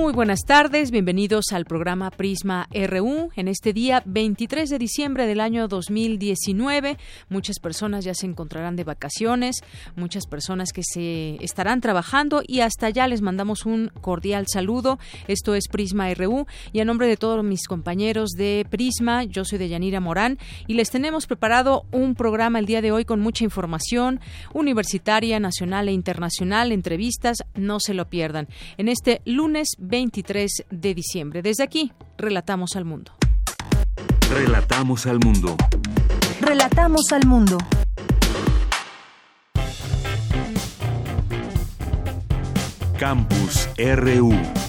Muy 0.00 0.14
buenas 0.14 0.44
tardes, 0.46 0.90
bienvenidos 0.90 1.52
al 1.52 1.66
programa 1.66 2.10
Prisma 2.10 2.66
RU. 2.72 3.28
En 3.36 3.48
este 3.48 3.74
día 3.74 4.02
23 4.06 4.70
de 4.70 4.78
diciembre 4.78 5.26
del 5.26 5.40
año 5.40 5.68
2019, 5.68 6.96
muchas 7.28 7.58
personas 7.60 8.06
ya 8.06 8.14
se 8.14 8.24
encontrarán 8.24 8.76
de 8.76 8.84
vacaciones, 8.84 9.56
muchas 9.96 10.26
personas 10.26 10.72
que 10.72 10.80
se 10.82 11.36
estarán 11.44 11.82
trabajando 11.82 12.42
y 12.46 12.60
hasta 12.60 12.86
allá 12.86 13.06
les 13.08 13.20
mandamos 13.20 13.66
un 13.66 13.92
cordial 14.00 14.46
saludo. 14.48 14.98
Esto 15.28 15.54
es 15.54 15.68
Prisma 15.68 16.12
RU 16.14 16.46
y 16.72 16.80
a 16.80 16.86
nombre 16.86 17.06
de 17.06 17.18
todos 17.18 17.44
mis 17.44 17.68
compañeros 17.68 18.30
de 18.30 18.66
Prisma, 18.70 19.24
yo 19.24 19.44
soy 19.44 19.58
de 19.58 19.68
Yanira 19.68 20.00
Morán 20.00 20.38
y 20.66 20.74
les 20.74 20.90
tenemos 20.90 21.26
preparado 21.26 21.84
un 21.92 22.14
programa 22.14 22.58
el 22.58 22.66
día 22.66 22.80
de 22.80 22.90
hoy 22.90 23.04
con 23.04 23.20
mucha 23.20 23.44
información 23.44 24.18
universitaria, 24.54 25.38
nacional 25.40 25.88
e 25.88 25.92
internacional, 25.92 26.72
entrevistas, 26.72 27.44
no 27.54 27.80
se 27.80 27.92
lo 27.92 28.08
pierdan. 28.08 28.48
En 28.78 28.88
este 28.88 29.20
lunes 29.26 29.68
23 29.90 30.66
de 30.70 30.94
diciembre. 30.94 31.42
Desde 31.42 31.64
aquí, 31.64 31.92
relatamos 32.16 32.76
al 32.76 32.84
mundo. 32.84 33.12
Relatamos 34.32 35.06
al 35.06 35.18
mundo. 35.18 35.56
Relatamos 36.40 37.12
al 37.12 37.26
mundo. 37.26 37.58
Campus 42.96 43.68
RU. 43.78 44.59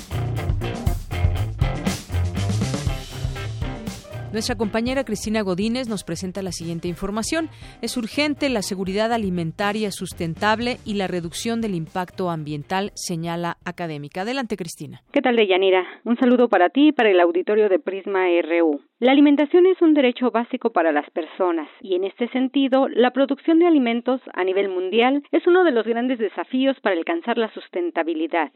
Nuestra 4.32 4.56
compañera 4.56 5.04
Cristina 5.04 5.42
Godínez 5.42 5.90
nos 5.90 6.06
presenta 6.06 6.42
la 6.42 6.54
siguiente 6.54 6.88
información. 6.88 7.50
Es 7.82 7.98
urgente 7.98 8.48
la 8.50 8.62
seguridad 8.62 9.12
alimentaria 9.12 9.92
sustentable 9.92 10.78
y 10.86 10.94
la 10.94 11.08
reducción 11.08 11.60
del 11.60 11.76
impacto 11.76 12.30
ambiental, 12.30 12.92
señala 12.96 13.58
académica. 13.66 14.22
Adelante, 14.22 14.56
Cristina. 14.56 15.02
¿Qué 15.12 15.22
tal, 15.22 15.36
Deyanira? 15.36 15.86
Un 16.06 16.16
saludo 16.16 16.48
para 16.48 16.70
ti 16.70 16.88
y 16.88 16.92
para 16.94 17.12
el 17.12 17.20
auditorio 17.20 17.68
de 17.68 17.80
Prisma 17.80 18.28
RU. 18.42 18.80
La 19.00 19.12
alimentación 19.12 19.66
es 19.66 19.82
un 19.82 19.94
derecho 19.94 20.32
básico 20.32 20.70
para 20.70 20.94
las 20.94 21.10
personas 21.10 21.68
y 21.82 21.96
en 21.96 22.06
este 22.06 22.30
sentido, 22.30 22.88
la 22.88 23.12
producción 23.12 23.60
de 23.60 23.68
alimentos 23.68 24.22
a 24.34 24.46
nivel 24.46 24.70
mundial 24.70 25.24
es 25.34 25.46
uno 25.46 25.66
de 25.66 25.72
los 25.72 25.86
grandes 25.86 26.20
desafíos 26.20 26.80
para 26.80 26.96
alcanzar 26.96 27.38
la 27.38 27.54
sustentabilidad. 27.54 28.54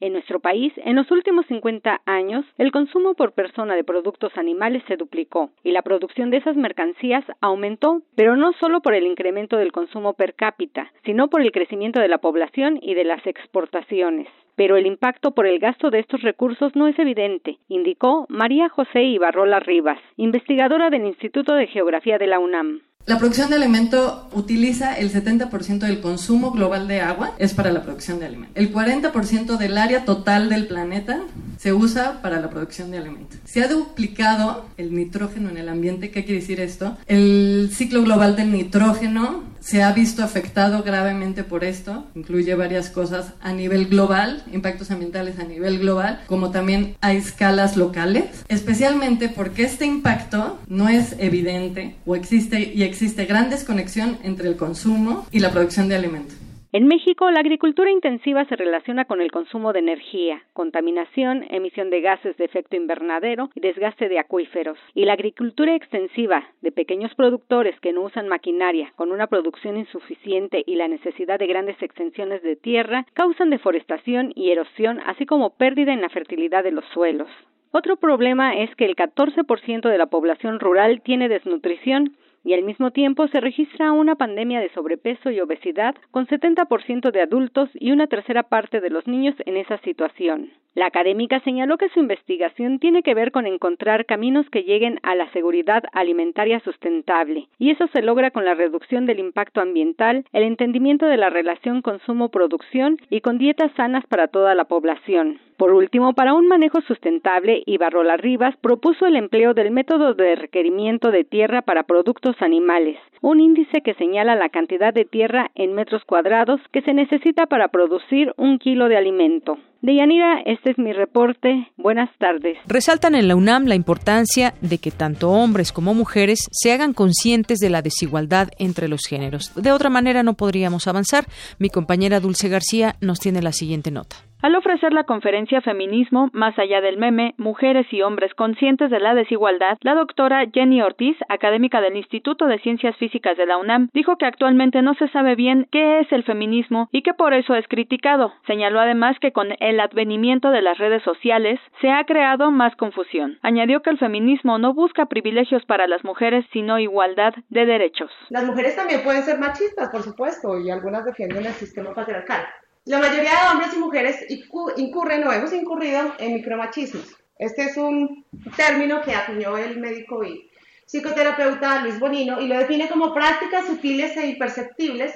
En 0.00 0.12
nuestro 0.12 0.38
país, 0.38 0.72
en 0.76 0.94
los 0.94 1.10
últimos 1.10 1.44
50 1.46 2.02
años, 2.06 2.44
el 2.56 2.70
consumo 2.70 3.14
por 3.14 3.32
persona 3.32 3.74
de 3.74 3.82
productos 3.82 4.36
animales 4.36 4.82
se 4.86 4.96
duplicó 4.96 5.50
y 5.64 5.72
la 5.72 5.82
producción 5.82 6.30
de 6.30 6.36
esas 6.36 6.54
mercancías 6.54 7.24
aumentó, 7.40 8.02
pero 8.14 8.36
no 8.36 8.52
solo 8.60 8.80
por 8.80 8.94
el 8.94 9.06
incremento 9.06 9.56
del 9.56 9.72
consumo 9.72 10.14
per 10.14 10.34
cápita, 10.34 10.92
sino 11.04 11.28
por 11.28 11.40
el 11.40 11.50
crecimiento 11.50 12.00
de 12.00 12.08
la 12.08 12.18
población 12.18 12.78
y 12.80 12.94
de 12.94 13.04
las 13.04 13.26
exportaciones. 13.26 14.28
Pero 14.54 14.76
el 14.76 14.86
impacto 14.86 15.32
por 15.32 15.46
el 15.46 15.58
gasto 15.58 15.90
de 15.90 15.98
estos 15.98 16.22
recursos 16.22 16.74
no 16.76 16.86
es 16.86 16.98
evidente, 16.98 17.58
indicó 17.68 18.26
María 18.28 18.68
José 18.68 19.02
Ibarrola 19.02 19.60
Rivas, 19.60 20.00
investigadora 20.16 20.90
del 20.90 21.06
Instituto 21.06 21.54
de 21.54 21.66
Geografía 21.66 22.18
de 22.18 22.26
la 22.28 22.38
UNAM. 22.38 22.82
La 23.08 23.16
producción 23.16 23.48
de 23.48 23.56
alimento 23.56 24.28
utiliza 24.34 24.92
el 24.92 25.10
70% 25.10 25.78
del 25.78 26.02
consumo 26.02 26.50
global 26.50 26.86
de 26.88 27.00
agua, 27.00 27.34
es 27.38 27.54
para 27.54 27.72
la 27.72 27.82
producción 27.82 28.18
de 28.20 28.26
alimento. 28.26 28.52
El 28.54 28.70
40% 28.70 29.56
del 29.56 29.78
área 29.78 30.04
total 30.04 30.50
del 30.50 30.66
planeta 30.66 31.22
se 31.56 31.72
usa 31.72 32.20
para 32.20 32.38
la 32.38 32.50
producción 32.50 32.90
de 32.90 32.98
alimento. 32.98 33.38
Se 33.46 33.64
ha 33.64 33.68
duplicado 33.68 34.66
el 34.76 34.94
nitrógeno 34.94 35.48
en 35.48 35.56
el 35.56 35.70
ambiente. 35.70 36.10
¿Qué 36.10 36.26
quiere 36.26 36.42
decir 36.42 36.60
esto? 36.60 36.98
El 37.06 37.70
ciclo 37.72 38.02
global 38.02 38.36
del 38.36 38.52
nitrógeno 38.52 39.42
se 39.58 39.82
ha 39.82 39.92
visto 39.92 40.22
afectado 40.22 40.82
gravemente 40.82 41.44
por 41.44 41.64
esto. 41.64 42.04
Incluye 42.14 42.54
varias 42.54 42.90
cosas 42.90 43.32
a 43.40 43.52
nivel 43.52 43.86
global, 43.86 44.44
impactos 44.52 44.90
ambientales 44.90 45.38
a 45.38 45.44
nivel 45.44 45.78
global, 45.80 46.20
como 46.26 46.50
también 46.50 46.94
a 47.00 47.12
escalas 47.14 47.76
locales, 47.76 48.44
especialmente 48.48 49.28
porque 49.28 49.64
este 49.64 49.86
impacto 49.86 50.58
no 50.68 50.88
es 50.88 51.16
evidente 51.18 51.96
o 52.06 52.14
existe 52.14 52.72
y 52.72 52.82
existe 52.82 52.97
gran 53.26 53.50
desconexión 53.50 54.18
entre 54.22 54.48
el 54.48 54.56
consumo 54.56 55.26
y 55.30 55.40
la 55.40 55.50
producción 55.50 55.88
de 55.88 55.96
alimentos. 55.96 56.36
En 56.70 56.86
México, 56.86 57.30
la 57.30 57.40
agricultura 57.40 57.90
intensiva 57.90 58.44
se 58.44 58.54
relaciona 58.54 59.06
con 59.06 59.22
el 59.22 59.30
consumo 59.30 59.72
de 59.72 59.78
energía, 59.78 60.42
contaminación, 60.52 61.46
emisión 61.48 61.88
de 61.88 62.02
gases 62.02 62.36
de 62.36 62.44
efecto 62.44 62.76
invernadero 62.76 63.48
y 63.54 63.60
desgaste 63.60 64.10
de 64.10 64.18
acuíferos. 64.18 64.78
Y 64.94 65.06
la 65.06 65.14
agricultura 65.14 65.74
extensiva, 65.74 66.46
de 66.60 66.70
pequeños 66.70 67.14
productores 67.14 67.80
que 67.80 67.94
no 67.94 68.02
usan 68.02 68.28
maquinaria, 68.28 68.92
con 68.96 69.12
una 69.12 69.28
producción 69.28 69.78
insuficiente 69.78 70.62
y 70.66 70.74
la 70.74 70.88
necesidad 70.88 71.38
de 71.38 71.46
grandes 71.46 71.80
extensiones 71.80 72.42
de 72.42 72.56
tierra, 72.56 73.06
causan 73.14 73.48
deforestación 73.48 74.32
y 74.34 74.50
erosión, 74.50 75.00
así 75.06 75.24
como 75.24 75.56
pérdida 75.56 75.94
en 75.94 76.02
la 76.02 76.10
fertilidad 76.10 76.64
de 76.64 76.72
los 76.72 76.84
suelos. 76.92 77.30
Otro 77.70 77.96
problema 77.96 78.58
es 78.58 78.74
que 78.76 78.84
el 78.84 78.94
14% 78.94 79.88
de 79.88 79.98
la 79.98 80.06
población 80.06 80.60
rural 80.60 81.00
tiene 81.02 81.30
desnutrición 81.30 82.16
y 82.48 82.54
al 82.54 82.62
mismo 82.62 82.92
tiempo 82.92 83.28
se 83.28 83.40
registra 83.40 83.92
una 83.92 84.14
pandemia 84.14 84.60
de 84.60 84.70
sobrepeso 84.70 85.30
y 85.30 85.38
obesidad 85.38 85.94
con 86.10 86.26
70% 86.26 87.10
de 87.10 87.20
adultos 87.20 87.68
y 87.74 87.90
una 87.90 88.06
tercera 88.06 88.44
parte 88.44 88.80
de 88.80 88.88
los 88.88 89.06
niños 89.06 89.34
en 89.44 89.58
esa 89.58 89.76
situación. 89.82 90.50
La 90.74 90.86
académica 90.86 91.40
señaló 91.40 91.76
que 91.76 91.90
su 91.90 92.00
investigación 92.00 92.78
tiene 92.78 93.02
que 93.02 93.12
ver 93.12 93.32
con 93.32 93.46
encontrar 93.46 94.06
caminos 94.06 94.48
que 94.48 94.62
lleguen 94.62 94.98
a 95.02 95.14
la 95.14 95.30
seguridad 95.32 95.82
alimentaria 95.92 96.60
sustentable, 96.60 97.48
y 97.58 97.70
eso 97.70 97.86
se 97.88 98.00
logra 98.00 98.30
con 98.30 98.46
la 98.46 98.54
reducción 98.54 99.04
del 99.04 99.18
impacto 99.18 99.60
ambiental, 99.60 100.24
el 100.32 100.44
entendimiento 100.44 101.04
de 101.04 101.18
la 101.18 101.28
relación 101.28 101.82
consumo-producción 101.82 102.96
y 103.10 103.20
con 103.20 103.36
dietas 103.36 103.72
sanas 103.76 104.06
para 104.06 104.28
toda 104.28 104.54
la 104.54 104.64
población. 104.64 105.38
Por 105.58 105.72
último, 105.72 106.12
para 106.12 106.34
un 106.34 106.46
manejo 106.46 106.80
sustentable, 106.82 107.64
Ibarrola 107.66 108.16
Rivas 108.16 108.54
propuso 108.60 109.06
el 109.06 109.16
empleo 109.16 109.54
del 109.54 109.72
método 109.72 110.14
de 110.14 110.36
requerimiento 110.36 111.10
de 111.10 111.24
tierra 111.24 111.62
para 111.62 111.82
productos 111.82 112.36
animales, 112.40 112.96
un 113.22 113.40
índice 113.40 113.80
que 113.82 113.94
señala 113.94 114.36
la 114.36 114.50
cantidad 114.50 114.94
de 114.94 115.04
tierra 115.04 115.50
en 115.56 115.74
metros 115.74 116.04
cuadrados 116.04 116.60
que 116.72 116.82
se 116.82 116.94
necesita 116.94 117.46
para 117.46 117.68
producir 117.68 118.32
un 118.36 118.60
kilo 118.60 118.88
de 118.88 118.98
alimento. 118.98 119.58
Deyanira, 119.82 120.42
este 120.46 120.70
es 120.70 120.78
mi 120.78 120.92
reporte. 120.92 121.68
Buenas 121.76 122.10
tardes. 122.18 122.56
Resaltan 122.68 123.16
en 123.16 123.26
la 123.26 123.34
UNAM 123.34 123.66
la 123.66 123.74
importancia 123.74 124.54
de 124.60 124.78
que 124.78 124.92
tanto 124.92 125.30
hombres 125.30 125.72
como 125.72 125.92
mujeres 125.92 126.38
se 126.52 126.72
hagan 126.72 126.92
conscientes 126.92 127.58
de 127.58 127.70
la 127.70 127.82
desigualdad 127.82 128.48
entre 128.60 128.86
los 128.86 129.06
géneros. 129.08 129.52
De 129.60 129.72
otra 129.72 129.90
manera 129.90 130.22
no 130.22 130.34
podríamos 130.34 130.86
avanzar. 130.86 131.24
Mi 131.58 131.68
compañera 131.68 132.20
Dulce 132.20 132.48
García 132.48 132.94
nos 133.00 133.18
tiene 133.18 133.42
la 133.42 133.50
siguiente 133.50 133.90
nota. 133.90 134.27
Al 134.40 134.54
ofrecer 134.54 134.92
la 134.92 135.02
conferencia 135.02 135.60
Feminismo, 135.60 136.30
más 136.32 136.56
allá 136.60 136.80
del 136.80 136.96
meme, 136.96 137.34
mujeres 137.38 137.92
y 137.92 138.02
hombres 138.02 138.32
conscientes 138.34 138.88
de 138.88 139.00
la 139.00 139.12
desigualdad, 139.12 139.78
la 139.80 139.96
doctora 139.96 140.44
Jenny 140.54 140.80
Ortiz, 140.80 141.16
académica 141.28 141.80
del 141.80 141.96
Instituto 141.96 142.46
de 142.46 142.60
Ciencias 142.60 142.96
Físicas 142.98 143.36
de 143.36 143.46
la 143.46 143.56
UNAM, 143.56 143.90
dijo 143.92 144.16
que 144.16 144.26
actualmente 144.26 144.80
no 144.80 144.94
se 144.94 145.08
sabe 145.08 145.34
bien 145.34 145.66
qué 145.72 145.98
es 145.98 146.12
el 146.12 146.22
feminismo 146.22 146.88
y 146.92 147.02
que 147.02 147.14
por 147.14 147.34
eso 147.34 147.56
es 147.56 147.66
criticado. 147.66 148.32
Señaló 148.46 148.78
además 148.78 149.16
que 149.20 149.32
con 149.32 149.48
el 149.58 149.80
advenimiento 149.80 150.50
de 150.50 150.62
las 150.62 150.78
redes 150.78 151.02
sociales 151.02 151.58
se 151.80 151.90
ha 151.90 152.04
creado 152.04 152.52
más 152.52 152.76
confusión. 152.76 153.40
Añadió 153.42 153.82
que 153.82 153.90
el 153.90 153.98
feminismo 153.98 154.58
no 154.58 154.72
busca 154.72 155.06
privilegios 155.06 155.64
para 155.66 155.88
las 155.88 156.04
mujeres, 156.04 156.46
sino 156.52 156.78
igualdad 156.78 157.34
de 157.48 157.66
derechos. 157.66 158.12
Las 158.30 158.44
mujeres 158.44 158.76
también 158.76 159.02
pueden 159.02 159.24
ser 159.24 159.40
machistas, 159.40 159.88
por 159.88 160.04
supuesto, 160.04 160.60
y 160.60 160.70
algunas 160.70 161.04
defienden 161.04 161.44
el 161.44 161.54
sistema 161.54 161.92
patriarcal. 161.92 162.44
La 162.88 163.00
mayoría 163.00 163.32
de 163.32 163.50
hombres 163.52 163.74
y 163.74 163.78
mujeres 163.78 164.16
incurren 164.30 165.22
o 165.28 165.30
hemos 165.30 165.52
incurrido 165.52 166.14
en 166.18 166.32
micromachismos. 166.32 167.04
Este 167.38 167.64
es 167.64 167.76
un 167.76 168.24
término 168.56 169.02
que 169.02 169.14
acuñó 169.14 169.58
el 169.58 169.78
médico 169.78 170.24
y 170.24 170.50
psicoterapeuta 170.86 171.82
Luis 171.82 172.00
Bonino 172.00 172.40
y 172.40 172.46
lo 172.46 172.56
define 172.56 172.88
como 172.88 173.12
prácticas 173.12 173.66
sutiles 173.66 174.16
e 174.16 174.28
imperceptibles 174.28 175.12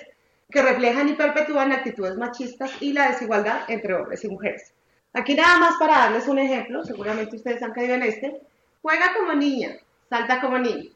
que 0.50 0.60
reflejan 0.60 1.08
y 1.08 1.14
perpetúan 1.14 1.72
actitudes 1.72 2.18
machistas 2.18 2.70
y 2.80 2.92
la 2.92 3.08
desigualdad 3.08 3.62
entre 3.68 3.94
hombres 3.94 4.22
y 4.22 4.28
mujeres. 4.28 4.74
Aquí 5.14 5.32
nada 5.32 5.58
más 5.58 5.76
para 5.78 5.96
darles 5.96 6.28
un 6.28 6.40
ejemplo, 6.40 6.84
seguramente 6.84 7.36
ustedes 7.36 7.62
han 7.62 7.72
caído 7.72 7.94
en 7.94 8.02
este, 8.02 8.38
juega 8.82 9.14
como 9.14 9.32
niña, 9.32 9.78
salta 10.10 10.42
como 10.42 10.58
niño. 10.58 10.90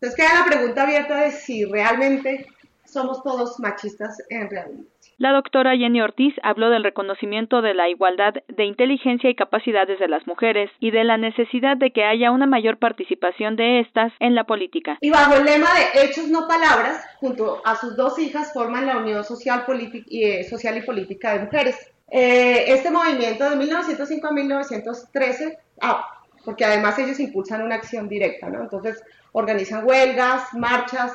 Entonces 0.00 0.16
queda 0.16 0.40
la 0.40 0.44
pregunta 0.44 0.82
abierta 0.82 1.20
de 1.20 1.30
si 1.30 1.64
realmente 1.66 2.48
somos 2.96 3.22
todos 3.22 3.60
machistas 3.60 4.22
en 4.30 4.48
realidad. 4.48 4.80
La 5.18 5.32
doctora 5.32 5.76
Jenny 5.76 6.00
Ortiz 6.00 6.34
habló 6.42 6.70
del 6.70 6.82
reconocimiento 6.82 7.60
de 7.60 7.74
la 7.74 7.88
igualdad 7.88 8.34
de 8.48 8.64
inteligencia 8.64 9.28
y 9.28 9.34
capacidades 9.34 9.98
de 9.98 10.08
las 10.08 10.26
mujeres 10.26 10.70
y 10.80 10.90
de 10.90 11.04
la 11.04 11.18
necesidad 11.18 11.76
de 11.76 11.90
que 11.90 12.04
haya 12.04 12.30
una 12.30 12.46
mayor 12.46 12.78
participación 12.78 13.56
de 13.56 13.80
estas 13.80 14.12
en 14.18 14.34
la 14.34 14.44
política. 14.44 14.96
Y 15.02 15.10
bajo 15.10 15.34
el 15.34 15.44
lema 15.44 15.68
de 15.74 16.04
hechos 16.04 16.28
no 16.28 16.48
palabras, 16.48 17.04
junto 17.20 17.60
a 17.64 17.76
sus 17.76 17.96
dos 17.96 18.18
hijas 18.18 18.52
forman 18.54 18.86
la 18.86 18.96
Unión 18.98 19.24
Social, 19.24 19.64
y, 20.08 20.24
eh, 20.24 20.44
Social 20.44 20.76
y 20.78 20.82
Política 20.82 21.34
de 21.34 21.44
Mujeres. 21.44 21.76
Eh, 22.10 22.64
este 22.68 22.90
movimiento 22.90 23.48
de 23.48 23.56
1905 23.56 24.26
a 24.26 24.32
1913, 24.32 25.58
ah, 25.82 26.06
porque 26.44 26.64
además 26.64 26.98
ellos 26.98 27.20
impulsan 27.20 27.62
una 27.62 27.74
acción 27.74 28.08
directa, 28.08 28.48
¿no? 28.48 28.62
Entonces 28.62 29.02
organizan 29.32 29.86
huelgas, 29.86 30.54
marchas, 30.54 31.12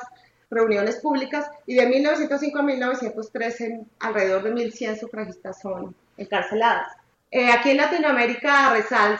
reuniones 0.52 0.96
públicas 1.00 1.50
y 1.66 1.74
de 1.74 1.86
1905 1.86 2.58
a 2.58 2.62
1913 2.62 3.80
alrededor 4.00 4.42
de 4.42 4.54
1.100 4.54 5.00
sufragistas 5.00 5.60
son 5.60 5.94
encarceladas. 6.16 6.92
Eh, 7.30 7.50
aquí 7.50 7.70
en 7.70 7.78
Latinoamérica 7.78 8.74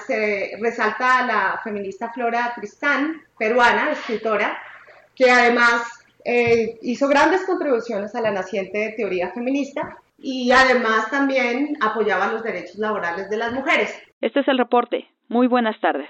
se 0.06 0.52
resalta 0.60 1.26
la 1.26 1.60
feminista 1.64 2.12
Flora 2.12 2.52
Tristán, 2.54 3.22
peruana, 3.38 3.90
escritora, 3.92 4.58
que 5.16 5.30
además 5.30 5.82
eh, 6.24 6.78
hizo 6.82 7.08
grandes 7.08 7.44
contribuciones 7.44 8.14
a 8.14 8.20
la 8.20 8.30
naciente 8.30 8.94
teoría 8.96 9.32
feminista 9.32 9.96
y 10.18 10.52
además 10.52 11.10
también 11.10 11.76
apoyaba 11.80 12.30
los 12.30 12.42
derechos 12.42 12.76
laborales 12.76 13.30
de 13.30 13.38
las 13.38 13.52
mujeres. 13.52 13.90
Este 14.20 14.40
es 14.40 14.48
el 14.48 14.58
reporte. 14.58 15.08
Muy 15.28 15.46
buenas 15.46 15.80
tardes. 15.80 16.08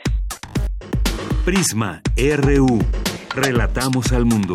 Prisma 1.45 2.03
RU. 2.17 2.81
Relatamos 3.35 4.13
al 4.13 4.27
mundo. 4.27 4.55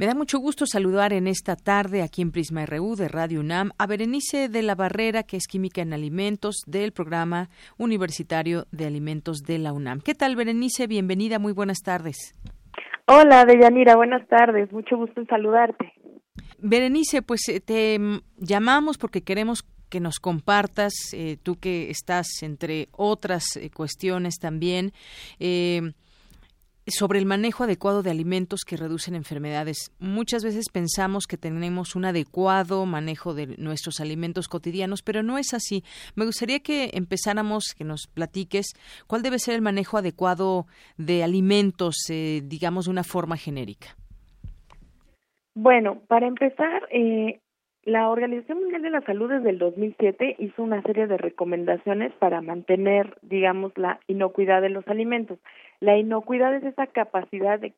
Me 0.00 0.06
da 0.06 0.14
mucho 0.14 0.38
gusto 0.38 0.64
saludar 0.64 1.12
en 1.12 1.26
esta 1.26 1.56
tarde 1.56 2.02
aquí 2.02 2.22
en 2.22 2.30
Prisma 2.30 2.64
RU 2.64 2.94
de 2.94 3.08
Radio 3.08 3.40
UNAM 3.40 3.72
a 3.78 3.86
Berenice 3.88 4.48
de 4.48 4.62
la 4.62 4.76
Barrera, 4.76 5.24
que 5.24 5.36
es 5.36 5.48
química 5.48 5.82
en 5.82 5.92
alimentos 5.92 6.58
del 6.68 6.92
programa 6.92 7.48
universitario 7.78 8.66
de 8.70 8.86
alimentos 8.86 9.38
de 9.38 9.58
la 9.58 9.72
UNAM. 9.72 10.00
¿Qué 10.00 10.14
tal, 10.14 10.36
Berenice? 10.36 10.86
Bienvenida, 10.86 11.40
muy 11.40 11.52
buenas 11.52 11.78
tardes. 11.82 12.36
Hola, 13.08 13.44
Deyanira, 13.44 13.96
buenas 13.96 14.24
tardes. 14.28 14.70
Mucho 14.70 14.96
gusto 14.96 15.20
en 15.20 15.26
saludarte. 15.26 15.92
Berenice, 16.58 17.20
pues 17.22 17.48
eh, 17.48 17.58
te 17.58 17.98
llamamos 18.36 18.98
porque 18.98 19.22
queremos 19.22 19.64
que 19.88 19.98
nos 19.98 20.20
compartas, 20.20 20.92
eh, 21.12 21.38
tú 21.42 21.56
que 21.56 21.90
estás 21.90 22.28
entre 22.42 22.86
otras 22.92 23.56
eh, 23.56 23.68
cuestiones 23.70 24.38
también, 24.38 24.92
sobre 26.90 27.18
el 27.18 27.26
manejo 27.26 27.64
adecuado 27.64 28.02
de 28.02 28.10
alimentos 28.10 28.60
que 28.66 28.76
reducen 28.76 29.14
enfermedades. 29.14 29.94
Muchas 29.98 30.44
veces 30.44 30.68
pensamos 30.72 31.26
que 31.26 31.36
tenemos 31.36 31.96
un 31.96 32.04
adecuado 32.04 32.84
manejo 32.86 33.34
de 33.34 33.56
nuestros 33.58 34.00
alimentos 34.00 34.48
cotidianos, 34.48 35.02
pero 35.02 35.22
no 35.22 35.38
es 35.38 35.54
así. 35.54 35.82
Me 36.16 36.24
gustaría 36.24 36.60
que 36.60 36.90
empezáramos, 36.94 37.74
que 37.76 37.84
nos 37.84 38.06
platiques 38.06 38.74
cuál 39.06 39.22
debe 39.22 39.38
ser 39.38 39.54
el 39.54 39.62
manejo 39.62 39.98
adecuado 39.98 40.66
de 40.96 41.22
alimentos, 41.22 41.96
eh, 42.10 42.40
digamos, 42.44 42.86
de 42.86 42.90
una 42.90 43.04
forma 43.04 43.36
genérica. 43.36 43.96
Bueno, 45.54 46.00
para 46.06 46.26
empezar, 46.26 46.88
eh, 46.90 47.40
la 47.88 48.10
Organización 48.10 48.60
Mundial 48.60 48.82
de 48.82 48.90
la 48.90 49.00
Salud 49.00 49.30
desde 49.30 49.50
el 49.50 49.58
2007 49.58 50.36
hizo 50.38 50.62
una 50.62 50.82
serie 50.82 51.06
de 51.06 51.16
recomendaciones 51.16 52.12
para 52.18 52.42
mantener, 52.42 53.16
digamos, 53.22 53.72
la 53.76 53.98
inocuidad 54.06 54.60
de 54.60 54.68
los 54.68 54.86
alimentos. 54.88 55.38
La 55.80 55.96
inocuidad 55.96 56.54
es 56.54 56.64
esa 56.64 56.86
capacidad 56.88 57.60
de, 57.60 57.74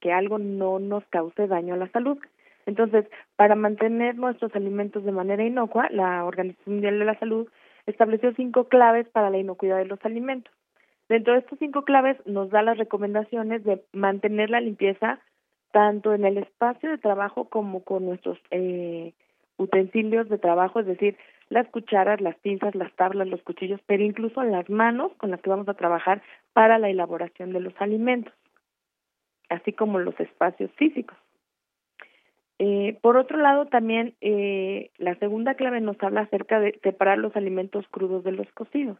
que 0.00 0.12
algo 0.12 0.38
no 0.38 0.78
nos 0.78 1.04
cause 1.06 1.46
daño 1.46 1.74
a 1.74 1.78
la 1.78 1.88
salud. 1.88 2.18
Entonces, 2.66 3.06
para 3.36 3.54
mantener 3.54 4.16
nuestros 4.16 4.54
alimentos 4.54 5.04
de 5.04 5.12
manera 5.12 5.44
inocua, 5.44 5.88
la 5.90 6.24
Organización 6.24 6.76
Mundial 6.76 6.98
de 6.98 7.04
la 7.04 7.18
Salud 7.18 7.48
estableció 7.86 8.32
cinco 8.34 8.68
claves 8.68 9.08
para 9.08 9.30
la 9.30 9.38
inocuidad 9.38 9.78
de 9.78 9.84
los 9.84 10.04
alimentos. 10.04 10.52
Dentro 11.08 11.34
de 11.34 11.40
estas 11.40 11.58
cinco 11.58 11.82
claves 11.82 12.16
nos 12.26 12.50
da 12.50 12.62
las 12.62 12.78
recomendaciones 12.78 13.62
de 13.62 13.82
mantener 13.92 14.50
la 14.50 14.60
limpieza 14.60 15.20
tanto 15.70 16.14
en 16.14 16.24
el 16.24 16.38
espacio 16.38 16.90
de 16.90 16.98
trabajo 16.98 17.48
como 17.48 17.84
con 17.84 18.06
nuestros 18.06 18.38
eh, 18.50 19.12
utensilios 19.58 20.28
de 20.28 20.38
trabajo, 20.38 20.80
es 20.80 20.86
decir, 20.86 21.16
las 21.48 21.68
cucharas, 21.68 22.20
las 22.20 22.36
pinzas, 22.38 22.74
las 22.74 22.92
tablas, 22.94 23.28
los 23.28 23.42
cuchillos, 23.42 23.80
pero 23.86 24.02
incluso 24.02 24.42
las 24.42 24.68
manos 24.70 25.12
con 25.16 25.30
las 25.30 25.40
que 25.40 25.50
vamos 25.50 25.68
a 25.68 25.74
trabajar 25.74 26.22
para 26.52 26.78
la 26.78 26.90
elaboración 26.90 27.52
de 27.52 27.60
los 27.60 27.74
alimentos, 27.78 28.32
así 29.48 29.72
como 29.72 29.98
los 29.98 30.18
espacios 30.20 30.70
físicos. 30.72 31.16
Eh, 32.58 32.98
por 33.02 33.16
otro 33.16 33.36
lado, 33.38 33.66
también 33.66 34.14
eh, 34.20 34.90
la 34.98 35.16
segunda 35.16 35.54
clave 35.54 35.80
nos 35.80 36.00
habla 36.02 36.22
acerca 36.22 36.60
de 36.60 36.78
separar 36.82 37.18
los 37.18 37.34
alimentos 37.36 37.86
crudos 37.88 38.22
de 38.24 38.32
los 38.32 38.50
cocidos. 38.52 38.98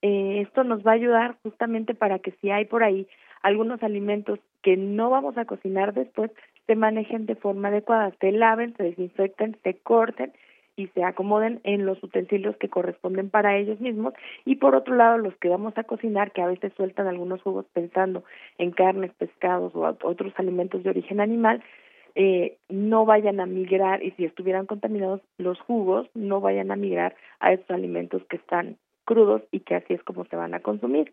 Eh, 0.00 0.40
esto 0.42 0.64
nos 0.64 0.86
va 0.86 0.92
a 0.92 0.94
ayudar 0.94 1.36
justamente 1.42 1.94
para 1.94 2.20
que 2.20 2.32
si 2.40 2.50
hay 2.50 2.64
por 2.64 2.84
ahí 2.84 3.06
algunos 3.42 3.82
alimentos 3.82 4.38
que 4.62 4.76
no 4.76 5.10
vamos 5.10 5.36
a 5.36 5.44
cocinar 5.44 5.92
después, 5.92 6.30
se 6.66 6.76
manejen 6.76 7.26
de 7.26 7.34
forma 7.34 7.68
adecuada, 7.68 8.12
se 8.20 8.32
laven, 8.32 8.76
se 8.76 8.84
desinfecten, 8.84 9.56
se 9.62 9.74
corten 9.74 10.32
y 10.78 10.86
se 10.88 11.02
acomoden 11.02 11.60
en 11.64 11.84
los 11.84 12.02
utensilios 12.02 12.56
que 12.56 12.68
corresponden 12.68 13.30
para 13.30 13.56
ellos 13.56 13.80
mismos 13.80 14.14
y 14.44 14.56
por 14.56 14.74
otro 14.74 14.94
lado 14.94 15.18
los 15.18 15.36
que 15.36 15.48
vamos 15.48 15.76
a 15.76 15.84
cocinar 15.84 16.32
que 16.32 16.40
a 16.40 16.46
veces 16.46 16.72
sueltan 16.76 17.08
algunos 17.08 17.42
jugos 17.42 17.66
pensando 17.72 18.24
en 18.58 18.70
carnes, 18.70 19.12
pescados 19.18 19.74
o 19.74 19.96
otros 20.04 20.32
alimentos 20.36 20.82
de 20.84 20.90
origen 20.90 21.20
animal 21.20 21.62
eh, 22.14 22.58
no 22.68 23.04
vayan 23.04 23.40
a 23.40 23.46
migrar 23.46 24.02
y 24.02 24.12
si 24.12 24.24
estuvieran 24.24 24.66
contaminados 24.66 25.20
los 25.36 25.60
jugos 25.60 26.08
no 26.14 26.40
vayan 26.40 26.70
a 26.70 26.76
migrar 26.76 27.16
a 27.40 27.52
esos 27.52 27.70
alimentos 27.70 28.22
que 28.28 28.36
están 28.36 28.76
crudos 29.04 29.42
y 29.50 29.60
que 29.60 29.74
así 29.74 29.94
es 29.94 30.02
como 30.04 30.24
se 30.26 30.36
van 30.36 30.54
a 30.54 30.60
consumir. 30.60 31.12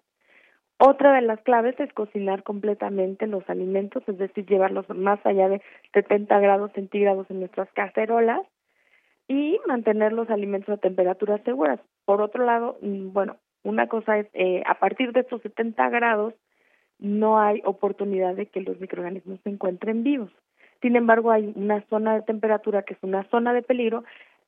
Otra 0.78 1.14
de 1.14 1.22
las 1.22 1.40
claves 1.42 1.80
es 1.80 1.92
cocinar 1.94 2.44
completamente 2.44 3.28
los 3.28 3.50
alimentos, 3.50 4.04
es 4.08 4.18
decir, 4.18 4.46
llevarlos 4.46 4.90
más 4.90 5.26
allá 5.26 5.48
de 5.48 5.62
70 5.94 6.38
grados 6.40 6.72
centígrados 6.74 7.30
en 7.30 7.40
nuestras 7.40 7.72
cacerolas 7.72 8.42
y 9.28 9.60
mantener 9.68 10.14
los 10.14 10.30
alimentos 10.30 10.70
a 10.70 10.78
temperaturas 10.78 11.42
seguras. 11.44 11.80
Por 12.06 12.22
otro 12.22 12.46
lado, 12.46 12.78
mm, 12.82 13.12
bueno, 13.14 13.38
una 13.64 13.88
cosa 13.88 14.20
es, 14.20 14.28
eh, 14.34 14.62
a 14.66 14.76
partir 14.76 15.12
de 15.12 15.22
estos 15.22 15.42
70 15.42 15.90
grados, 15.90 16.34
no 17.00 17.40
hay 17.40 17.62
oportunidad 17.66 18.36
de 18.36 18.46
que 18.46 18.62
los 18.62 18.80
microorganismos 18.80 19.40
se 19.42 19.50
encuentren 19.50 20.04
vivos. 20.04 20.32
Sin 20.82 20.96
embargo, 20.96 21.32
hay 21.32 21.52
una 21.56 21.82
zona 21.90 22.16
de 22.16 22.22
temperatura 22.22 22.84
que 22.84 22.94
es 22.94 23.00
una 23.02 23.24
zona 23.30 23.54
de 23.54 23.64
peligro 23.64 24.04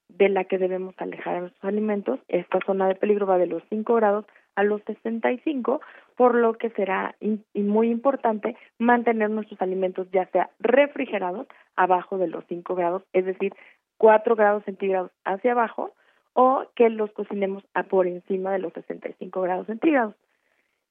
de 0.10 0.29
la 0.29 0.46
que 0.46 0.57
debemos 0.57 0.96
alejar 0.98 1.36
a 1.36 1.39
nuestros 1.41 1.65
alimentos. 1.65 2.19
Esta 2.27 2.60
zona 2.65 2.88
de 2.88 2.96
peligro 2.96 3.25
va 3.25 3.38
de 3.38 3.48
los 3.48 3.63
5 3.69 3.96
grados 3.96 4.25
a 4.55 4.63
los 4.63 4.81
65, 4.84 5.81
por 6.15 6.34
lo 6.36 6.53
que 6.53 6.72
será 6.72 7.15
muy 7.53 7.89
importante 7.89 8.55
mantener 8.79 9.29
nuestros 9.29 9.62
alimentos 9.62 10.07
ya 10.12 10.25
sea 10.31 10.50
refrigerados 10.60 11.48
abajo 11.75 12.17
de 12.17 12.27
los 12.27 12.43
5 12.48 12.74
grados, 12.75 13.03
es 13.13 13.25
decir, 13.25 13.53
4 13.97 14.35
grados 14.35 14.63
centígrados 14.63 15.11
hacia 15.25 15.51
abajo 15.51 15.93
o 16.33 16.65
que 16.75 16.89
los 16.89 17.11
cocinemos 17.11 17.63
a 17.73 17.83
por 17.83 18.07
encima 18.07 18.51
de 18.51 18.59
los 18.59 18.73
65 18.73 19.41
grados 19.41 19.67
centígrados. 19.67 20.15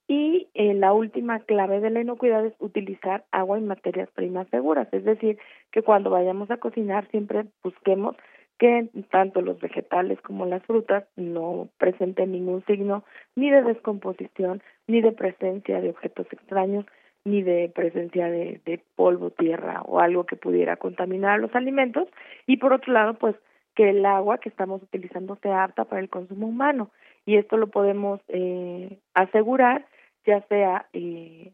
Y 0.09 0.49
eh, 0.55 0.75
la 0.75 0.93
última 0.93 1.41
clave 1.41 1.81
de 1.81 1.91
la 1.91 2.01
inocuidad 2.01 2.45
es 2.45 2.55
utilizar 2.61 3.25
agua 3.33 3.59
y 3.59 3.63
materias 3.63 4.09
primas 4.15 4.49
seguras, 4.49 4.89
es 4.93 5.05
decir, 5.05 5.39
que 5.73 5.83
cuando 5.83 6.11
vayamos 6.11 6.51
a 6.51 6.59
cocinar 6.59 7.09
siempre 7.11 7.47
busquemos 7.63 8.17
que 8.59 8.89
tanto 9.11 9.43
los 9.43 9.61
vegetales 9.61 10.21
como 10.23 10.47
las 10.47 10.63
frutas 10.65 11.05
no 11.17 11.69
presenten 11.79 12.33
ningún 12.33 12.65
signo 12.67 13.05
ni 13.35 13.51
de 13.51 13.63
descomposición, 13.63 14.63
ni 14.87 15.01
de 15.01 15.13
presencia 15.13 15.81
de 15.81 15.91
objetos 15.91 16.27
extraños, 16.33 16.87
ni 17.27 17.43
de 17.43 17.71
presencia 17.75 18.31
de, 18.31 18.61
de 18.65 18.81
polvo, 18.95 19.31
tierra 19.31 19.83
o 19.83 19.99
algo 19.99 20.25
que 20.25 20.37
pudiera 20.37 20.77
contaminar 20.77 21.41
los 21.41 21.55
alimentos. 21.55 22.09
Y 22.47 22.59
por 22.59 22.73
otro 22.73 22.93
lado, 22.93 23.15
pues 23.15 23.35
que 23.77 23.91
el 23.91 24.07
agua 24.07 24.39
que 24.39 24.49
estamos 24.49 24.83
utilizando 24.83 25.37
sea 25.43 25.65
apta 25.65 25.85
para 25.85 26.01
el 26.01 26.09
consumo 26.09 26.47
humano 26.47 26.91
y 27.27 27.37
esto 27.37 27.59
lo 27.59 27.69
podemos 27.69 28.21
eh, 28.29 28.99
asegurar 29.15 29.87
ya 30.25 30.41
sea 30.49 30.87
eh, 30.93 31.53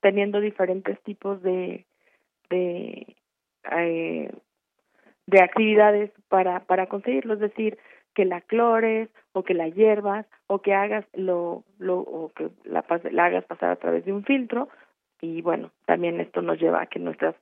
teniendo 0.00 0.40
diferentes 0.40 1.02
tipos 1.02 1.42
de 1.42 1.84
de, 2.48 3.16
eh, 3.72 4.32
de 5.26 5.42
actividades 5.42 6.12
para 6.28 6.60
para 6.60 6.86
conseguirlo 6.86 7.34
es 7.34 7.40
decir 7.40 7.78
que 8.16 8.24
la 8.24 8.40
clores 8.40 9.10
o 9.32 9.44
que 9.44 9.52
la 9.54 9.68
hierbas 9.68 10.26
o 10.46 10.60
que 10.60 10.72
hagas 10.72 11.04
lo, 11.12 11.64
lo 11.78 11.98
o 11.98 12.32
que 12.34 12.48
la, 12.64 12.82
la 13.12 13.24
hagas 13.26 13.44
pasar 13.44 13.70
a 13.70 13.76
través 13.76 14.06
de 14.06 14.12
un 14.12 14.24
filtro 14.24 14.68
y 15.20 15.42
bueno, 15.42 15.70
también 15.86 16.20
esto 16.20 16.42
nos 16.42 16.58
lleva 16.58 16.82
a 16.82 16.86
que 16.86 16.98
nuestras 16.98 17.34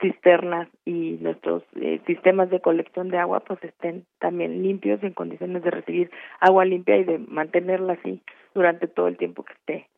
cisternas 0.00 0.68
y 0.84 1.18
nuestros 1.20 1.62
eh, 1.76 2.00
sistemas 2.06 2.50
de 2.50 2.60
colección 2.60 3.08
de 3.08 3.18
agua 3.18 3.40
pues 3.40 3.62
estén 3.62 4.06
también 4.18 4.62
limpios 4.62 5.02
en 5.02 5.12
condiciones 5.12 5.62
de 5.62 5.70
recibir 5.70 6.10
agua 6.40 6.64
limpia 6.64 6.96
y 6.96 7.04
de 7.04 7.18
mantenerla 7.18 7.94
así 7.94 8.22
durante 8.54 8.86
todo 8.86 9.08
el 9.08 9.18
tiempo 9.18 9.44
que 9.44 9.52
esté 9.52 9.88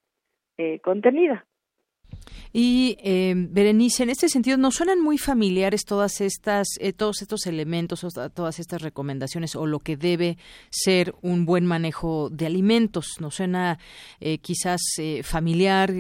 eh, 0.58 0.80
contenida. 0.80 1.44
Y 2.56 2.96
eh, 3.02 3.34
Berenice, 3.36 4.04
en 4.04 4.10
este 4.10 4.28
sentido, 4.28 4.56
¿nos 4.56 4.76
suenan 4.76 5.00
muy 5.00 5.18
familiares 5.18 5.84
todas 5.84 6.20
estas, 6.20 6.68
eh, 6.78 6.92
todos 6.92 7.20
estos 7.20 7.46
elementos, 7.46 8.06
todas 8.32 8.60
estas 8.60 8.80
recomendaciones 8.80 9.56
o 9.56 9.66
lo 9.66 9.80
que 9.80 9.96
debe 9.96 10.38
ser 10.70 11.16
un 11.20 11.46
buen 11.46 11.66
manejo 11.66 12.30
de 12.30 12.46
alimentos? 12.46 13.16
¿Nos 13.18 13.34
suena 13.34 13.80
eh, 14.20 14.38
quizás 14.38 14.80
eh, 14.98 15.24
familiar 15.24 15.92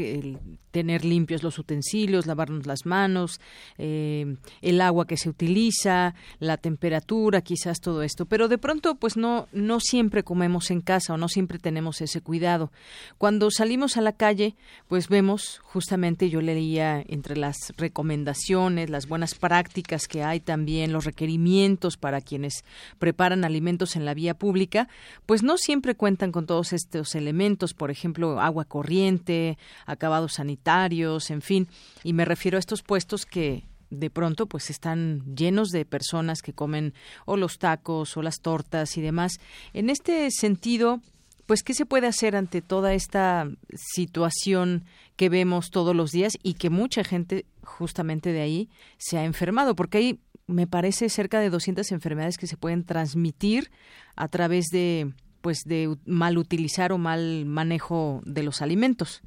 tener 0.74 1.04
limpios 1.04 1.44
los 1.44 1.56
utensilios, 1.60 2.26
lavarnos 2.26 2.66
las 2.66 2.84
manos, 2.84 3.40
el 3.78 4.80
agua 4.80 5.06
que 5.06 5.16
se 5.16 5.28
utiliza, 5.28 6.16
la 6.40 6.56
temperatura, 6.56 7.42
quizás 7.42 7.78
todo 7.80 8.02
esto? 8.02 8.26
Pero 8.26 8.48
de 8.48 8.58
pronto, 8.58 8.96
pues 8.96 9.16
no, 9.16 9.46
no 9.52 9.78
siempre 9.78 10.24
comemos 10.24 10.72
en 10.72 10.80
casa 10.80 11.14
o 11.14 11.16
no 11.16 11.28
siempre 11.28 11.60
tenemos 11.60 12.00
ese 12.00 12.20
cuidado. 12.20 12.72
Cuando 13.18 13.52
salimos 13.52 13.96
a 13.96 14.00
la 14.00 14.14
calle, 14.14 14.56
pues 14.88 15.08
vemos 15.08 15.60
justamente 15.62 16.28
yo 16.28 16.40
leía 16.40 17.04
entre 17.06 17.36
las 17.36 17.72
recomendaciones, 17.76 18.90
las 18.90 19.06
buenas 19.06 19.36
prácticas 19.36 20.08
que 20.08 20.24
hay 20.24 20.40
también, 20.40 20.92
los 20.92 21.04
requerimientos 21.04 21.96
para 21.96 22.20
quienes 22.20 22.64
preparan 22.98 23.44
alimentos 23.44 23.94
en 23.94 24.04
la 24.04 24.14
vía 24.14 24.34
pública, 24.34 24.88
pues 25.24 25.44
no 25.44 25.56
siempre 25.56 25.94
cuentan 25.94 26.32
con 26.32 26.46
todos 26.46 26.72
estos 26.72 27.14
elementos, 27.14 27.74
por 27.74 27.92
ejemplo, 27.92 28.40
agua 28.40 28.64
corriente, 28.64 29.56
acabados 29.86 30.40
sanitarios, 30.64 31.30
en 31.30 31.42
fin, 31.42 31.68
y 32.02 32.12
me 32.12 32.24
refiero 32.24 32.56
a 32.56 32.60
estos 32.60 32.82
puestos 32.82 33.26
que 33.26 33.64
de 33.90 34.10
pronto 34.10 34.46
pues 34.46 34.70
están 34.70 35.22
llenos 35.36 35.68
de 35.68 35.84
personas 35.84 36.40
que 36.42 36.52
comen 36.52 36.94
o 37.26 37.36
los 37.36 37.58
tacos 37.58 38.16
o 38.16 38.22
las 38.22 38.40
tortas 38.40 38.96
y 38.96 39.02
demás. 39.02 39.38
En 39.72 39.90
este 39.90 40.30
sentido, 40.30 41.00
pues 41.46 41.62
qué 41.62 41.74
se 41.74 41.86
puede 41.86 42.06
hacer 42.06 42.34
ante 42.34 42.62
toda 42.62 42.94
esta 42.94 43.48
situación 43.74 44.84
que 45.16 45.28
vemos 45.28 45.70
todos 45.70 45.94
los 45.94 46.10
días 46.10 46.32
y 46.42 46.54
que 46.54 46.70
mucha 46.70 47.04
gente 47.04 47.44
justamente 47.62 48.32
de 48.32 48.40
ahí 48.40 48.68
se 48.98 49.18
ha 49.18 49.24
enfermado, 49.24 49.76
porque 49.76 49.98
hay 49.98 50.18
me 50.46 50.66
parece 50.66 51.08
cerca 51.08 51.40
de 51.40 51.48
200 51.48 51.90
enfermedades 51.92 52.36
que 52.36 52.46
se 52.46 52.58
pueden 52.58 52.84
transmitir 52.84 53.70
a 54.14 54.28
través 54.28 54.66
de 54.70 55.12
pues 55.40 55.60
de 55.64 55.96
mal 56.04 56.36
utilizar 56.36 56.92
o 56.92 56.98
mal 56.98 57.44
manejo 57.46 58.22
de 58.24 58.42
los 58.42 58.60
alimentos. 58.60 59.22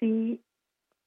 Sí, 0.00 0.40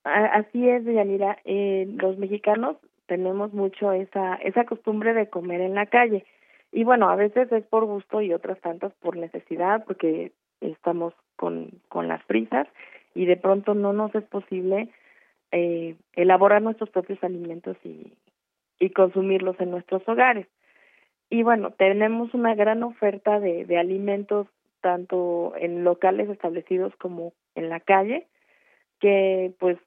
así 0.03 0.69
es, 0.69 0.83
Yanira. 0.85 1.37
Eh, 1.45 1.87
los 1.97 2.17
mexicanos 2.17 2.77
tenemos 3.07 3.53
mucho 3.53 3.91
esa 3.91 4.35
esa 4.35 4.65
costumbre 4.65 5.13
de 5.13 5.29
comer 5.29 5.61
en 5.61 5.75
la 5.75 5.85
calle 5.85 6.25
y 6.71 6.83
bueno, 6.83 7.09
a 7.09 7.15
veces 7.15 7.51
es 7.51 7.65
por 7.65 7.85
gusto 7.85 8.21
y 8.21 8.33
otras 8.33 8.59
tantas 8.61 8.93
por 8.95 9.17
necesidad, 9.17 9.85
porque 9.85 10.31
estamos 10.61 11.13
con, 11.35 11.69
con 11.89 12.07
las 12.07 12.23
prisas 12.25 12.67
y 13.15 13.25
de 13.25 13.37
pronto 13.37 13.73
no 13.73 13.93
nos 13.93 14.13
es 14.15 14.23
posible 14.25 14.89
eh, 15.51 15.95
elaborar 16.13 16.61
nuestros 16.61 16.89
propios 16.89 17.23
alimentos 17.23 17.77
y, 17.83 18.13
y 18.79 18.89
consumirlos 18.91 19.59
en 19.59 19.71
nuestros 19.71 20.07
hogares. 20.07 20.47
Y 21.29 21.43
bueno, 21.43 21.71
tenemos 21.71 22.33
una 22.33 22.55
gran 22.55 22.83
oferta 22.83 23.39
de, 23.39 23.65
de 23.65 23.77
alimentos 23.77 24.47
tanto 24.81 25.53
en 25.57 25.83
locales 25.83 26.29
establecidos 26.29 26.95
como 26.97 27.33
en 27.55 27.69
la 27.69 27.79
calle, 27.79 28.27
que 28.99 29.53
pues 29.59 29.77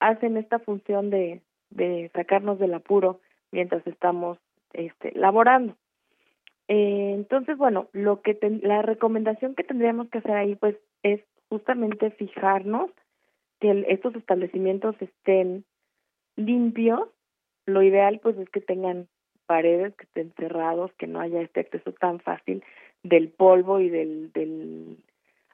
hacen 0.00 0.36
esta 0.36 0.58
función 0.58 1.10
de, 1.10 1.40
sacarnos 2.14 2.58
del 2.58 2.74
apuro 2.74 3.20
mientras 3.50 3.86
estamos 3.86 4.38
este, 4.72 5.12
laborando. 5.12 5.76
Eh, 6.68 7.12
entonces, 7.14 7.56
bueno, 7.56 7.88
lo 7.92 8.22
que 8.22 8.38
la 8.62 8.82
recomendación 8.82 9.54
que 9.54 9.64
tendríamos 9.64 10.08
que 10.08 10.18
hacer 10.18 10.32
ahí, 10.32 10.54
pues, 10.56 10.76
es 11.02 11.20
justamente 11.48 12.10
fijarnos 12.10 12.90
que 13.60 13.84
estos 13.88 14.14
establecimientos 14.16 14.96
estén 15.00 15.64
limpios. 16.36 17.08
Lo 17.66 17.82
ideal, 17.82 18.20
pues, 18.22 18.36
es 18.38 18.48
que 18.50 18.60
tengan 18.60 19.08
paredes 19.46 19.94
que 19.96 20.04
estén 20.04 20.32
cerrados, 20.38 20.90
que 20.94 21.06
no 21.06 21.20
haya 21.20 21.42
este 21.42 21.60
acceso 21.60 21.92
tan 21.92 22.20
fácil 22.20 22.64
del 23.02 23.28
polvo 23.28 23.80
y 23.80 23.90
del, 23.90 24.32
del 24.32 24.96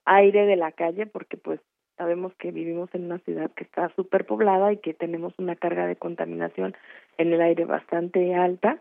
aire 0.04 0.46
de 0.46 0.56
la 0.56 0.70
calle, 0.72 1.06
porque, 1.06 1.36
pues, 1.36 1.60
sabemos 2.00 2.32
que 2.36 2.50
vivimos 2.50 2.88
en 2.94 3.04
una 3.04 3.18
ciudad 3.18 3.50
que 3.50 3.62
está 3.62 3.90
súper 3.94 4.24
poblada 4.24 4.72
y 4.72 4.78
que 4.78 4.94
tenemos 4.94 5.34
una 5.36 5.54
carga 5.54 5.86
de 5.86 5.96
contaminación 5.96 6.74
en 7.18 7.30
el 7.34 7.42
aire 7.42 7.66
bastante 7.66 8.34
alta 8.34 8.80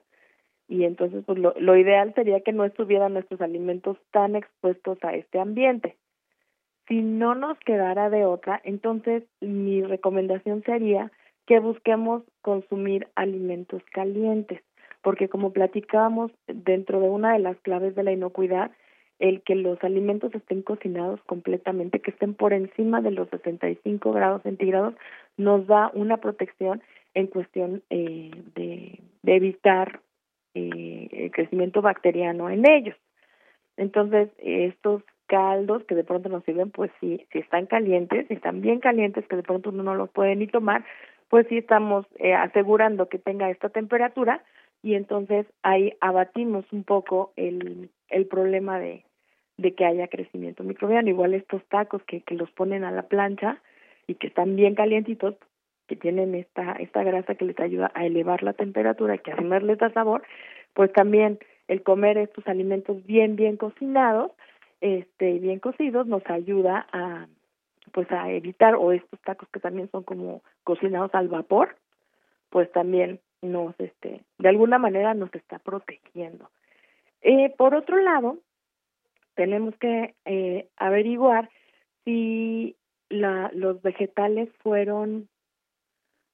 y 0.69 0.85
entonces 0.85 1.25
pues 1.25 1.37
lo, 1.37 1.53
lo 1.59 1.75
ideal 1.75 2.13
sería 2.13 2.39
que 2.39 2.53
no 2.53 2.63
estuvieran 2.63 3.11
nuestros 3.11 3.41
alimentos 3.41 3.97
tan 4.11 4.37
expuestos 4.37 4.97
a 5.03 5.15
este 5.15 5.37
ambiente. 5.37 5.97
Si 6.87 7.01
no 7.01 7.35
nos 7.35 7.59
quedara 7.59 8.09
de 8.09 8.23
otra, 8.23 8.61
entonces 8.63 9.23
mi 9.41 9.83
recomendación 9.83 10.63
sería 10.63 11.11
que 11.45 11.59
busquemos 11.59 12.23
consumir 12.41 13.09
alimentos 13.15 13.83
calientes, 13.91 14.61
porque 15.01 15.27
como 15.27 15.51
platicábamos 15.51 16.31
dentro 16.47 17.01
de 17.01 17.09
una 17.09 17.33
de 17.33 17.39
las 17.39 17.57
claves 17.57 17.95
de 17.95 18.03
la 18.03 18.13
inocuidad, 18.13 18.71
el 19.19 19.41
que 19.41 19.55
los 19.55 19.83
alimentos 19.83 20.33
estén 20.33 20.61
cocinados 20.61 21.21
completamente, 21.25 21.99
que 21.99 22.11
estén 22.11 22.33
por 22.33 22.53
encima 22.53 23.01
de 23.01 23.11
los 23.11 23.29
65 23.29 24.11
grados 24.13 24.41
centígrados, 24.43 24.95
nos 25.37 25.67
da 25.67 25.91
una 25.93 26.17
protección 26.17 26.81
en 27.13 27.27
cuestión 27.27 27.83
eh, 27.89 28.31
de, 28.55 28.99
evitar 29.23 29.99
eh, 30.55 31.07
el 31.11 31.31
crecimiento 31.31 31.81
bacteriano 31.81 32.49
en 32.49 32.67
ellos. 32.69 32.95
Entonces, 33.77 34.29
estos 34.39 35.03
caldos 35.27 35.83
que 35.85 35.95
de 35.95 36.03
pronto 36.03 36.29
nos 36.29 36.43
sirven, 36.43 36.71
pues 36.71 36.91
sí, 36.99 37.25
si 37.31 37.39
están 37.39 37.67
calientes, 37.67 38.27
si 38.27 38.33
están 38.33 38.61
bien 38.61 38.79
calientes, 38.79 39.27
que 39.27 39.35
de 39.35 39.43
pronto 39.43 39.69
uno 39.69 39.83
no 39.83 39.95
los 39.95 40.09
puede 40.09 40.35
ni 40.35 40.47
tomar, 40.47 40.83
pues 41.29 41.45
sí 41.47 41.57
estamos 41.57 42.05
eh, 42.17 42.33
asegurando 42.33 43.07
que 43.09 43.19
tenga 43.19 43.49
esta 43.49 43.69
temperatura 43.69 44.43
y 44.81 44.95
entonces 44.95 45.45
ahí 45.61 45.93
abatimos 46.01 46.65
un 46.71 46.83
poco 46.83 47.31
el, 47.35 47.89
el 48.09 48.25
problema 48.25 48.79
de, 48.79 49.03
de 49.59 49.75
que 49.75 49.85
haya 49.85 50.07
crecimiento 50.07 50.63
microbiano. 50.63 51.09
Igual 51.09 51.33
estos 51.33 51.63
tacos 51.65 52.01
que, 52.03 52.21
que 52.21 52.35
los 52.35 52.49
ponen 52.51 52.83
a 52.83 52.91
la 52.91 53.03
plancha 53.03 53.61
y 54.07 54.15
que 54.15 54.27
están 54.27 54.55
bien 54.55 54.73
calientitos, 54.73 55.35
que 55.87 55.95
tienen 55.95 56.33
esta, 56.33 56.73
esta 56.73 57.03
grasa 57.03 57.35
que 57.35 57.45
les 57.45 57.59
ayuda 57.59 57.91
a 57.93 58.05
elevar 58.05 58.41
la 58.41 58.53
temperatura, 58.53 59.17
que 59.17 59.31
además 59.31 59.63
les 59.63 59.77
da 59.77 59.91
sabor, 59.91 60.23
pues 60.73 60.93
también 60.93 61.39
el 61.67 61.83
comer 61.83 62.17
estos 62.17 62.47
alimentos 62.47 63.05
bien, 63.05 63.35
bien 63.35 63.57
cocinados, 63.57 64.31
este, 64.81 65.39
bien 65.39 65.59
cocidos, 65.59 66.07
nos 66.07 66.25
ayuda 66.29 66.87
a, 66.93 67.27
pues 67.91 68.09
a 68.11 68.31
evitar, 68.31 68.75
o 68.75 68.93
estos 68.93 69.19
tacos 69.21 69.49
que 69.49 69.59
también 69.59 69.89
son 69.91 70.03
como 70.03 70.41
cocinados 70.63 71.13
al 71.13 71.27
vapor, 71.27 71.75
pues 72.49 72.71
también 72.71 73.19
nos, 73.41 73.77
este, 73.79 74.21
de 74.37 74.49
alguna 74.49 74.77
manera 74.77 75.13
nos 75.15 75.33
está 75.35 75.59
protegiendo. 75.59 76.49
Eh, 77.21 77.53
por 77.57 77.75
otro 77.75 77.97
lado, 77.97 78.37
tenemos 79.39 79.73
que 79.77 80.15
eh, 80.25 80.67
averiguar 80.75 81.49
si 82.03 82.75
la, 83.07 83.49
los 83.53 83.81
vegetales 83.81 84.49
fueron 84.61 85.29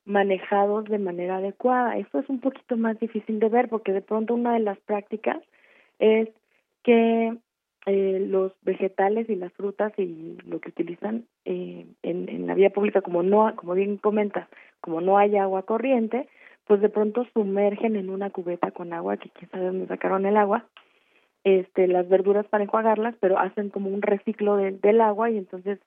manejados 0.05 0.85
de 0.85 0.97
manera 0.97 1.38
adecuada. 1.38 1.97
Esto 2.00 2.17
es 2.17 2.27
un 2.29 2.39
poquito 2.39 2.77
más 2.77 3.00
difícil 3.00 3.39
de 3.39 3.47
ver 3.47 3.69
porque 3.69 3.91
de 3.91 4.01
pronto 4.01 4.33
una 4.33 4.53
de 4.55 4.62
las 4.62 4.79
prácticas 4.79 5.38
es 6.00 6.29
que 6.81 7.38
eh, 7.85 8.25
los 8.27 8.53
vegetales 8.63 9.29
y 9.29 9.35
las 9.35 9.53
frutas 9.53 9.93
y 10.00 10.39
lo 10.43 10.59
que 10.59 10.69
utilizan 10.69 11.27
eh, 11.45 11.85
en, 12.01 12.47
la 12.47 12.55
vía 12.55 12.71
pública, 12.71 13.03
como 13.03 13.21
no, 13.21 13.55
como 13.55 13.75
bien 13.75 13.97
comentas, 13.97 14.50
como 14.81 15.00
no 15.00 15.19
hay 15.19 15.38
agua 15.38 15.62
corriente, 15.62 16.27
pues 16.65 16.81
de 16.81 16.89
pronto 16.89 17.27
sumergen 17.35 17.97
en 17.97 18.09
una 18.09 18.31
cubeta 18.31 18.71
con 18.71 18.93
agua, 18.93 19.17
que 19.17 19.29
quién 19.29 19.51
sabe 19.51 19.65
dónde 19.65 19.85
sacaron 19.85 20.25
el 20.25 20.38
agua, 20.38 20.65
este, 21.45 21.87
las 21.87 22.09
verduras 22.09 22.47
para 22.47 22.63
enjuagarlas, 22.63 23.15
pero 23.19 23.37
hacen 23.37 23.69
como 23.69 23.91
un 23.91 24.01
reciclo 24.01 24.57
del 24.57 24.99
agua 24.99 25.29
y 25.29 25.37
entonces 25.37 25.79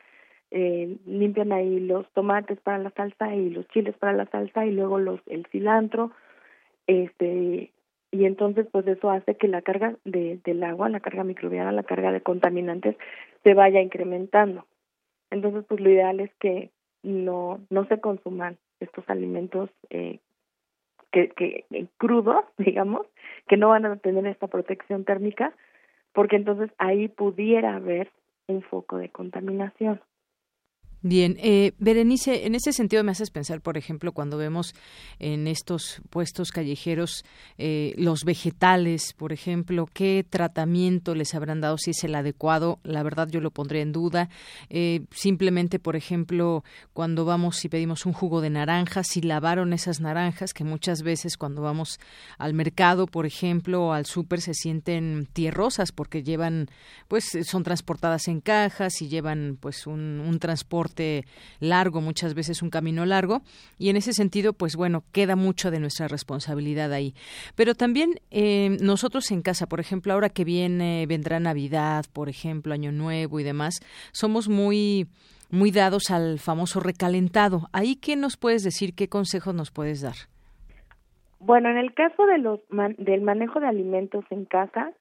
eh, 0.52 0.96
limpian 1.04 1.52
ahí 1.52 1.80
los 1.80 2.08
tomates 2.12 2.60
para 2.60 2.78
la 2.78 2.90
salsa 2.90 3.34
y 3.34 3.50
los 3.50 3.66
chiles 3.68 3.96
para 3.98 4.12
la 4.12 4.26
salsa 4.26 4.64
y 4.64 4.70
luego 4.70 4.98
los 4.98 5.20
el 5.26 5.44
cilantro 5.46 6.12
este 6.86 7.72
y 8.12 8.24
entonces 8.24 8.66
pues 8.70 8.86
eso 8.86 9.10
hace 9.10 9.34
que 9.36 9.48
la 9.48 9.60
carga 9.60 9.96
de, 10.04 10.40
del 10.44 10.62
agua, 10.62 10.88
la 10.88 11.00
carga 11.00 11.24
microbiana, 11.24 11.72
la 11.72 11.82
carga 11.82 12.12
de 12.12 12.22
contaminantes 12.22 12.96
se 13.42 13.52
vaya 13.52 13.82
incrementando. 13.82 14.64
Entonces 15.30 15.64
pues 15.68 15.80
lo 15.80 15.90
ideal 15.90 16.20
es 16.20 16.30
que 16.36 16.70
no, 17.02 17.60
no 17.68 17.84
se 17.86 18.00
consuman 18.00 18.58
estos 18.78 19.04
alimentos 19.10 19.70
eh, 19.90 20.20
que, 21.12 21.28
que 21.30 21.64
crudos, 21.96 22.44
digamos, 22.58 23.06
que 23.48 23.56
no 23.56 23.68
van 23.68 23.86
a 23.86 23.96
tener 23.96 24.26
esta 24.26 24.46
protección 24.46 25.04
térmica, 25.04 25.52
porque 26.12 26.36
entonces 26.36 26.70
ahí 26.78 27.08
pudiera 27.08 27.76
haber 27.76 28.10
un 28.46 28.62
foco 28.62 28.96
de 28.96 29.10
contaminación. 29.10 30.00
Bien, 31.00 31.36
eh, 31.38 31.74
Berenice, 31.78 32.44
en 32.46 32.56
ese 32.56 32.72
sentido 32.72 33.04
me 33.04 33.12
haces 33.12 33.30
pensar, 33.30 33.60
por 33.60 33.78
ejemplo, 33.78 34.10
cuando 34.10 34.36
vemos 34.36 34.74
en 35.20 35.46
estos 35.46 36.02
puestos 36.10 36.50
callejeros 36.50 37.24
eh, 37.56 37.94
los 37.96 38.24
vegetales, 38.24 39.12
por 39.12 39.32
ejemplo, 39.32 39.86
qué 39.86 40.26
tratamiento 40.28 41.14
les 41.14 41.36
habrán 41.36 41.60
dado, 41.60 41.78
si 41.78 41.92
es 41.92 42.02
el 42.02 42.16
adecuado, 42.16 42.80
la 42.82 43.04
verdad 43.04 43.28
yo 43.28 43.40
lo 43.40 43.52
pondré 43.52 43.80
en 43.80 43.92
duda. 43.92 44.28
Eh, 44.70 45.02
simplemente, 45.12 45.78
por 45.78 45.94
ejemplo, 45.94 46.64
cuando 46.94 47.24
vamos 47.24 47.64
y 47.64 47.68
pedimos 47.68 48.04
un 48.04 48.12
jugo 48.12 48.40
de 48.40 48.50
naranja, 48.50 49.04
si 49.04 49.20
lavaron 49.20 49.72
esas 49.72 50.00
naranjas, 50.00 50.52
que 50.52 50.64
muchas 50.64 51.02
veces 51.02 51.36
cuando 51.36 51.62
vamos 51.62 52.00
al 52.38 52.54
mercado, 52.54 53.06
por 53.06 53.24
ejemplo, 53.24 53.86
o 53.86 53.92
al 53.92 54.04
súper, 54.04 54.40
se 54.40 54.52
sienten 54.52 55.28
tierrosas 55.32 55.92
porque 55.92 56.24
llevan, 56.24 56.68
pues 57.06 57.38
son 57.44 57.62
transportadas 57.62 58.26
en 58.26 58.40
cajas 58.40 59.00
y 59.00 59.08
llevan 59.08 59.58
pues 59.60 59.86
un, 59.86 60.20
un 60.26 60.40
transporte 60.40 60.87
largo, 61.60 62.00
muchas 62.00 62.34
veces 62.34 62.62
un 62.62 62.70
camino 62.70 63.04
largo, 63.06 63.42
y 63.78 63.90
en 63.90 63.96
ese 63.96 64.12
sentido, 64.12 64.52
pues 64.52 64.76
bueno, 64.76 65.04
queda 65.12 65.36
mucho 65.36 65.70
de 65.70 65.80
nuestra 65.80 66.08
responsabilidad 66.08 66.92
ahí. 66.92 67.14
Pero 67.54 67.74
también 67.74 68.20
eh, 68.30 68.76
nosotros 68.80 69.30
en 69.30 69.42
casa, 69.42 69.66
por 69.66 69.80
ejemplo, 69.80 70.12
ahora 70.12 70.28
que 70.28 70.44
viene, 70.44 71.06
vendrá 71.06 71.40
Navidad, 71.40 72.04
por 72.12 72.28
ejemplo, 72.28 72.74
Año 72.74 72.92
Nuevo 72.92 73.40
y 73.40 73.44
demás, 73.44 73.80
somos 74.12 74.48
muy 74.48 75.08
muy 75.50 75.70
dados 75.70 76.10
al 76.10 76.38
famoso 76.38 76.80
recalentado. 76.80 77.68
¿Ahí 77.72 77.96
qué 77.96 78.16
nos 78.16 78.36
puedes 78.36 78.62
decir? 78.62 78.94
¿Qué 78.94 79.08
consejos 79.08 79.54
nos 79.54 79.70
puedes 79.70 80.02
dar? 80.02 80.14
Bueno, 81.40 81.70
en 81.70 81.78
el 81.78 81.94
caso 81.94 82.26
de 82.26 82.38
los 82.38 82.60
del 82.98 83.22
manejo 83.22 83.60
de 83.60 83.66
alimentos 83.66 84.24
en 84.30 84.44
casa, 84.44 84.92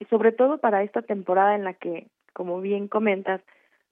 y 0.00 0.04
sobre 0.06 0.32
todo 0.32 0.58
para 0.58 0.82
esta 0.82 1.02
temporada 1.02 1.54
en 1.54 1.64
la 1.64 1.74
que, 1.74 2.08
como 2.32 2.60
bien 2.60 2.88
comentas, 2.88 3.40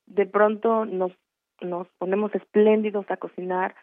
de 0.06 0.26
pronto 0.26 0.84
nos 0.84 1.12
nos 1.60 1.88
ponemos 1.98 2.34
espléndidos 2.34 3.10
a 3.10 3.16
cocinar 3.16 3.74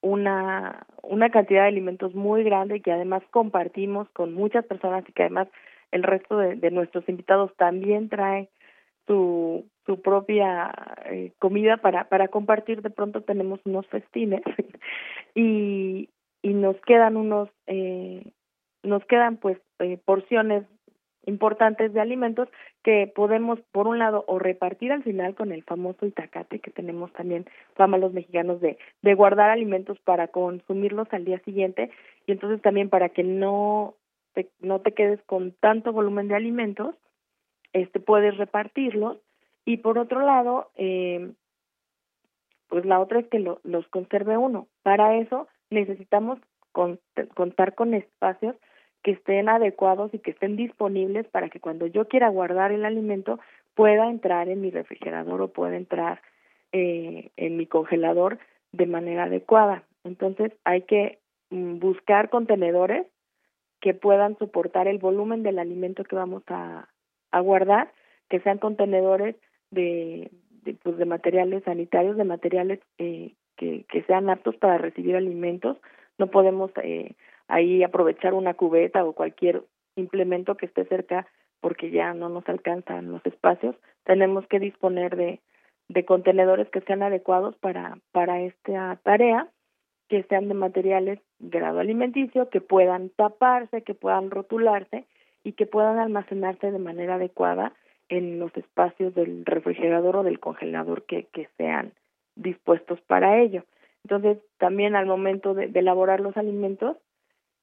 una, 0.00 0.86
una 1.02 1.30
cantidad 1.30 1.62
de 1.62 1.68
alimentos 1.68 2.14
muy 2.14 2.44
grande 2.44 2.80
que 2.80 2.92
además 2.92 3.22
compartimos 3.30 4.08
con 4.10 4.32
muchas 4.32 4.64
personas 4.64 5.04
y 5.08 5.12
que 5.12 5.22
además 5.22 5.48
el 5.90 6.02
resto 6.02 6.36
de, 6.36 6.70
nuestros 6.70 7.08
invitados 7.08 7.54
también 7.56 8.08
trae 8.08 8.48
su, 9.06 9.66
su 9.86 10.02
propia 10.02 10.72
eh, 11.06 11.32
comida 11.38 11.78
para, 11.78 12.08
para 12.08 12.28
compartir. 12.28 12.82
De 12.82 12.90
pronto 12.90 13.22
tenemos 13.22 13.60
unos 13.64 13.86
festines 13.86 14.42
y, 15.34 16.10
y 16.42 16.54
nos 16.54 16.76
quedan 16.82 17.16
unos, 17.16 17.48
eh, 17.66 18.22
nos 18.82 19.04
quedan 19.06 19.38
pues 19.38 19.58
eh, 19.78 19.98
porciones 20.04 20.64
importantes 21.26 21.92
de 21.92 22.00
alimentos 22.00 22.48
que 22.82 23.10
podemos, 23.14 23.60
por 23.72 23.86
un 23.86 23.98
lado, 23.98 24.24
o 24.28 24.38
repartir 24.38 24.92
al 24.92 25.02
final 25.02 25.34
con 25.34 25.52
el 25.52 25.62
famoso 25.62 26.06
itacate 26.06 26.60
que 26.60 26.70
tenemos 26.70 27.12
también 27.12 27.46
fama 27.74 27.98
los 27.98 28.12
mexicanos 28.12 28.60
de, 28.60 28.78
de 29.02 29.14
guardar 29.14 29.50
alimentos 29.50 29.98
para 30.00 30.28
consumirlos 30.28 31.08
al 31.12 31.24
día 31.24 31.38
siguiente 31.40 31.90
y 32.26 32.32
entonces 32.32 32.62
también 32.62 32.88
para 32.88 33.10
que 33.10 33.24
no 33.24 33.94
te, 34.32 34.48
no 34.60 34.80
te 34.80 34.92
quedes 34.92 35.20
con 35.24 35.52
tanto 35.52 35.92
volumen 35.92 36.28
de 36.28 36.36
alimentos, 36.36 36.94
este 37.72 38.00
puedes 38.00 38.36
repartirlos 38.36 39.18
y 39.64 39.78
por 39.78 39.98
otro 39.98 40.20
lado, 40.20 40.70
eh, 40.76 41.32
pues 42.68 42.86
la 42.86 43.00
otra 43.00 43.20
es 43.20 43.28
que 43.28 43.38
lo, 43.38 43.60
los 43.64 43.86
conserve 43.88 44.38
uno. 44.38 44.66
Para 44.82 45.16
eso 45.16 45.46
necesitamos 45.70 46.38
contar 47.34 47.74
con 47.74 47.92
espacios 47.92 48.56
que 49.02 49.12
estén 49.12 49.48
adecuados 49.48 50.12
y 50.12 50.18
que 50.18 50.32
estén 50.32 50.56
disponibles 50.56 51.26
para 51.28 51.48
que 51.48 51.60
cuando 51.60 51.86
yo 51.86 52.08
quiera 52.08 52.28
guardar 52.28 52.72
el 52.72 52.84
alimento 52.84 53.38
pueda 53.74 54.10
entrar 54.10 54.48
en 54.48 54.60
mi 54.60 54.70
refrigerador 54.70 55.40
o 55.40 55.48
pueda 55.48 55.76
entrar 55.76 56.20
eh, 56.72 57.30
en 57.36 57.56
mi 57.56 57.66
congelador 57.66 58.38
de 58.72 58.86
manera 58.86 59.24
adecuada. 59.24 59.84
Entonces 60.04 60.52
hay 60.64 60.82
que 60.82 61.20
mm, 61.50 61.78
buscar 61.78 62.28
contenedores 62.28 63.06
que 63.80 63.94
puedan 63.94 64.36
soportar 64.38 64.88
el 64.88 64.98
volumen 64.98 65.42
del 65.42 65.58
alimento 65.58 66.04
que 66.04 66.16
vamos 66.16 66.42
a, 66.48 66.88
a 67.30 67.40
guardar, 67.40 67.92
que 68.28 68.40
sean 68.40 68.58
contenedores 68.58 69.36
de, 69.70 70.30
pues 70.82 70.96
de 70.96 71.04
materiales 71.04 71.62
sanitarios, 71.64 72.16
de 72.16 72.24
materiales 72.24 72.80
eh, 72.98 73.34
que, 73.56 73.84
que 73.88 74.02
sean 74.02 74.28
aptos 74.28 74.56
para 74.56 74.78
recibir 74.78 75.16
alimentos. 75.16 75.76
No 76.18 76.26
podemos 76.28 76.70
eh, 76.82 77.14
ahí 77.48 77.82
aprovechar 77.82 78.34
una 78.34 78.54
cubeta 78.54 79.04
o 79.04 79.14
cualquier 79.14 79.62
implemento 79.96 80.56
que 80.56 80.66
esté 80.66 80.84
cerca 80.84 81.26
porque 81.60 81.90
ya 81.90 82.14
no 82.14 82.28
nos 82.28 82.48
alcanzan 82.48 83.10
los 83.10 83.24
espacios, 83.26 83.74
tenemos 84.04 84.46
que 84.46 84.60
disponer 84.60 85.16
de, 85.16 85.40
de 85.88 86.04
contenedores 86.04 86.68
que 86.70 86.80
sean 86.82 87.02
adecuados 87.02 87.56
para, 87.56 87.98
para 88.12 88.40
esta 88.42 89.00
tarea, 89.02 89.48
que 90.08 90.22
sean 90.24 90.48
de 90.48 90.54
materiales 90.54 91.18
grado 91.38 91.80
alimenticio, 91.80 92.48
que 92.48 92.60
puedan 92.60 93.10
taparse, 93.10 93.82
que 93.82 93.94
puedan 93.94 94.30
rotularse 94.30 95.04
y 95.42 95.52
que 95.52 95.66
puedan 95.66 95.98
almacenarse 95.98 96.70
de 96.70 96.78
manera 96.78 97.16
adecuada 97.16 97.72
en 98.08 98.38
los 98.38 98.56
espacios 98.56 99.14
del 99.14 99.44
refrigerador 99.44 100.16
o 100.16 100.22
del 100.22 100.40
congelador 100.40 101.04
que, 101.04 101.24
que 101.24 101.48
sean 101.56 101.92
dispuestos 102.36 103.00
para 103.02 103.38
ello. 103.40 103.64
Entonces, 104.04 104.38
también 104.58 104.96
al 104.96 105.06
momento 105.06 105.54
de 105.54 105.70
elaborar 105.74 106.20
los 106.20 106.36
alimentos, 106.36 106.96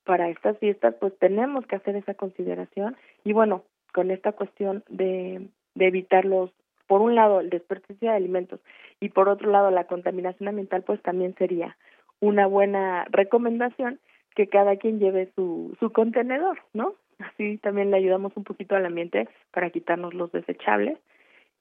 para 0.05 0.29
estas 0.29 0.57
fiestas, 0.59 0.95
pues 0.99 1.17
tenemos 1.19 1.65
que 1.65 1.75
hacer 1.75 1.95
esa 1.95 2.13
consideración 2.13 2.95
y 3.23 3.33
bueno, 3.33 3.63
con 3.93 4.11
esta 4.11 4.31
cuestión 4.31 4.83
de, 4.89 5.47
de 5.73 5.87
evitar 5.87 6.25
los, 6.25 6.51
por 6.87 7.01
un 7.01 7.15
lado, 7.15 7.39
el 7.41 7.49
desperdicio 7.49 8.09
de 8.09 8.15
alimentos 8.15 8.59
y 8.99 9.09
por 9.09 9.29
otro 9.29 9.51
lado, 9.51 9.71
la 9.71 9.85
contaminación 9.85 10.47
ambiental, 10.47 10.83
pues 10.83 11.01
también 11.01 11.35
sería 11.35 11.77
una 12.19 12.47
buena 12.47 13.05
recomendación 13.09 13.99
que 14.35 14.47
cada 14.47 14.77
quien 14.77 14.99
lleve 14.99 15.31
su, 15.35 15.75
su 15.79 15.91
contenedor, 15.91 16.59
¿no? 16.73 16.93
Así 17.19 17.57
también 17.57 17.91
le 17.91 17.97
ayudamos 17.97 18.35
un 18.35 18.43
poquito 18.43 18.75
al 18.75 18.85
ambiente 18.85 19.29
para 19.51 19.69
quitarnos 19.69 20.13
los 20.13 20.31
desechables. 20.31 20.97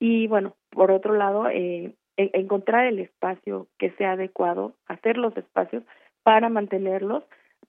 Y 0.00 0.26
bueno, 0.26 0.56
por 0.70 0.90
otro 0.90 1.14
lado, 1.14 1.48
eh, 1.48 1.94
encontrar 2.16 2.86
el 2.86 2.98
espacio 2.98 3.68
que 3.78 3.90
sea 3.92 4.12
adecuado, 4.12 4.74
hacer 4.86 5.16
los 5.16 5.36
espacios 5.36 5.84
para 6.24 6.48
mantenerlos 6.48 7.22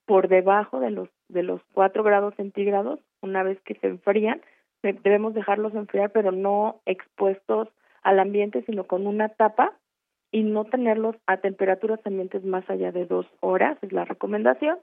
por 0.04 0.28
debajo 0.28 0.80
de 0.80 0.90
los 0.90 1.08
de 1.28 1.42
los 1.42 1.60
4 1.72 2.02
grados 2.02 2.34
centígrados 2.36 3.00
una 3.22 3.42
vez 3.42 3.60
que 3.62 3.74
se 3.74 3.88
enfrían 3.88 4.40
debemos 4.82 5.34
dejarlos 5.34 5.74
enfriar 5.74 6.10
pero 6.12 6.32
no 6.32 6.80
expuestos 6.86 7.68
al 8.02 8.20
ambiente 8.20 8.62
sino 8.66 8.84
con 8.84 9.06
una 9.06 9.30
tapa 9.30 9.76
y 10.36 10.42
no 10.42 10.64
tenerlos 10.64 11.16
a 11.26 11.38
temperaturas 11.38 12.00
ambientes 12.04 12.44
más 12.44 12.68
allá 12.68 12.92
de 12.92 13.06
dos 13.06 13.26
horas 13.40 13.78
es 13.82 13.92
la 13.92 14.04
recomendación. 14.04 14.78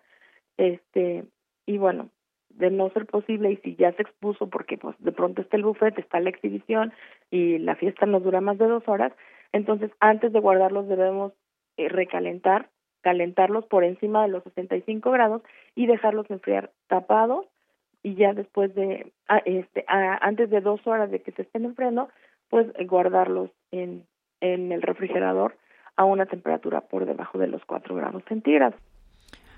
Este 0.57 1.25
y 1.65 1.77
bueno 1.77 2.09
de 2.49 2.69
no 2.69 2.89
ser 2.91 3.05
posible 3.07 3.51
y 3.51 3.57
si 3.57 3.75
ya 3.75 3.91
se 3.93 4.03
expuso 4.03 4.49
porque 4.49 4.77
pues 4.77 4.95
de 4.99 5.11
pronto 5.11 5.41
está 5.41 5.57
el 5.57 5.63
buffet 5.63 5.97
está 5.97 6.19
la 6.19 6.29
exhibición 6.29 6.93
y 7.31 7.57
la 7.57 7.75
fiesta 7.75 8.05
nos 8.05 8.23
dura 8.23 8.41
más 8.41 8.57
de 8.59 8.67
dos 8.67 8.83
horas 8.87 9.11
entonces 9.51 9.89
antes 9.99 10.33
de 10.33 10.39
guardarlos 10.39 10.87
debemos 10.87 11.33
eh, 11.77 11.89
recalentar 11.89 12.69
calentarlos 13.03 13.65
por 13.65 13.83
encima 13.83 14.23
de 14.23 14.29
los 14.29 14.43
65 14.43 15.11
grados 15.11 15.43
y 15.75 15.85
dejarlos 15.85 16.29
enfriar 16.31 16.71
tapados 16.87 17.45
y 18.01 18.15
ya 18.15 18.33
después 18.33 18.73
de 18.73 19.11
ah, 19.27 19.41
este 19.45 19.85
antes 19.87 20.49
de 20.49 20.61
dos 20.61 20.85
horas 20.87 21.11
de 21.11 21.21
que 21.21 21.31
se 21.33 21.43
estén 21.43 21.65
enfriando 21.65 22.09
pues 22.49 22.67
guardarlos 22.87 23.51
en 23.71 24.05
en 24.41 24.71
el 24.71 24.81
refrigerador 24.81 25.55
a 25.95 26.05
una 26.05 26.25
temperatura 26.25 26.81
por 26.81 27.05
debajo 27.05 27.37
de 27.37 27.47
los 27.47 27.63
4 27.65 27.95
grados 27.95 28.23
centígrados 28.27 28.79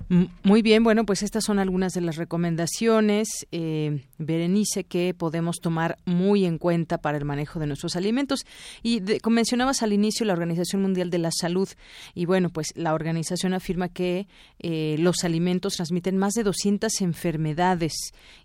muy 0.08 0.62
bien, 0.62 0.84
bueno, 0.84 1.06
pues 1.06 1.24
estas 1.24 1.44
son 1.46 1.58
algunas 1.58 1.94
de 1.94 2.02
las 2.02 2.16
recomendaciones, 2.16 3.48
eh, 3.52 4.04
Berenice, 4.20 4.84
que 4.84 5.16
podemos 5.16 5.58
tomar 5.60 5.98
muy 6.06 6.46
en 6.46 6.60
cuenta 6.60 7.00
para 7.00 7.18
el 7.18 7.26
manejo 7.26 7.60
de 7.60 7.66
nuestros 7.66 7.96
alimentos. 7.96 8.46
Y 8.84 9.02
mencionabas 9.28 9.82
al 9.82 9.94
inicio 9.94 10.26
la 10.26 10.34
Organización 10.34 10.82
Mundial 10.82 11.10
de 11.10 11.18
la 11.18 11.32
Salud, 11.32 11.70
y 12.14 12.26
bueno, 12.26 12.50
pues 12.50 12.68
la 12.76 12.94
organización 12.94 13.54
afirma 13.54 13.90
que 13.90 14.28
eh, 14.60 14.96
los 15.00 15.24
alimentos 15.24 15.76
transmiten 15.76 16.18
más 16.18 16.34
de 16.34 16.44
200 16.44 17.02
enfermedades 17.02 17.94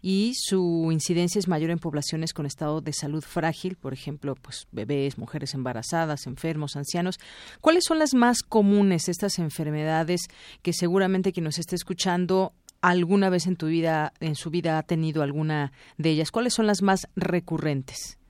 y 0.01 0.33
su 0.37 0.88
incidencia 0.90 1.38
es 1.38 1.49
mayor 1.49 1.70
en 1.70 1.79
poblaciones 1.79 2.33
con 2.33 2.46
estado 2.46 2.81
de 2.81 2.92
salud 2.92 3.23
frágil, 3.23 3.77
por 3.77 3.92
ejemplo, 3.92 4.35
pues 4.35 4.66
bebés, 4.73 5.18
mujeres 5.18 5.55
embarazadas, 5.55 6.27
enfermos, 6.27 6.77
ancianos. 6.77 7.18
¿Cuáles 7.61 7.85
son 7.85 7.99
las 7.99 8.14
más 8.14 8.42
comunes 8.42 9.09
estas 9.09 9.38
enfermedades 9.38 10.23
que 10.62 10.73
seguramente 10.73 11.33
que 11.33 11.40
nos 11.50 11.58
esté 11.58 11.74
escuchando 11.74 12.52
alguna 12.80 13.28
vez 13.28 13.48
en 13.48 13.56
tu 13.56 13.66
vida, 13.66 14.12
en 14.20 14.36
su 14.36 14.50
vida 14.50 14.78
ha 14.78 14.84
tenido 14.84 15.24
alguna 15.24 15.72
de 15.98 16.10
ellas. 16.10 16.30
¿Cuáles 16.30 16.54
son 16.54 16.68
las 16.68 16.80
más 16.80 17.08
recurrentes? 17.16 18.20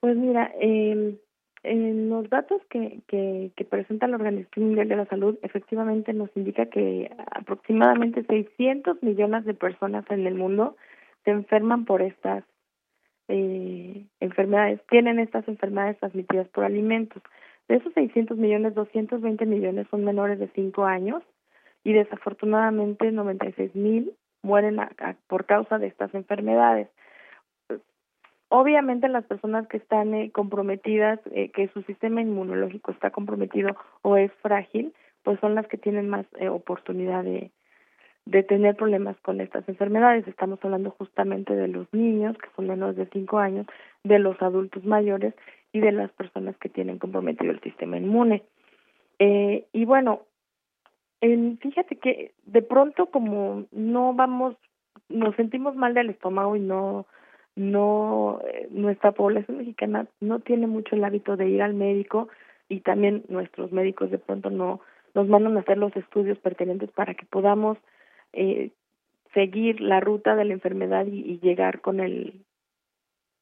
Pues 0.00 0.16
mira, 0.16 0.50
eh, 0.58 1.14
en 1.62 2.08
los 2.08 2.30
datos 2.30 2.62
que, 2.70 3.02
que, 3.06 3.50
que, 3.54 3.64
presenta 3.66 4.06
la 4.06 4.16
Organización 4.16 4.64
Mundial 4.64 4.88
de 4.88 4.96
la 4.96 5.04
Salud, 5.04 5.36
efectivamente 5.42 6.14
nos 6.14 6.30
indica 6.36 6.64
que 6.70 7.10
aproximadamente 7.32 8.24
600 8.24 9.02
millones 9.02 9.44
de 9.44 9.52
personas 9.52 10.06
en 10.08 10.26
el 10.26 10.34
mundo 10.34 10.78
se 11.26 11.32
enferman 11.32 11.84
por 11.84 12.00
estas 12.00 12.44
eh, 13.28 14.06
enfermedades, 14.20 14.80
tienen 14.88 15.18
estas 15.18 15.46
enfermedades 15.48 15.98
transmitidas 15.98 16.48
por 16.48 16.64
alimentos. 16.64 17.22
De 17.68 17.76
esos 17.76 17.92
600 17.92 18.38
millones, 18.38 18.74
220 18.74 19.44
millones 19.44 19.86
son 19.90 20.02
menores 20.02 20.38
de 20.38 20.48
5 20.54 20.86
años 20.86 21.22
y 21.84 21.92
desafortunadamente 21.92 23.12
96 23.12 23.74
mil 23.74 24.12
mueren 24.42 24.78
por 25.28 25.46
causa 25.46 25.78
de 25.78 25.86
estas 25.86 26.14
enfermedades. 26.14 26.88
Obviamente 28.48 29.08
las 29.08 29.24
personas 29.24 29.66
que 29.68 29.78
están 29.78 30.14
eh, 30.14 30.30
comprometidas, 30.30 31.18
eh, 31.32 31.50
que 31.50 31.68
su 31.68 31.82
sistema 31.82 32.20
inmunológico 32.20 32.92
está 32.92 33.10
comprometido 33.10 33.76
o 34.02 34.16
es 34.16 34.32
frágil, 34.42 34.92
pues 35.22 35.40
son 35.40 35.54
las 35.54 35.66
que 35.66 35.78
tienen 35.78 36.08
más 36.08 36.26
eh, 36.38 36.48
oportunidad 36.48 37.24
de, 37.24 37.50
de 38.26 38.42
tener 38.42 38.76
problemas 38.76 39.16
con 39.20 39.40
estas 39.40 39.68
enfermedades. 39.68 40.26
Estamos 40.28 40.58
hablando 40.62 40.90
justamente 40.90 41.54
de 41.54 41.68
los 41.68 41.92
niños, 41.92 42.36
que 42.38 42.48
son 42.56 42.68
menores 42.68 42.96
de 42.96 43.06
5 43.06 43.38
años, 43.38 43.66
de 44.02 44.18
los 44.18 44.40
adultos 44.40 44.84
mayores 44.84 45.34
y 45.72 45.80
de 45.80 45.92
las 45.92 46.10
personas 46.12 46.56
que 46.58 46.68
tienen 46.68 46.98
comprometido 46.98 47.50
el 47.50 47.60
sistema 47.60 47.96
inmune. 47.96 48.42
Eh, 49.18 49.66
y 49.72 49.84
bueno, 49.84 50.22
fíjate 51.60 51.96
que 51.96 52.32
de 52.44 52.62
pronto 52.62 53.06
como 53.06 53.64
no 53.72 54.14
vamos, 54.14 54.56
nos 55.08 55.34
sentimos 55.36 55.74
mal 55.76 55.94
del 55.94 56.10
estómago 56.10 56.56
y 56.56 56.60
no 56.60 57.06
no 57.56 58.40
eh, 58.48 58.66
nuestra 58.70 59.12
población 59.12 59.58
mexicana 59.58 60.06
no 60.20 60.40
tiene 60.40 60.66
mucho 60.66 60.96
el 60.96 61.04
hábito 61.04 61.36
de 61.36 61.48
ir 61.48 61.62
al 61.62 61.74
médico 61.74 62.28
y 62.68 62.80
también 62.80 63.24
nuestros 63.28 63.70
médicos 63.70 64.10
de 64.10 64.18
pronto 64.18 64.50
no 64.50 64.80
nos 65.14 65.28
mandan 65.28 65.56
a 65.56 65.60
hacer 65.60 65.78
los 65.78 65.94
estudios 65.94 66.38
pertinentes 66.38 66.90
para 66.90 67.14
que 67.14 67.26
podamos 67.26 67.78
eh, 68.32 68.70
seguir 69.34 69.80
la 69.80 70.00
ruta 70.00 70.34
de 70.34 70.44
la 70.44 70.52
enfermedad 70.52 71.06
y, 71.06 71.38
llegar 71.38 71.80
con 71.80 72.00
el 72.00 72.44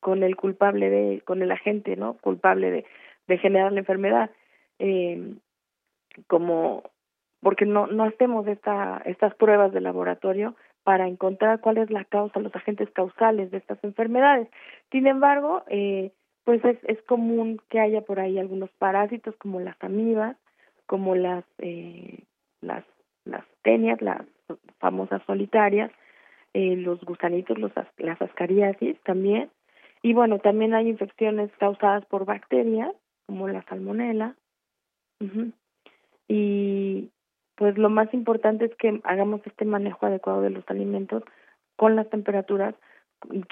con 0.01 0.23
el 0.23 0.37
culpable 0.37 0.91
de 0.91 1.23
con 1.23 1.41
el 1.43 1.51
agente 1.51 1.97
no 1.97 2.15
culpable 2.15 2.71
de, 2.71 2.85
de 3.29 3.39
generar 3.39 3.73
la 3.73 3.81
enfermedad. 3.81 4.31
Eh, 4.79 5.37
como 6.27 6.83
porque 7.43 7.67
no 7.67 7.87
no 7.87 8.05
hacemos 8.05 8.47
esta 8.47 9.03
estas 9.05 9.35
pruebas 9.35 9.73
de 9.73 9.81
laboratorio 9.81 10.55
para 10.85 11.07
encontrar 11.07 11.61
cuál 11.61 11.79
es 11.79 11.91
la 11.91 12.05
causa, 12.05 12.41
los 12.41 12.55
agentes 12.55 12.91
causales 12.91 13.51
de 13.51 13.59
estas 13.59 13.83
enfermedades. 13.85 14.49
Sin 14.91 15.07
embargo, 15.07 15.63
eh, 15.69 16.13
pues 16.45 16.65
es, 16.65 16.79
es 16.85 17.01
común 17.03 17.61
que 17.69 17.79
haya 17.79 18.01
por 18.01 18.19
ahí 18.19 18.39
algunos 18.39 18.71
parásitos 18.79 19.37
como 19.37 19.61
las 19.61 19.77
amibas, 19.83 20.37
como 20.87 21.15
las 21.15 21.45
eh, 21.59 22.25
las 22.61 22.85
las 23.25 23.45
tenias, 23.63 24.01
las 24.03 24.23
famosas 24.79 25.23
solitarias, 25.27 25.91
eh, 26.55 26.77
los 26.77 27.01
gusanitos, 27.03 27.59
los, 27.59 27.73
las 27.99 28.21
ascariasis 28.21 28.99
también. 29.05 29.51
Y 30.03 30.15
bueno, 30.15 30.41
también 30.41 30.75
hay 30.75 30.89
infecciones 30.89 31.51
causadas 31.59 32.05
por 32.07 32.25
bacterias, 32.25 32.93
como 33.27 33.49
la 33.49 33.63
salmonela. 33.63 34.35
Y 36.27 37.11
pues 37.63 37.79
lo 37.79 37.91
más 37.91 38.13
importante 38.13 38.65
es 38.65 38.75
que 38.75 39.01
hagamos 39.05 39.41
este 39.47 39.65
manejo 39.65 40.05
adecuado 40.05 40.43
de 40.43 40.51
los 40.51 40.65
alimentos 40.69 41.23
con 41.77 41.95
las 41.95 42.11
temperaturas 42.11 42.75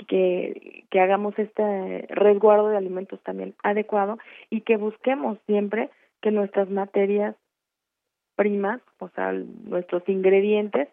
que, 0.09 0.83
que 0.91 1.01
hagamos 1.01 1.39
este 1.39 2.07
resguardo 2.09 2.71
de 2.71 2.77
alimentos 2.77 3.21
también 3.23 3.55
adecuado 3.63 4.19
y 4.51 4.63
que 4.63 4.79
busquemos 4.79 5.39
siempre 5.47 5.91
que 6.21 6.33
nuestras 6.33 6.69
materias 6.71 7.37
primas, 8.35 8.81
o 8.99 9.11
sea, 9.11 9.31
nuestros 9.31 10.03
ingredientes 10.09 10.89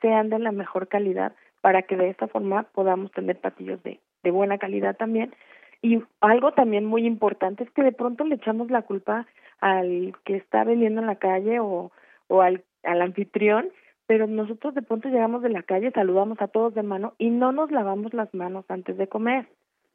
sean 0.00 0.30
de 0.30 0.38
la 0.38 0.50
mejor 0.50 0.88
calidad 0.88 1.34
para 1.60 1.82
que 1.82 1.98
de 1.98 2.08
esta 2.08 2.26
forma 2.26 2.62
podamos 2.72 3.12
tener 3.12 3.38
platillos 3.38 3.82
de, 3.82 4.00
de 4.22 4.30
buena 4.30 4.56
calidad 4.56 4.96
también. 4.96 5.34
Y 5.82 6.02
algo 6.22 6.52
también 6.52 6.86
muy 6.86 7.04
importante 7.04 7.64
es 7.64 7.70
que 7.72 7.82
de 7.82 7.92
pronto 7.92 8.24
le 8.24 8.36
echamos 8.36 8.70
la 8.70 8.80
culpa 8.80 9.26
al 9.60 10.14
que 10.24 10.36
está 10.36 10.64
vendiendo 10.64 11.02
en 11.02 11.06
la 11.06 11.16
calle 11.16 11.60
o 11.60 11.92
o 12.32 12.40
al, 12.40 12.64
al 12.82 13.02
anfitrión, 13.02 13.68
pero 14.06 14.26
nosotros 14.26 14.74
de 14.74 14.80
pronto 14.80 15.10
llegamos 15.10 15.42
de 15.42 15.50
la 15.50 15.62
calle, 15.62 15.90
saludamos 15.90 16.40
a 16.40 16.48
todos 16.48 16.74
de 16.74 16.82
mano 16.82 17.12
y 17.18 17.28
no 17.28 17.52
nos 17.52 17.70
lavamos 17.70 18.14
las 18.14 18.32
manos 18.32 18.64
antes 18.68 18.96
de 18.96 19.06
comer. 19.06 19.46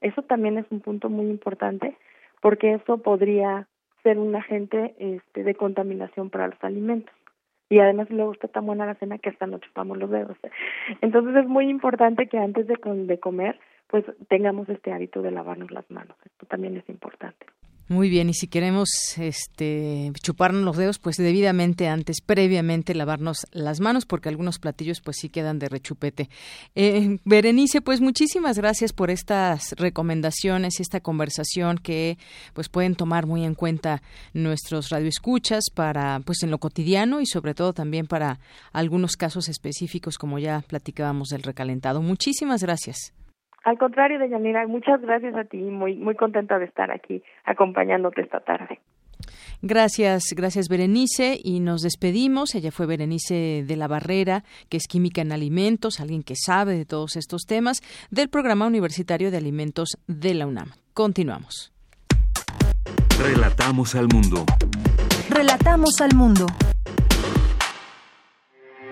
Eso 0.01 0.21
también 0.21 0.59
es 0.59 0.65
un 0.69 0.81
punto 0.81 1.09
muy 1.09 1.25
importante 1.31 1.97
porque 2.39 2.75
eso 2.75 2.99
podría 2.99 3.67
ser 4.03 4.19
un 4.19 4.35
agente 4.35 4.93
este, 4.99 5.43
de 5.43 5.55
contaminación 5.55 6.29
para 6.29 6.47
los 6.47 6.63
alimentos. 6.63 7.13
Y 7.69 7.79
además 7.79 8.07
luego 8.11 8.33
está 8.33 8.47
tan 8.47 8.67
buena 8.67 8.85
la 8.85 8.95
cena 8.95 9.17
que 9.17 9.29
hasta 9.29 9.47
nos 9.47 9.61
chupamos 9.61 9.97
los 9.97 10.11
dedos. 10.11 10.37
Entonces 11.01 11.35
es 11.37 11.47
muy 11.47 11.67
importante 11.69 12.27
que 12.27 12.37
antes 12.37 12.67
de, 12.67 12.77
de 12.83 13.19
comer 13.19 13.59
pues 13.87 14.05
tengamos 14.29 14.69
este 14.69 14.93
hábito 14.93 15.23
de 15.23 15.31
lavarnos 15.31 15.71
las 15.71 15.89
manos. 15.89 16.15
Esto 16.23 16.45
también 16.45 16.77
es 16.77 16.87
importante. 16.87 17.47
Muy 17.89 18.09
bien, 18.09 18.29
y 18.29 18.33
si 18.33 18.47
queremos 18.47 18.89
este, 19.17 20.11
chuparnos 20.21 20.63
los 20.63 20.75
dedos, 20.75 20.99
pues 20.99 21.15
debidamente 21.15 21.87
antes, 21.87 22.19
previamente 22.19 22.93
lavarnos 22.93 23.47
las 23.53 23.79
manos, 23.79 24.05
porque 24.05 24.27
algunos 24.27 24.59
platillos 24.59 24.99
pues 24.99 25.17
sí 25.21 25.29
quedan 25.29 25.57
de 25.57 25.69
rechupete. 25.69 26.29
Eh, 26.75 27.19
Berenice, 27.23 27.79
pues 27.79 28.01
muchísimas 28.01 28.57
gracias 28.57 28.91
por 28.91 29.09
estas 29.09 29.71
recomendaciones, 29.77 30.81
esta 30.81 30.99
conversación 30.99 31.77
que 31.77 32.17
pues 32.53 32.67
pueden 32.67 32.95
tomar 32.95 33.25
muy 33.25 33.45
en 33.45 33.55
cuenta 33.55 34.01
nuestros 34.33 34.89
radioescuchas 34.89 35.69
para 35.73 36.19
pues 36.25 36.43
en 36.43 36.51
lo 36.51 36.57
cotidiano 36.57 37.21
y 37.21 37.25
sobre 37.25 37.53
todo 37.53 37.71
también 37.71 38.05
para 38.05 38.41
algunos 38.73 39.15
casos 39.15 39.47
específicos 39.47 40.17
como 40.17 40.39
ya 40.39 40.61
platicábamos 40.67 41.29
del 41.29 41.43
recalentado. 41.43 42.01
Muchísimas 42.01 42.61
gracias. 42.61 43.13
Al 43.67 43.77
contrario, 43.77 44.17
Deyanira, 44.17 44.65
muchas 44.65 45.01
gracias 45.01 45.35
a 45.35 45.43
ti, 45.43 45.57
muy, 45.57 45.97
muy 45.97 46.15
contenta 46.15 46.57
de 46.57 46.63
estar 46.63 46.89
aquí 46.89 47.21
acompañándote 47.43 48.21
esta 48.21 48.39
tarde. 48.39 48.79
Gracias, 49.61 50.23
gracias 50.37 50.69
Berenice 50.69 51.37
y 51.43 51.59
nos 51.59 51.81
despedimos. 51.81 52.55
Ella 52.55 52.71
fue 52.71 52.85
Berenice 52.85 53.65
de 53.67 53.75
la 53.75 53.89
Barrera, 53.89 54.45
que 54.69 54.77
es 54.77 54.87
química 54.87 55.21
en 55.21 55.33
alimentos, 55.33 55.99
alguien 55.99 56.23
que 56.23 56.35
sabe 56.37 56.77
de 56.77 56.85
todos 56.85 57.17
estos 57.17 57.41
temas 57.41 57.81
del 58.09 58.29
Programa 58.29 58.67
Universitario 58.67 59.31
de 59.31 59.37
Alimentos 59.37 59.97
de 60.07 60.33
la 60.33 60.47
UNAM. 60.47 60.71
Continuamos. 60.93 61.73
Relatamos 63.21 63.95
al 63.95 64.07
mundo. 64.07 64.45
Relatamos 65.29 65.99
al 65.99 66.15
mundo. 66.15 66.45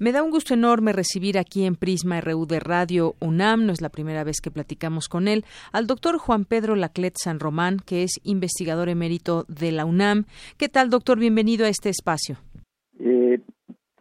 Me 0.00 0.12
da 0.12 0.22
un 0.22 0.30
gusto 0.30 0.54
enorme 0.54 0.92
recibir 0.92 1.38
aquí 1.38 1.64
en 1.64 1.74
Prisma 1.74 2.20
RU 2.20 2.46
de 2.46 2.60
Radio 2.60 3.14
UNAM, 3.20 3.66
no 3.66 3.72
es 3.72 3.80
la 3.80 3.88
primera 3.88 4.22
vez 4.22 4.40
que 4.40 4.52
platicamos 4.52 5.08
con 5.08 5.26
él, 5.26 5.44
al 5.72 5.88
doctor 5.88 6.18
Juan 6.18 6.44
Pedro 6.44 6.76
Laclet 6.76 7.14
San 7.16 7.40
Román, 7.40 7.78
que 7.84 8.04
es 8.04 8.20
investigador 8.22 8.88
emérito 8.88 9.44
de 9.48 9.72
la 9.72 9.84
UNAM. 9.84 10.26
¿Qué 10.56 10.68
tal, 10.68 10.88
doctor? 10.88 11.18
Bienvenido 11.18 11.66
a 11.66 11.68
este 11.68 11.88
espacio. 11.88 12.36
Eh, 13.00 13.40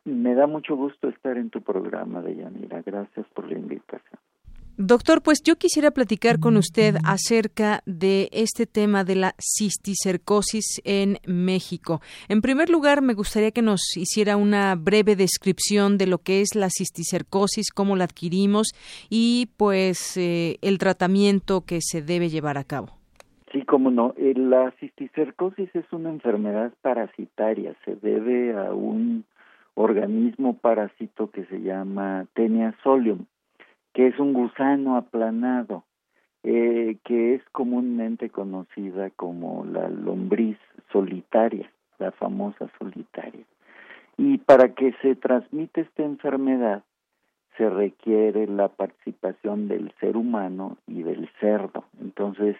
me 0.06 0.36
da 0.36 0.46
mucho 0.46 0.76
gusto 0.76 1.10
estar 1.10 1.36
en 1.36 1.50
tu 1.50 1.64
programa, 1.64 2.22
Deyanira. 2.22 2.84
Gracias 2.86 3.26
por 3.34 3.52
la 3.52 3.58
invitación. 3.58 4.20
Doctor, 4.80 5.24
pues 5.24 5.42
yo 5.42 5.56
quisiera 5.56 5.90
platicar 5.90 6.40
con 6.40 6.56
usted 6.56 6.98
acerca 7.04 7.82
de 7.88 8.30
este 8.32 8.68
tema 8.68 9.04
de 9.04 9.16
la 9.16 9.34
cisticercosis 9.40 10.84
en 10.84 11.18
México. 11.26 12.00
En 12.30 12.44
primer 12.44 12.70
lugar, 12.70 13.02
me 13.02 13.16
gustaría 13.16 13.50
que 13.50 13.64
nos 13.64 13.82
hiciera 13.98 14.38
una 14.38 14.76
breve 14.76 15.16
descripción 15.16 15.98
de 15.98 16.06
lo 16.06 16.20
que 16.20 16.42
es 16.42 16.54
la 16.54 16.70
cisticercosis, 16.70 17.72
cómo 17.72 17.96
la 17.96 18.04
adquirimos 18.04 18.68
y 19.10 19.50
pues 19.58 20.16
eh, 20.16 20.60
el 20.62 20.78
tratamiento 20.78 21.66
que 21.66 21.80
se 21.82 22.04
debe 22.04 22.30
llevar 22.30 22.60
a 22.60 22.64
cabo. 22.64 22.90
Sí, 23.52 23.64
cómo 23.64 23.90
no. 23.90 24.14
Eh, 24.16 24.36
la 24.36 24.70
cisticercosis 24.80 25.76
es 25.76 25.92
una 25.92 26.12
enfermedad 26.12 26.72
parasitaria. 26.84 27.74
Se 27.84 27.96
debe 27.96 28.56
a 28.56 28.76
un 28.76 29.26
organismo 29.74 30.56
parásito 30.56 31.32
que 31.32 31.46
se 31.46 31.62
llama 31.62 32.28
Tenia 32.36 32.76
solium 32.84 33.26
que 33.98 34.06
es 34.06 34.20
un 34.20 34.32
gusano 34.32 34.96
aplanado, 34.96 35.84
eh, 36.44 36.98
que 37.04 37.34
es 37.34 37.42
comúnmente 37.52 38.30
conocida 38.30 39.10
como 39.10 39.66
la 39.66 39.90
lombriz 39.90 40.60
solitaria. 40.92 41.72
la 41.98 42.12
famosa 42.12 42.70
solitaria. 42.78 43.44
Y 44.18 44.38
para 44.38 44.76
que 44.76 44.94
se 45.02 45.16
transmita 45.16 45.82
esta 45.82 46.04
enfermedad, 46.04 46.84
se 47.58 47.68
requiere 47.72 48.46
la 48.46 48.68
participación 48.68 49.68
del 49.68 49.92
ser 50.00 50.16
humano 50.16 50.78
y 50.86 51.02
del 51.02 51.28
cerdo. 51.40 51.86
Entonces, 52.00 52.56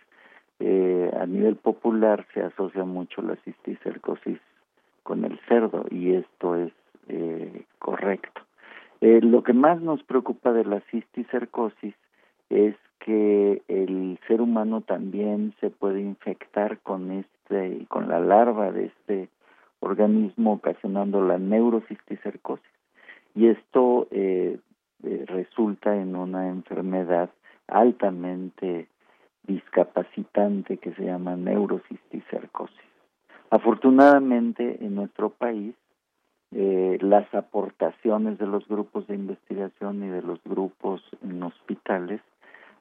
eh, 0.60 1.12
a 1.22 1.28
nivel 1.28 1.56
popular 1.58 2.26
se 2.34 2.42
asocia 2.42 2.84
mucho 2.84 3.22
la 3.22 3.36
cisticercosis 3.46 4.40
con 5.04 5.24
el 5.24 5.40
cerdo 5.48 5.86
y 5.92 6.16
esto 6.16 6.56
es 6.56 6.74
eh, 7.10 7.64
correcto. 7.78 8.47
Eh, 9.02 9.22
lo 9.22 9.44
que 9.44 9.54
más 9.54 9.82
nos 9.82 10.02
preocupa 10.04 10.52
de 10.52 10.66
la 10.66 10.82
cisticercosis 10.92 11.94
es 12.50 12.76
que 13.00 13.62
el 13.68 14.20
ser 14.28 14.42
humano 14.42 14.82
también 14.82 15.54
se 15.60 15.70
puede 15.70 16.02
infectar 16.02 16.80
con 16.80 17.12
este 17.12 17.86
con 17.90 18.10
la 18.10 18.20
larva 18.20 18.72
de 18.72 18.86
este 18.86 19.30
organismo 19.80 20.54
ocasionando 20.54 21.22
la 21.22 21.38
neurocisticercosis 21.38 22.66
y 23.36 23.48
esto 23.48 24.08
eh, 24.10 24.58
eh, 25.04 25.26
resulta 25.28 25.96
en 25.96 26.16
una 26.16 26.50
enfermedad 26.50 27.30
altamente 27.68 28.88
discapacitante 29.44 30.78
que 30.78 30.92
se 30.94 31.06
llama 31.06 31.36
neurocisticercosis. 31.36 32.76
Afortunadamente 33.52 34.84
en 34.84 34.96
nuestro 34.96 35.30
país 35.30 35.76
eh, 36.52 36.98
las 37.02 37.34
aportaciones 37.34 38.38
de 38.38 38.48
los 38.48 38.68
grupos 38.68 39.06
de 39.08 39.16
investigación 39.16 40.04
y 40.04 40.08
de 40.08 40.22
los 40.22 40.42
grupos 40.44 41.02
en 41.22 41.44
hospitales 41.44 42.22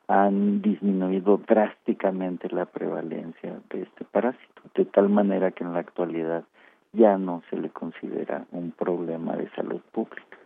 han 0.09 0.63
disminuido 0.63 1.39
drásticamente 1.39 2.49
la 2.49 2.67
prevalencia 2.67 3.59
de 3.71 3.83
este 3.83 4.05
parásito, 4.05 4.63
de 4.75 4.85
tal 4.85 5.09
manera 5.09 5.51
que 5.51 5.65
en 5.65 5.73
la 5.73 5.81
actualidad 5.81 6.45
ya 6.93 7.19
no 7.19 7.43
se 7.51 7.57
le 7.57 7.71
considera 7.71 8.47
un 8.53 8.71
problema 8.71 9.37
de 9.37 9.51
salud 9.51 9.81
pública. 9.93 10.39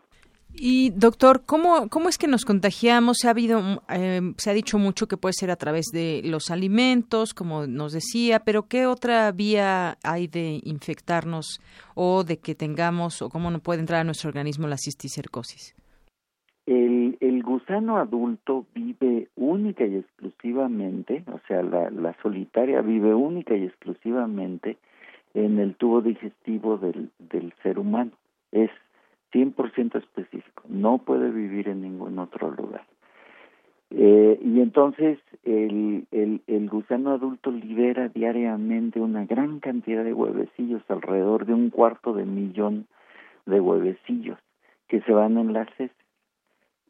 Y 0.53 0.91
doctor, 0.91 1.43
¿cómo, 1.47 1.89
cómo 1.89 2.09
es 2.09 2.19
que 2.19 2.27
nos 2.27 2.45
contagiamos? 2.45 3.19
Se 3.21 3.29
ha 3.29 3.31
habido, 3.31 3.83
eh, 3.89 4.21
se 4.37 4.51
ha 4.51 4.53
dicho 4.53 4.79
mucho 4.79 5.07
que 5.07 5.17
puede 5.17 5.33
ser 5.33 5.51
a 5.51 5.57
través 5.57 5.87
de 5.93 6.23
los 6.25 6.51
alimentos, 6.51 7.35
como 7.35 7.67
nos 7.67 7.93
decía, 7.93 8.41
pero 8.41 8.65
¿qué 8.65 8.87
otra 8.87 9.31
vía 9.33 9.97
hay 10.03 10.27
de 10.27 10.61
infectarnos 10.65 11.61
o 11.95 12.25
de 12.25 12.39
que 12.39 12.55
tengamos 12.55 13.23
o 13.23 13.31
cómo 13.31 13.51
no 13.51 13.61
puede 13.61 13.81
entrar 13.81 14.01
a 14.01 14.05
nuestro 14.05 14.29
organismo 14.29 14.67
la 14.67 14.77
cisticercosis? 14.77 15.75
El, 16.67 17.17
el 17.21 17.43
gusano 17.43 17.97
adulto 17.97 18.67
vive 18.75 19.29
única 19.37 19.87
y 19.87 19.97
exclusivamente, 19.97 21.25
o 21.33 21.41
sea, 21.49 21.63
la, 21.63 21.91
la 21.91 22.15
solitaria 22.23 22.81
vive 22.83 23.15
única 23.15 23.57
y 23.57 23.65
exclusivamente 23.65 24.77
en 25.35 25.59
el 25.59 25.75
tubo 25.77 26.03
digestivo 26.03 26.77
del, 26.77 27.11
del 27.19 27.55
ser 27.63 27.79
humano. 27.79 28.13
Es 28.53 28.71
100% 29.33 29.97
específico, 29.97 30.63
no 30.69 30.99
puede 30.99 31.31
vivir 31.31 31.69
en 31.69 31.83
ningún 31.83 32.19
otro 32.19 32.51
lugar. 32.51 32.85
Eh, 33.91 34.39
y 34.43 34.61
entonces 34.61 35.19
el, 35.45 36.07
el, 36.13 36.43
el 36.47 36.69
gusano 36.69 37.11
adulto 37.11 37.51
libera 37.51 38.09
diariamente 38.09 39.01
una 39.01 39.25
gran 39.25 39.59
cantidad 39.59 40.05
de 40.05 40.15
huevecillos, 40.15 40.83
alrededor 40.89 41.45
de 41.47 41.55
un 41.55 41.71
cuarto 41.71 42.13
de 42.13 42.25
millón 42.25 42.87
de 43.47 43.61
huevecillos 43.61 44.39
que 44.89 45.01
se 45.03 45.13
van 45.13 45.39
en 45.39 45.53
las 45.53 45.69
heces. 45.79 45.91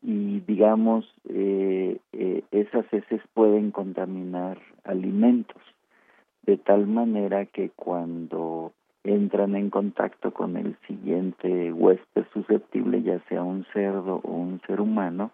Y 0.03 0.41
digamos, 0.41 1.07
eh, 1.29 1.99
eh, 2.13 2.43
esas 2.51 2.91
heces 2.93 3.21
pueden 3.35 3.71
contaminar 3.71 4.59
alimentos, 4.85 5.63
de 6.43 6.57
tal 6.57 6.87
manera 6.87 7.45
que 7.45 7.71
cuando 7.71 8.73
entran 9.05 9.55
en 9.57 9.71
contacto 9.71 10.33
con 10.33 10.57
el 10.57 10.77
siguiente 10.87 11.73
huésped 11.73 12.25
susceptible, 12.33 13.03
ya 13.03 13.19
sea 13.29 13.43
un 13.43 13.65
cerdo 13.73 14.21
o 14.23 14.33
un 14.33 14.61
ser 14.67 14.81
humano, 14.81 15.31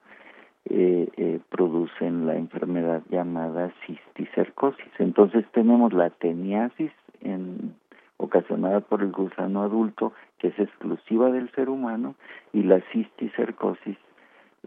eh, 0.68 1.08
eh, 1.16 1.40
producen 1.48 2.26
la 2.26 2.36
enfermedad 2.36 3.02
llamada 3.08 3.72
cisticercosis. 3.86 4.92
Entonces 4.98 5.44
tenemos 5.52 5.92
la 5.92 6.10
teniasis 6.10 6.92
en, 7.20 7.74
ocasionada 8.16 8.80
por 8.80 9.02
el 9.02 9.12
gusano 9.12 9.62
adulto, 9.62 10.12
que 10.38 10.48
es 10.48 10.58
exclusiva 10.58 11.30
del 11.30 11.50
ser 11.52 11.68
humano, 11.68 12.14
y 12.52 12.62
la 12.62 12.80
cisticercosis 12.92 13.96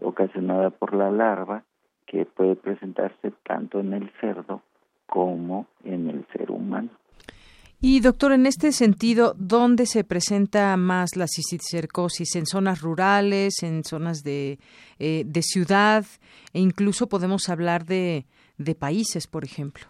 ocasionada 0.00 0.70
por 0.70 0.94
la 0.94 1.10
larva, 1.10 1.64
que 2.06 2.24
puede 2.24 2.56
presentarse 2.56 3.32
tanto 3.44 3.78
en 3.78 3.92
el 3.92 4.10
cerdo 4.20 4.62
como 5.06 5.66
en 5.84 6.08
el 6.08 6.26
ser 6.32 6.50
humano. 6.50 6.90
Y 7.82 8.00
doctor, 8.00 8.32
en 8.32 8.44
este 8.44 8.72
sentido, 8.72 9.32
¿dónde 9.38 9.86
se 9.86 10.04
presenta 10.04 10.76
más 10.76 11.16
la 11.16 11.26
cisticercosis? 11.26 12.36
¿En 12.36 12.44
zonas 12.44 12.82
rurales, 12.82 13.62
en 13.62 13.84
zonas 13.84 14.22
de, 14.22 14.58
eh, 14.98 15.22
de 15.24 15.40
ciudad? 15.40 16.04
E 16.52 16.60
incluso 16.60 17.08
podemos 17.08 17.48
hablar 17.48 17.86
de, 17.86 18.26
de 18.58 18.74
países, 18.74 19.26
por 19.26 19.44
ejemplo. 19.44 19.84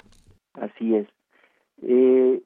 Así 0.55 0.94
es. 0.94 1.09
Eh, 1.83 2.40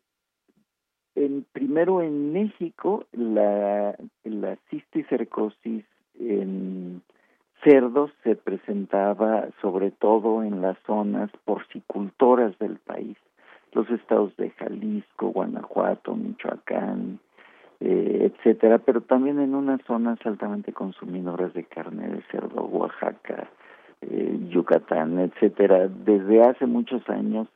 en, 1.14 1.44
primero 1.52 2.00
en 2.00 2.32
México, 2.32 3.04
la, 3.12 3.94
la 4.24 4.56
cisticercosis 4.70 5.84
en 6.18 7.02
cerdos 7.62 8.12
se 8.22 8.34
presentaba 8.34 9.48
sobre 9.60 9.90
todo 9.90 10.42
en 10.42 10.62
las 10.62 10.78
zonas 10.86 11.30
porcicultoras 11.44 12.58
del 12.58 12.78
país 12.78 13.18
los 13.74 13.88
estados 13.90 14.36
de 14.36 14.50
Jalisco, 14.50 15.28
Guanajuato, 15.28 16.14
Michoacán, 16.14 17.18
eh, 17.80 18.32
etcétera, 18.32 18.78
pero 18.78 19.00
también 19.00 19.40
en 19.40 19.54
unas 19.54 19.80
zonas 19.82 20.18
altamente 20.24 20.72
consumidoras 20.72 21.52
de 21.54 21.64
carne 21.64 22.08
de 22.08 22.22
cerdo, 22.30 22.62
Oaxaca, 22.64 23.48
eh, 24.00 24.38
Yucatán, 24.48 25.18
etcétera. 25.18 25.88
Desde 25.88 26.42
hace 26.42 26.66
muchos 26.66 27.08
años 27.08 27.48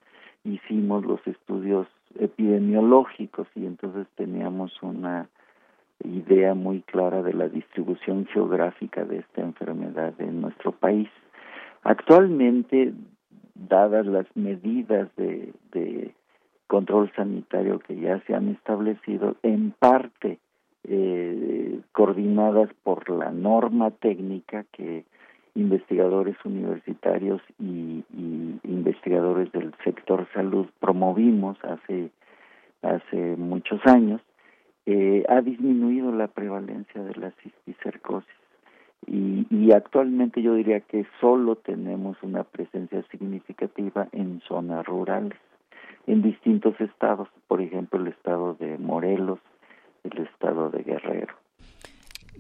hicimos 0.45 1.05
los 1.05 1.25
estudios 1.27 1.87
epidemiológicos 2.19 3.47
y 3.55 3.67
entonces 3.67 4.07
teníamos 4.17 4.83
una 4.83 5.29
idea 6.05 6.55
muy 6.55 6.83
clara 6.83 7.23
de 7.23 7.35
la 7.35 7.49
distribución 7.49 8.27
geográfica 8.27 9.05
de 9.05 9.19
esta 9.19 9.43
enfermedad 9.43 10.15
en 10.19 10.41
nuestro 10.41 10.73
país. 10.73 11.09
Actualmente 11.83 12.93
dadas 13.59 14.07
las 14.07 14.27
medidas 14.35 15.09
de, 15.17 15.53
control 16.67 17.11
sanitario 17.17 17.79
que 17.79 17.99
ya 17.99 18.21
se 18.27 18.35
han 18.35 18.51
establecido, 18.51 19.37
en 19.43 19.71
parte 19.71 20.39
eh, 20.85 21.81
coordinadas 21.93 22.69
por 22.83 23.09
la 23.09 23.31
norma 23.31 23.91
técnica 23.91 24.65
que 24.73 25.07
investigadores 25.55 26.37
universitarios 26.45 27.41
y, 27.59 28.05
y, 28.15 28.61
investigadores 28.65 29.51
del 29.53 29.73
sector 29.83 30.29
salud 30.35 30.67
promovimos 30.79 31.57
hace 31.65 32.11
hace 32.83 33.37
muchos 33.37 33.81
años 33.87 34.21
eh, 34.87 35.25
ha 35.29 35.41
disminuido 35.41 36.13
la 36.13 36.29
prevalencia 36.29 37.03
de 37.03 37.15
la 37.17 37.31
cisticercosis 37.43 38.38
y, 39.07 39.47
y 39.51 39.73
actualmente 39.73 40.43
yo 40.43 40.55
diría 40.55 40.81
que 40.81 41.07
solo 41.21 41.57
tenemos 41.57 42.17
una 42.23 42.45
presencia 42.45 43.03
significativa 43.11 44.09
en 44.13 44.41
zonas 44.47 44.85
rurales, 44.87 45.39
en 46.07 46.23
distintos 46.23 46.81
estados, 46.81 47.29
por 47.47 47.61
ejemplo 47.61 48.01
el 48.01 48.09
estado 48.09 48.55
de 48.55 48.79
Morelos, 48.79 49.39
el 50.05 50.19
estado 50.27 50.71
de 50.71 50.83
Guerrero. 50.83 51.35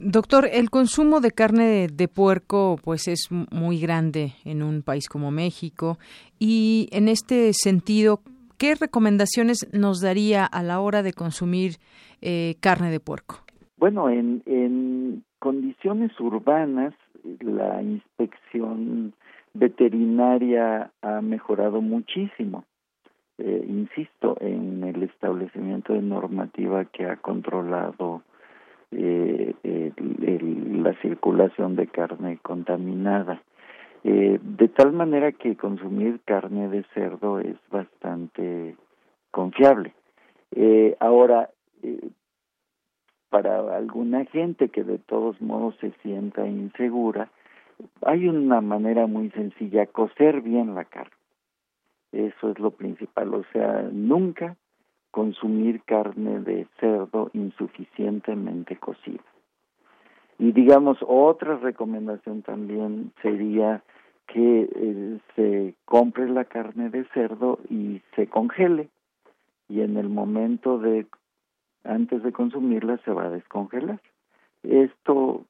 Doctor, 0.01 0.49
el 0.53 0.71
consumo 0.71 1.21
de 1.21 1.33
carne 1.33 1.88
de, 1.92 2.09
puerco 2.09 2.79
pues 2.85 3.09
es 3.09 3.29
muy 3.31 3.81
grande 3.81 4.35
en 4.44 4.62
un 4.62 4.83
país 4.83 5.09
como 5.09 5.33
México 5.33 5.99
y 6.38 6.88
en 6.92 7.09
este 7.09 7.53
sentido, 7.53 8.21
¿qué 8.59 8.77
recomendaciones 8.77 9.68
nos 9.73 10.01
daría 10.01 10.44
a 10.47 10.62
la 10.62 10.79
hora 10.81 11.03
de 11.03 11.12
consumir 11.12 11.79
eh, 12.23 12.55
carne 12.61 12.92
de 12.92 13.01
puerco? 13.01 13.40
Bueno, 13.77 14.09
en, 14.09 14.42
en 14.47 15.25
condiciones 15.38 16.18
urbanas, 16.20 16.94
la 17.40 17.83
inspección 17.83 19.14
veterinaria 19.55 20.90
ha 21.03 21.20
mejorado 21.20 21.81
muchísimo. 21.81 22.64
Eh, 23.38 23.64
insisto, 23.68 24.37
en 24.40 24.83
el 24.85 25.03
establecimiento 25.05 25.92
de 25.92 26.03
normativa 26.03 26.85
que 26.87 27.07
ha 27.07 27.16
controlado 27.16 28.22
eh, 28.90 29.55
la 30.83 30.94
circulación 31.01 31.77
de 31.77 31.87
carne 31.87 32.38
contaminada. 32.42 33.42
Eh, 34.05 34.38
de 34.40 34.68
tal 34.68 34.92
manera 34.92 35.33
que 35.33 35.57
consumir 35.57 36.20
carne 36.24 36.68
de 36.68 36.85
cerdo 36.94 37.40
es 37.40 37.57
bastante 37.70 38.77
confiable. 39.31 39.92
Eh, 40.55 40.96
ahora, 41.01 41.51
para 43.30 43.76
alguna 43.76 44.24
gente 44.26 44.68
que 44.68 44.84
de 44.84 44.98
todos 44.98 45.40
modos 45.40 45.76
se 45.80 45.92
sienta 46.02 46.46
insegura, 46.46 47.30
hay 48.02 48.28
una 48.28 48.60
manera 48.60 49.06
muy 49.06 49.30
sencilla, 49.30 49.86
cocer 49.86 50.40
bien 50.40 50.74
la 50.74 50.84
carne. 50.84 51.12
Eso 52.12 52.50
es 52.50 52.58
lo 52.58 52.70
principal, 52.70 53.34
o 53.34 53.44
sea, 53.52 53.88
nunca 53.92 54.56
consumir 55.10 55.82
carne 55.82 56.40
de 56.40 56.66
cerdo 56.80 57.30
insuficientemente 57.32 58.76
cocida. 58.76 59.22
Y 60.38 60.52
digamos, 60.52 60.98
otra 61.06 61.56
recomendación 61.56 62.42
también 62.42 63.12
sería 63.22 63.82
que 64.28 64.68
eh, 64.72 65.18
se 65.34 65.74
compre 65.84 66.28
la 66.28 66.44
carne 66.44 66.90
de 66.90 67.04
cerdo 67.12 67.58
y 67.68 68.00
se 68.14 68.28
congele. 68.28 68.88
Y 69.68 69.80
en 69.80 69.96
el 69.96 70.08
momento 70.08 70.78
de, 70.78 71.06
antes 71.88 72.22
de 72.22 72.33
consumirla, 72.33 72.98
se 72.98 73.12
va 73.12 73.24
a 73.24 73.31
descongelar. 73.31 74.01
Esto 74.62 75.44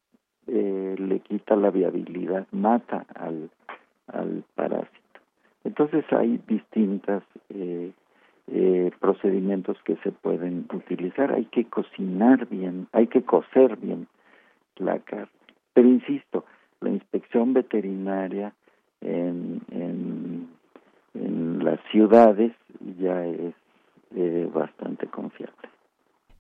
eh, 0.47 0.95
le 0.99 1.21
quita 1.21 1.57
la 1.57 1.71
viabilidad, 1.71 2.47
mata 2.53 3.05
al, 3.15 3.51
al 4.07 4.45
parásito. 4.55 5.21
Entonces 5.65 6.05
hay 6.13 6.41
distintos 6.47 7.23
eh, 7.51 7.93
eh, 8.47 8.91
procedimientos 9.01 9.77
que 9.85 9.97
se 9.97 10.13
pueden 10.13 10.67
utilizar. 10.73 11.33
Hay 11.33 11.45
que 11.47 11.65
cocinar 11.67 12.47
bien, 12.49 12.89
hay 12.93 13.09
que 13.09 13.23
cocer 13.23 13.77
bien 13.77 14.07
la 14.77 14.99
carne. 15.01 15.29
Pero 15.75 15.89
insisto, 15.89 16.45
la 16.81 16.91
inspección 16.91 17.53
veterinaria 17.53 18.53
en, 19.01 19.61
en, 19.71 20.49
las 21.65 21.81
ciudades 21.91 22.53
ya 22.99 23.27
es 23.27 23.55
eh, 24.15 24.49
bastante 24.55 25.07
confiable. 25.09 25.28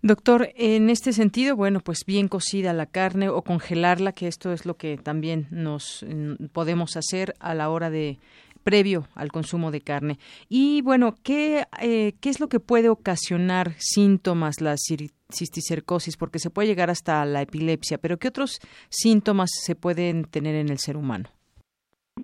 Doctor, 0.08 0.48
en 0.56 0.88
este 0.88 1.12
sentido, 1.12 1.54
bueno, 1.54 1.80
pues 1.80 2.06
bien 2.06 2.28
cocida 2.28 2.72
la 2.72 2.86
carne 2.86 3.28
o 3.28 3.42
congelarla, 3.42 4.12
que 4.12 4.26
esto 4.26 4.52
es 4.52 4.64
lo 4.64 4.72
que 4.78 4.96
también 4.96 5.48
nos 5.50 6.02
mm, 6.02 6.46
podemos 6.46 6.96
hacer 6.96 7.34
a 7.40 7.52
la 7.52 7.68
hora 7.68 7.90
de 7.90 8.16
previo 8.64 9.04
al 9.14 9.30
consumo 9.30 9.70
de 9.70 9.82
carne. 9.82 10.16
Y 10.48 10.80
bueno, 10.80 11.14
¿qué, 11.22 11.64
eh, 11.82 12.14
¿qué 12.22 12.30
es 12.30 12.40
lo 12.40 12.48
que 12.48 12.58
puede 12.58 12.88
ocasionar 12.88 13.72
síntomas 13.76 14.62
la 14.62 14.76
cisticercosis? 14.78 16.16
Porque 16.16 16.38
se 16.38 16.48
puede 16.48 16.68
llegar 16.68 16.88
hasta 16.88 17.22
la 17.26 17.42
epilepsia, 17.42 17.98
pero 17.98 18.16
¿qué 18.16 18.28
otros 18.28 18.60
síntomas 18.88 19.50
se 19.62 19.74
pueden 19.74 20.24
tener 20.24 20.54
en 20.54 20.70
el 20.70 20.78
ser 20.78 20.96
humano? 20.96 21.28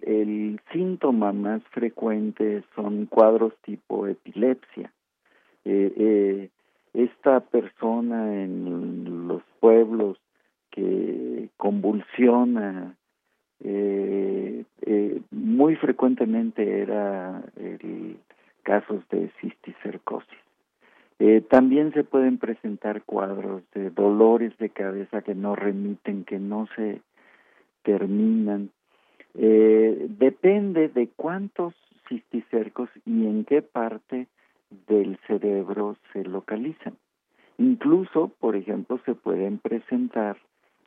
El 0.00 0.58
síntoma 0.72 1.34
más 1.34 1.62
frecuente 1.70 2.64
son 2.74 3.04
cuadros 3.04 3.52
tipo 3.62 4.06
epilepsia. 4.06 4.90
Eh, 5.66 5.92
eh, 5.98 6.50
esta 6.94 7.40
persona 7.40 8.42
en 8.42 9.26
los 9.28 9.42
pueblos 9.60 10.16
que 10.70 11.50
convulsiona 11.56 12.96
eh, 13.62 14.64
eh, 14.82 15.20
muy 15.30 15.76
frecuentemente 15.76 16.80
era 16.80 17.42
casos 18.62 19.06
de 19.10 19.30
cisticercosis. 19.40 20.38
Eh, 21.18 21.42
también 21.48 21.92
se 21.92 22.02
pueden 22.02 22.38
presentar 22.38 23.02
cuadros 23.02 23.62
de 23.72 23.90
dolores 23.90 24.56
de 24.58 24.70
cabeza 24.70 25.22
que 25.22 25.34
no 25.34 25.54
remiten, 25.54 26.24
que 26.24 26.38
no 26.38 26.66
se 26.76 27.00
terminan. 27.82 28.70
Depende 29.34 30.88
de 30.88 31.08
cuántos 31.16 31.74
cisticercos 32.08 32.88
y 33.04 33.26
en 33.26 33.44
qué 33.44 33.62
parte 33.62 34.28
del 34.86 35.18
cerebro 35.26 35.96
se 36.12 36.24
localizan. 36.24 36.94
Incluso, 37.58 38.32
por 38.40 38.56
ejemplo, 38.56 38.98
se 39.04 39.14
pueden 39.14 39.58
presentar 39.58 40.36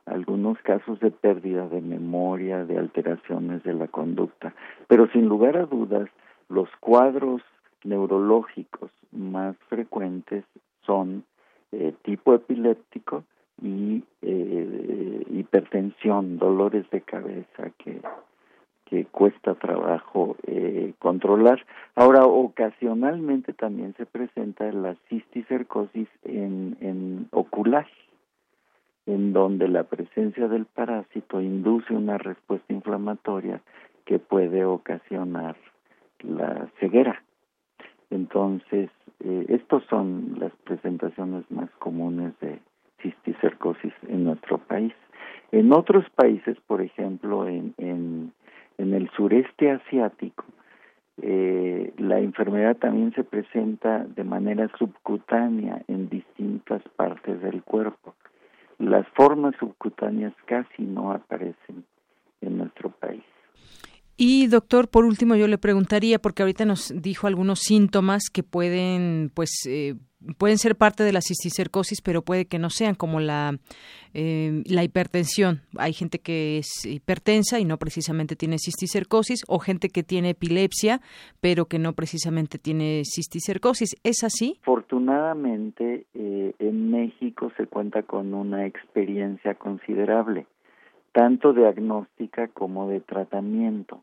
algunos 0.06 0.58
casos 0.62 1.00
de 1.00 1.10
pérdida 1.10 1.68
de 1.68 1.80
memoria, 1.80 2.64
de 2.64 2.78
alteraciones 2.78 3.62
de 3.62 3.74
la 3.74 3.88
conducta, 3.88 4.54
pero 4.86 5.06
sin 5.08 5.26
lugar 5.26 5.56
a 5.56 5.66
dudas, 5.66 6.08
los 6.48 6.68
cuadros 6.80 7.42
neurológicos 7.84 8.90
más 9.12 9.56
frecuentes 9.68 10.44
son 10.84 11.24
eh, 11.72 11.94
tipo 12.02 12.34
epiléptico 12.34 13.24
y 13.62 14.02
eh, 14.22 15.24
hipertensión, 15.30 16.38
dolores 16.38 16.88
de 16.90 17.02
cabeza 17.02 17.70
que 17.78 18.00
que 18.88 19.04
cuesta 19.04 19.54
trabajo 19.54 20.36
eh, 20.46 20.94
controlar. 20.98 21.64
Ahora, 21.94 22.24
ocasionalmente 22.24 23.52
también 23.52 23.94
se 23.96 24.06
presenta 24.06 24.70
la 24.72 24.96
cisticercosis 25.08 26.08
en, 26.24 26.76
en 26.80 27.28
en 29.06 29.32
donde 29.32 29.68
la 29.68 29.84
presencia 29.84 30.48
del 30.48 30.66
parásito 30.66 31.40
induce 31.40 31.94
una 31.94 32.18
respuesta 32.18 32.72
inflamatoria 32.72 33.60
que 34.04 34.18
puede 34.18 34.64
ocasionar 34.64 35.56
la 36.20 36.68
ceguera. 36.78 37.22
Entonces, 38.10 38.90
eh, 39.20 39.46
estos 39.48 39.82
son 39.84 40.36
las 40.38 40.52
presentaciones 40.64 41.50
más 41.50 41.70
comunes 41.78 42.32
de 42.40 42.58
cisticercosis 43.02 43.92
en 44.08 44.24
nuestro 44.24 44.58
país. 44.58 44.92
En 45.52 45.72
otros 45.72 46.04
países, 46.10 46.58
por 46.66 46.82
ejemplo, 46.82 47.46
en, 47.46 47.74
en 47.78 48.32
en 48.78 48.94
el 48.94 49.10
sureste 49.10 49.70
asiático, 49.70 50.44
eh, 51.20 51.92
la 51.98 52.20
enfermedad 52.20 52.76
también 52.76 53.12
se 53.14 53.24
presenta 53.24 54.04
de 54.04 54.24
manera 54.24 54.70
subcutánea 54.78 55.82
en 55.88 56.08
distintas 56.08 56.82
partes 56.96 57.42
del 57.42 57.62
cuerpo. 57.62 58.14
Las 58.78 59.06
formas 59.08 59.54
subcutáneas 59.58 60.32
casi 60.46 60.82
no 60.84 61.10
aparecen 61.10 61.84
en 62.40 62.58
nuestro 62.58 62.90
país. 62.90 63.24
Y 64.16 64.46
doctor, 64.48 64.88
por 64.88 65.04
último 65.04 65.36
yo 65.36 65.46
le 65.46 65.58
preguntaría, 65.58 66.18
porque 66.18 66.42
ahorita 66.42 66.64
nos 66.64 66.92
dijo 66.94 67.26
algunos 67.26 67.60
síntomas 67.60 68.30
que 68.32 68.42
pueden, 68.42 69.30
pues, 69.34 69.50
eh, 69.68 69.94
pueden 70.36 70.58
ser 70.58 70.76
parte 70.76 71.04
de 71.04 71.12
la 71.12 71.20
cisticercosis, 71.20 72.00
pero 72.02 72.22
puede 72.22 72.46
que 72.46 72.58
no 72.58 72.70
sean, 72.70 72.94
como 72.94 73.20
la, 73.20 73.58
eh, 74.14 74.62
la 74.66 74.84
hipertensión. 74.84 75.60
Hay 75.76 75.92
gente 75.92 76.18
que 76.18 76.58
es 76.58 76.84
hipertensa 76.84 77.60
y 77.60 77.64
no 77.64 77.78
precisamente 77.78 78.36
tiene 78.36 78.58
cisticercosis, 78.58 79.42
o 79.48 79.58
gente 79.58 79.88
que 79.88 80.02
tiene 80.02 80.30
epilepsia, 80.30 81.00
pero 81.40 81.66
que 81.66 81.78
no 81.78 81.92
precisamente 81.92 82.58
tiene 82.58 83.02
cisticercosis. 83.04 83.96
¿Es 84.02 84.24
así? 84.24 84.58
Afortunadamente, 84.62 86.06
eh, 86.14 86.54
en 86.58 86.90
México 86.90 87.52
se 87.56 87.66
cuenta 87.66 88.02
con 88.02 88.34
una 88.34 88.66
experiencia 88.66 89.54
considerable, 89.54 90.46
tanto 91.12 91.52
diagnóstica 91.52 92.48
como 92.48 92.88
de 92.88 93.00
tratamiento. 93.00 94.02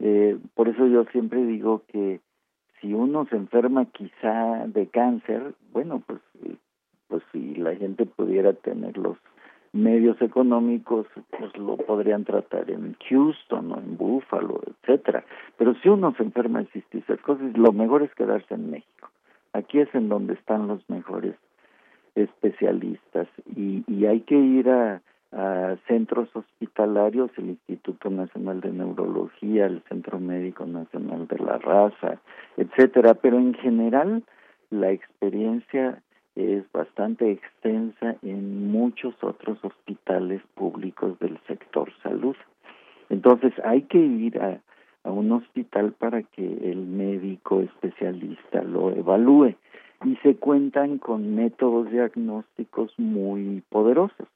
Eh, 0.00 0.38
por 0.54 0.68
eso 0.68 0.86
yo 0.86 1.04
siempre 1.12 1.44
digo 1.44 1.82
que 1.88 2.20
si 2.80 2.92
uno 2.92 3.26
se 3.26 3.36
enferma 3.36 3.86
quizá 3.86 4.66
de 4.66 4.86
cáncer, 4.88 5.54
bueno, 5.72 6.02
pues, 6.06 6.20
pues 7.08 7.22
si 7.32 7.54
la 7.56 7.74
gente 7.74 8.06
pudiera 8.06 8.52
tener 8.52 8.96
los 8.96 9.16
medios 9.72 10.20
económicos, 10.22 11.06
pues 11.36 11.56
lo 11.56 11.76
podrían 11.76 12.24
tratar 12.24 12.70
en 12.70 12.96
Houston 13.08 13.72
o 13.72 13.78
en 13.78 13.96
Buffalo, 13.96 14.60
etcétera. 14.66 15.24
Pero 15.56 15.74
si 15.76 15.88
uno 15.88 16.14
se 16.16 16.22
enferma 16.22 16.60
de 16.60 16.66
cisticercosis, 16.66 17.56
lo 17.56 17.72
mejor 17.72 18.02
es 18.02 18.14
quedarse 18.14 18.54
en 18.54 18.70
México. 18.70 19.10
Aquí 19.52 19.80
es 19.80 19.94
en 19.94 20.08
donde 20.08 20.34
están 20.34 20.68
los 20.68 20.88
mejores 20.88 21.34
especialistas 22.14 23.28
y, 23.54 23.84
y 23.86 24.06
hay 24.06 24.20
que 24.20 24.36
ir 24.36 24.68
a 24.70 25.00
a 25.32 25.76
centros 25.86 26.34
hospitalarios, 26.34 27.30
el 27.36 27.50
Instituto 27.50 28.08
Nacional 28.08 28.60
de 28.60 28.72
Neurología, 28.72 29.66
el 29.66 29.82
Centro 29.88 30.18
Médico 30.18 30.64
Nacional 30.66 31.26
de 31.28 31.38
la 31.38 31.58
Raza, 31.58 32.20
etcétera, 32.56 33.14
pero 33.14 33.38
en 33.38 33.54
general 33.54 34.24
la 34.70 34.90
experiencia 34.90 36.02
es 36.34 36.70
bastante 36.72 37.30
extensa 37.30 38.16
en 38.22 38.70
muchos 38.70 39.14
otros 39.22 39.58
hospitales 39.64 40.40
públicos 40.54 41.18
del 41.18 41.38
sector 41.46 41.92
salud. 42.02 42.36
Entonces 43.10 43.52
hay 43.64 43.82
que 43.82 43.98
ir 43.98 44.40
a, 44.40 44.60
a 45.02 45.10
un 45.10 45.32
hospital 45.32 45.92
para 45.92 46.22
que 46.22 46.70
el 46.70 46.86
médico 46.86 47.60
especialista 47.60 48.62
lo 48.62 48.90
evalúe 48.90 49.56
y 50.04 50.16
se 50.22 50.36
cuentan 50.36 50.98
con 50.98 51.34
métodos 51.34 51.90
diagnósticos 51.90 52.92
muy 52.98 53.62
poderosos. 53.68 54.28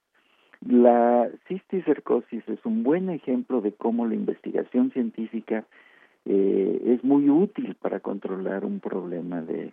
La 0.68 1.28
cisticercosis 1.48 2.48
es 2.48 2.64
un 2.64 2.82
buen 2.84 3.10
ejemplo 3.10 3.60
de 3.60 3.72
cómo 3.72 4.06
la 4.06 4.14
investigación 4.14 4.92
científica 4.92 5.64
eh, 6.24 6.82
es 6.86 7.02
muy 7.02 7.28
útil 7.30 7.74
para 7.74 8.00
controlar 8.00 8.64
un 8.64 8.78
problema 8.78 9.42
de, 9.42 9.72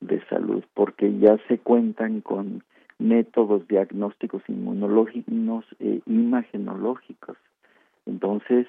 de 0.00 0.24
salud, 0.26 0.62
porque 0.74 1.18
ya 1.18 1.38
se 1.48 1.58
cuentan 1.58 2.20
con 2.20 2.62
métodos 2.98 3.66
diagnósticos 3.66 4.42
inmunológicos 4.48 5.64
e 5.80 6.00
imagenológicos. 6.06 7.36
Entonces, 8.06 8.68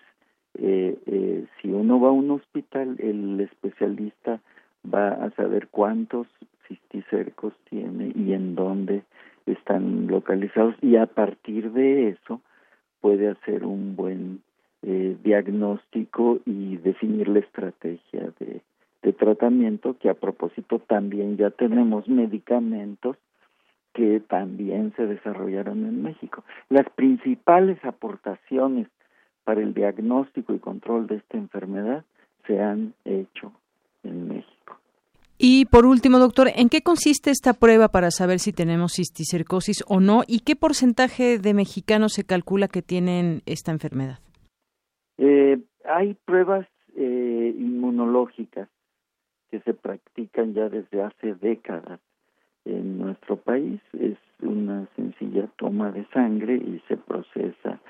eh, 0.56 0.98
eh, 1.06 1.46
si 1.62 1.72
uno 1.72 2.00
va 2.00 2.10
a 2.10 2.14
un 2.14 2.32
hospital, 2.32 2.96
el 3.00 3.40
especialista 3.42 4.40
va 4.92 5.10
a 5.10 5.30
saber 5.32 5.68
cuántos 5.70 6.28
cisticercos 6.68 7.54
tiene 7.70 8.12
y 8.16 8.34
en 8.34 8.56
dónde 8.56 9.04
están 9.46 10.08
localizados 10.08 10.76
y 10.82 10.96
a 10.96 11.06
partir 11.06 11.72
de 11.72 12.10
eso 12.10 12.42
puede 13.02 13.30
hacer 13.30 13.66
un 13.66 13.96
buen 13.96 14.42
eh, 14.82 15.18
diagnóstico 15.24 16.40
y 16.46 16.78
definir 16.78 17.28
la 17.28 17.40
estrategia 17.40 18.32
de, 18.40 18.62
de 19.02 19.14
tratamiento, 19.14 19.98
que 19.98 20.10
a 20.10 20.14
propósito 20.14 20.80
también 20.80 21.38
ya 21.38 21.50
tenemos 21.50 22.08
medicamentos 22.08 23.18
que 23.94 24.22
también 24.22 24.94
se 24.96 25.06
desarrollaron 25.06 25.86
en 25.86 26.02
México. 26.02 26.44
Las 26.70 26.90
principales 26.90 27.84
aportaciones 27.86 28.88
para 29.44 29.62
el 29.62 29.74
diagnóstico 29.74 30.54
y 30.54 30.60
control 30.60 31.08
de 31.08 31.18
esta 31.18 31.38
enfermedad 31.38 32.04
se 32.48 32.60
han 32.60 32.94
hecho 33.06 33.52
en 34.04 34.28
México. 34.28 34.78
Y 35.46 35.66
por 35.66 35.86
último, 35.86 36.20
doctor, 36.20 36.48
¿en 36.56 36.70
qué 36.70 36.84
consiste 36.84 37.30
esta 37.30 37.52
prueba 37.52 37.90
para 37.90 38.12
saber 38.12 38.40
si 38.40 38.54
tenemos 38.54 38.94
cisticercosis 38.94 39.84
o 39.90 40.00
no? 40.00 40.22
¿Y 40.26 40.40
qué 40.40 40.56
porcentaje 40.56 41.38
de 41.38 41.54
mexicanos 41.54 42.14
se 42.14 42.24
calcula 42.24 42.70
que 42.70 42.82
tienen 42.82 43.42
esta 43.46 43.74
enfermedad? 43.74 44.20
Eh, 45.18 45.60
hay 45.84 46.14
pruebas 46.24 46.66
eh, 46.96 47.54
inmunológicas 47.60 48.70
que 49.52 49.60
se 49.60 49.74
practican 49.74 50.54
ya 50.54 50.70
desde 50.70 51.02
hace 51.02 51.36
décadas 51.36 52.00
en 52.64 53.00
nuestro 53.00 53.36
país. 53.36 53.82
Es 54.00 54.18
una 54.42 54.88
sencilla 54.96 55.50
toma 55.58 55.92
de 55.92 56.06
sangre 56.14 56.56
y 56.56 56.82
se 56.88 56.96
procesa 56.96 57.82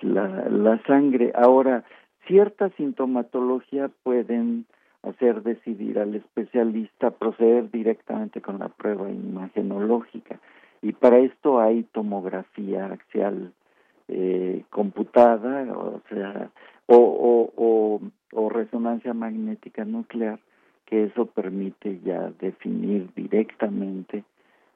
la, 0.00 0.48
la 0.48 0.82
sangre. 0.88 1.30
Ahora, 1.36 1.84
cierta 2.26 2.68
sintomatología 2.70 3.92
pueden 4.02 4.66
hacer 5.08 5.42
decidir 5.42 5.98
al 5.98 6.14
especialista 6.14 7.10
proceder 7.10 7.70
directamente 7.70 8.40
con 8.40 8.58
la 8.58 8.68
prueba 8.68 9.10
imagenológica. 9.10 10.38
Y 10.82 10.92
para 10.92 11.18
esto 11.18 11.60
hay 11.60 11.84
tomografía 11.84 12.86
axial 12.86 13.52
eh, 14.08 14.62
computada 14.70 15.66
o 15.76 16.00
sea 16.08 16.50
o, 16.86 18.00
o, 18.32 18.48
resonancia 18.50 19.12
magnética 19.12 19.84
nuclear 19.84 20.38
que 20.84 21.04
eso 21.04 21.26
permite 21.26 21.98
ya 22.04 22.30
definir 22.38 23.08
directamente 23.16 24.22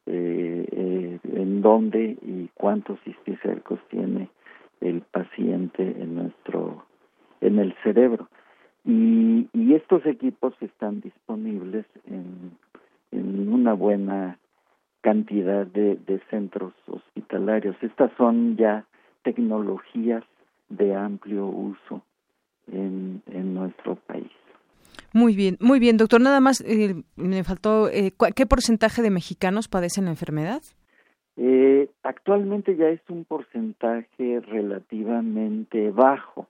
eh, 0.06 0.66
eh, 0.72 1.18
en 1.22 1.62
dónde 1.62 2.18
y 2.20 2.50
cuántos 2.54 2.98
cisticercos 3.04 3.78
tiene 3.88 4.28
el 4.80 5.02
paciente 5.02 5.82
en 5.82 6.16
nuestro 6.16 6.84
en 7.40 7.60
el 7.60 7.72
cerebro 7.84 8.28
y, 8.84 9.48
y 9.52 9.74
estos 9.74 10.04
equipos 10.06 10.54
están 10.60 11.00
disponibles 11.00 11.86
en, 12.06 12.52
en 13.10 13.52
una 13.52 13.74
buena 13.74 14.38
cantidad 15.00 15.66
de, 15.66 15.96
de 15.96 16.20
centros 16.30 16.74
hospitalarios 16.86 17.76
estas 17.82 18.10
son 18.16 18.56
ya 18.56 18.84
tecnologías 19.22 20.24
de 20.68 20.94
amplio 20.94 21.46
uso 21.46 22.02
en, 22.70 23.22
en 23.26 23.54
nuestro 23.54 23.96
país 23.96 24.30
muy 25.12 25.34
bien, 25.34 25.56
muy 25.60 25.80
bien, 25.80 25.96
doctor. 25.96 26.20
Nada 26.20 26.40
más 26.40 26.60
eh, 26.60 27.02
me 27.16 27.42
faltó, 27.44 27.88
eh, 27.88 28.12
¿qué 28.34 28.46
porcentaje 28.46 29.02
de 29.02 29.10
mexicanos 29.10 29.68
padecen 29.68 30.04
la 30.04 30.10
enfermedad? 30.10 30.62
Eh, 31.36 31.88
actualmente 32.02 32.76
ya 32.76 32.88
es 32.88 33.00
un 33.08 33.24
porcentaje 33.24 34.40
relativamente 34.40 35.90
bajo, 35.90 36.48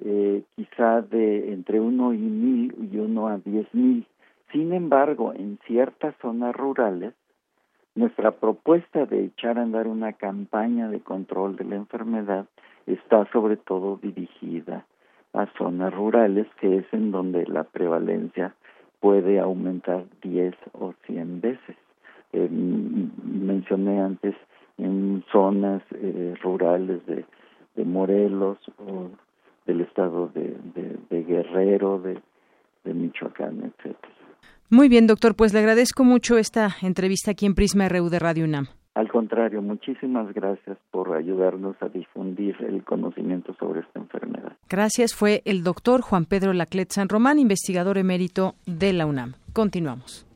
eh, 0.00 0.42
quizá 0.56 1.02
de 1.02 1.52
entre 1.52 1.80
uno 1.80 2.12
y 2.12 2.18
mil 2.18 2.88
y 2.92 2.98
uno 2.98 3.28
a 3.28 3.38
diez 3.38 3.66
mil. 3.74 4.06
Sin 4.50 4.72
embargo, 4.72 5.32
en 5.32 5.58
ciertas 5.66 6.14
zonas 6.20 6.54
rurales, 6.54 7.14
nuestra 7.94 8.32
propuesta 8.32 9.06
de 9.06 9.24
echar 9.24 9.58
a 9.58 9.62
andar 9.62 9.86
una 9.86 10.12
campaña 10.14 10.88
de 10.88 11.00
control 11.00 11.56
de 11.56 11.64
la 11.64 11.76
enfermedad 11.76 12.46
está 12.86 13.30
sobre 13.32 13.56
todo 13.56 13.98
dirigida 14.02 14.86
a 15.32 15.46
zonas 15.58 15.94
rurales, 15.94 16.46
que 16.60 16.78
es 16.78 16.86
en 16.92 17.10
donde 17.10 17.46
la 17.46 17.64
prevalencia 17.64 18.54
puede 19.00 19.40
aumentar 19.40 20.04
10 20.22 20.54
o 20.72 20.94
100 21.06 21.40
veces. 21.40 21.76
Eh, 22.32 22.48
mencioné 22.50 24.00
antes 24.00 24.34
en 24.78 25.24
zonas 25.30 25.82
eh, 25.92 26.34
rurales 26.42 27.04
de, 27.06 27.24
de, 27.74 27.84
Morelos 27.84 28.58
o 28.78 29.10
del 29.66 29.80
estado 29.82 30.28
de, 30.34 30.56
de, 30.74 30.96
de 31.10 31.22
Guerrero, 31.24 32.00
de, 32.00 32.18
de 32.84 32.94
Michoacán, 32.94 33.58
etcétera. 33.58 34.12
Muy 34.70 34.88
bien, 34.88 35.06
doctor, 35.06 35.34
pues 35.34 35.52
le 35.52 35.58
agradezco 35.58 36.02
mucho 36.02 36.38
esta 36.38 36.76
entrevista 36.80 37.32
aquí 37.32 37.44
en 37.44 37.54
Prisma 37.54 37.88
RU 37.88 38.08
de 38.08 38.18
Radio 38.18 38.44
UNAM. 38.44 38.68
Al 38.94 39.10
contrario, 39.10 39.62
muchísimas 39.62 40.32
gracias 40.34 40.76
por 40.90 41.14
ayudarnos 41.16 41.76
a 41.80 41.88
difundir 41.88 42.56
el 42.60 42.84
conocimiento 42.84 43.54
sobre 43.58 43.80
esta 43.80 44.00
enfermedad. 44.00 44.52
Gracias. 44.68 45.14
Fue 45.14 45.42
el 45.46 45.62
doctor 45.62 46.02
Juan 46.02 46.26
Pedro 46.26 46.52
Laclet 46.52 46.90
San 46.90 47.08
Román, 47.08 47.38
investigador 47.38 47.96
emérito 47.96 48.54
de 48.66 48.92
la 48.92 49.06
UNAM. 49.06 49.34
Continuamos. 49.54 50.26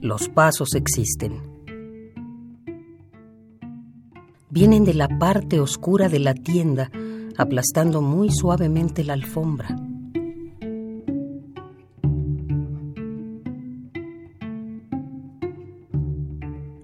los 0.00 0.28
pasos 0.28 0.74
existen. 0.74 1.53
Vienen 4.54 4.84
de 4.84 4.94
la 4.94 5.08
parte 5.08 5.58
oscura 5.58 6.08
de 6.08 6.20
la 6.20 6.32
tienda, 6.32 6.92
aplastando 7.36 8.00
muy 8.00 8.30
suavemente 8.30 9.02
la 9.02 9.14
alfombra. 9.14 9.76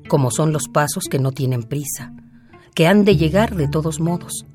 Como 0.09 0.33
son 0.33 0.53
los 0.53 0.67
pasos 0.67 1.05
que 1.09 1.21
no 1.21 1.31
tienen 1.31 1.63
prisa, 1.63 2.13
que 2.75 2.89
han 2.89 3.05
de 3.05 3.17
llegar 3.17 3.55
de 3.55 3.69
todos 3.69 4.01
modos, 4.01 4.47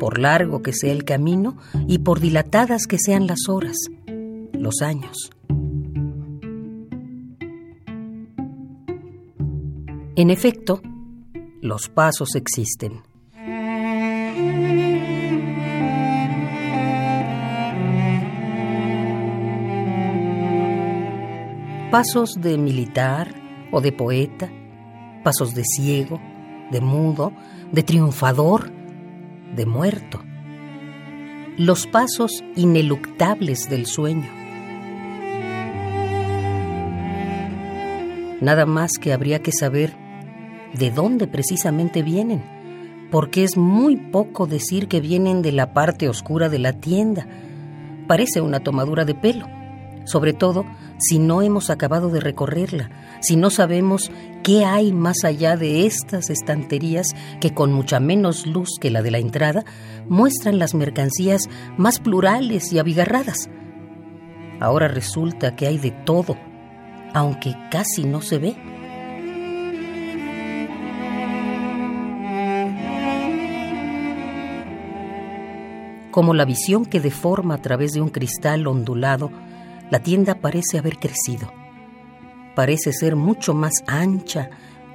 por 0.00 0.18
largo 0.18 0.62
que 0.62 0.72
sea 0.72 0.92
el 0.92 1.04
camino 1.04 1.58
y 1.86 1.98
por 1.98 2.18
dilatadas 2.18 2.86
que 2.86 2.96
sean 2.98 3.26
las 3.26 3.46
horas, 3.50 3.76
los 4.54 4.80
años. 4.80 5.30
En 10.16 10.30
efecto, 10.30 10.80
los 11.64 11.88
pasos 11.88 12.34
existen. 12.34 13.00
Pasos 21.90 22.34
de 22.38 22.58
militar 22.58 23.34
o 23.72 23.80
de 23.80 23.92
poeta, 23.92 24.52
pasos 25.22 25.54
de 25.54 25.64
ciego, 25.64 26.20
de 26.70 26.82
mudo, 26.82 27.32
de 27.72 27.82
triunfador, 27.82 28.70
de 29.56 29.64
muerto. 29.64 30.22
Los 31.56 31.86
pasos 31.86 32.44
ineluctables 32.56 33.70
del 33.70 33.86
sueño. 33.86 34.28
Nada 38.42 38.66
más 38.66 38.98
que 39.00 39.14
habría 39.14 39.38
que 39.38 39.52
saber 39.52 40.03
de 40.78 40.90
dónde 40.90 41.26
precisamente 41.26 42.02
vienen, 42.02 42.42
porque 43.10 43.44
es 43.44 43.56
muy 43.56 43.96
poco 43.96 44.46
decir 44.46 44.88
que 44.88 45.00
vienen 45.00 45.42
de 45.42 45.52
la 45.52 45.72
parte 45.72 46.08
oscura 46.08 46.48
de 46.48 46.58
la 46.58 46.72
tienda. 46.72 47.26
Parece 48.06 48.40
una 48.40 48.60
tomadura 48.60 49.04
de 49.04 49.14
pelo, 49.14 49.46
sobre 50.04 50.32
todo 50.32 50.64
si 50.98 51.18
no 51.18 51.42
hemos 51.42 51.70
acabado 51.70 52.10
de 52.10 52.20
recorrerla, 52.20 52.90
si 53.20 53.36
no 53.36 53.50
sabemos 53.50 54.10
qué 54.42 54.64
hay 54.64 54.92
más 54.92 55.24
allá 55.24 55.56
de 55.56 55.86
estas 55.86 56.30
estanterías 56.30 57.14
que 57.40 57.54
con 57.54 57.72
mucha 57.72 58.00
menos 58.00 58.46
luz 58.46 58.70
que 58.80 58.90
la 58.90 59.02
de 59.02 59.10
la 59.10 59.18
entrada 59.18 59.64
muestran 60.08 60.58
las 60.58 60.74
mercancías 60.74 61.48
más 61.76 61.98
plurales 62.00 62.72
y 62.72 62.78
abigarradas. 62.78 63.48
Ahora 64.60 64.88
resulta 64.88 65.56
que 65.56 65.66
hay 65.66 65.78
de 65.78 65.90
todo, 65.90 66.36
aunque 67.12 67.54
casi 67.70 68.04
no 68.04 68.20
se 68.22 68.38
ve. 68.38 68.73
Como 76.14 76.32
la 76.32 76.44
visión 76.44 76.86
que 76.86 77.00
deforma 77.00 77.54
a 77.54 77.60
través 77.60 77.92
de 77.92 78.00
un 78.00 78.08
cristal 78.08 78.68
ondulado, 78.68 79.32
la 79.90 79.98
tienda 79.98 80.36
parece 80.36 80.78
haber 80.78 81.00
crecido. 81.00 81.52
Parece 82.54 82.92
ser 82.92 83.16
mucho 83.16 83.52
más 83.52 83.82
ancha 83.88 84.48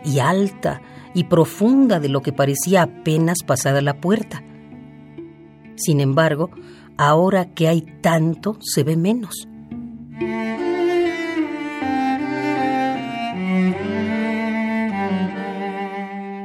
y 0.06 0.20
alta 0.20 0.82
y 1.14 1.26
profunda 1.26 2.00
de 2.00 2.08
lo 2.08 2.22
que 2.22 2.32
parecía 2.32 2.84
apenas 2.84 3.40
pasada 3.46 3.82
la 3.82 4.00
puerta. 4.00 4.42
Sin 5.76 6.00
embargo, 6.00 6.52
ahora 6.96 7.54
que 7.54 7.68
hay 7.68 7.82
tanto, 7.82 8.58
se 8.62 8.84
ve 8.84 8.96
menos. 8.96 9.46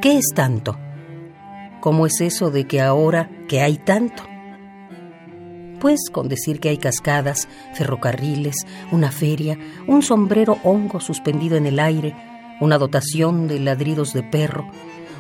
¿Qué 0.03 0.19
es 0.19 0.33
tanto? 0.35 0.77
¿Cómo 1.81 2.07
es 2.07 2.21
eso 2.21 2.51
de 2.51 2.67
que 2.67 2.81
ahora 2.81 3.31
que 3.47 3.61
hay 3.61 3.77
tanto? 3.77 4.34
Pues 5.85 6.09
con 6.11 6.31
decir 6.31 6.61
que 6.61 6.71
hay 6.71 6.79
cascadas, 6.79 7.47
ferrocarriles, 7.75 8.55
una 8.91 9.13
feria, 9.13 9.59
un 9.87 10.01
sombrero 10.01 10.57
hongo 10.65 10.99
suspendido 10.99 11.59
en 11.59 11.67
el 11.67 11.79
aire, 11.79 12.17
una 12.59 12.79
dotación 12.79 13.49
de 13.49 13.61
ladridos 13.61 14.15
de 14.15 14.23
perro, 14.23 14.67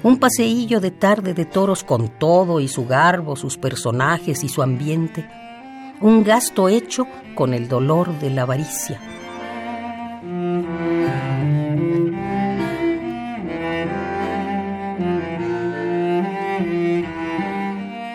un 0.02 0.18
paseillo 0.18 0.80
de 0.80 0.90
tarde 0.90 1.34
de 1.34 1.44
toros 1.44 1.84
con 1.84 2.08
todo 2.08 2.60
y 2.60 2.68
su 2.68 2.86
garbo, 2.86 3.36
sus 3.36 3.58
personajes 3.58 4.42
y 4.42 4.48
su 4.48 4.62
ambiente, 4.62 5.28
un 6.00 6.24
gasto 6.24 6.70
hecho 6.70 7.06
con 7.34 7.52
el 7.52 7.68
dolor 7.68 8.18
de 8.18 8.30
la 8.30 8.44
avaricia. 8.44 8.98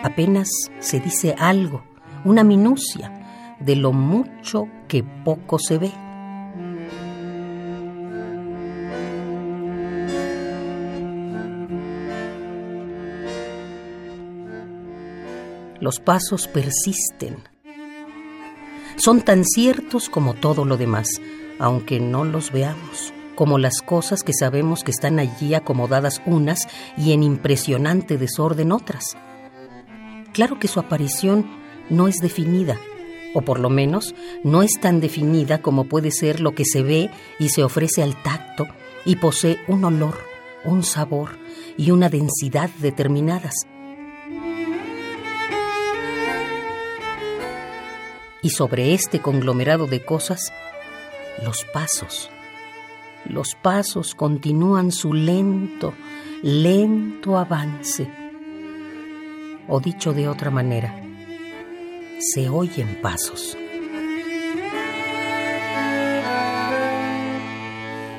Apenas 0.02 0.48
se 0.80 0.98
dice 0.98 1.36
algo, 1.38 1.84
una 2.24 2.44
minucia 2.44 3.12
de 3.60 3.76
lo 3.76 3.92
mucho 3.92 4.68
que 4.88 5.02
poco 5.02 5.58
se 5.58 5.78
ve. 5.78 5.92
Los 15.80 15.98
pasos 15.98 16.46
persisten. 16.46 17.38
Son 18.96 19.22
tan 19.22 19.44
ciertos 19.44 20.10
como 20.10 20.34
todo 20.34 20.66
lo 20.66 20.76
demás, 20.76 21.08
aunque 21.58 22.00
no 22.00 22.26
los 22.26 22.52
veamos, 22.52 23.14
como 23.34 23.56
las 23.56 23.80
cosas 23.80 24.22
que 24.22 24.34
sabemos 24.34 24.84
que 24.84 24.90
están 24.90 25.18
allí 25.18 25.54
acomodadas 25.54 26.20
unas 26.26 26.68
y 26.98 27.12
en 27.12 27.22
impresionante 27.22 28.18
desorden 28.18 28.72
otras. 28.72 29.16
Claro 30.34 30.58
que 30.58 30.68
su 30.68 30.80
aparición 30.80 31.59
no 31.90 32.08
es 32.08 32.16
definida, 32.16 32.78
o 33.34 33.42
por 33.42 33.60
lo 33.60 33.68
menos 33.68 34.14
no 34.42 34.62
es 34.62 34.80
tan 34.80 35.00
definida 35.00 35.60
como 35.60 35.84
puede 35.84 36.10
ser 36.10 36.40
lo 36.40 36.52
que 36.54 36.64
se 36.64 36.82
ve 36.82 37.10
y 37.38 37.50
se 37.50 37.62
ofrece 37.62 38.02
al 38.02 38.20
tacto 38.22 38.66
y 39.04 39.16
posee 39.16 39.58
un 39.68 39.84
olor, 39.84 40.18
un 40.64 40.82
sabor 40.82 41.38
y 41.76 41.90
una 41.90 42.08
densidad 42.08 42.70
determinadas. 42.80 43.54
y 48.42 48.50
sobre 48.50 48.94
este 48.94 49.20
conglomerado 49.20 49.86
de 49.86 50.04
cosas, 50.04 50.52
los 51.44 51.64
pasos. 51.64 52.30
Los 53.26 53.54
pasos 53.54 54.14
continúan 54.14 54.92
su 54.92 55.12
lento, 55.12 55.94
lento 56.42 57.38
avance. 57.38 58.10
O 59.68 59.80
dicho 59.80 60.12
de 60.12 60.28
otra 60.28 60.50
manera, 60.50 60.94
se 62.20 62.50
oyen 62.50 63.00
pasos. 63.00 63.56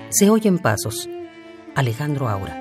Se 0.10 0.30
oyen 0.30 0.58
pasos. 0.58 1.08
Alejandro 1.76 2.28
Aura. 2.28 2.60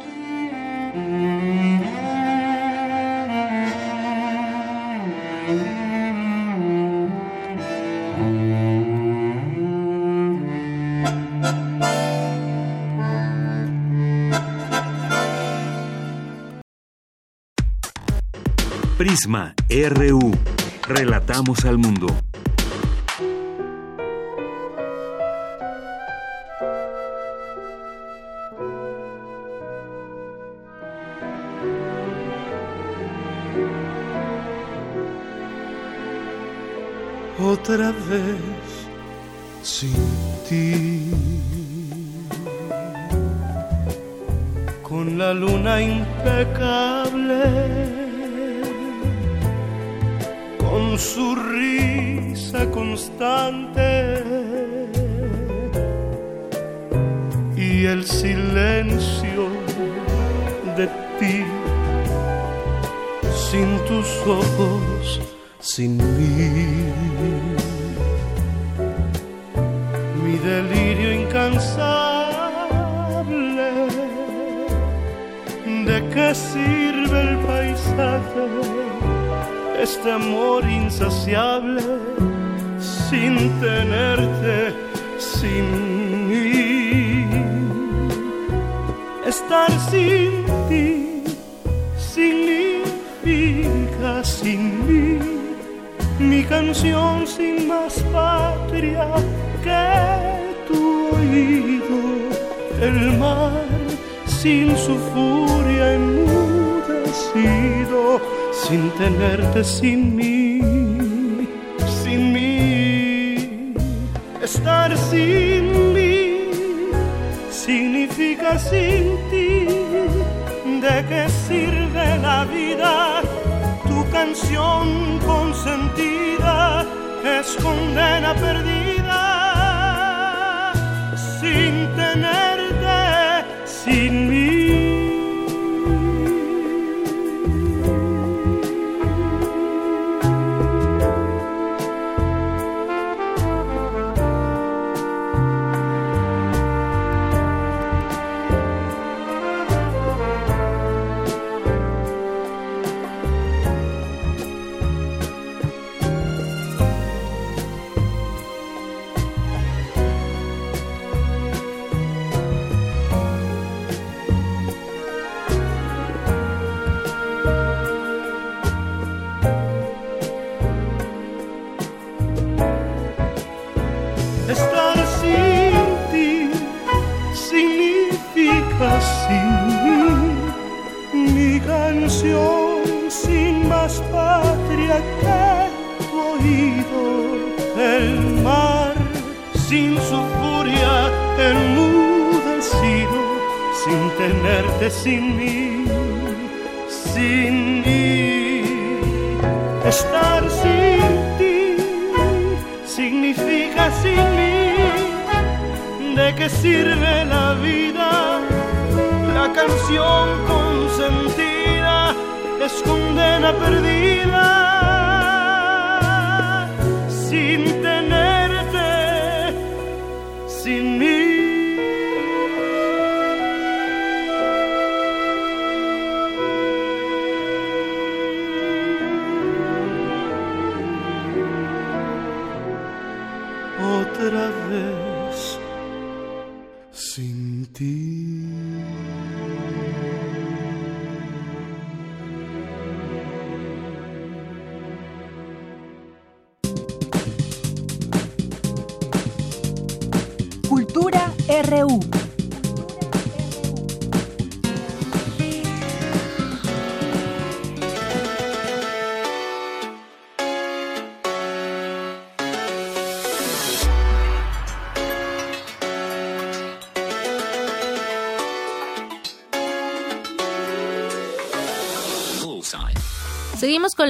Prisma 18.99 19.55
RU. 19.71 20.60
Relatamos 20.91 21.65
al 21.67 21.79
mundo. 21.79 22.09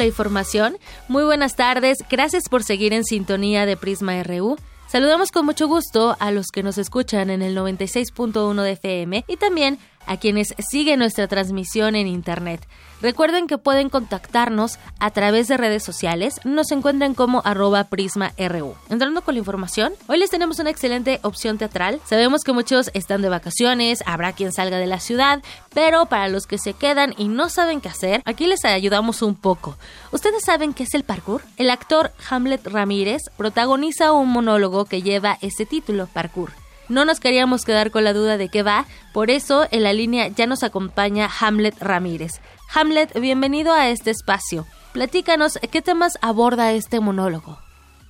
La 0.01 0.07
información. 0.07 0.79
Muy 1.09 1.23
buenas 1.23 1.55
tardes. 1.55 1.99
Gracias 2.11 2.49
por 2.49 2.65
seguir 2.65 2.93
en 2.93 3.05
sintonía 3.05 3.67
de 3.67 3.77
Prisma 3.77 4.21
RU. 4.23 4.57
Saludamos 4.89 5.31
con 5.31 5.47
mucho 5.47 5.69
gusto 5.69 6.17
a 6.19 6.33
los 6.33 6.49
que 6.49 6.65
nos 6.65 6.79
escuchan 6.79 7.31
en 7.31 7.43
el 7.43 7.57
96.1 7.57 8.63
de 8.63 8.73
FM 8.73 9.25
y 9.29 9.37
también 9.37 9.79
a 10.07 10.17
quienes 10.19 10.55
siguen 10.59 10.99
nuestra 10.99 11.29
transmisión 11.29 11.95
en 11.95 12.07
Internet. 12.07 12.67
Recuerden 13.03 13.47
que 13.47 13.57
pueden 13.57 13.89
contactarnos 13.89 14.79
a 14.99 15.11
través 15.11 15.49
de 15.49 15.57
redes 15.57 15.83
sociales. 15.83 16.35
Nos 16.45 16.71
encuentran 16.71 17.15
como 17.15 17.41
arroba 17.45 17.85
prisma.ru. 17.85 18.75
Entrando 18.91 19.23
con 19.23 19.35
la 19.35 19.39
información, 19.39 19.95
hoy 20.07 20.19
les 20.19 20.29
tenemos 20.29 20.59
una 20.59 20.71
excelente 20.71 21.19
opción 21.23 21.57
teatral. 21.57 22.01
Sabemos 22.05 22.43
que 22.45 22.53
muchos 22.53 22.91
están 22.93 23.23
de 23.23 23.31
vacaciones, 23.31 24.03
habrá 24.05 24.33
quien 24.33 24.53
salga 24.53 24.77
de 24.77 24.87
la 24.87 25.01
ciudad, 25.01 25.43
pero 25.73 26.07
para 26.07 26.29
los 26.29 26.47
que 26.47 26.59
se 26.59 26.75
quedan 26.75 27.15
y 27.17 27.29
no 27.29 27.49
saben 27.49 27.81
qué 27.81 27.89
hacer, 27.89 28.23
aquí 28.27 28.47
les 28.47 28.65
ayudamos 28.67 29.23
un 29.23 29.35
poco. 29.35 29.79
¿Ustedes 30.13 30.43
saben 30.45 30.75
qué 30.75 30.83
es 30.83 30.93
el 30.95 31.05
parkour? 31.05 31.43
El 31.57 31.71
actor 31.71 32.13
Hamlet 32.29 32.67
Ramírez 32.67 33.23
protagoniza 33.39 34.13
un 34.13 34.29
monólogo 34.29 34.85
que 34.85 35.01
lleva 35.01 35.39
ese 35.41 35.65
título, 35.65 36.07
parkour. 36.07 36.53
No 36.91 37.05
nos 37.05 37.21
queríamos 37.21 37.65
quedar 37.65 37.93
con 37.93 38.03
la 38.03 38.13
duda 38.13 38.37
de 38.37 38.49
qué 38.49 38.65
va, 38.65 38.85
por 39.15 39.31
eso 39.31 39.63
en 39.71 39.85
la 39.85 39.93
línea 39.93 40.27
ya 40.27 40.49
nos 40.49 40.65
acompaña 40.65 41.29
Hamlet 41.41 41.81
Ramírez. 41.81 42.33
Hamlet, 42.75 43.17
bienvenido 43.21 43.73
a 43.73 43.91
este 43.91 44.11
espacio. 44.11 44.65
Platícanos, 44.93 45.61
¿qué 45.71 45.83
temas 45.83 46.19
aborda 46.21 46.73
este 46.73 46.99
monólogo? 46.99 47.59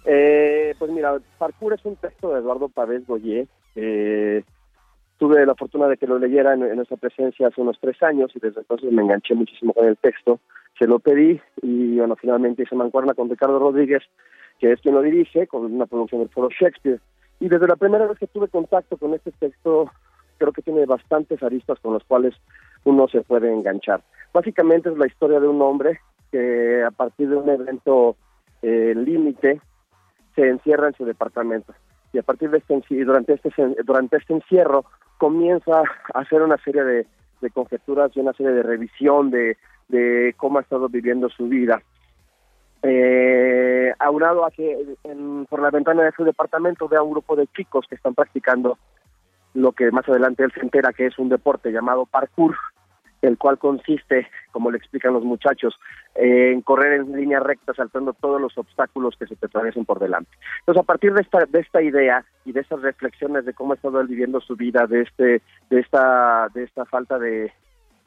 Eh, 0.07 0.75
pues 0.79 0.91
mira, 0.93 1.19
Parkour 1.37 1.75
es 1.75 1.85
un 1.85 1.97
texto 1.97 2.33
de 2.33 2.41
Eduardo 2.41 2.71
Pavés 2.71 3.07
Goyer. 3.07 3.47
Eh, 3.77 4.45
tuve 5.19 5.45
la 5.45 5.55
fortuna 5.57 5.87
de 5.87 5.99
que 5.99 6.07
lo 6.07 6.19
leyera 6.19 6.55
en, 6.55 6.75
nuestra 6.75 6.97
presencia 6.97 7.49
hace 7.49 7.61
unos 7.61 7.77
tres 7.83 8.03
años 8.03 8.33
y 8.35 8.41
desde 8.41 8.61
entonces 8.61 8.91
me 8.91 9.03
enganché 9.03 9.35
muchísimo 9.35 9.75
con 9.75 9.89
el 9.89 9.99
texto. 9.99 10.41
Se 10.79 10.87
lo 10.87 11.01
pedí 11.01 11.39
y 11.61 11.99
bueno, 11.99 12.17
finalmente 12.17 12.63
hice 12.63 12.77
mancuerna 12.77 13.13
con 13.13 13.29
Ricardo 13.29 13.59
Rodríguez, 13.59 14.03
que 14.59 14.73
es 14.73 14.81
quien 14.81 14.95
lo 14.95 15.03
dirige, 15.03 15.47
con 15.49 15.67
una 15.67 15.85
producción 15.85 16.23
del 16.23 16.31
Foro 16.31 16.49
Shakespeare. 16.49 16.99
Y 17.41 17.49
desde 17.49 17.67
la 17.67 17.77
primera 17.77 18.07
vez 18.07 18.19
que 18.19 18.27
tuve 18.27 18.49
contacto 18.49 18.99
con 18.99 19.15
este 19.15 19.33
texto, 19.33 19.91
creo 20.39 20.53
que 20.53 20.63
tiene 20.63 20.85
bastantes 20.87 21.43
aristas 21.43 21.79
con 21.81 21.95
los 21.95 22.05
cuales 22.05 22.35
uno 22.85 23.09
se 23.09 23.23
puede 23.23 23.53
enganchar. 23.53 24.03
Básicamente 24.33 24.91
es 24.91 24.99
la 24.99 25.07
historia 25.07 25.41
de 25.41 25.49
un 25.49 25.61
hombre 25.63 26.01
que 26.31 26.85
a 26.85 26.91
partir 26.91 27.29
de 27.31 27.37
un 27.37 27.49
evento 27.49 28.17
eh, 28.63 28.95
límite 28.95 29.61
se 30.35 30.49
encierra 30.49 30.89
en 30.89 30.95
su 30.95 31.05
departamento 31.05 31.75
y 32.13 32.19
a 32.19 32.23
partir 32.23 32.51
de 32.51 32.59
este 32.59 33.05
durante 33.05 33.35
este 33.35 33.51
durante 33.85 34.17
este 34.17 34.35
encierro 34.35 34.85
comienza 35.19 35.83
a 36.15 36.21
hacer 36.21 36.43
una 36.43 36.57
serie 36.59 36.85
de, 36.85 37.07
conjeturas 37.53 38.11
y 38.15 38.21
una 38.21 38.33
serie 38.35 38.53
de 38.53 38.63
revisión 38.63 39.31
de 39.31 40.35
cómo 40.37 40.59
ha 40.59 40.63
estado 40.63 40.89
viviendo 40.89 41.29
su 41.31 41.49
vida 41.49 41.83
eh, 42.83 43.93
aunado 43.99 44.45
a 44.45 44.51
que 44.51 44.97
por 45.49 45.61
la 45.61 45.71
ventana 45.71 46.05
de 46.05 46.13
su 46.13 46.25
departamento 46.25 46.89
vea 46.89 47.03
un 47.03 47.11
grupo 47.11 47.37
de 47.37 47.47
chicos 47.49 47.87
que 47.89 47.95
están 47.95 48.15
practicando 48.15 48.79
lo 49.55 49.73
que 49.73 49.91
más 49.91 50.09
adelante 50.09 50.45
él 50.45 50.53
se 50.53 50.61
entera 50.61 50.93
que 50.93 51.07
es 51.07 51.19
un 51.19 51.29
deporte 51.29 51.73
llamado 51.73 52.07
parkour, 52.07 52.57
el 53.21 53.37
cual 53.37 53.59
consiste, 53.59 54.29
como 54.53 54.71
le 54.71 54.79
explican 54.79 55.13
los 55.13 55.25
muchachos, 55.25 55.79
en 56.15 56.63
correr 56.63 57.01
en 57.01 57.13
línea 57.13 57.41
recta 57.41 57.75
saltando 57.75 58.15
todos 58.15 58.41
los 58.41 58.57
obstáculos 58.57 59.15
que 59.19 59.27
se 59.27 59.37
te 59.37 59.47
atraviesen 59.47 59.85
por 59.85 59.99
delante. 59.99 60.31
Entonces, 60.61 60.83
a 60.83 60.87
partir 60.87 61.13
de 61.13 61.23
esta, 61.23 61.45
de 61.45 61.61
esta 61.61 61.83
idea 61.83 62.25
y 62.45 62.53
de 62.53 62.61
esas 62.61 62.81
reflexiones 62.81 63.45
de 63.45 63.53
cómo 63.53 63.73
ha 63.73 63.77
estado 63.77 64.03
viviendo 64.07 64.41
su 64.41 64.57
vida, 64.57 64.87
de 64.87 65.03
este, 65.03 65.43
de 65.69 65.81
esta, 65.81 66.49
de 66.55 66.65
esta 66.65 66.87
falta 66.87 67.19
de, 67.19 67.53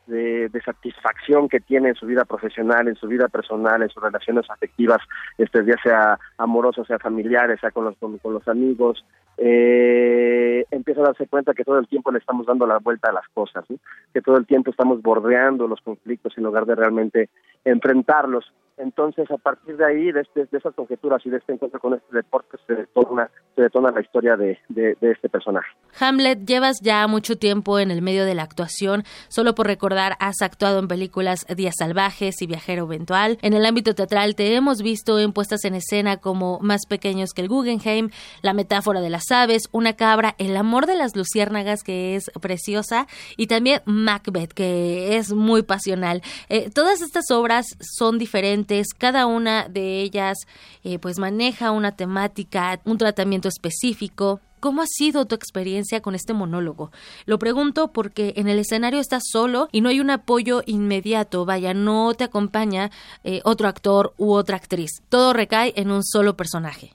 de, 0.07 0.49
satisfacción 0.63 1.49
que 1.49 1.59
tiene 1.59 1.89
en 1.89 1.95
su 1.95 2.05
vida 2.05 2.25
profesional, 2.25 2.87
en 2.87 2.95
su 2.95 3.07
vida 3.07 3.27
personal, 3.27 3.81
en 3.81 3.89
sus 3.89 4.01
relaciones 4.01 4.49
afectivas, 4.49 5.01
este, 5.37 5.65
ya 5.65 5.75
sea 5.81 6.19
amorosas, 6.37 6.87
sea 6.87 6.99
familiares, 6.99 7.59
sea 7.59 7.71
con 7.71 7.85
los, 7.85 7.97
con, 7.97 8.19
los 8.23 8.47
amigos, 8.47 9.05
eh, 9.45 10.65
empieza 10.71 11.01
a 11.01 11.07
darse 11.07 11.27
cuenta 11.27 11.53
que 11.53 11.65
todo 11.65 11.77
el 11.77 11.87
tiempo 11.89 12.13
le 12.13 12.19
estamos 12.19 12.45
dando 12.45 12.65
la 12.65 12.79
vuelta 12.79 13.09
a 13.09 13.13
las 13.13 13.27
cosas, 13.33 13.65
que 14.13 14.21
todo 14.21 14.37
el 14.37 14.45
tiempo 14.45 14.71
estamos 14.71 15.01
bordeando 15.01 15.67
los 15.67 15.81
conflictos 15.81 16.37
en 16.37 16.45
lugar 16.45 16.65
de 16.65 16.75
realmente 16.75 17.29
enfrentarlos. 17.65 18.45
Entonces, 18.77 19.29
a 19.29 19.37
partir 19.37 19.77
de 19.77 19.85
ahí, 19.85 20.11
de, 20.11 20.21
este, 20.21 20.45
de 20.45 20.57
esas 20.57 20.73
conjeturas 20.73 21.23
y 21.25 21.29
de 21.29 21.37
este 21.37 21.53
encuentro 21.53 21.79
con 21.79 21.93
este 21.93 22.15
deporte, 22.15 22.57
se 22.65 22.73
detona, 22.73 23.29
se 23.55 23.61
detona 23.61 23.91
la 23.91 24.01
historia 24.01 24.35
de, 24.35 24.57
de, 24.69 24.95
este 25.01 25.29
personaje. 25.29 25.67
Hamlet, 25.99 26.43
llevas 26.45 26.81
ya 26.81 27.05
mucho 27.07 27.37
tiempo 27.37 27.77
en 27.77 27.91
el 27.91 28.01
medio 28.01 28.25
de 28.25 28.33
la 28.33 28.41
actuación. 28.41 29.03
Solo 29.27 29.53
por 29.53 29.67
recordar, 29.67 30.13
has 30.19 30.41
actuado 30.41 30.79
en 30.79 30.87
películas 30.87 31.45
Días 31.55 31.75
Salvajes 31.77 32.41
y 32.41 32.47
Viajero 32.47 32.85
Eventual. 32.85 33.37
En 33.43 33.53
el 33.53 33.65
ámbito 33.65 33.93
teatral 33.93 34.35
te 34.35 34.55
hemos 34.55 34.81
visto 34.81 35.19
en 35.19 35.33
puestas 35.33 35.65
en 35.65 35.75
escena 35.75 36.17
como 36.17 36.59
Más 36.59 36.87
Pequeños 36.87 37.33
que 37.35 37.41
el 37.41 37.49
Guggenheim, 37.49 38.09
La 38.41 38.53
Metáfora 38.53 39.01
de 39.01 39.11
las 39.11 39.31
Una 39.71 39.93
Cabra, 39.93 40.35
El 40.37 40.55
Amor 40.55 40.85
de 40.85 40.95
las 40.95 41.15
Luciérnagas, 41.15 41.81
que 41.81 42.15
es 42.15 42.29
preciosa, 42.39 43.07
y 43.35 43.47
también 43.47 43.81
Macbeth, 43.85 44.53
que 44.53 45.17
es 45.17 45.33
muy 45.33 45.63
pasional. 45.63 46.21
Eh, 46.49 46.69
todas 46.69 47.01
estas 47.01 47.31
obras 47.31 47.65
son 47.79 48.19
diferentes 48.19 48.89
cada 48.95 49.25
una 49.25 49.67
de 49.67 50.01
ellas 50.01 50.37
eh, 50.83 50.99
pues 50.99 51.17
maneja 51.17 51.71
una 51.71 51.93
temática, 51.95 52.79
un 52.85 52.99
tratamiento 52.99 53.47
específico. 53.47 54.39
¿Cómo 54.59 54.83
ha 54.83 54.87
sido 54.87 55.25
tu 55.25 55.33
experiencia 55.33 55.99
con 55.99 56.13
este 56.13 56.33
monólogo? 56.33 56.91
Lo 57.25 57.39
pregunto 57.39 57.91
porque 57.91 58.33
en 58.37 58.47
el 58.47 58.59
escenario 58.59 58.99
estás 58.99 59.23
solo 59.25 59.67
y 59.71 59.81
no 59.81 59.89
hay 59.89 59.99
un 59.99 60.11
apoyo 60.11 60.61
inmediato, 60.67 61.43
vaya, 61.43 61.73
no 61.73 62.13
te 62.13 62.25
acompaña 62.25 62.91
eh, 63.23 63.41
otro 63.45 63.67
actor 63.67 64.13
u 64.17 64.33
otra 64.33 64.57
actriz. 64.57 65.01
Todo 65.09 65.33
recae 65.33 65.73
en 65.75 65.89
un 65.89 66.03
solo 66.03 66.37
personaje. 66.37 66.93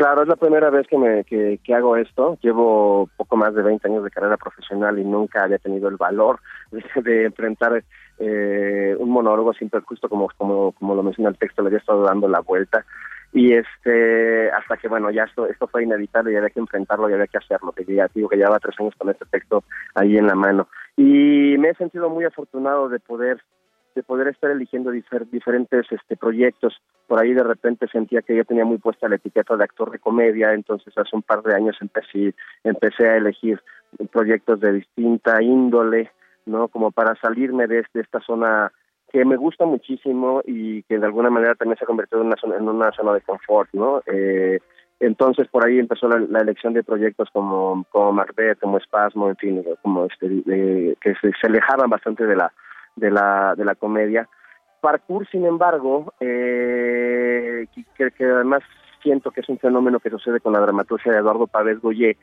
Claro, 0.00 0.22
es 0.22 0.28
la 0.28 0.36
primera 0.36 0.70
vez 0.70 0.86
que, 0.86 0.96
me, 0.96 1.24
que, 1.24 1.74
hago 1.74 1.94
esto. 1.94 2.38
Llevo 2.40 3.10
poco 3.18 3.36
más 3.36 3.54
de 3.54 3.60
20 3.60 3.86
años 3.86 4.02
de 4.02 4.10
carrera 4.10 4.38
profesional 4.38 4.98
y 4.98 5.04
nunca 5.04 5.44
había 5.44 5.58
tenido 5.58 5.90
el 5.90 5.98
valor 5.98 6.40
de 7.04 7.26
enfrentar 7.26 7.84
eh, 8.18 8.96
un 8.98 9.10
monólogo 9.10 9.52
siempre 9.52 9.82
justo 9.82 10.08
como, 10.08 10.30
como, 10.38 10.72
como 10.72 10.94
lo 10.94 11.02
menciona 11.02 11.28
el 11.28 11.36
texto, 11.36 11.60
le 11.60 11.68
había 11.68 11.80
estado 11.80 12.02
dando 12.02 12.28
la 12.28 12.40
vuelta 12.40 12.82
y 13.34 13.52
este 13.52 14.50
hasta 14.50 14.78
que 14.78 14.88
bueno 14.88 15.10
ya 15.10 15.24
esto 15.24 15.46
esto 15.46 15.68
fue 15.68 15.84
inevitable 15.84 16.32
y 16.32 16.36
había 16.36 16.50
que 16.50 16.58
enfrentarlo 16.58 17.08
y 17.08 17.12
había 17.12 17.28
que 17.28 17.38
hacerlo 17.38 17.70
que 17.70 17.84
ya 17.84 18.08
digo 18.12 18.28
que 18.28 18.36
llevaba 18.36 18.58
tres 18.58 18.74
años 18.80 18.94
con 18.98 19.08
este 19.10 19.24
texto 19.26 19.62
ahí 19.94 20.16
en 20.16 20.26
la 20.26 20.34
mano 20.34 20.66
y 20.96 21.56
me 21.58 21.68
he 21.68 21.74
sentido 21.74 22.08
muy 22.08 22.24
afortunado 22.24 22.88
de 22.88 22.98
poder 22.98 23.40
de 23.94 24.02
poder 24.02 24.28
estar 24.28 24.50
eligiendo 24.50 24.90
diferentes 24.90 25.86
este, 25.90 26.16
proyectos. 26.16 26.80
Por 27.06 27.20
ahí 27.20 27.32
de 27.32 27.42
repente 27.42 27.88
sentía 27.88 28.22
que 28.22 28.36
yo 28.36 28.44
tenía 28.44 28.64
muy 28.64 28.78
puesta 28.78 29.08
la 29.08 29.16
etiqueta 29.16 29.56
de 29.56 29.64
actor 29.64 29.90
de 29.90 29.98
comedia, 29.98 30.52
entonces 30.52 30.96
hace 30.96 31.16
un 31.16 31.22
par 31.22 31.42
de 31.42 31.54
años 31.54 31.76
empecé, 31.80 32.34
empecé 32.64 33.08
a 33.08 33.16
elegir 33.16 33.60
proyectos 34.12 34.60
de 34.60 34.72
distinta 34.72 35.42
índole, 35.42 36.10
¿no? 36.46 36.68
Como 36.68 36.90
para 36.92 37.14
salirme 37.16 37.66
de, 37.66 37.84
de 37.92 38.00
esta 38.00 38.20
zona 38.20 38.72
que 39.12 39.24
me 39.24 39.36
gusta 39.36 39.66
muchísimo 39.66 40.40
y 40.46 40.84
que 40.84 40.98
de 40.98 41.06
alguna 41.06 41.30
manera 41.30 41.56
también 41.56 41.76
se 41.76 41.84
ha 41.84 41.86
convertido 41.86 42.20
en 42.20 42.28
una 42.28 42.36
zona, 42.36 42.56
en 42.56 42.68
una 42.68 42.92
zona 42.92 43.12
de 43.14 43.20
confort, 43.22 43.68
¿no? 43.72 44.02
Eh, 44.06 44.60
entonces 45.00 45.48
por 45.48 45.66
ahí 45.66 45.78
empezó 45.78 46.08
la, 46.08 46.40
elección 46.40 46.74
de 46.74 46.84
proyectos 46.84 47.28
como, 47.32 47.84
como 47.90 48.12
Macbeth, 48.12 48.60
como 48.60 48.76
Espasmo, 48.78 49.30
en 49.30 49.36
fin, 49.36 49.64
como 49.82 50.06
este, 50.06 50.28
que 51.00 51.14
se, 51.20 51.32
se, 51.40 51.46
alejaban 51.46 51.88
bastante 51.90 52.26
de 52.26 52.36
la, 52.36 52.52
de 52.96 53.10
la, 53.10 53.54
de 53.56 53.64
la 53.64 53.74
comedia. 53.74 54.28
Parkour, 54.80 55.28
sin 55.28 55.44
embargo, 55.44 56.14
eh, 56.20 57.66
que, 57.96 58.10
que, 58.10 58.24
además 58.24 58.62
siento 59.02 59.30
que 59.30 59.40
es 59.40 59.48
un 59.48 59.58
fenómeno 59.58 60.00
que 60.00 60.10
sucede 60.10 60.40
con 60.40 60.52
la 60.52 60.60
dramaturgia 60.60 61.12
de 61.12 61.18
Eduardo 61.18 61.46
Pavés 61.46 61.80
Goyé, 61.80 62.16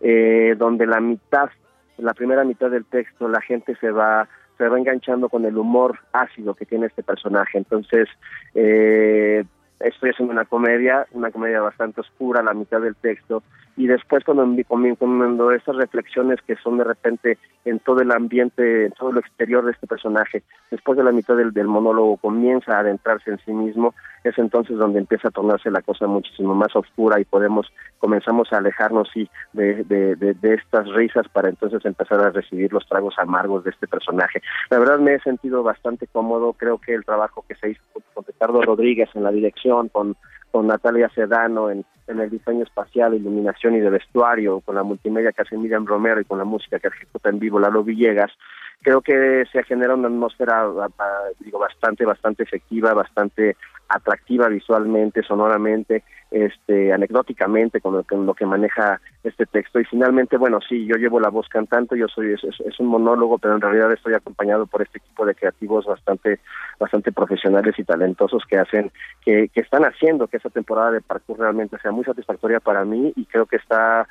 eh, 0.00 0.54
donde 0.56 0.86
la 0.86 1.00
mitad, 1.00 1.50
la 1.98 2.14
primera 2.14 2.44
mitad 2.44 2.70
del 2.70 2.84
texto, 2.84 3.28
la 3.28 3.40
gente 3.40 3.76
se 3.76 3.90
va 3.90 4.28
se 4.58 4.68
va 4.68 4.78
enganchando 4.78 5.28
con 5.28 5.44
el 5.44 5.56
humor 5.56 5.98
ácido 6.12 6.54
que 6.54 6.66
tiene 6.66 6.86
este 6.86 7.02
personaje. 7.02 7.58
Entonces, 7.58 8.08
eh, 8.54 9.44
estoy 9.80 10.10
haciendo 10.10 10.32
una 10.32 10.44
comedia, 10.44 11.06
una 11.12 11.30
comedia 11.30 11.60
bastante 11.60 12.00
oscura, 12.00 12.42
la 12.42 12.54
mitad 12.54 12.80
del 12.80 12.96
texto, 12.96 13.42
y 13.76 13.86
después 13.86 14.24
cuando, 14.24 14.46
cuando 14.98 15.50
estas 15.50 15.76
reflexiones 15.76 16.40
que 16.46 16.56
son 16.56 16.78
de 16.78 16.84
repente 16.84 17.38
en 17.64 17.80
todo 17.80 18.00
el 18.00 18.12
ambiente, 18.12 18.86
en 18.86 18.92
todo 18.92 19.12
lo 19.12 19.20
exterior 19.20 19.64
de 19.64 19.72
este 19.72 19.86
personaje, 19.86 20.42
después 20.70 20.96
de 20.96 21.04
la 21.04 21.12
mitad 21.12 21.36
del, 21.36 21.52
monólogo 21.66 22.16
comienza 22.18 22.76
a 22.76 22.80
adentrarse 22.80 23.30
en 23.30 23.38
sí 23.38 23.52
mismo, 23.52 23.94
es 24.22 24.38
entonces 24.38 24.76
donde 24.76 25.00
empieza 25.00 25.28
a 25.28 25.32
tornarse 25.32 25.70
la 25.70 25.82
cosa 25.82 26.06
muchísimo 26.06 26.54
más 26.54 26.74
oscura 26.76 27.20
y 27.20 27.24
podemos, 27.24 27.66
comenzamos 27.98 28.52
a 28.52 28.58
alejarnos 28.58 29.08
sí, 29.12 29.28
de, 29.52 29.82
de, 29.84 30.14
de, 30.16 30.54
estas 30.54 30.86
risas 30.92 31.26
para 31.28 31.48
entonces 31.48 31.84
empezar 31.84 32.20
a 32.20 32.30
recibir 32.30 32.72
los 32.72 32.86
tragos 32.86 33.14
amargos 33.18 33.64
de 33.64 33.70
este 33.70 33.88
personaje. 33.88 34.40
La 34.70 34.78
verdad 34.78 34.98
me 34.98 35.14
he 35.14 35.20
sentido 35.20 35.62
bastante 35.62 36.06
cómodo, 36.06 36.52
creo 36.52 36.78
que 36.78 36.94
el 36.94 37.04
trabajo 37.04 37.44
que 37.48 37.54
se 37.56 37.70
hizo 37.70 37.82
con 38.14 38.24
Ricardo 38.24 38.62
Rodríguez 38.62 39.08
en 39.14 39.24
la 39.24 39.32
dirección, 39.32 39.88
con 39.88 40.16
con 40.54 40.68
Natalia 40.68 41.08
Sedano 41.08 41.68
en, 41.68 41.84
en 42.06 42.20
el 42.20 42.30
diseño 42.30 42.64
espacial, 42.64 43.14
iluminación 43.14 43.74
y 43.76 43.80
de 43.80 43.90
vestuario, 43.90 44.60
con 44.60 44.74
la 44.74 44.82
multimedia 44.82 45.32
que 45.32 45.42
hace 45.42 45.56
Miriam 45.56 45.86
Romero 45.86 46.20
y 46.20 46.24
con 46.24 46.38
la 46.38 46.44
música 46.44 46.78
que 46.78 46.88
ejecuta 46.88 47.30
en 47.30 47.38
vivo 47.38 47.58
Lalo 47.58 47.82
Villegas, 47.82 48.32
creo 48.82 49.00
que 49.00 49.44
se 49.50 49.62
genera 49.64 49.94
una 49.94 50.08
atmósfera 50.08 50.68
digo 51.40 51.58
bastante 51.58 52.04
bastante 52.04 52.42
efectiva 52.42 52.92
bastante 52.92 53.56
atractiva 53.88 54.48
visualmente 54.48 55.22
sonoramente 55.22 56.02
este 56.30 56.92
anecdóticamente 56.92 57.80
con 57.80 57.94
lo, 57.94 58.34
que, 58.34 58.46
maneja 58.46 59.00
este 59.22 59.46
texto. 59.46 59.80
Y 59.80 59.84
finalmente 59.84 60.36
bueno 60.36 60.58
sí 60.68 60.86
yo 60.86 60.96
llevo 60.96 61.20
la 61.20 61.28
voz 61.28 61.48
cantante 61.48 61.98
yo 61.98 62.08
soy 62.08 62.32
es, 62.32 62.80
un 62.80 62.86
monólogo 62.86 63.38
pero 63.38 63.54
en 63.54 63.60
realidad 63.60 63.92
estoy 63.92 64.14
acompañado 64.14 64.66
por 64.66 64.82
este 64.82 64.98
equipo 64.98 65.24
de 65.26 65.34
creativos 65.34 65.86
bastante 65.86 66.40
bastante 66.78 67.12
profesionales 67.12 67.74
y 67.78 67.84
talentosos 67.84 68.42
que 68.48 68.58
hacen 68.58 68.90
que, 69.24 69.48
que 69.48 69.60
están 69.60 69.84
haciendo 69.84 70.26
que 70.26 70.38
esa 70.38 70.50
temporada 70.50 70.90
de 70.90 71.00
parkour 71.00 71.38
realmente 71.38 71.78
sea 71.78 71.92
muy 71.92 72.04
satisfactoria 72.04 72.60
para 72.60 72.84
mí 72.84 73.12
y 73.16 73.26
creo 73.26 73.46
que 73.46 73.56
está 73.56 74.08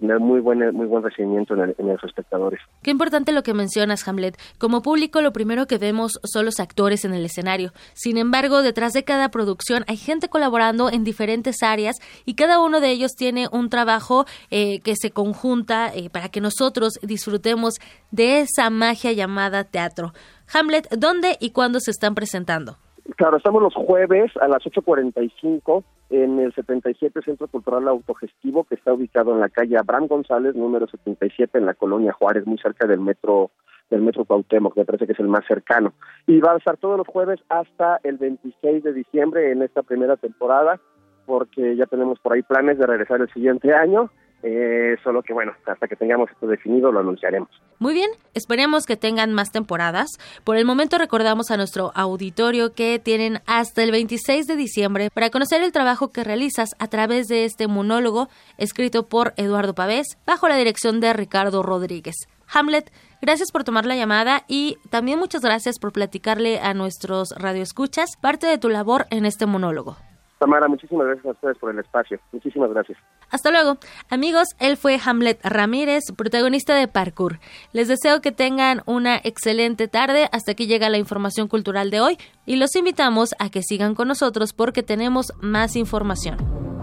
tener 0.00 0.20
muy 0.20 0.40
buen, 0.40 0.58
muy 0.74 0.86
buen 0.86 1.02
recibimiento 1.02 1.54
en, 1.54 1.74
en, 1.76 1.88
los 1.88 2.02
espectadores. 2.04 2.60
Qué 2.82 2.90
importante 2.90 3.32
lo 3.32 3.42
que 3.42 3.54
mencionas, 3.54 4.06
Hamlet. 4.06 4.36
Como 4.58 4.82
público, 4.82 5.20
lo 5.20 5.32
primero 5.32 5.66
que 5.66 5.78
vemos 5.78 6.12
son 6.24 6.44
los 6.44 6.60
actores 6.60 7.04
en 7.04 7.14
el 7.14 7.24
escenario. 7.24 7.72
Sin 7.94 8.16
embargo, 8.16 8.62
detrás 8.62 8.92
de 8.92 9.04
cada 9.04 9.30
producción 9.30 9.84
hay 9.86 9.96
gente 9.96 10.28
colaborando 10.28 10.90
en 10.90 11.04
diferentes 11.04 11.62
áreas 11.62 11.96
y 12.24 12.34
cada 12.34 12.60
uno 12.60 12.80
de 12.80 12.90
ellos 12.90 13.12
tiene 13.16 13.48
un 13.50 13.70
trabajo 13.70 14.26
eh, 14.50 14.80
que 14.80 14.94
se 14.96 15.10
conjunta 15.10 15.92
eh, 15.94 16.10
para 16.10 16.28
que 16.28 16.40
nosotros 16.40 16.98
disfrutemos 17.02 17.74
de 18.10 18.40
esa 18.40 18.70
magia 18.70 19.12
llamada 19.12 19.64
teatro. 19.64 20.12
Hamlet, 20.52 20.88
¿dónde 20.96 21.36
y 21.40 21.50
cuándo 21.50 21.80
se 21.80 21.90
están 21.90 22.14
presentando? 22.14 22.78
Claro, 23.16 23.36
estamos 23.36 23.62
los 23.62 23.74
jueves 23.74 24.32
a 24.40 24.48
las 24.48 24.62
8.45 24.62 25.84
en 26.08 26.40
el 26.40 26.54
77 26.54 27.20
Centro 27.22 27.48
Cultural 27.48 27.86
Autogestivo, 27.86 28.64
que 28.64 28.76
está 28.76 28.94
ubicado 28.94 29.32
en 29.32 29.40
la 29.40 29.50
calle 29.50 29.76
Abraham 29.76 30.06
González, 30.06 30.54
número 30.54 30.86
77, 30.86 31.58
en 31.58 31.66
la 31.66 31.74
colonia 31.74 32.14
Juárez, 32.14 32.46
muy 32.46 32.58
cerca 32.58 32.86
del 32.86 33.00
metro 33.00 33.50
del 33.90 34.00
metro 34.00 34.24
Cuauhtémoc, 34.24 34.74
me 34.78 34.86
parece 34.86 35.06
que 35.06 35.12
es 35.12 35.20
el 35.20 35.28
más 35.28 35.44
cercano. 35.46 35.92
Y 36.26 36.40
va 36.40 36.52
a 36.52 36.56
estar 36.56 36.78
todos 36.78 36.96
los 36.96 37.06
jueves 37.06 37.38
hasta 37.50 38.00
el 38.02 38.16
26 38.16 38.82
de 38.82 38.92
diciembre 38.94 39.52
en 39.52 39.60
esta 39.62 39.82
primera 39.82 40.16
temporada, 40.16 40.80
porque 41.26 41.76
ya 41.76 41.84
tenemos 41.84 42.18
por 42.20 42.32
ahí 42.32 42.42
planes 42.42 42.78
de 42.78 42.86
regresar 42.86 43.20
el 43.20 43.32
siguiente 43.32 43.74
año 43.74 44.10
eh, 44.46 44.98
solo 45.02 45.22
que 45.22 45.32
bueno, 45.32 45.52
hasta 45.64 45.88
que 45.88 45.96
tengamos 45.96 46.30
esto 46.30 46.46
definido 46.46 46.92
lo 46.92 47.00
anunciaremos. 47.00 47.48
Muy 47.78 47.94
bien, 47.94 48.10
esperemos 48.34 48.84
que 48.84 48.96
tengan 48.96 49.32
más 49.32 49.50
temporadas. 49.50 50.18
Por 50.44 50.58
el 50.58 50.66
momento 50.66 50.98
recordamos 50.98 51.50
a 51.50 51.56
nuestro 51.56 51.92
auditorio 51.94 52.74
que 52.74 52.98
tienen 52.98 53.40
hasta 53.46 53.82
el 53.82 53.90
26 53.90 54.46
de 54.46 54.56
diciembre 54.56 55.08
para 55.14 55.30
conocer 55.30 55.62
el 55.62 55.72
trabajo 55.72 56.12
que 56.12 56.24
realizas 56.24 56.76
a 56.78 56.88
través 56.88 57.26
de 57.28 57.46
este 57.46 57.68
monólogo 57.68 58.28
escrito 58.58 59.08
por 59.08 59.32
Eduardo 59.38 59.74
Pavés 59.74 60.18
bajo 60.26 60.46
la 60.46 60.56
dirección 60.56 61.00
de 61.00 61.14
Ricardo 61.14 61.62
Rodríguez. 61.62 62.16
Hamlet, 62.52 62.92
gracias 63.22 63.50
por 63.50 63.64
tomar 63.64 63.86
la 63.86 63.96
llamada 63.96 64.44
y 64.46 64.76
también 64.90 65.18
muchas 65.18 65.40
gracias 65.40 65.78
por 65.78 65.92
platicarle 65.92 66.60
a 66.60 66.74
nuestros 66.74 67.30
radioescuchas 67.30 68.18
parte 68.20 68.46
de 68.46 68.58
tu 68.58 68.68
labor 68.68 69.06
en 69.08 69.24
este 69.24 69.46
monólogo. 69.46 69.96
Tamara, 70.38 70.68
muchísimas 70.68 71.06
gracias 71.06 71.26
a 71.26 71.30
ustedes 71.30 71.58
por 71.58 71.70
el 71.70 71.78
espacio. 71.78 72.18
Muchísimas 72.32 72.70
gracias. 72.70 72.98
Hasta 73.30 73.50
luego. 73.50 73.78
Amigos, 74.10 74.48
él 74.58 74.76
fue 74.76 74.98
Hamlet 75.04 75.40
Ramírez, 75.44 76.04
protagonista 76.16 76.74
de 76.74 76.88
Parkour. 76.88 77.38
Les 77.72 77.88
deseo 77.88 78.20
que 78.20 78.32
tengan 78.32 78.82
una 78.86 79.16
excelente 79.22 79.88
tarde 79.88 80.28
hasta 80.32 80.54
que 80.54 80.66
llega 80.66 80.90
la 80.90 80.98
información 80.98 81.48
cultural 81.48 81.90
de 81.90 82.00
hoy 82.00 82.18
y 82.46 82.56
los 82.56 82.74
invitamos 82.76 83.34
a 83.38 83.50
que 83.50 83.62
sigan 83.62 83.94
con 83.94 84.08
nosotros 84.08 84.52
porque 84.52 84.82
tenemos 84.82 85.32
más 85.40 85.76
información. 85.76 86.73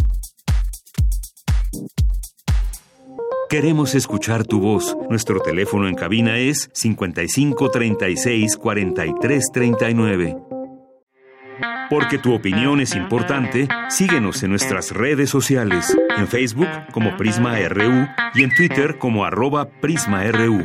Queremos 3.48 3.94
escuchar 3.94 4.44
tu 4.44 4.60
voz. 4.60 4.96
Nuestro 5.08 5.40
teléfono 5.40 5.86
en 5.86 5.94
cabina 5.94 6.38
es 6.38 6.68
55 6.74 7.70
36 7.70 8.56
43 8.56 9.44
39. 9.52 10.36
Porque 11.88 12.18
tu 12.18 12.34
opinión 12.34 12.80
es 12.80 12.96
importante, 12.96 13.68
síguenos 13.90 14.42
en 14.42 14.50
nuestras 14.50 14.90
redes 14.90 15.30
sociales, 15.30 15.96
en 16.16 16.26
Facebook 16.26 16.66
como 16.92 17.16
Prisma 17.16 17.56
RU 17.68 18.08
y 18.34 18.42
en 18.42 18.52
Twitter 18.56 18.98
como 18.98 19.24
arroba 19.24 19.68
PrismaRU. 19.80 20.64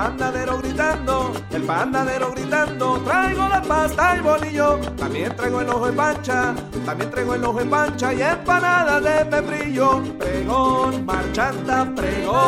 Panadero 0.00 0.56
gritando, 0.56 1.32
el 1.52 1.62
panadero 1.64 2.30
gritando, 2.30 2.98
traigo 3.04 3.46
la 3.48 3.60
pasta 3.60 4.16
y 4.16 4.20
bolillo, 4.20 4.78
también 4.96 5.36
traigo 5.36 5.60
el 5.60 5.68
ojo 5.68 5.88
de 5.88 5.92
pancha, 5.92 6.54
también 6.86 7.10
traigo 7.10 7.34
el 7.34 7.44
ojo 7.44 7.58
de 7.58 7.66
pancha 7.66 8.14
y 8.14 8.22
empanada 8.22 8.98
de 8.98 9.24
membrillo, 9.26 10.02
pregón, 10.18 11.04
marchanta, 11.04 11.86
pregón. 11.94 12.38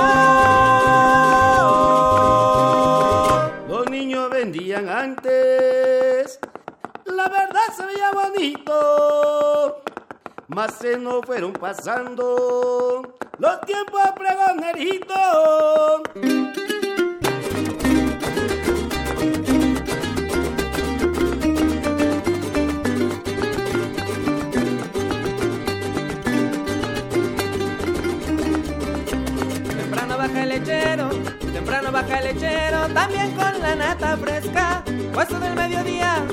Los 3.69 3.91
niños 3.91 4.31
vendían 4.31 4.89
antes 4.89 6.39
la 7.05 7.29
verdad 7.29 7.61
se 7.77 7.85
veía 7.85 8.11
bonito. 8.13 9.83
Mas 10.49 10.75
se 10.75 10.97
nos 10.99 11.25
fueron 11.27 11.53
pasando 11.53 13.15
los 13.39 13.61
tiempos 13.63 14.01
pregoneritos. 14.17 16.02
Baja 32.03 32.21
lechero, 32.21 32.89
también 32.89 33.31
con 33.33 33.61
la 33.61 33.75
nata 33.75 34.17
fresca, 34.17 34.83
puesto 35.13 35.39
del 35.39 35.55
mediodía 35.55 36.25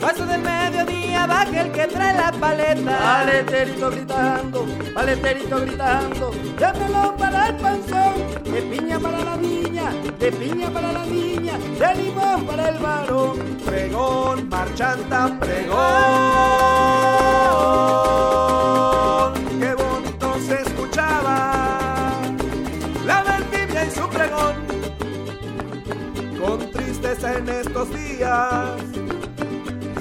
Paso 0.00 0.26
del 0.26 0.42
mediodía 0.42 1.26
baja 1.26 1.62
el 1.62 1.72
que 1.72 1.86
trae 1.86 2.16
la 2.16 2.30
paleta. 2.30 2.98
Paleterito 2.98 3.90
gritando, 3.90 4.66
paleterito 4.94 5.60
gritando. 5.62 6.30
De 6.30 6.72
melón 6.78 7.16
para 7.16 7.48
el 7.48 7.56
panzón, 7.56 8.14
de 8.44 8.62
piña 8.62 9.00
para 9.00 9.24
la 9.24 9.36
niña, 9.36 9.90
de 10.18 10.32
piña 10.32 10.70
para 10.70 10.92
la 10.92 11.04
niña, 11.06 11.58
de 11.58 11.94
limón 12.02 12.46
para 12.46 12.68
el 12.68 12.78
varón. 12.78 13.58
Pregón, 13.64 14.48
marchanta, 14.48 15.36
pregón. 15.40 15.76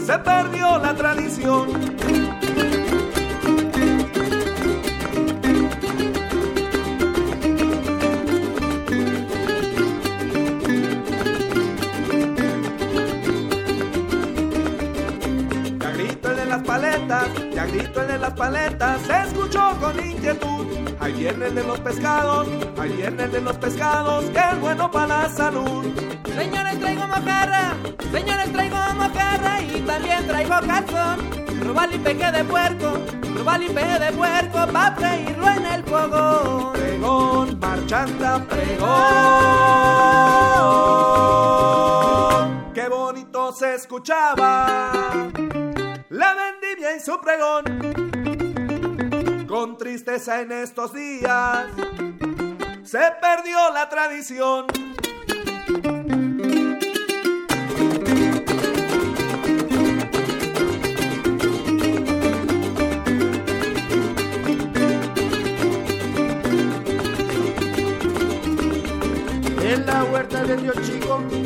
Se 0.06 0.18
perdió 0.20 0.78
la 0.80 0.96
tradición. 0.96 1.68
Ya 15.80 15.92
grito 15.92 16.30
de 16.36 16.46
las 16.46 16.64
paletas, 16.64 17.28
ya 17.54 17.66
grito 17.66 18.00
el 18.00 18.08
de 18.08 18.18
las 18.18 18.34
paletas, 18.34 19.02
se 19.02 19.24
escuchó 19.24 19.78
con 19.82 20.00
inquietud. 20.00 20.55
Ahí 21.00 21.14
viene 21.14 21.48
el 21.48 21.56
de 21.56 21.64
los 21.64 21.80
pescados, 21.80 22.48
ahí 22.78 22.92
viene 22.94 23.24
el 23.24 23.32
de 23.32 23.42
los 23.42 23.58
pescados, 23.58 24.26
que 24.26 24.40
es 24.40 24.60
bueno 24.60 24.90
para 24.92 25.24
la 25.24 25.30
salud. 25.30 25.86
Señores, 26.36 26.80
traigo 26.80 27.08
mojarra, 27.08 27.74
señores, 28.12 28.52
traigo 28.52 28.78
mojarra 28.96 29.62
y 29.62 29.82
también 29.82 30.28
traigo 30.28 30.60
calzón. 30.66 31.20
Robal 31.62 31.94
y 31.94 31.98
peque 32.00 32.32
de 32.32 32.44
puerco, 32.44 32.94
robal 33.36 33.64
y 33.64 33.70
peque 33.70 34.00
de 34.00 34.12
puerco, 34.12 34.68
pa' 34.72 34.96
freírlo 34.96 35.50
en 35.50 35.66
el 35.66 35.84
fuego. 35.84 36.74
Pregón, 36.74 37.60
marchanta, 37.60 38.46
pregón. 38.48 38.86
Qué 42.74 42.88
bonito 42.90 43.54
se 43.54 43.76
escuchaba 43.76 45.02
la 46.10 46.34
vendimia 46.34 46.96
y 46.96 47.00
su 47.00 47.20
pregón. 47.20 48.25
Con 49.56 49.78
tristeza 49.78 50.42
en 50.42 50.52
estos 50.52 50.94
días 50.94 51.68
se 52.84 53.00
perdió 53.22 53.58
la 53.74 53.88
tradición. 53.88 54.66
En 69.64 69.86
la 69.86 70.04
huerta 70.04 70.44
de 70.44 70.58
Dios 70.58 70.76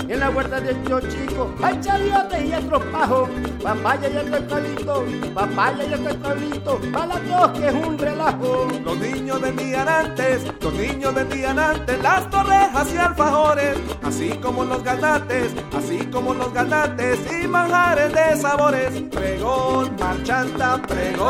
en 0.09 0.19
la 0.19 0.29
huerta 0.31 0.59
de 0.59 0.73
Dios 0.73 1.03
chico, 1.07 1.53
hay 1.61 1.79
chaviote 1.81 2.45
y 2.45 2.51
estropajo, 2.51 3.29
papaya 3.61 4.09
y 4.09 4.17
el 4.17 4.31
pescadito, 4.31 5.05
papaya 5.35 5.83
y 5.83 5.93
el 5.93 5.99
pescadito, 5.99 6.79
para 6.91 7.19
todos 7.19 7.59
que 7.59 7.67
es 7.67 7.73
un 7.73 7.97
relajo. 7.97 8.67
Los 8.83 8.97
niños 8.97 9.39
vendían 9.39 9.87
antes, 9.87 10.43
los 10.61 10.73
niños 10.73 11.13
vendían 11.13 11.59
antes 11.59 12.01
las 12.01 12.27
torrejas 12.31 12.91
y 12.91 12.97
alfajores, 12.97 13.77
así 14.01 14.29
como 14.41 14.65
los 14.65 14.83
ganates, 14.83 15.53
así 15.77 15.99
como 16.07 16.33
los 16.33 16.51
ganates 16.53 17.19
y 17.31 17.47
manjares 17.47 18.11
de 18.11 18.35
sabores. 18.41 19.01
Pregón, 19.11 19.95
marchanta, 19.99 20.81
pregón. 20.87 21.29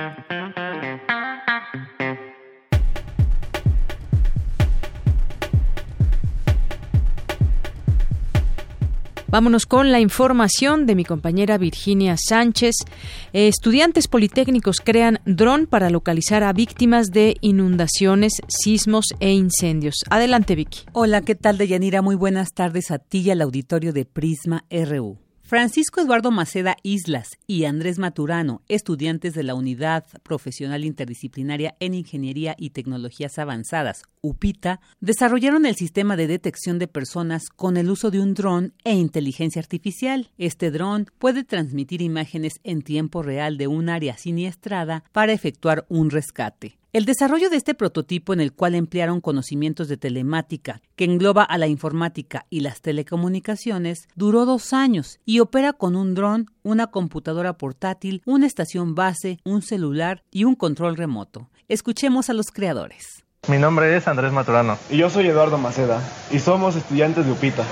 Vámonos 9.31 9.65
con 9.65 9.93
la 9.93 10.01
información 10.01 10.85
de 10.85 10.93
mi 10.93 11.05
compañera 11.05 11.57
Virginia 11.57 12.17
Sánchez. 12.17 12.75
Eh, 13.31 13.47
estudiantes 13.47 14.09
politécnicos 14.09 14.81
crean 14.83 15.21
dron 15.25 15.67
para 15.67 15.89
localizar 15.89 16.43
a 16.43 16.51
víctimas 16.51 17.11
de 17.11 17.37
inundaciones, 17.39 18.33
sismos 18.49 19.05
e 19.21 19.31
incendios. 19.31 19.95
Adelante, 20.09 20.55
Vicky. 20.55 20.81
Hola, 20.91 21.21
¿qué 21.21 21.35
tal, 21.35 21.57
Deyanira? 21.57 22.01
Muy 22.01 22.15
buenas 22.15 22.49
tardes 22.53 22.91
a 22.91 22.99
ti 22.99 23.19
y 23.19 23.31
al 23.31 23.41
auditorio 23.41 23.93
de 23.93 24.03
Prisma 24.03 24.65
RU. 24.69 25.17
Francisco 25.51 25.99
Eduardo 25.99 26.31
Maceda 26.31 26.77
Islas 26.81 27.37
y 27.45 27.65
Andrés 27.65 27.99
Maturano, 27.99 28.61
estudiantes 28.69 29.33
de 29.33 29.43
la 29.43 29.53
Unidad 29.53 30.05
Profesional 30.23 30.85
Interdisciplinaria 30.85 31.75
en 31.81 31.93
Ingeniería 31.93 32.55
y 32.57 32.69
Tecnologías 32.69 33.37
Avanzadas, 33.37 34.03
UPITA, 34.21 34.79
desarrollaron 35.01 35.65
el 35.65 35.75
sistema 35.75 36.15
de 36.15 36.27
detección 36.27 36.79
de 36.79 36.87
personas 36.87 37.49
con 37.49 37.75
el 37.75 37.89
uso 37.89 38.11
de 38.11 38.21
un 38.21 38.33
dron 38.33 38.73
e 38.85 38.93
inteligencia 38.93 39.59
artificial. 39.59 40.31
Este 40.37 40.71
dron 40.71 41.07
puede 41.19 41.43
transmitir 41.43 42.01
imágenes 42.01 42.53
en 42.63 42.81
tiempo 42.81 43.21
real 43.21 43.57
de 43.57 43.67
un 43.67 43.89
área 43.89 44.15
siniestrada 44.15 45.03
para 45.11 45.33
efectuar 45.33 45.85
un 45.89 46.11
rescate. 46.11 46.77
El 46.93 47.05
desarrollo 47.05 47.49
de 47.49 47.55
este 47.55 47.73
prototipo 47.73 48.33
en 48.33 48.41
el 48.41 48.51
cual 48.51 48.75
emplearon 48.75 49.21
conocimientos 49.21 49.87
de 49.87 49.95
telemática, 49.95 50.81
que 50.97 51.05
engloba 51.05 51.41
a 51.41 51.57
la 51.57 51.67
informática 51.67 52.45
y 52.49 52.59
las 52.59 52.81
telecomunicaciones, 52.81 54.09
duró 54.15 54.45
dos 54.45 54.73
años 54.73 55.21
y 55.23 55.39
opera 55.39 55.71
con 55.71 55.95
un 55.95 56.15
dron, 56.15 56.47
una 56.63 56.87
computadora 56.87 57.53
portátil, 57.53 58.21
una 58.25 58.45
estación 58.45 58.93
base, 58.93 59.39
un 59.45 59.61
celular 59.61 60.25
y 60.31 60.43
un 60.43 60.55
control 60.55 60.97
remoto. 60.97 61.49
Escuchemos 61.69 62.29
a 62.29 62.33
los 62.33 62.51
creadores. 62.51 63.23
Mi 63.47 63.57
nombre 63.57 63.95
es 63.95 64.09
Andrés 64.09 64.33
Maturano. 64.33 64.77
Y 64.89 64.97
yo 64.97 65.09
soy 65.09 65.27
Eduardo 65.27 65.57
Maceda, 65.57 66.01
y 66.29 66.39
somos 66.39 66.75
estudiantes 66.75 67.25
de 67.25 67.31
UPITA. 67.31 67.63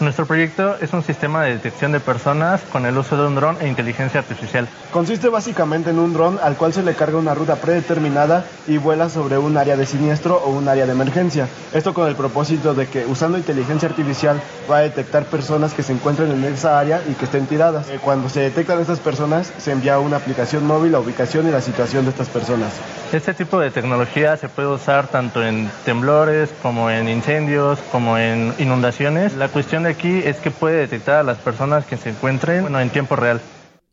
Nuestro 0.00 0.26
proyecto 0.26 0.76
es 0.80 0.92
un 0.92 1.02
sistema 1.02 1.42
de 1.42 1.54
detección 1.54 1.90
de 1.90 1.98
personas 1.98 2.60
con 2.70 2.86
el 2.86 2.96
uso 2.96 3.16
de 3.16 3.26
un 3.26 3.34
dron 3.34 3.56
e 3.60 3.66
inteligencia 3.66 4.20
artificial. 4.20 4.68
Consiste 4.92 5.28
básicamente 5.28 5.90
en 5.90 5.98
un 5.98 6.12
dron 6.12 6.38
al 6.40 6.56
cual 6.56 6.72
se 6.72 6.84
le 6.84 6.94
carga 6.94 7.18
una 7.18 7.34
ruta 7.34 7.56
predeterminada 7.56 8.44
y 8.68 8.78
vuela 8.78 9.08
sobre 9.08 9.38
un 9.38 9.56
área 9.56 9.76
de 9.76 9.86
siniestro 9.86 10.36
o 10.36 10.50
un 10.50 10.68
área 10.68 10.86
de 10.86 10.92
emergencia. 10.92 11.48
Esto 11.74 11.94
con 11.94 12.06
el 12.06 12.14
propósito 12.14 12.74
de 12.74 12.86
que 12.86 13.06
usando 13.06 13.38
inteligencia 13.38 13.88
artificial 13.88 14.40
va 14.70 14.78
a 14.78 14.80
detectar 14.82 15.24
personas 15.24 15.74
que 15.74 15.82
se 15.82 15.92
encuentren 15.94 16.30
en 16.30 16.44
esa 16.44 16.78
área 16.78 17.02
y 17.08 17.14
que 17.14 17.24
estén 17.24 17.46
tiradas. 17.46 17.88
Eh, 17.88 17.98
cuando 18.00 18.28
se 18.28 18.38
detectan 18.38 18.80
estas 18.80 19.00
personas 19.00 19.52
se 19.58 19.72
envía 19.72 19.98
una 19.98 20.18
aplicación 20.18 20.64
móvil, 20.64 20.92
la 20.92 21.00
ubicación 21.00 21.48
y 21.48 21.50
la 21.50 21.60
situación 21.60 22.04
de 22.04 22.12
estas 22.12 22.28
personas. 22.28 22.72
Este 23.12 23.34
tipo 23.34 23.58
de 23.58 23.70
tecnología 23.70 24.36
se 24.36 24.48
puede 24.48 24.68
usar 24.68 25.08
tanto 25.08 25.42
en 25.42 25.70
temblores 25.84 26.50
como 26.62 26.90
en 26.90 27.08
incendios, 27.08 27.78
como 27.90 28.16
en 28.18 28.54
inundaciones. 28.58 29.34
La 29.34 29.48
cuestión 29.48 29.82
de 29.82 29.87
aquí 29.88 30.18
es 30.24 30.36
que 30.36 30.50
puede 30.50 30.78
detectar 30.78 31.16
a 31.16 31.22
las 31.22 31.38
personas 31.38 31.86
que 31.86 31.96
se 31.96 32.10
encuentren 32.10 32.62
bueno, 32.62 32.80
en 32.80 32.90
tiempo 32.90 33.16
real. 33.16 33.40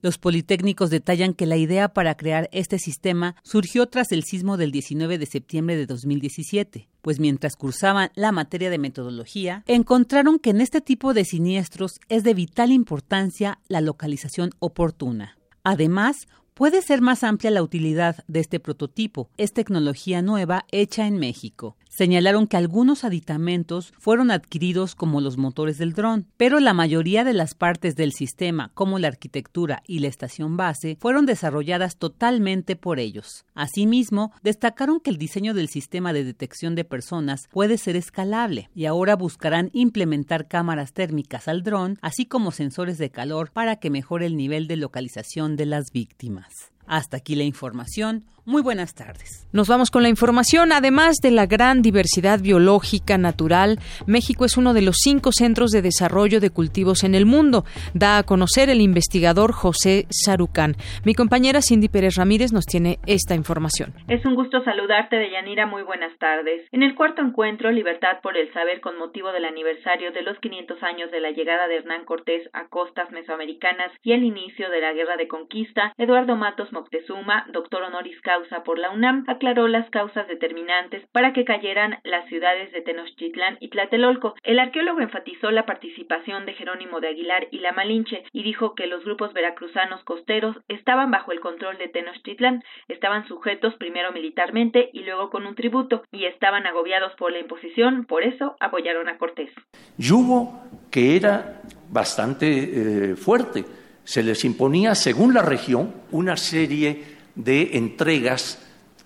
Los 0.01 0.19
politécnicos 0.19 0.91
detallan 0.91 1.33
que 1.33 1.47
la 1.47 1.57
idea 1.57 1.89
para 1.89 2.15
crear 2.15 2.47
este 2.51 2.77
sistema 2.77 3.35
surgió 3.43 3.87
tras 3.87 4.11
el 4.11 4.23
sismo 4.23 4.55
del 4.55 4.71
19 4.71 5.17
de 5.17 5.25
septiembre 5.25 5.75
de 5.77 5.87
2017, 5.87 6.89
pues 7.01 7.19
mientras 7.19 7.55
cursaban 7.55 8.11
la 8.13 8.31
materia 8.31 8.69
de 8.69 8.77
metodología, 8.77 9.63
encontraron 9.65 10.37
que 10.37 10.51
en 10.51 10.61
este 10.61 10.79
tipo 10.79 11.15
de 11.15 11.25
siniestros 11.25 11.99
es 12.07 12.23
de 12.23 12.35
vital 12.35 12.71
importancia 12.71 13.57
la 13.67 13.81
localización 13.81 14.51
oportuna. 14.59 15.39
Además, 15.63 16.27
Puede 16.55 16.81
ser 16.81 17.01
más 17.01 17.25
amplia 17.25 17.51
la 17.51 17.61
utilidad 17.61 18.23
de 18.29 18.39
este 18.39 18.61
prototipo. 18.61 19.29
Es 19.35 19.51
tecnología 19.51 20.21
nueva 20.21 20.63
hecha 20.71 21.05
en 21.05 21.19
México. 21.19 21.75
Señalaron 21.95 22.45
que 22.47 22.57
algunos 22.57 23.05
aditamentos 23.05 23.93
fueron 23.97 24.29
adquiridos 24.29 24.95
como 24.95 25.21
los 25.21 25.37
motores 25.37 25.77
del 25.77 25.93
dron, 25.93 26.27
pero 26.35 26.59
la 26.59 26.73
mayoría 26.73 27.23
de 27.23 27.31
las 27.31 27.55
partes 27.55 27.95
del 27.95 28.11
sistema, 28.11 28.69
como 28.73 28.99
la 28.99 29.07
arquitectura 29.07 29.81
y 29.87 29.99
la 29.99 30.09
estación 30.09 30.57
base, 30.57 30.97
fueron 30.99 31.25
desarrolladas 31.25 31.95
totalmente 31.95 32.75
por 32.75 32.99
ellos. 32.99 33.45
Asimismo, 33.53 34.33
destacaron 34.43 34.99
que 34.99 35.09
el 35.09 35.17
diseño 35.17 35.53
del 35.53 35.69
sistema 35.69 36.11
de 36.11 36.25
detección 36.25 36.75
de 36.75 36.83
personas 36.83 37.47
puede 37.49 37.77
ser 37.77 37.95
escalable 37.95 38.69
y 38.75 38.87
ahora 38.87 39.15
buscarán 39.15 39.69
implementar 39.71 40.49
cámaras 40.49 40.91
térmicas 40.91 41.47
al 41.47 41.63
dron, 41.63 41.97
así 42.01 42.25
como 42.25 42.51
sensores 42.51 42.97
de 42.97 43.09
calor 43.09 43.51
para 43.53 43.77
que 43.77 43.89
mejore 43.89 44.25
el 44.25 44.35
nivel 44.35 44.67
de 44.67 44.75
localización 44.75 45.55
de 45.55 45.67
las 45.67 45.93
víctimas. 45.93 46.73
Hasta 46.87 47.17
aquí 47.17 47.35
la 47.35 47.43
información. 47.43 48.25
Muy 48.47 48.61
buenas 48.61 48.93
tardes. 48.93 49.49
Nos 49.53 49.67
vamos 49.67 49.89
con 49.89 50.03
la 50.03 50.09
información. 50.09 50.71
Además 50.71 51.15
de 51.15 51.31
la 51.31 51.47
gran 51.47 51.81
diversidad 51.81 52.39
biológica 52.39 53.17
natural, 53.17 53.79
México 54.05 54.45
es 54.45 54.55
uno 54.55 54.75
de 54.75 54.83
los 54.83 54.97
cinco 55.01 55.31
centros 55.31 55.71
de 55.71 55.81
desarrollo 55.81 56.39
de 56.39 56.51
cultivos 56.51 57.03
en 57.03 57.15
el 57.15 57.25
mundo. 57.25 57.63
Da 57.95 58.19
a 58.19 58.23
conocer 58.23 58.69
el 58.69 58.81
investigador 58.81 59.51
José 59.51 60.05
Sarucán. 60.11 60.75
Mi 61.05 61.15
compañera 61.15 61.63
Cindy 61.63 61.89
Pérez 61.89 62.17
Ramírez 62.17 62.53
nos 62.53 62.67
tiene 62.67 62.99
esta 63.07 63.33
información. 63.33 63.93
Es 64.09 64.23
un 64.27 64.35
gusto 64.35 64.63
saludarte, 64.63 65.15
Deyanira. 65.15 65.65
Muy 65.65 65.81
buenas 65.81 66.15
tardes. 66.19 66.67
En 66.71 66.83
el 66.83 66.93
cuarto 66.93 67.23
encuentro, 67.23 67.71
Libertad 67.71 68.21
por 68.21 68.37
el 68.37 68.53
Saber, 68.53 68.79
con 68.79 68.99
motivo 68.99 69.31
del 69.31 69.45
aniversario 69.45 70.11
de 70.11 70.21
los 70.21 70.37
500 70.37 70.83
años 70.83 71.09
de 71.09 71.19
la 71.19 71.31
llegada 71.31 71.67
de 71.67 71.77
Hernán 71.77 72.05
Cortés 72.05 72.47
a 72.53 72.67
costas 72.67 73.09
mesoamericanas 73.09 73.91
y 74.03 74.11
el 74.11 74.23
inicio 74.23 74.69
de 74.69 74.81
la 74.81 74.93
Guerra 74.93 75.17
de 75.17 75.27
Conquista, 75.27 75.93
Eduardo 75.97 76.35
Matos 76.35 76.71
Moctezuma, 76.71 77.47
doctor 77.51 77.81
honoris 77.81 78.21
causa 78.21 78.34
por 78.65 78.79
la 78.79 78.91
UNAM, 78.91 79.23
aclaró 79.27 79.67
las 79.67 79.89
causas 79.89 80.27
determinantes 80.27 81.03
para 81.11 81.33
que 81.33 81.45
cayeran 81.45 81.99
las 82.03 82.27
ciudades 82.27 82.71
de 82.71 82.81
Tenochtitlán 82.81 83.57
y 83.59 83.69
Tlatelolco. 83.69 84.35
El 84.43 84.59
arqueólogo 84.59 84.99
enfatizó 84.99 85.51
la 85.51 85.65
participación 85.65 86.45
de 86.45 86.53
Jerónimo 86.53 86.99
de 86.99 87.09
Aguilar 87.09 87.47
y 87.51 87.59
la 87.59 87.71
Malinche 87.71 88.23
y 88.33 88.43
dijo 88.43 88.75
que 88.75 88.87
los 88.87 89.03
grupos 89.05 89.33
veracruzanos 89.33 90.03
costeros 90.03 90.57
estaban 90.67 91.11
bajo 91.11 91.31
el 91.31 91.39
control 91.39 91.77
de 91.77 91.87
Tenochtitlán, 91.87 92.63
estaban 92.87 93.27
sujetos 93.27 93.75
primero 93.75 94.11
militarmente 94.11 94.89
y 94.91 95.03
luego 95.03 95.29
con 95.29 95.45
un 95.45 95.55
tributo 95.55 96.03
y 96.11 96.25
estaban 96.25 96.67
agobiados 96.67 97.13
por 97.17 97.31
la 97.31 97.39
imposición, 97.39 98.05
por 98.05 98.23
eso 98.23 98.55
apoyaron 98.59 99.07
a 99.07 99.17
Cortés. 99.17 99.51
Yugo 99.97 100.61
que 100.91 101.15
era 101.15 101.61
bastante 101.89 103.11
eh, 103.11 103.15
fuerte. 103.15 103.65
Se 104.03 104.21
les 104.21 104.45
imponía, 104.45 104.93
según 104.93 105.33
la 105.33 105.41
región, 105.41 105.93
una 106.11 106.37
serie 106.37 107.14
de 107.35 107.77
entregas, 107.77 108.59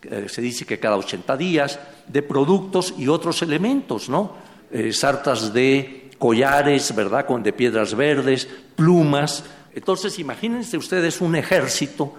eh, 0.03 0.27
se 0.29 0.41
dice 0.41 0.65
que 0.65 0.79
cada 0.79 0.97
80 0.97 1.35
días, 1.37 1.79
de 2.07 2.21
productos 2.21 2.93
y 2.97 3.07
otros 3.07 3.41
elementos, 3.41 4.09
¿no? 4.09 4.33
Eh, 4.71 4.93
sartas 4.93 5.53
de 5.53 6.11
collares, 6.17 6.95
¿verdad?, 6.95 7.25
con 7.25 7.41
de 7.43 7.53
piedras 7.53 7.95
verdes, 7.95 8.47
plumas. 8.75 9.43
Entonces, 9.73 10.19
imagínense 10.19 10.77
ustedes 10.77 11.21
un 11.21 11.35
ejército 11.35 12.13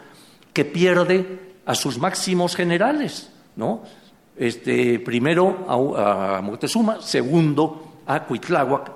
que 0.52 0.64
pierde 0.64 1.38
a 1.64 1.74
sus 1.74 1.98
máximos 1.98 2.56
generales, 2.56 3.30
¿no? 3.56 3.82
Este, 4.36 4.98
primero 4.98 5.66
a, 5.68 6.40
Moctezuma, 6.40 7.00
segundo 7.02 8.02
a 8.06 8.24
Cuitláhuac. 8.24 8.90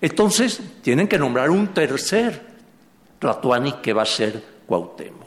Entonces, 0.00 0.60
tienen 0.82 1.06
que 1.06 1.18
nombrar 1.18 1.50
un 1.50 1.68
tercer 1.68 2.42
Tlatuani 3.18 3.74
que 3.74 3.92
va 3.92 4.02
a 4.02 4.06
ser 4.06 4.42
Cuauhtémoc. 4.66 5.25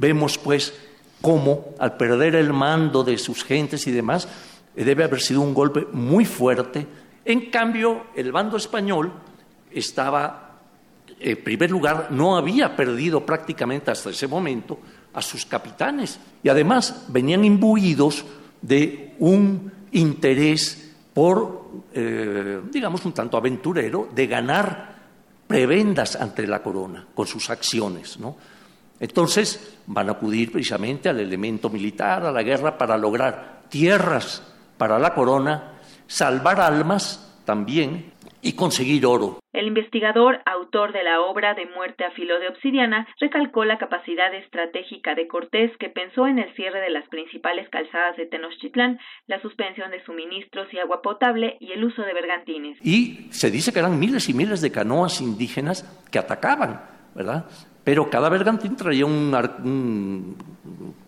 Vemos 0.00 0.38
pues 0.38 0.72
cómo 1.20 1.74
al 1.78 1.98
perder 1.98 2.34
el 2.34 2.54
mando 2.54 3.04
de 3.04 3.18
sus 3.18 3.44
gentes 3.44 3.86
y 3.86 3.90
demás, 3.90 4.26
eh, 4.74 4.82
debe 4.82 5.04
haber 5.04 5.20
sido 5.20 5.42
un 5.42 5.52
golpe 5.52 5.86
muy 5.92 6.24
fuerte. 6.24 6.86
En 7.22 7.50
cambio, 7.50 8.06
el 8.16 8.32
bando 8.32 8.56
español 8.56 9.12
estaba, 9.70 10.58
en 11.18 11.44
primer 11.44 11.70
lugar, 11.70 12.08
no 12.12 12.34
había 12.34 12.74
perdido 12.74 13.26
prácticamente 13.26 13.90
hasta 13.90 14.08
ese 14.08 14.26
momento 14.26 14.78
a 15.12 15.20
sus 15.20 15.44
capitanes 15.44 16.18
y 16.42 16.48
además 16.48 17.04
venían 17.08 17.44
imbuidos 17.44 18.24
de 18.62 19.16
un 19.18 19.70
interés 19.92 20.92
por, 21.12 21.64
eh, 21.92 22.62
digamos, 22.72 23.04
un 23.04 23.12
tanto 23.12 23.36
aventurero 23.36 24.08
de 24.14 24.26
ganar 24.26 24.98
prebendas 25.46 26.16
ante 26.16 26.46
la 26.46 26.62
corona 26.62 27.06
con 27.14 27.26
sus 27.26 27.50
acciones, 27.50 28.18
¿no? 28.18 28.36
Entonces 29.00 29.80
van 29.86 30.08
a 30.08 30.12
acudir 30.12 30.52
precisamente 30.52 31.08
al 31.08 31.18
elemento 31.18 31.70
militar, 31.70 32.24
a 32.24 32.30
la 32.30 32.42
guerra, 32.42 32.76
para 32.78 32.96
lograr 32.96 33.62
tierras 33.70 34.46
para 34.76 34.98
la 34.98 35.14
corona, 35.14 35.80
salvar 36.06 36.60
almas 36.60 37.42
también 37.44 38.12
y 38.42 38.54
conseguir 38.54 39.04
oro. 39.04 39.40
El 39.52 39.66
investigador, 39.66 40.40
autor 40.46 40.92
de 40.92 41.02
la 41.02 41.20
obra 41.20 41.54
de 41.54 41.66
Muerte 41.66 42.04
a 42.04 42.10
filo 42.12 42.38
de 42.38 42.48
obsidiana, 42.48 43.06
recalcó 43.18 43.64
la 43.64 43.78
capacidad 43.78 44.32
estratégica 44.34 45.14
de 45.14 45.26
Cortés 45.26 45.70
que 45.78 45.90
pensó 45.90 46.26
en 46.26 46.38
el 46.38 46.54
cierre 46.54 46.80
de 46.80 46.90
las 46.90 47.06
principales 47.08 47.68
calzadas 47.68 48.16
de 48.16 48.26
Tenochtitlán, 48.26 48.98
la 49.26 49.40
suspensión 49.42 49.90
de 49.90 50.02
suministros 50.04 50.72
y 50.72 50.78
agua 50.78 51.02
potable 51.02 51.56
y 51.60 51.72
el 51.72 51.84
uso 51.84 52.02
de 52.02 52.14
bergantines. 52.14 52.78
Y 52.82 53.28
se 53.32 53.50
dice 53.50 53.72
que 53.72 53.80
eran 53.80 53.98
miles 53.98 54.28
y 54.28 54.34
miles 54.34 54.60
de 54.60 54.72
canoas 54.72 55.20
indígenas 55.20 55.84
que 56.10 56.18
atacaban, 56.18 56.80
¿verdad? 57.14 57.44
Pero 57.90 58.08
cada 58.08 58.28
bergantín 58.28 58.76
traía 58.76 59.04
un, 59.04 60.36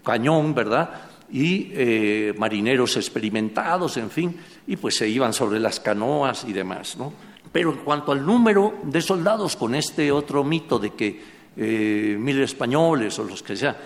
cañón, 0.05 0.53
¿verdad? 0.53 0.91
Y 1.31 1.71
eh, 1.71 2.35
marineros 2.37 2.97
experimentados, 2.97 3.99
en 3.99 4.11
fin, 4.11 4.37
y 4.67 4.75
pues 4.75 4.97
se 4.97 5.09
iban 5.09 5.33
sobre 5.33 5.61
las 5.61 5.79
canoas 5.79 6.43
y 6.43 6.53
demás, 6.53 6.97
¿no? 6.99 7.13
Pero 7.53 7.71
en 7.71 7.79
cuanto 7.85 8.11
al 8.11 8.27
número 8.27 8.81
de 8.83 9.01
soldados, 9.01 9.55
con 9.55 9.77
este 9.77 10.11
otro 10.11 10.43
mito 10.43 10.81
de 10.81 10.91
que 10.91 11.23
eh, 11.57 12.17
mil 12.19 12.43
españoles 12.43 13.17
o 13.21 13.23
los 13.23 13.45
que 13.45 13.55
sea 13.55 13.77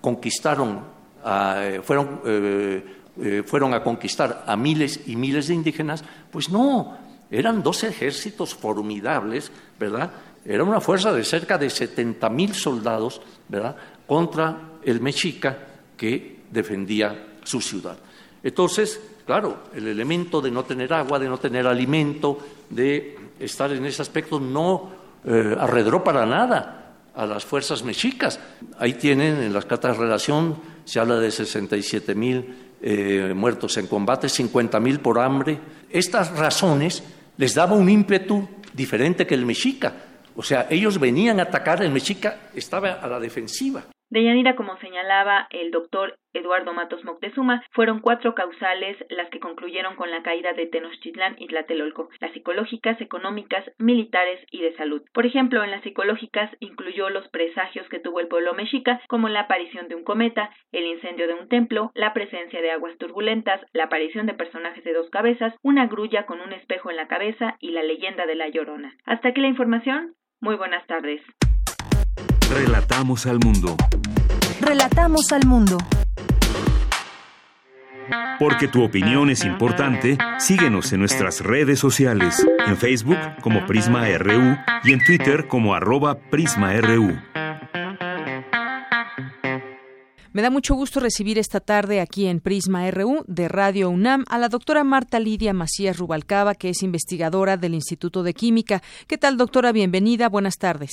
conquistaron, 0.00 0.84
eh, 1.26 1.80
fueron, 1.82 2.20
fueron 3.44 3.74
a 3.74 3.82
conquistar 3.82 4.44
a 4.46 4.54
miles 4.56 5.00
y 5.08 5.16
miles 5.16 5.48
de 5.48 5.54
indígenas, 5.54 6.04
pues 6.30 6.48
no, 6.48 6.96
eran 7.28 7.64
dos 7.64 7.82
ejércitos 7.82 8.54
formidables, 8.54 9.50
¿verdad? 9.80 10.12
Era 10.46 10.62
una 10.62 10.80
fuerza 10.80 11.12
de 11.12 11.24
cerca 11.24 11.58
de 11.58 11.66
70.000 11.66 12.52
soldados, 12.52 13.20
¿verdad?, 13.48 13.76
contra 14.06 14.78
el 14.84 15.00
mexica 15.00 15.58
que 15.96 16.40
defendía 16.50 17.34
su 17.42 17.60
ciudad. 17.60 17.96
Entonces, 18.42 19.00
claro, 19.24 19.64
el 19.74 19.88
elemento 19.88 20.40
de 20.40 20.50
no 20.50 20.64
tener 20.64 20.92
agua, 20.92 21.18
de 21.18 21.28
no 21.28 21.38
tener 21.38 21.66
alimento, 21.66 22.38
de 22.70 23.18
estar 23.40 23.72
en 23.72 23.84
ese 23.86 24.02
aspecto 24.02 24.38
no 24.38 24.90
eh, 25.24 25.56
arredró 25.58 26.04
para 26.04 26.24
nada 26.24 26.94
a 27.14 27.26
las 27.26 27.44
fuerzas 27.44 27.82
mexicas. 27.82 28.38
Ahí 28.78 28.94
tienen 28.94 29.42
en 29.42 29.52
las 29.52 29.64
cartas 29.64 29.96
de 29.96 30.04
relación, 30.04 30.56
se 30.84 31.00
habla 31.00 31.16
de 31.16 31.30
67 31.30 32.14
mil 32.14 32.54
eh, 32.80 33.32
muertos 33.34 33.76
en 33.78 33.86
combate, 33.86 34.28
50 34.28 34.78
mil 34.78 35.00
por 35.00 35.18
hambre. 35.18 35.58
Estas 35.90 36.36
razones 36.36 37.02
les 37.36 37.54
daba 37.54 37.74
un 37.74 37.88
ímpetu 37.88 38.46
diferente 38.72 39.26
que 39.26 39.34
el 39.34 39.46
mexica. 39.46 39.92
O 40.36 40.42
sea, 40.42 40.66
ellos 40.70 41.00
venían 41.00 41.40
a 41.40 41.44
atacar, 41.44 41.82
el 41.82 41.90
mexica 41.90 42.36
estaba 42.54 42.92
a 42.92 43.06
la 43.08 43.18
defensiva. 43.18 43.84
Deyanira, 44.08 44.54
como 44.54 44.78
señalaba 44.78 45.48
el 45.50 45.72
doctor 45.72 46.16
Eduardo 46.32 46.72
Matos 46.72 47.04
Moctezuma, 47.04 47.64
fueron 47.72 48.00
cuatro 48.00 48.36
causales 48.36 48.96
las 49.10 49.28
que 49.30 49.40
concluyeron 49.40 49.96
con 49.96 50.12
la 50.12 50.22
caída 50.22 50.52
de 50.52 50.66
Tenochtitlán 50.66 51.34
y 51.38 51.48
Tlatelolco, 51.48 52.08
las 52.20 52.32
psicológicas, 52.32 53.00
económicas, 53.00 53.64
militares 53.78 54.38
y 54.52 54.60
de 54.60 54.76
salud. 54.76 55.02
Por 55.12 55.26
ejemplo, 55.26 55.64
en 55.64 55.72
las 55.72 55.82
psicológicas 55.82 56.50
incluyó 56.60 57.10
los 57.10 57.26
presagios 57.28 57.88
que 57.88 57.98
tuvo 57.98 58.20
el 58.20 58.28
pueblo 58.28 58.54
mexica, 58.54 59.00
como 59.08 59.28
la 59.28 59.40
aparición 59.40 59.88
de 59.88 59.96
un 59.96 60.04
cometa, 60.04 60.50
el 60.70 60.86
incendio 60.86 61.26
de 61.26 61.34
un 61.34 61.48
templo, 61.48 61.90
la 61.94 62.12
presencia 62.12 62.62
de 62.62 62.70
aguas 62.70 62.96
turbulentas, 62.98 63.60
la 63.72 63.84
aparición 63.84 64.26
de 64.26 64.34
personajes 64.34 64.84
de 64.84 64.92
dos 64.92 65.10
cabezas, 65.10 65.54
una 65.62 65.88
grulla 65.88 66.26
con 66.26 66.40
un 66.40 66.52
espejo 66.52 66.90
en 66.90 66.96
la 66.96 67.08
cabeza 67.08 67.56
y 67.58 67.70
la 67.70 67.82
leyenda 67.82 68.24
de 68.26 68.36
la 68.36 68.48
Llorona. 68.48 68.94
Hasta 69.04 69.30
aquí 69.30 69.40
la 69.40 69.48
información. 69.48 70.14
Muy 70.46 70.54
buenas 70.54 70.86
tardes. 70.86 71.20
Relatamos 72.48 73.26
al 73.26 73.40
mundo. 73.40 73.74
Relatamos 74.60 75.32
al 75.32 75.44
mundo. 75.44 75.76
Porque 78.38 78.68
tu 78.68 78.84
opinión 78.84 79.28
es 79.28 79.44
importante, 79.44 80.16
síguenos 80.38 80.92
en 80.92 81.00
nuestras 81.00 81.40
redes 81.40 81.80
sociales, 81.80 82.46
en 82.64 82.76
Facebook 82.76 83.18
como 83.42 83.66
Prisma 83.66 84.06
RU 84.18 84.56
y 84.84 84.92
en 84.92 85.04
Twitter 85.04 85.48
como 85.48 85.74
arroba 85.74 86.16
PrismaRU. 86.30 87.18
Me 90.36 90.42
da 90.42 90.50
mucho 90.50 90.74
gusto 90.74 91.00
recibir 91.00 91.38
esta 91.38 91.60
tarde 91.60 92.02
aquí 92.02 92.26
en 92.26 92.40
Prisma 92.40 92.90
RU 92.90 93.24
de 93.26 93.48
Radio 93.48 93.88
UNAM 93.88 94.26
a 94.28 94.36
la 94.36 94.50
doctora 94.50 94.84
Marta 94.84 95.18
Lidia 95.18 95.54
Macías 95.54 95.96
Rubalcaba, 95.96 96.54
que 96.54 96.68
es 96.68 96.82
investigadora 96.82 97.56
del 97.56 97.72
Instituto 97.72 98.22
de 98.22 98.34
Química. 98.34 98.82
¿Qué 99.08 99.16
tal, 99.16 99.38
doctora? 99.38 99.72
Bienvenida. 99.72 100.28
Buenas 100.28 100.58
tardes. 100.58 100.90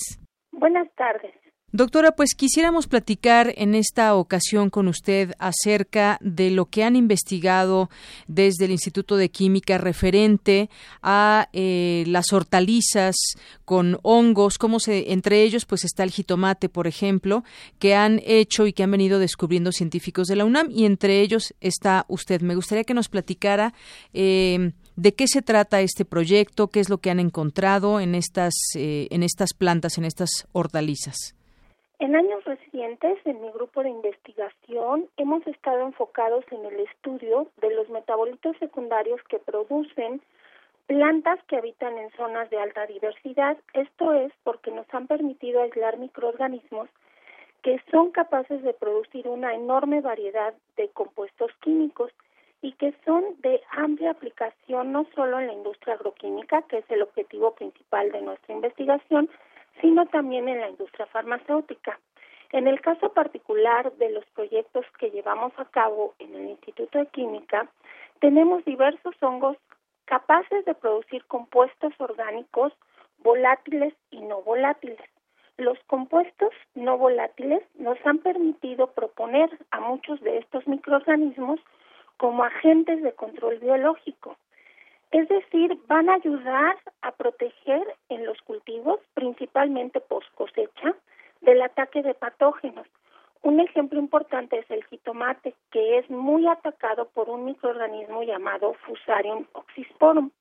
Buenas 0.53 0.87
tardes. 0.95 1.42
Doctora, 1.75 2.11
pues 2.11 2.35
quisiéramos 2.35 2.85
platicar 2.85 3.51
en 3.57 3.73
esta 3.73 4.13
ocasión 4.13 4.69
con 4.69 4.87
usted 4.87 5.33
acerca 5.39 6.19
de 6.21 6.51
lo 6.51 6.67
que 6.67 6.83
han 6.83 6.95
investigado 6.95 7.89
desde 8.27 8.65
el 8.65 8.71
Instituto 8.71 9.17
de 9.17 9.31
Química 9.31 9.79
referente 9.79 10.69
a 11.01 11.49
eh, 11.51 12.03
las 12.05 12.31
hortalizas 12.31 13.15
con 13.65 13.97
hongos, 14.03 14.59
cómo 14.59 14.79
se, 14.79 15.13
entre 15.13 15.41
ellos 15.41 15.65
pues 15.65 15.83
está 15.83 16.03
el 16.03 16.11
jitomate, 16.11 16.69
por 16.69 16.85
ejemplo, 16.85 17.43
que 17.79 17.95
han 17.95 18.21
hecho 18.23 18.67
y 18.67 18.73
que 18.73 18.83
han 18.83 18.91
venido 18.91 19.17
descubriendo 19.17 19.71
científicos 19.71 20.27
de 20.27 20.35
la 20.35 20.45
UNAM 20.45 20.69
y 20.69 20.85
entre 20.85 21.21
ellos 21.21 21.55
está 21.59 22.05
usted. 22.07 22.41
Me 22.41 22.53
gustaría 22.53 22.83
que 22.83 22.93
nos 22.93 23.09
platicara 23.09 23.73
eh, 24.13 24.73
de 24.95 25.15
qué 25.15 25.27
se 25.27 25.41
trata 25.41 25.81
este 25.81 26.05
proyecto, 26.05 26.67
qué 26.67 26.81
es 26.81 26.89
lo 26.89 26.99
que 26.99 27.09
han 27.09 27.19
encontrado 27.19 27.99
en 27.99 28.13
estas, 28.13 28.53
eh, 28.75 29.07
en 29.09 29.23
estas 29.23 29.55
plantas, 29.55 29.97
en 29.97 30.05
estas 30.05 30.29
hortalizas. 30.51 31.33
En 31.99 32.15
años 32.15 32.43
recientes, 32.43 33.19
en 33.25 33.41
mi 33.41 33.51
grupo 33.51 33.83
de 33.83 33.89
investigación, 33.89 35.07
hemos 35.17 35.45
estado 35.47 35.85
enfocados 35.85 36.43
en 36.51 36.65
el 36.65 36.79
estudio 36.81 37.47
de 37.57 37.73
los 37.73 37.89
metabolitos 37.89 38.57
secundarios 38.57 39.21
que 39.29 39.39
producen 39.39 40.21
plantas 40.87 41.39
que 41.47 41.57
habitan 41.57 41.97
en 41.97 42.11
zonas 42.11 42.49
de 42.49 42.59
alta 42.59 42.85
diversidad. 42.87 43.57
Esto 43.73 44.13
es 44.13 44.33
porque 44.43 44.71
nos 44.71 44.85
han 44.93 45.07
permitido 45.07 45.61
aislar 45.61 45.97
microorganismos 45.97 46.89
que 47.61 47.81
son 47.89 48.11
capaces 48.11 48.61
de 48.61 48.73
producir 48.73 49.27
una 49.27 49.53
enorme 49.53 50.01
variedad 50.01 50.53
de 50.75 50.89
compuestos 50.89 51.51
químicos 51.61 52.11
y 52.61 52.73
que 52.73 52.93
son 53.05 53.23
de 53.41 53.61
amplia 53.71 54.11
aplicación 54.11 54.91
no 54.91 55.05
solo 55.15 55.39
en 55.39 55.47
la 55.47 55.53
industria 55.53 55.95
agroquímica, 55.95 56.61
que 56.63 56.79
es 56.79 56.85
el 56.89 57.01
objetivo 57.01 57.55
principal 57.55 58.11
de 58.11 58.21
nuestra 58.21 58.53
investigación, 58.53 59.29
sino 59.81 60.05
también 60.07 60.47
en 60.47 60.61
la 60.61 60.69
industria 60.69 61.05
farmacéutica. 61.07 61.99
En 62.51 62.67
el 62.67 62.81
caso 62.81 63.11
particular 63.13 63.91
de 63.93 64.11
los 64.11 64.25
proyectos 64.35 64.85
que 64.99 65.09
llevamos 65.09 65.53
a 65.57 65.65
cabo 65.65 66.13
en 66.19 66.35
el 66.35 66.49
Instituto 66.49 66.99
de 66.99 67.07
Química, 67.07 67.67
tenemos 68.19 68.63
diversos 68.63 69.15
hongos 69.21 69.57
capaces 70.05 70.63
de 70.65 70.75
producir 70.75 71.25
compuestos 71.25 71.93
orgánicos 71.97 72.73
volátiles 73.19 73.93
y 74.11 74.21
no 74.21 74.41
volátiles. 74.41 74.99
Los 75.57 75.77
compuestos 75.87 76.51
no 76.75 76.97
volátiles 76.97 77.63
nos 77.75 77.97
han 78.05 78.19
permitido 78.19 78.87
proponer 78.91 79.49
a 79.71 79.79
muchos 79.79 80.19
de 80.21 80.37
estos 80.37 80.67
microorganismos 80.67 81.59
como 82.17 82.43
agentes 82.43 83.01
de 83.01 83.13
control 83.13 83.59
biológico. 83.59 84.37
Es 85.13 85.29
decir, 85.29 85.77
van 85.87 86.09
a 86.09 86.15
ayudar 86.15 86.75
a 87.03 87.11
proteger 87.11 87.83
en 88.09 88.25
los 88.25 88.41
cultivos, 88.41 88.99
principalmente 89.13 90.01
post 90.01 90.27
cosecha, 90.33 90.95
del 91.41 91.61
ataque 91.61 92.01
de 92.01 92.15
patógenos. 92.15 92.87
Un 93.43 93.59
ejemplo 93.59 93.99
importante 93.99 94.57
es 94.57 94.71
el 94.71 94.83
jitomate, 94.85 95.53
que 95.69 95.99
es 95.99 96.09
muy 96.09 96.47
atacado 96.47 97.09
por 97.09 97.29
un 97.29 97.45
microorganismo 97.45 98.23
llamado 98.23 98.73
Fusarium 98.87 99.45
oxysporum. 99.53 100.31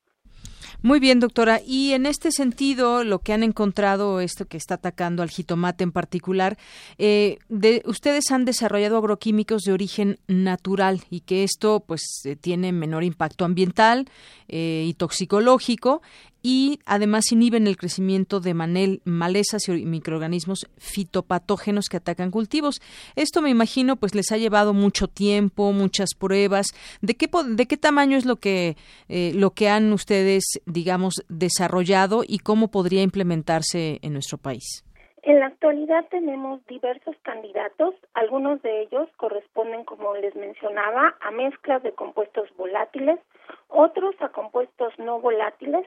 Muy 0.82 0.98
bien, 0.98 1.20
doctora. 1.20 1.60
Y 1.64 1.92
en 1.92 2.06
este 2.06 2.32
sentido, 2.32 3.04
lo 3.04 3.20
que 3.20 3.32
han 3.32 3.44
encontrado, 3.44 4.18
esto 4.18 4.46
que 4.46 4.56
está 4.56 4.74
atacando 4.74 5.22
al 5.22 5.30
jitomate 5.30 5.84
en 5.84 5.92
particular, 5.92 6.58
eh, 6.98 7.38
de, 7.48 7.82
ustedes 7.86 8.32
han 8.32 8.44
desarrollado 8.44 8.98
agroquímicos 8.98 9.62
de 9.62 9.72
origen 9.72 10.18
natural 10.26 11.02
y 11.08 11.20
que 11.20 11.44
esto, 11.44 11.84
pues, 11.86 12.02
eh, 12.24 12.34
tiene 12.34 12.72
menor 12.72 13.04
impacto 13.04 13.44
ambiental 13.44 14.08
eh, 14.48 14.84
y 14.86 14.94
toxicológico 14.94 16.02
y 16.42 16.80
además 16.86 17.30
inhiben 17.32 17.66
el 17.66 17.76
crecimiento 17.76 18.40
de 18.40 18.54
manel, 18.54 19.00
malezas 19.04 19.68
y 19.68 19.84
microorganismos 19.86 20.66
fitopatógenos 20.78 21.88
que 21.88 21.98
atacan 21.98 22.30
cultivos. 22.30 22.80
Esto 23.16 23.40
me 23.42 23.50
imagino 23.50 23.96
pues 23.96 24.14
les 24.14 24.32
ha 24.32 24.36
llevado 24.36 24.74
mucho 24.74 25.06
tiempo, 25.06 25.72
muchas 25.72 26.14
pruebas. 26.18 26.66
¿De 27.00 27.14
qué, 27.14 27.28
de 27.48 27.66
qué 27.66 27.76
tamaño 27.76 28.16
es 28.16 28.26
lo 28.26 28.36
que, 28.36 28.76
eh, 29.08 29.32
lo 29.34 29.50
que 29.50 29.68
han 29.68 29.92
ustedes, 29.92 30.44
digamos, 30.66 31.24
desarrollado 31.28 32.22
y 32.26 32.38
cómo 32.38 32.70
podría 32.70 33.02
implementarse 33.02 33.98
en 34.02 34.12
nuestro 34.12 34.38
país? 34.38 34.84
En 35.22 35.38
la 35.38 35.46
actualidad 35.46 36.04
tenemos 36.10 36.66
diversos 36.66 37.14
candidatos, 37.22 37.94
algunos 38.14 38.60
de 38.62 38.82
ellos 38.82 39.08
corresponden, 39.16 39.84
como 39.84 40.16
les 40.16 40.34
mencionaba, 40.34 41.14
a 41.20 41.30
mezclas 41.30 41.80
de 41.84 41.92
compuestos 41.92 42.48
volátiles, 42.56 43.20
otros 43.68 44.16
a 44.20 44.30
compuestos 44.30 44.92
no 44.98 45.20
volátiles 45.20 45.86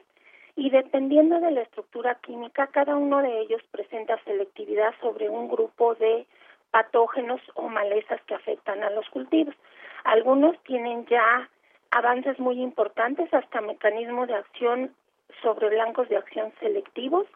y 0.56 0.70
dependiendo 0.70 1.38
de 1.38 1.50
la 1.50 1.60
estructura 1.60 2.14
química, 2.16 2.66
cada 2.68 2.96
uno 2.96 3.20
de 3.20 3.40
ellos 3.40 3.62
presenta 3.70 4.18
selectividad 4.24 4.94
sobre 5.02 5.28
un 5.28 5.48
grupo 5.48 5.94
de 5.94 6.26
patógenos 6.70 7.40
o 7.54 7.68
malezas 7.68 8.20
que 8.22 8.34
afectan 8.34 8.82
a 8.82 8.90
los 8.90 9.08
cultivos. 9.10 9.54
Algunos 10.04 10.58
tienen 10.64 11.04
ya 11.06 11.48
avances 11.90 12.38
muy 12.38 12.60
importantes 12.62 13.32
hasta 13.34 13.60
mecanismos 13.60 14.28
de 14.28 14.34
acción 14.34 14.94
sobre 15.42 15.68
blancos 15.68 16.08
de 16.08 16.16
acción 16.16 16.52
selectivos, 16.58 17.26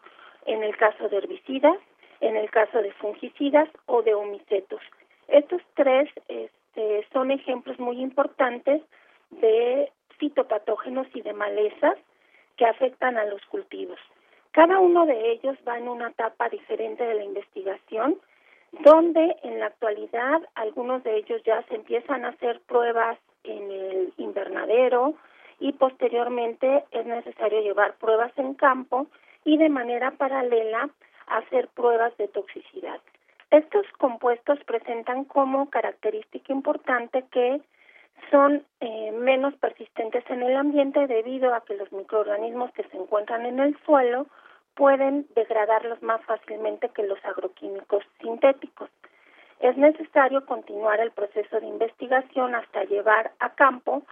en 0.47 0.63
el 0.63 0.75
caso 0.75 1.07
de 1.07 1.17
herbicidas, 1.17 1.77
en 2.21 2.35
el 2.35 2.49
caso 2.49 2.81
de 2.81 2.91
fungicidas 2.93 3.69
o 3.85 4.01
de 4.01 4.15
homicetos. 4.15 4.81
Estos 5.27 5.61
tres 5.75 6.09
este, 6.27 7.07
son 7.13 7.29
ejemplos 7.29 7.79
muy 7.79 8.01
importantes 8.01 8.81
de 9.29 9.91
fitopatógenos 10.17 11.07
y 11.13 11.21
de 11.21 11.33
malezas 11.33 11.97
que 12.61 12.67
afectan 12.67 13.17
a 13.17 13.25
los 13.25 13.43
cultivos. 13.47 13.97
Cada 14.51 14.77
uno 14.77 15.07
de 15.07 15.31
ellos 15.31 15.57
va 15.67 15.79
en 15.79 15.87
una 15.87 16.09
etapa 16.09 16.47
diferente 16.47 17.03
de 17.03 17.15
la 17.15 17.23
investigación, 17.23 18.19
donde 18.83 19.35
en 19.41 19.59
la 19.59 19.65
actualidad 19.65 20.43
algunos 20.53 21.03
de 21.03 21.17
ellos 21.17 21.41
ya 21.43 21.63
se 21.63 21.73
empiezan 21.73 22.23
a 22.23 22.27
hacer 22.27 22.61
pruebas 22.67 23.17
en 23.45 23.71
el 23.71 24.13
invernadero 24.17 25.15
y 25.59 25.71
posteriormente 25.71 26.83
es 26.91 27.03
necesario 27.07 27.61
llevar 27.61 27.95
pruebas 27.95 28.31
en 28.37 28.53
campo 28.53 29.07
y 29.43 29.57
de 29.57 29.69
manera 29.69 30.11
paralela 30.11 30.87
hacer 31.25 31.67
pruebas 31.69 32.15
de 32.17 32.27
toxicidad. 32.27 32.99
Estos 33.49 33.87
compuestos 33.97 34.59
presentan 34.65 35.25
como 35.25 35.71
característica 35.71 36.53
importante 36.53 37.25
que 37.31 37.59
son 38.29 38.65
eh, 38.79 39.11
menos 39.11 39.53
persistentes 39.55 40.23
en 40.29 40.43
el 40.43 40.55
ambiente 40.55 41.07
debido 41.07 41.53
a 41.53 41.61
que 41.61 41.75
los 41.75 41.91
microorganismos 41.91 42.71
que 42.73 42.83
se 42.83 42.97
encuentran 42.97 43.45
en 43.45 43.59
el 43.59 43.77
suelo 43.85 44.27
pueden 44.75 45.27
degradarlos 45.35 46.01
más 46.01 46.23
fácilmente 46.25 46.89
que 46.89 47.03
los 47.03 47.23
agroquímicos 47.25 48.03
sintéticos. 48.21 48.89
Es 49.59 49.77
necesario 49.77 50.45
continuar 50.45 50.99
el 50.99 51.11
proceso 51.11 51.59
de 51.59 51.67
investigación 51.67 52.55
hasta 52.55 52.83
llevar 52.85 53.31
a 53.39 53.53
campo 53.53 54.03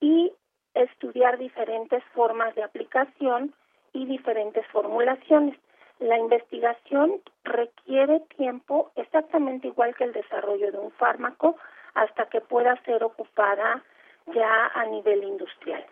y 0.00 0.32
estudiar 0.74 1.38
diferentes 1.38 2.02
formas 2.14 2.54
de 2.54 2.62
aplicación 2.62 3.54
y 3.92 4.06
diferentes 4.06 4.66
formulaciones. 4.68 5.58
La 5.98 6.18
investigación 6.18 7.20
requiere 7.44 8.20
tiempo 8.36 8.90
exactamente 8.96 9.68
igual 9.68 9.94
que 9.94 10.04
el 10.04 10.12
desarrollo 10.12 10.72
de 10.72 10.78
un 10.78 10.90
fármaco, 10.92 11.56
hasta 11.94 12.26
que 12.26 12.40
pueda 12.40 12.76
ser 12.84 13.02
ocupada 13.04 13.82
ya 14.34 14.70
a 14.74 14.84
nivel 14.86 15.24
industrial. 15.24 15.84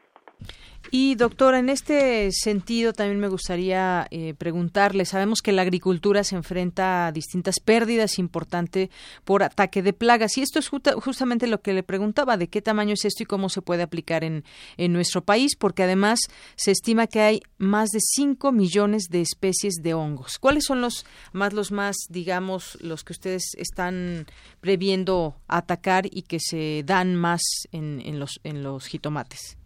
Y 0.92 1.14
doctora, 1.14 1.60
en 1.60 1.68
este 1.68 2.32
sentido 2.32 2.92
también 2.92 3.20
me 3.20 3.28
gustaría 3.28 4.08
eh, 4.10 4.34
preguntarle, 4.34 5.04
sabemos 5.04 5.40
que 5.40 5.52
la 5.52 5.62
agricultura 5.62 6.24
se 6.24 6.34
enfrenta 6.34 7.06
a 7.06 7.12
distintas 7.12 7.60
pérdidas 7.64 8.18
importantes 8.18 8.88
por 9.24 9.44
ataque 9.44 9.82
de 9.82 9.92
plagas 9.92 10.36
y 10.36 10.42
esto 10.42 10.58
es 10.58 10.68
justamente 10.68 11.46
lo 11.46 11.60
que 11.60 11.74
le 11.74 11.84
preguntaba, 11.84 12.36
de 12.36 12.48
qué 12.48 12.60
tamaño 12.60 12.94
es 12.94 13.04
esto 13.04 13.22
y 13.22 13.26
cómo 13.26 13.50
se 13.50 13.62
puede 13.62 13.84
aplicar 13.84 14.24
en, 14.24 14.42
en 14.78 14.92
nuestro 14.92 15.22
país, 15.22 15.54
porque 15.56 15.84
además 15.84 16.18
se 16.56 16.72
estima 16.72 17.06
que 17.06 17.20
hay 17.20 17.42
más 17.58 17.90
de 17.90 18.00
5 18.00 18.50
millones 18.50 19.04
de 19.10 19.20
especies 19.20 19.74
de 19.82 19.94
hongos. 19.94 20.40
¿Cuáles 20.40 20.64
son 20.64 20.80
los 20.80 21.06
más, 21.32 21.52
los 21.52 21.70
más, 21.70 21.94
digamos, 22.08 22.78
los 22.80 23.04
que 23.04 23.12
ustedes 23.12 23.52
están 23.58 24.26
previendo 24.60 25.36
atacar 25.46 26.06
y 26.10 26.22
que 26.22 26.40
se 26.40 26.82
dan 26.84 27.14
más 27.14 27.42
en, 27.70 28.02
en 28.04 28.18
los, 28.18 28.40
en 28.42 28.64
los 28.64 28.86
jitomates? 28.86 29.60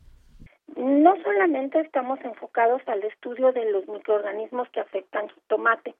No 0.85 1.17
solamente 1.23 1.81
estamos 1.81 2.21
enfocados 2.27 2.83
al 2.85 3.03
estudio 3.05 3.53
de 3.53 3.73
los 3.73 3.89
microorganismos 3.89 4.69
que 4.69 4.81
afectan 4.81 5.33
tomate. 5.47 5.95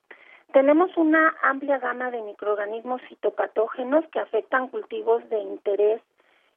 Tenemos 0.53 0.95
una 0.99 1.35
amplia 1.41 1.79
gama 1.79 2.11
de 2.11 2.21
microorganismos 2.21 3.01
fitopatógenos 3.09 4.05
que 4.09 4.21
afectan 4.21 4.69
cultivos 4.69 5.27
de 5.31 5.39
interés 5.39 6.03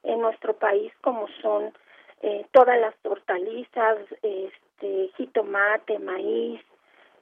en 0.02 0.20
nuestro 0.20 0.52
país, 0.52 0.92
como 1.00 1.26
son 1.40 1.72
eh, 2.20 2.44
todas 2.52 2.78
las 2.78 2.94
hortalizas, 3.02 3.96
este, 4.20 5.10
jitomate, 5.16 5.98
maíz, 5.98 6.60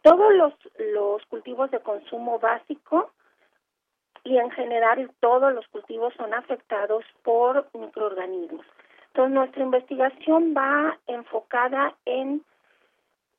todos 0.03 0.35
los 0.35 1.25
cultivos 1.27 1.71
de 1.71 1.79
consumo 1.79 2.41
básico 2.41 3.13
y 4.25 4.39
en 4.39 4.51
general 4.51 5.09
todos 5.21 5.55
los 5.55 5.69
cultivos 5.69 6.13
son 6.15 6.35
afectados 6.35 7.05
por 7.23 7.69
microorganismos. 7.75 8.67
Entonces, 9.17 9.35
nuestra 9.35 9.63
investigación 9.63 10.53
va 10.55 10.99
enfocada 11.07 11.95
en 12.05 12.45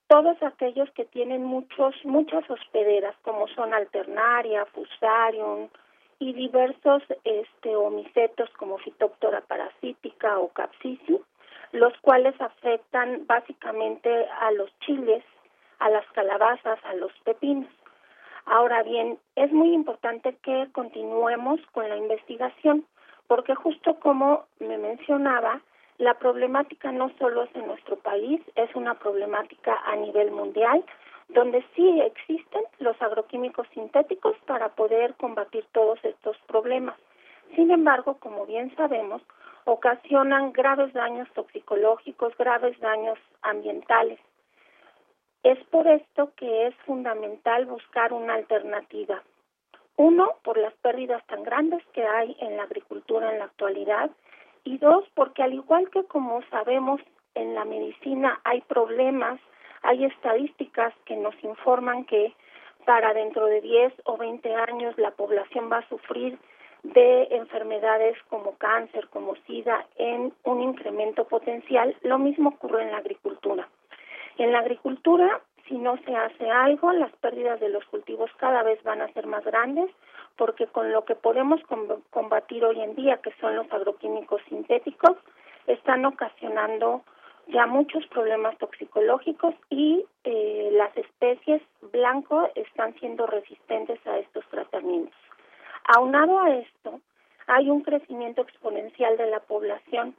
todos 0.07 0.41
aquellos 0.41 0.89
que 0.93 1.05
tienen 1.05 1.43
muchos, 1.43 1.93
muchas 2.03 2.49
hospederas, 2.49 3.15
como 3.21 3.47
son 3.49 3.75
Alternaria, 3.75 4.65
Fusarium 4.73 5.69
y 6.17 6.33
diversos 6.33 7.03
este, 7.23 7.75
homicetos 7.75 8.49
como 8.57 8.79
Phytophthora 8.79 9.41
parasítica 9.41 10.39
o 10.39 10.47
Capsicum, 10.47 11.19
los 11.73 11.93
cuales 12.01 12.33
afectan 12.41 13.27
básicamente 13.27 14.09
a 14.41 14.49
los 14.53 14.71
chiles, 14.79 15.23
a 15.77 15.91
las 15.91 16.07
calabazas, 16.13 16.79
a 16.85 16.95
los 16.95 17.11
pepinos. 17.23 17.69
Ahora 18.47 18.81
bien, 18.81 19.19
es 19.35 19.51
muy 19.51 19.75
importante 19.75 20.37
que 20.41 20.69
continuemos 20.71 21.59
con 21.71 21.87
la 21.87 21.97
investigación 21.97 22.83
porque 23.27 23.55
justo 23.55 23.99
como 23.99 24.45
me 24.59 24.77
mencionaba, 24.77 25.61
la 25.97 26.13
problemática 26.15 26.91
no 26.91 27.11
solo 27.17 27.43
es 27.43 27.55
en 27.55 27.67
nuestro 27.67 27.97
país, 27.97 28.41
es 28.55 28.73
una 28.75 28.93
problemática 28.95 29.81
a 29.85 29.95
nivel 29.95 30.31
mundial, 30.31 30.83
donde 31.29 31.65
sí 31.75 32.01
existen 32.01 32.63
los 32.79 32.99
agroquímicos 33.01 33.67
sintéticos 33.73 34.35
para 34.45 34.69
poder 34.69 35.15
combatir 35.15 35.65
todos 35.73 35.99
estos 36.03 36.37
problemas. 36.47 36.95
Sin 37.55 37.71
embargo, 37.71 38.17
como 38.19 38.45
bien 38.45 38.73
sabemos, 38.75 39.21
ocasionan 39.65 40.53
graves 40.53 40.93
daños 40.93 41.27
toxicológicos, 41.33 42.35
graves 42.37 42.79
daños 42.79 43.19
ambientales. 43.41 44.19
Es 45.43 45.57
por 45.65 45.87
esto 45.87 46.31
que 46.35 46.67
es 46.67 46.75
fundamental 46.85 47.65
buscar 47.65 48.13
una 48.13 48.35
alternativa. 48.35 49.21
Uno, 49.97 50.35
por 50.43 50.57
las 50.57 50.73
pérdidas 50.75 51.25
tan 51.25 51.43
grandes 51.43 51.83
que 51.93 52.05
hay 52.05 52.37
en 52.39 52.55
la 52.55 52.63
agricultura 52.63 53.31
en 53.31 53.39
la 53.39 53.45
actualidad 53.45 54.11
y 54.63 54.77
dos, 54.77 55.05
porque 55.15 55.41
al 55.41 55.53
igual 55.53 55.89
que 55.89 56.03
como 56.03 56.41
sabemos 56.51 57.01
en 57.33 57.55
la 57.55 57.65
medicina 57.65 58.39
hay 58.43 58.61
problemas, 58.61 59.39
hay 59.81 60.05
estadísticas 60.05 60.93
que 61.05 61.15
nos 61.15 61.35
informan 61.43 62.05
que 62.05 62.33
para 62.85 63.13
dentro 63.13 63.47
de 63.47 63.59
10 63.61 63.93
o 64.05 64.17
20 64.17 64.55
años 64.55 64.97
la 64.97 65.11
población 65.11 65.69
va 65.71 65.79
a 65.79 65.89
sufrir 65.89 66.37
de 66.83 67.27
enfermedades 67.31 68.17
como 68.29 68.55
cáncer, 68.57 69.07
como 69.09 69.35
SIDA, 69.47 69.85
en 69.97 70.31
un 70.43 70.61
incremento 70.61 71.27
potencial. 71.27 71.95
Lo 72.03 72.19
mismo 72.19 72.49
ocurre 72.49 72.83
en 72.83 72.91
la 72.91 72.97
agricultura. 72.97 73.67
En 74.37 74.51
la 74.51 74.59
agricultura 74.59 75.41
si 75.67 75.77
no 75.77 75.97
se 76.05 76.15
hace 76.15 76.49
algo, 76.49 76.91
las 76.93 77.11
pérdidas 77.17 77.59
de 77.59 77.69
los 77.69 77.85
cultivos 77.85 78.31
cada 78.37 78.63
vez 78.63 78.81
van 78.83 79.01
a 79.01 79.11
ser 79.13 79.27
más 79.27 79.43
grandes, 79.43 79.89
porque 80.35 80.67
con 80.67 80.91
lo 80.91 81.05
que 81.05 81.15
podemos 81.15 81.61
combatir 82.11 82.63
hoy 82.63 82.81
en 82.81 82.95
día, 82.95 83.17
que 83.17 83.33
son 83.41 83.55
los 83.55 83.71
agroquímicos 83.71 84.41
sintéticos, 84.49 85.17
están 85.65 86.05
ocasionando 86.05 87.03
ya 87.47 87.65
muchos 87.65 88.05
problemas 88.07 88.57
toxicológicos 88.57 89.55
y 89.69 90.05
eh, 90.23 90.69
las 90.73 90.95
especies 90.97 91.61
blanco 91.91 92.49
están 92.55 92.93
siendo 92.99 93.25
resistentes 93.25 94.05
a 94.05 94.17
estos 94.17 94.45
tratamientos. 94.49 95.17
Aunado 95.95 96.39
a 96.39 96.49
esto, 96.55 96.99
hay 97.47 97.69
un 97.69 97.81
crecimiento 97.81 98.41
exponencial 98.41 99.15
de 99.17 99.27
la 99.27 99.39
población 99.39 100.15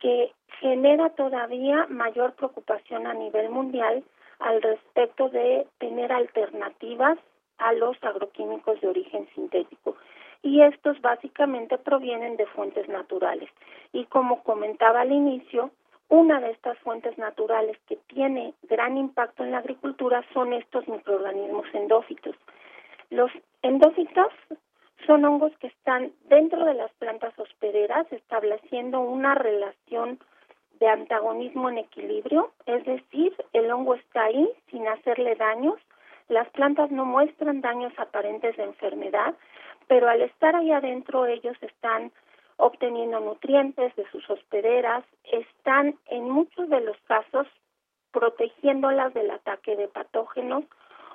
que 0.00 0.32
genera 0.60 1.10
todavía 1.10 1.86
mayor 1.88 2.34
preocupación 2.34 3.06
a 3.06 3.14
nivel 3.14 3.50
mundial 3.50 4.02
al 4.38 4.62
respecto 4.62 5.28
de 5.28 5.66
tener 5.78 6.12
alternativas 6.12 7.18
a 7.58 7.72
los 7.72 7.96
agroquímicos 8.02 8.80
de 8.80 8.88
origen 8.88 9.28
sintético. 9.34 9.96
Y 10.42 10.62
estos 10.62 11.00
básicamente 11.00 11.78
provienen 11.78 12.36
de 12.36 12.46
fuentes 12.46 12.88
naturales. 12.88 13.50
Y 13.92 14.04
como 14.04 14.42
comentaba 14.42 15.00
al 15.00 15.12
inicio, 15.12 15.70
una 16.08 16.40
de 16.40 16.50
estas 16.50 16.78
fuentes 16.78 17.18
naturales 17.18 17.76
que 17.88 17.96
tiene 18.06 18.54
gran 18.64 18.96
impacto 18.96 19.42
en 19.42 19.50
la 19.50 19.58
agricultura 19.58 20.24
son 20.32 20.52
estos 20.52 20.86
microorganismos 20.86 21.66
endófitos. 21.72 22.36
Los 23.10 23.30
endófitos 23.62 24.32
son 25.06 25.24
hongos 25.24 25.52
que 25.58 25.68
están 25.68 26.12
dentro 26.28 26.64
de 26.64 26.74
las 26.74 26.92
plantas 26.94 27.36
hospederas 27.38 28.06
estableciendo 28.12 29.00
una 29.00 29.34
relación 29.34 30.20
de 30.78 30.88
antagonismo 30.88 31.68
en 31.70 31.78
equilibrio, 31.78 32.52
es 32.66 32.84
decir, 32.84 33.34
el 33.52 33.70
hongo 33.70 33.94
está 33.94 34.24
ahí 34.24 34.48
sin 34.70 34.86
hacerle 34.88 35.34
daños, 35.36 35.76
las 36.28 36.48
plantas 36.50 36.90
no 36.90 37.04
muestran 37.04 37.60
daños 37.60 37.92
aparentes 37.98 38.56
de 38.56 38.64
enfermedad, 38.64 39.34
pero 39.86 40.08
al 40.08 40.22
estar 40.22 40.56
ahí 40.56 40.72
adentro 40.72 41.26
ellos 41.26 41.56
están 41.60 42.12
obteniendo 42.56 43.20
nutrientes 43.20 43.94
de 43.96 44.08
sus 44.10 44.28
hospederas, 44.28 45.04
están 45.24 45.96
en 46.06 46.28
muchos 46.28 46.68
de 46.68 46.80
los 46.80 46.96
casos 47.06 47.46
protegiéndolas 48.10 49.12
del 49.14 49.30
ataque 49.30 49.76
de 49.76 49.88
patógenos 49.88 50.64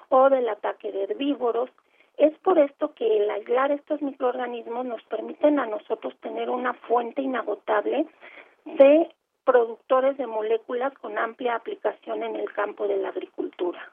o 0.09 0.29
del 0.29 0.47
ataque 0.49 0.91
de 0.91 1.03
herbívoros. 1.03 1.69
Es 2.17 2.37
por 2.39 2.59
esto 2.59 2.93
que 2.93 3.17
el 3.17 3.29
aislar 3.31 3.71
estos 3.71 4.01
microorganismos 4.01 4.85
nos 4.85 5.01
permiten 5.03 5.59
a 5.59 5.65
nosotros 5.65 6.15
tener 6.19 6.49
una 6.49 6.73
fuente 6.73 7.21
inagotable 7.21 8.05
de 8.65 9.09
productores 9.43 10.17
de 10.17 10.27
moléculas 10.27 10.93
con 10.99 11.17
amplia 11.17 11.55
aplicación 11.55 12.23
en 12.23 12.35
el 12.35 12.51
campo 12.53 12.87
de 12.87 12.97
la 12.97 13.09
agricultura. 13.09 13.91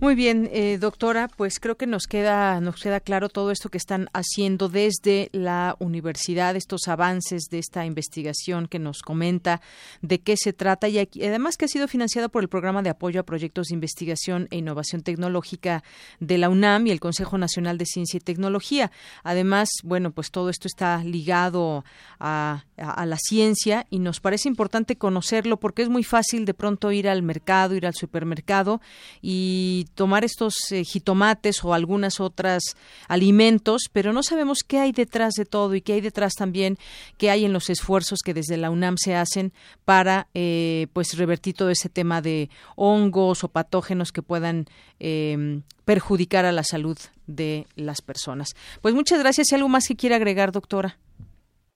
Muy 0.00 0.14
bien, 0.14 0.48
eh, 0.52 0.78
doctora, 0.78 1.26
pues 1.26 1.58
creo 1.58 1.76
que 1.76 1.88
nos 1.88 2.06
queda 2.06 2.60
nos 2.60 2.80
queda 2.80 3.00
claro 3.00 3.28
todo 3.28 3.50
esto 3.50 3.68
que 3.68 3.78
están 3.78 4.08
haciendo 4.12 4.68
desde 4.68 5.28
la 5.32 5.74
universidad, 5.80 6.54
estos 6.54 6.86
avances 6.86 7.48
de 7.50 7.58
esta 7.58 7.84
investigación 7.84 8.68
que 8.68 8.78
nos 8.78 9.02
comenta 9.02 9.60
de 10.00 10.20
qué 10.20 10.36
se 10.36 10.52
trata 10.52 10.86
y 10.88 10.98
además 10.98 11.56
que 11.56 11.64
ha 11.64 11.68
sido 11.68 11.88
financiada 11.88 12.28
por 12.28 12.44
el 12.44 12.48
programa 12.48 12.80
de 12.82 12.90
apoyo 12.90 13.20
a 13.20 13.24
proyectos 13.24 13.66
de 13.66 13.74
investigación 13.74 14.46
e 14.52 14.58
innovación 14.58 15.02
tecnológica 15.02 15.82
de 16.20 16.38
la 16.38 16.48
UNAM 16.48 16.86
y 16.86 16.92
el 16.92 17.00
Consejo 17.00 17.36
Nacional 17.36 17.76
de 17.76 17.86
Ciencia 17.86 18.18
y 18.18 18.20
Tecnología. 18.20 18.92
Además, 19.24 19.68
bueno, 19.82 20.12
pues 20.12 20.30
todo 20.30 20.48
esto 20.48 20.68
está 20.68 21.02
ligado 21.02 21.84
a 22.20 22.62
la 22.76 23.16
ciencia 23.16 23.84
y 23.90 23.98
nos 23.98 24.20
parece 24.20 24.48
importante 24.48 24.94
conocerlo 24.96 25.58
porque 25.58 25.82
es 25.82 25.88
muy 25.88 26.04
fácil 26.04 26.44
de 26.44 26.54
pronto 26.54 26.92
ir 26.92 27.08
al 27.08 27.24
mercado, 27.24 27.74
ir 27.74 27.84
al 27.84 27.94
supermercado 27.94 28.80
y 29.20 29.87
tomar 29.94 30.24
estos 30.24 30.54
eh, 30.72 30.84
jitomates 30.84 31.64
o 31.64 31.74
algunas 31.74 32.20
otras 32.20 32.62
alimentos, 33.08 33.88
pero 33.92 34.12
no 34.12 34.22
sabemos 34.22 34.62
qué 34.66 34.78
hay 34.78 34.92
detrás 34.92 35.34
de 35.34 35.44
todo 35.44 35.74
y 35.74 35.80
qué 35.80 35.94
hay 35.94 36.00
detrás 36.00 36.34
también, 36.34 36.76
qué 37.18 37.30
hay 37.30 37.44
en 37.44 37.52
los 37.52 37.70
esfuerzos 37.70 38.20
que 38.24 38.34
desde 38.34 38.56
la 38.56 38.70
UNAM 38.70 38.96
se 38.96 39.14
hacen 39.14 39.52
para 39.84 40.28
eh, 40.34 40.86
pues 40.92 41.16
revertir 41.16 41.54
todo 41.54 41.70
ese 41.70 41.88
tema 41.88 42.20
de 42.20 42.50
hongos 42.76 43.44
o 43.44 43.48
patógenos 43.48 44.12
que 44.12 44.22
puedan 44.22 44.66
em, 44.98 45.62
perjudicar 45.84 46.44
a 46.44 46.52
la 46.52 46.62
salud 46.62 46.98
de 47.26 47.66
las 47.76 48.02
personas. 48.02 48.54
Pues 48.82 48.94
muchas 48.94 49.20
gracias. 49.20 49.52
¿Y 49.52 49.54
algo 49.54 49.68
más 49.68 49.86
que 49.88 49.96
quiera 49.96 50.16
agregar, 50.16 50.52
doctora? 50.52 50.96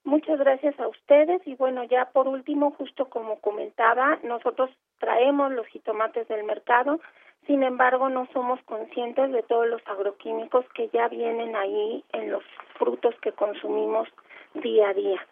Muchas 0.04 0.38
gracias 0.38 0.78
a 0.80 0.88
ustedes 0.88 1.40
y 1.46 1.54
bueno, 1.54 1.84
ya 1.84 2.10
por 2.12 2.26
último, 2.26 2.72
justo 2.72 3.08
como 3.08 3.38
comentaba, 3.38 4.18
nosotros 4.24 4.70
traemos 4.98 5.52
los 5.52 5.66
jitomates 5.68 6.26
del 6.26 6.44
mercado, 6.44 7.00
sin 7.46 7.62
embargo, 7.62 8.08
no 8.08 8.26
somos 8.32 8.60
conscientes 8.64 9.32
de 9.32 9.42
todos 9.42 9.66
los 9.66 9.82
agroquímicos 9.86 10.64
que 10.74 10.88
ya 10.92 11.08
vienen 11.08 11.56
ahí 11.56 12.04
en 12.12 12.30
los 12.30 12.44
frutos 12.78 13.14
que 13.20 13.32
consumimos 13.32 14.08
día 14.54 14.90
a 14.90 14.94
día. 14.94 15.26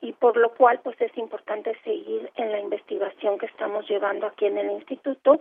Y 0.00 0.12
por 0.12 0.36
lo 0.36 0.54
cual 0.54 0.80
pues 0.82 1.00
es 1.00 1.16
importante 1.16 1.76
seguir 1.84 2.30
en 2.36 2.52
la 2.52 2.60
investigación 2.60 3.38
que 3.38 3.46
estamos 3.46 3.88
llevando 3.88 4.26
aquí 4.26 4.46
en 4.46 4.58
el 4.58 4.70
instituto 4.72 5.40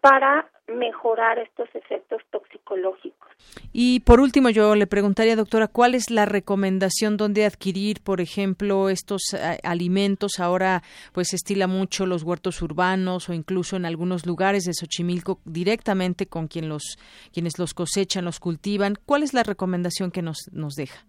para 0.00 0.48
mejorar 0.68 1.38
estos 1.38 1.68
efectos 1.74 2.22
toxicológicos. 2.30 3.28
Y 3.72 4.00
por 4.00 4.20
último, 4.20 4.50
yo 4.50 4.74
le 4.74 4.86
preguntaría, 4.86 5.36
doctora, 5.36 5.68
¿cuál 5.68 5.94
es 5.94 6.10
la 6.10 6.24
recomendación 6.26 7.16
donde 7.16 7.44
adquirir, 7.44 8.00
por 8.02 8.20
ejemplo, 8.20 8.88
estos 8.88 9.22
eh, 9.34 9.58
alimentos? 9.62 10.38
Ahora, 10.38 10.82
pues 11.12 11.28
se 11.28 11.36
estila 11.36 11.66
mucho 11.66 12.06
los 12.06 12.22
huertos 12.22 12.62
urbanos 12.62 13.28
o 13.28 13.32
incluso 13.32 13.76
en 13.76 13.84
algunos 13.84 14.26
lugares 14.26 14.64
de 14.64 14.74
Xochimilco 14.74 15.40
directamente 15.44 16.26
con 16.26 16.48
quien 16.48 16.68
los, 16.68 16.98
quienes 17.32 17.58
los 17.58 17.74
cosechan, 17.74 18.24
los 18.24 18.40
cultivan. 18.40 18.94
¿Cuál 19.06 19.22
es 19.22 19.34
la 19.34 19.42
recomendación 19.42 20.10
que 20.10 20.22
nos, 20.22 20.48
nos 20.52 20.74
deja? 20.74 21.04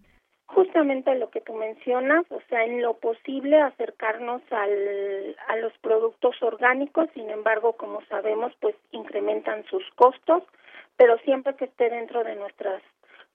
Justamente 0.77 1.15
lo 1.15 1.31
que 1.31 1.41
tú 1.41 1.53
mencionas, 1.53 2.23
o 2.29 2.39
sea, 2.49 2.63
en 2.63 2.83
lo 2.83 2.97
posible 2.97 3.59
acercarnos 3.59 4.43
al, 4.51 5.35
a 5.47 5.55
los 5.55 5.73
productos 5.79 6.35
orgánicos, 6.43 7.09
sin 7.15 7.31
embargo, 7.31 7.73
como 7.73 8.01
sabemos, 8.05 8.53
pues 8.59 8.75
incrementan 8.91 9.65
sus 9.71 9.83
costos, 9.95 10.43
pero 10.95 11.17
siempre 11.25 11.55
que 11.55 11.65
esté 11.65 11.89
dentro 11.89 12.23
de 12.23 12.35
nuestras 12.35 12.83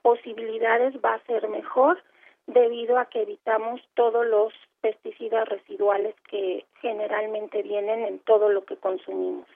posibilidades 0.02 0.94
va 1.04 1.14
a 1.14 1.26
ser 1.26 1.48
mejor 1.48 1.98
debido 2.46 2.96
a 2.96 3.06
que 3.06 3.22
evitamos 3.22 3.80
todos 3.94 4.24
los 4.24 4.52
pesticidas 4.80 5.48
residuales 5.48 6.14
que 6.30 6.64
generalmente 6.80 7.64
vienen 7.64 8.04
en 8.04 8.20
todo 8.20 8.50
lo 8.50 8.64
que 8.64 8.76
consumimos. 8.76 9.46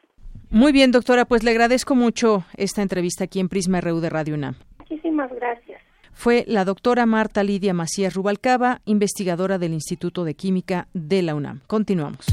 Muy 0.51 0.73
bien, 0.73 0.91
doctora, 0.91 1.25
pues 1.25 1.45
le 1.45 1.53
agradezco 1.53 1.95
mucho 1.95 2.43
esta 2.57 2.83
entrevista 2.83 3.25
aquí 3.25 3.39
en 3.39 3.49
Prisma 3.49 3.81
RU 3.81 4.01
de 4.01 4.11
Radio 4.11 4.35
UNAM. 4.35 4.55
Muchísimas 4.79 5.33
gracias 5.33 5.76
fue 6.17 6.45
la 6.49 6.65
doctora 6.65 7.07
Marta 7.07 7.45
Lidia 7.45 7.75
Macías 7.75 8.15
Rubalcaba, 8.15 8.81
investigadora 8.87 9.59
del 9.59 9.75
Instituto 9.75 10.25
de 10.25 10.35
Química 10.35 10.89
de 10.95 11.21
la 11.23 11.35
UNAM. 11.35 11.61
Continuamos. 11.67 12.25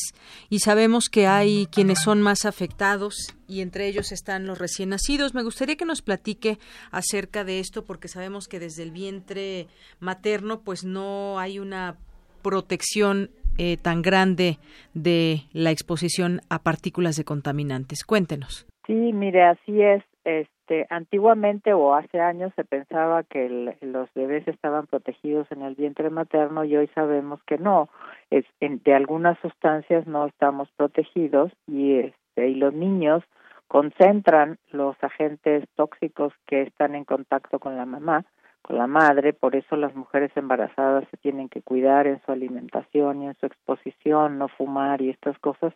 y 0.48 0.60
sabemos 0.60 1.10
que 1.10 1.26
hay 1.26 1.66
quienes 1.66 2.00
son 2.00 2.22
más 2.22 2.46
afectados 2.46 3.34
y 3.46 3.60
entre 3.60 3.86
ellos 3.86 4.12
están 4.12 4.46
los 4.46 4.56
recién 4.56 4.88
nacidos. 4.88 5.34
Me 5.34 5.42
gustaría 5.42 5.76
que 5.76 5.84
nos 5.84 6.00
platique 6.00 6.58
acerca 6.90 7.44
de 7.44 7.60
esto 7.60 7.84
porque 7.84 8.08
sabemos 8.08 8.48
que 8.48 8.60
desde 8.60 8.82
el 8.82 8.92
vientre 8.92 9.68
materno 10.00 10.62
pues 10.62 10.84
no 10.84 11.38
hay 11.38 11.58
una 11.58 11.98
protección 12.40 13.30
eh, 13.58 13.76
tan 13.76 14.00
grande 14.00 14.58
de 14.94 15.44
la 15.52 15.70
exposición 15.70 16.40
a 16.48 16.62
partículas 16.62 17.16
de 17.16 17.24
contaminantes. 17.24 18.04
Cuéntenos. 18.04 18.64
Sí, 18.86 19.12
mire, 19.12 19.44
así 19.44 19.82
es. 19.82 20.02
Este, 20.24 20.86
antiguamente 20.90 21.72
o 21.72 21.94
hace 21.94 22.20
años 22.20 22.52
se 22.54 22.64
pensaba 22.64 23.24
que 23.24 23.76
los 23.80 24.12
bebés 24.14 24.46
estaban 24.46 24.86
protegidos 24.86 25.50
en 25.50 25.62
el 25.62 25.74
vientre 25.74 26.10
materno 26.10 26.64
y 26.64 26.76
hoy 26.76 26.88
sabemos 26.94 27.40
que 27.44 27.58
no. 27.58 27.88
Es, 28.30 28.44
de 28.60 28.94
algunas 28.94 29.38
sustancias 29.40 30.06
no 30.06 30.26
estamos 30.26 30.68
protegidos 30.76 31.52
y, 31.66 31.98
este, 31.98 32.48
y 32.48 32.54
los 32.54 32.72
niños 32.72 33.24
concentran 33.68 34.58
los 34.70 34.96
agentes 35.02 35.64
tóxicos 35.76 36.32
que 36.46 36.62
están 36.62 36.94
en 36.94 37.04
contacto 37.04 37.58
con 37.58 37.76
la 37.76 37.86
mamá 37.86 38.24
con 38.62 38.78
la 38.78 38.86
madre, 38.86 39.32
por 39.32 39.56
eso 39.56 39.76
las 39.76 39.94
mujeres 39.94 40.30
embarazadas 40.36 41.04
se 41.10 41.16
tienen 41.16 41.48
que 41.48 41.62
cuidar 41.62 42.06
en 42.06 42.20
su 42.24 42.32
alimentación 42.32 43.22
y 43.22 43.26
en 43.26 43.34
su 43.34 43.46
exposición, 43.46 44.38
no 44.38 44.48
fumar 44.48 45.02
y 45.02 45.10
estas 45.10 45.38
cosas. 45.38 45.74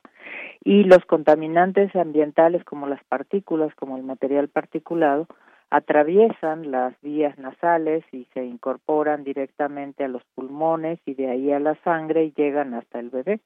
Y 0.65 0.85
los 0.85 1.05
contaminantes 1.05 1.95
ambientales 1.97 2.65
como 2.65 2.87
las 2.87 3.03
partículas, 3.05 3.75
como 3.75 3.97
el 3.97 4.05
material 4.05 4.49
particulado, 4.49 5.27
atraviesan 5.71 6.71
las 6.71 6.95
vías 7.03 7.37
nasales 7.39 8.05
y 8.13 8.27
se 8.33 8.45
incorporan 8.45 9.25
directamente 9.25 10.05
a 10.05 10.09
los 10.09 10.23
pulmones 10.35 11.01
y 11.05 11.15
de 11.15 11.29
ahí 11.29 11.53
a 11.53 11.59
la 11.59 11.75
sangre 11.83 12.25
y 12.25 12.33
llegan 12.33 12.75
hasta 12.75 13.01
el 13.01 13.11
bebé 13.11 13.41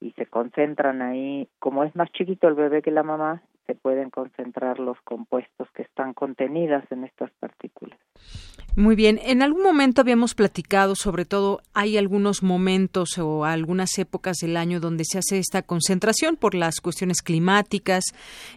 y 0.00 0.12
se 0.12 0.26
concentran 0.26 1.02
ahí, 1.02 1.48
como 1.58 1.84
es 1.84 1.94
más 1.94 2.10
chiquito 2.12 2.48
el 2.48 2.54
bebé 2.54 2.82
que 2.82 2.90
la 2.90 3.02
mamá, 3.02 3.42
se 3.66 3.74
pueden 3.74 4.10
concentrar 4.10 4.78
los 4.78 4.98
compuestos 5.02 5.68
que 5.74 5.82
están 5.82 6.14
contenidas 6.14 6.84
en 6.90 7.04
estas 7.04 7.30
partículas. 7.38 7.98
Muy 8.76 8.94
bien, 8.94 9.18
en 9.24 9.42
algún 9.42 9.64
momento 9.64 10.00
habíamos 10.00 10.36
platicado, 10.36 10.94
sobre 10.94 11.24
todo 11.24 11.60
hay 11.74 11.98
algunos 11.98 12.44
momentos 12.44 13.18
o 13.18 13.44
algunas 13.44 13.98
épocas 13.98 14.36
del 14.38 14.56
año 14.56 14.78
donde 14.78 15.04
se 15.04 15.18
hace 15.18 15.38
esta 15.38 15.62
concentración 15.62 16.36
por 16.36 16.54
las 16.54 16.80
cuestiones 16.80 17.20
climáticas, 17.20 18.04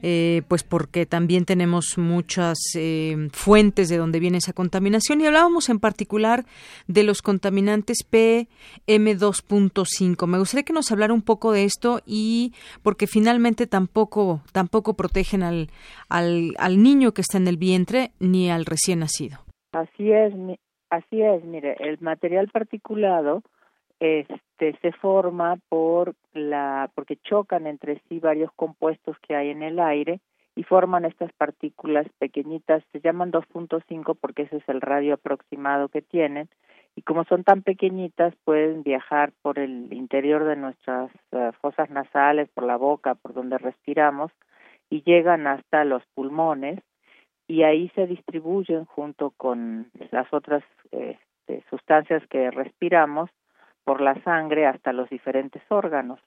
eh, 0.04 0.44
pues 0.48 0.62
porque 0.64 1.08
también 1.08 1.46
tenemos 1.46 1.98
muchas 1.98 2.60
eh, 2.76 3.30
fuentes 3.34 3.90
de 3.90 3.98
donde 3.98 4.20
viene 4.20 4.38
esa 4.38 4.54
contaminación 4.54 5.20
y 5.20 5.26
hablábamos 5.26 5.70
en 5.70 5.80
particular 5.80 6.46
de 6.88 7.02
los 7.04 7.24
contaminantes 7.24 8.06
PM2.5. 8.10 10.28
Me 10.28 10.38
gustaría 10.38 10.64
que 10.64 10.74
nos 10.74 10.92
hablara 10.92 11.14
un 11.14 11.24
poco 11.24 11.52
de 11.52 11.64
esto 11.64 12.02
y 12.06 12.54
porque 12.84 13.08
finalmente 13.08 13.66
tampoco 13.66 14.44
tampoco 14.52 14.93
protegen 14.96 15.44
al, 15.44 15.70
al, 16.10 16.54
al 16.58 16.82
niño 16.82 17.12
que 17.12 17.22
está 17.22 17.38
en 17.38 17.48
el 17.48 17.58
vientre 17.58 18.12
ni 18.20 18.50
al 18.50 18.66
recién 18.66 19.00
nacido. 19.00 19.40
Así 19.72 20.12
es, 20.12 20.34
así 20.90 21.22
es, 21.22 21.44
mire, 21.44 21.76
el 21.80 22.00
material 22.00 22.50
particulado 22.50 23.42
este 24.00 24.78
se 24.82 24.92
forma 24.92 25.58
por 25.70 26.14
la 26.34 26.92
porque 26.94 27.18
chocan 27.18 27.68
entre 27.68 28.02
sí 28.10 28.20
varios 28.20 28.52
compuestos 28.56 29.16
que 29.26 29.36
hay 29.36 29.50
en 29.50 29.64
el 29.64 29.80
aire 29.80 30.20
y 30.56 30.64
forman 30.64 31.06
estas 31.06 31.32
partículas 31.34 32.06
pequeñitas, 32.20 32.84
se 32.92 33.00
llaman 33.00 33.32
2.5 33.32 34.18
porque 34.20 34.44
ese 34.44 34.58
es 34.58 34.70
el 34.70 34.82
radio 34.82 35.16
aproximado 35.16 35.88
que 35.88 36.02
tienen 36.02 36.50
y 36.96 37.02
como 37.02 37.24
son 37.24 37.44
tan 37.44 37.64
pequeñitas 37.64 38.36
pueden 38.44 38.84
viajar 38.84 39.32
por 39.42 39.58
el 39.58 39.92
interior 39.94 40.44
de 40.44 40.58
nuestras 40.58 41.10
eh, 41.32 41.52
fosas 41.62 41.90
nasales, 41.90 42.50
por 42.54 42.66
la 42.66 42.78
boca, 42.78 43.16
por 43.16 43.34
donde 43.34 43.58
respiramos 43.58 44.32
y 44.94 45.02
llegan 45.08 45.48
hasta 45.48 45.86
los 45.86 46.04
pulmones 46.14 46.80
y 47.48 47.64
ahí 47.64 47.90
se 47.96 48.06
distribuyen 48.06 48.86
junto 48.86 49.32
con 49.32 49.90
las 50.12 50.32
otras 50.32 50.64
este, 50.92 51.64
sustancias 51.72 52.22
que 52.28 52.52
respiramos 52.52 53.32
por 53.86 54.02
la 54.02 54.22
sangre 54.22 54.68
hasta 54.68 54.94
los 54.94 55.10
diferentes 55.10 55.64
órganos 55.70 56.20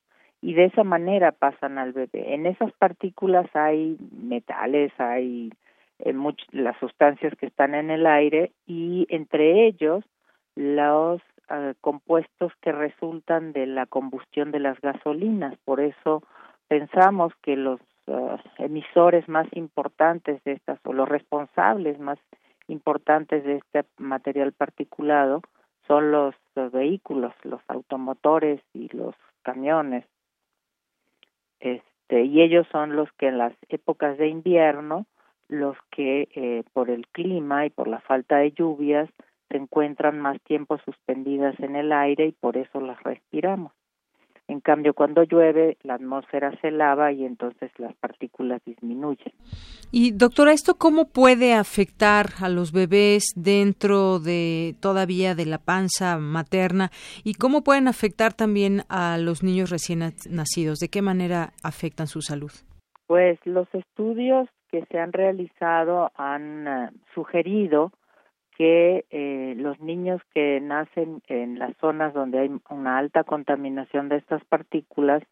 y 0.43 0.55
de 0.55 0.65
esa 0.65 0.83
manera 0.83 1.31
pasan 1.31 1.79
al 1.79 1.93
bebé. 1.93 2.35
En 2.35 2.45
esas 2.45 2.73
partículas 2.73 3.47
hay 3.55 3.99
metales, 4.11 4.93
hay 4.99 5.53
eh, 6.01 6.13
las 6.51 6.77
sustancias 6.79 7.35
que 7.39 7.47
están 7.47 7.73
en 7.77 7.91
el 7.91 8.05
aire 8.05 8.51
y 8.67 9.07
entre 9.11 9.69
ellos 9.69 10.05
los 10.57 11.23
ah, 11.49 11.75
compuestos 11.81 12.53
que 12.63 12.73
resultan 12.73 13.53
de 13.53 13.67
la 13.67 13.87
combustión 13.87 14.51
de 14.51 14.59
las 14.59 14.81
gasolinas. 14.81 15.57
Por 15.65 15.79
eso 15.79 16.25
pensamos 16.67 17.33
que 17.43 17.55
los 17.55 17.79
uh, 18.07 18.37
emisores 18.59 19.29
más 19.29 19.47
importantes 19.53 20.43
de 20.45 20.53
estas 20.53 20.79
o 20.85 20.93
los 20.93 21.09
responsables 21.09 21.99
más 21.99 22.19
importantes 22.69 23.45
de 23.45 23.57
este 23.57 23.85
material 23.99 24.53
particulado 24.53 25.43
son 25.87 26.11
los, 26.11 26.35
vehículos, 26.73 27.33
los 27.45 27.61
automotores 27.69 28.61
y 28.73 28.89
los 28.97 29.15
camiones. 29.43 30.05
Este, 31.61 32.25
y 32.25 32.43
ellos 32.43 32.67
son 32.73 32.97
los 32.97 33.11
que 33.13 33.29
en 33.29 33.39
las 33.39 33.53
épocas 33.69 34.19
de 34.19 34.29
invierno, 34.29 35.07
los 35.49 35.77
que 35.91 36.29
eh, 36.35 36.65
por 36.73 36.91
el 36.91 37.07
clima 37.09 37.67
y 37.67 37.71
por 37.71 37.89
la 37.89 38.01
falta 38.01 38.39
de 38.39 38.53
lluvias 38.53 39.09
se 39.49 39.57
encuentran 39.57 40.19
más 40.19 40.41
tiempo 40.43 40.79
suspendidas 40.79 41.59
en 41.61 41.77
el 41.77 41.93
aire 41.93 42.27
y 42.27 42.33
por 42.33 42.57
eso 42.57 42.81
las 42.81 43.01
respiramos. 43.05 43.73
En 44.57 44.61
cambio, 44.61 44.95
cuando 44.95 45.23
llueve, 45.23 45.77
la 45.83 45.97
atmósfera 45.97 46.51
se 46.63 46.71
lava 46.71 47.13
y 47.13 47.27
entonces 47.27 47.71
las 47.77 47.95
partículas 47.97 48.63
disminuyen. 48.65 49.35
Y 49.93 50.13
doctora, 50.13 50.53
¿esto 50.53 50.77
cómo 50.77 51.09
puede 51.09 51.53
afectar 51.53 52.29
a 52.41 52.49
los 52.49 52.73
bebés 52.73 53.35
dentro 53.37 54.19
de 54.19 54.75
todavía 54.81 55.35
de 55.35 55.45
la 55.45 55.59
panza 55.59 56.17
materna 56.17 56.91
y 57.23 57.35
cómo 57.35 57.63
pueden 57.65 57.87
afectar 57.87 58.33
también 58.33 58.85
a 58.89 59.19
los 59.19 59.43
niños 59.43 59.69
recién 59.69 59.99
nacidos? 60.31 60.79
¿De 60.79 60.89
qué 60.89 61.03
manera 61.03 61.53
afectan 61.63 62.07
su 62.07 62.23
salud? 62.23 62.51
Pues 63.07 63.39
los 63.45 63.69
estudios 63.75 64.49
que 64.71 64.87
se 64.91 64.99
han 64.99 65.13
realizado 65.13 66.13
han 66.17 66.67
eh, 66.67 66.91
sugerido 67.15 67.93
que 68.57 69.05
eh, 69.11 69.55
los 69.59 69.79
niños 69.81 70.23
que 70.35 70.61
nacen 70.61 71.23
en 71.29 71.59
las 71.59 71.77
zonas 71.77 72.15
donde 72.15 72.39
hay 72.39 72.51
una 72.71 72.99
alta 72.99 73.23
contaminación 73.25 74.09
de 74.09 74.17
estas 74.17 74.43
partículas 74.47 75.23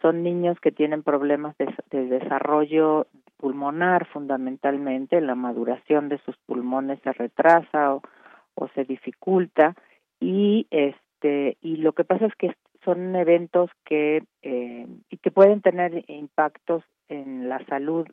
son 0.00 0.22
niños 0.22 0.60
que 0.60 0.70
tienen 0.70 1.02
problemas 1.02 1.56
de, 1.58 2.06
desarrollo 2.06 3.08
pulmonar 3.36 4.06
fundamentalmente, 4.06 5.20
la 5.20 5.34
maduración 5.34 6.08
de 6.08 6.18
sus 6.18 6.36
pulmones 6.46 7.00
se 7.02 7.12
retrasa 7.12 7.94
o, 7.94 8.02
se 8.74 8.84
dificulta. 8.84 9.74
Y 10.20 10.66
este 10.70 11.56
y 11.60 11.76
lo 11.76 11.92
que 11.92 12.04
pasa 12.04 12.26
es 12.26 12.34
que 12.36 12.54
son 12.84 13.16
eventos 13.16 13.70
que 13.84 14.22
eh, 14.42 14.86
y 15.10 15.16
que 15.16 15.30
pueden 15.32 15.62
tener 15.62 16.04
impactos 16.08 16.84
en 17.08 17.48
la 17.48 17.64
salud 17.66 18.06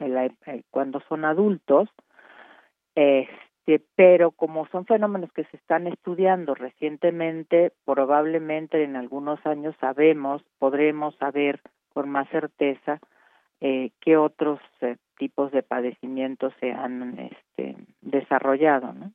eh, 0.00 0.62
cuando 0.70 1.00
son 1.08 1.24
adultos 1.24 1.88
este, 2.94 3.49
pero 3.78 4.30
como 4.32 4.66
son 4.68 4.86
fenómenos 4.86 5.32
que 5.32 5.44
se 5.44 5.56
están 5.56 5.86
estudiando 5.86 6.54
recientemente, 6.54 7.72
probablemente 7.84 8.82
en 8.82 8.96
algunos 8.96 9.44
años 9.46 9.74
sabemos, 9.80 10.42
podremos 10.58 11.14
saber 11.16 11.60
con 11.92 12.08
más 12.08 12.28
certeza 12.30 13.00
eh, 13.60 13.90
qué 14.00 14.16
otros 14.16 14.58
eh, 14.80 14.96
tipos 15.18 15.52
de 15.52 15.62
padecimientos 15.62 16.52
se 16.60 16.72
han 16.72 17.18
este, 17.18 17.76
desarrollado, 18.00 18.92
¿no? 18.92 19.12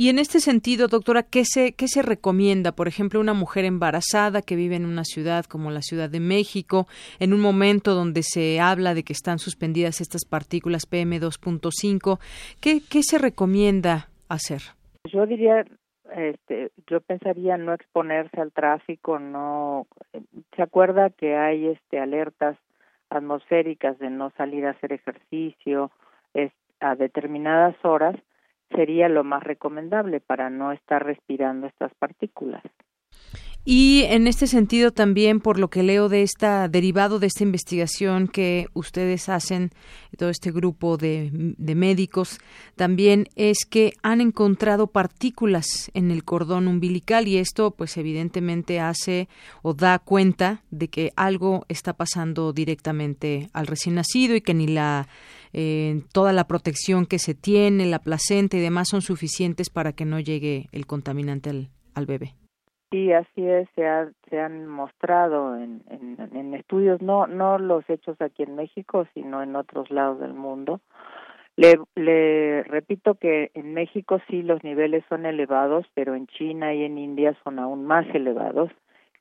Y 0.00 0.08
en 0.08 0.18
este 0.18 0.40
sentido, 0.40 0.88
doctora, 0.88 1.22
¿qué 1.22 1.44
se, 1.44 1.74
¿qué 1.74 1.86
se 1.86 2.00
recomienda? 2.00 2.72
Por 2.72 2.88
ejemplo, 2.88 3.20
una 3.20 3.34
mujer 3.34 3.66
embarazada 3.66 4.40
que 4.40 4.56
vive 4.56 4.76
en 4.76 4.86
una 4.86 5.04
ciudad 5.04 5.44
como 5.44 5.70
la 5.70 5.82
Ciudad 5.82 6.08
de 6.08 6.20
México, 6.20 6.86
en 7.18 7.34
un 7.34 7.40
momento 7.42 7.94
donde 7.94 8.22
se 8.22 8.60
habla 8.60 8.94
de 8.94 9.02
que 9.02 9.12
están 9.12 9.38
suspendidas 9.38 10.00
estas 10.00 10.24
partículas 10.24 10.90
PM2.5, 10.90 12.18
¿qué, 12.62 12.80
¿qué 12.90 13.02
se 13.02 13.18
recomienda 13.18 14.08
hacer? 14.30 14.62
Yo 15.04 15.26
diría 15.26 15.66
este, 16.16 16.70
yo 16.86 17.02
pensaría 17.02 17.58
no 17.58 17.74
exponerse 17.74 18.40
al 18.40 18.52
tráfico, 18.52 19.18
no 19.18 19.86
se 20.56 20.62
acuerda 20.62 21.10
que 21.10 21.36
hay 21.36 21.66
este 21.66 21.98
alertas 21.98 22.56
atmosféricas 23.10 23.98
de 23.98 24.08
no 24.08 24.32
salir 24.38 24.64
a 24.64 24.70
hacer 24.70 24.94
ejercicio 24.94 25.90
a 26.80 26.94
determinadas 26.94 27.76
horas 27.84 28.16
sería 28.74 29.08
lo 29.08 29.24
más 29.24 29.42
recomendable 29.42 30.20
para 30.20 30.50
no 30.50 30.72
estar 30.72 31.04
respirando 31.04 31.66
estas 31.66 31.94
partículas. 31.94 32.62
Y 33.62 34.04
en 34.04 34.26
este 34.26 34.46
sentido 34.46 34.90
también, 34.90 35.38
por 35.38 35.58
lo 35.58 35.68
que 35.68 35.82
leo 35.82 36.08
de 36.08 36.22
esta 36.22 36.66
derivado 36.68 37.18
de 37.18 37.26
esta 37.26 37.42
investigación 37.44 38.26
que 38.26 38.68
ustedes 38.72 39.28
hacen, 39.28 39.70
todo 40.16 40.30
este 40.30 40.50
grupo 40.50 40.96
de, 40.96 41.30
médicos, 41.58 42.38
también 42.74 43.28
es 43.36 43.66
que 43.68 43.92
han 44.02 44.22
encontrado 44.22 44.86
partículas 44.86 45.90
en 45.92 46.10
el 46.10 46.24
cordón 46.24 46.68
umbilical 46.68 47.28
y 47.28 47.36
esto, 47.36 47.72
pues 47.72 47.98
evidentemente 47.98 48.80
hace 48.80 49.28
o 49.60 49.74
da 49.74 49.98
cuenta 49.98 50.62
de 50.70 50.88
que 50.88 51.12
algo 51.14 51.66
está 51.68 51.92
pasando 51.92 52.54
directamente 52.54 53.50
al 53.52 53.66
recién 53.66 53.94
nacido 53.94 54.34
y 54.34 54.40
que 54.40 54.54
ni 54.54 54.68
la 54.68 55.06
eh, 55.52 56.02
toda 56.12 56.32
la 56.32 56.44
protección 56.44 57.06
que 57.06 57.18
se 57.18 57.34
tiene, 57.34 57.86
la 57.86 57.98
placenta 57.98 58.56
y 58.56 58.60
demás 58.60 58.88
son 58.88 59.02
suficientes 59.02 59.70
para 59.70 59.92
que 59.92 60.04
no 60.04 60.20
llegue 60.20 60.66
el 60.72 60.86
contaminante 60.86 61.50
al, 61.50 61.68
al 61.94 62.06
bebé. 62.06 62.34
Sí, 62.90 63.12
así 63.12 63.46
es, 63.46 63.68
se, 63.76 63.84
se 64.28 64.40
han 64.40 64.66
mostrado 64.66 65.56
en, 65.56 65.80
estudios, 66.54 67.00
no, 67.00 67.28
no 67.28 67.56
los 67.58 67.88
hechos 67.88 68.20
aquí 68.20 68.42
en 68.42 68.56
México, 68.56 69.06
sino 69.14 69.42
en 69.42 69.54
otros 69.54 69.90
lados 69.90 70.18
del 70.18 70.34
mundo. 70.34 70.80
Le, 71.56 71.78
le 71.94 72.64
repito 72.64 73.14
que 73.14 73.52
en 73.54 73.74
México 73.74 74.20
sí 74.28 74.42
los 74.42 74.64
niveles 74.64 75.04
son 75.08 75.24
elevados, 75.24 75.86
pero 75.94 76.16
en 76.16 76.26
China 76.26 76.74
y 76.74 76.82
en 76.82 76.98
India 76.98 77.36
son 77.44 77.60
aún 77.60 77.86
más 77.86 78.06
elevados 78.12 78.70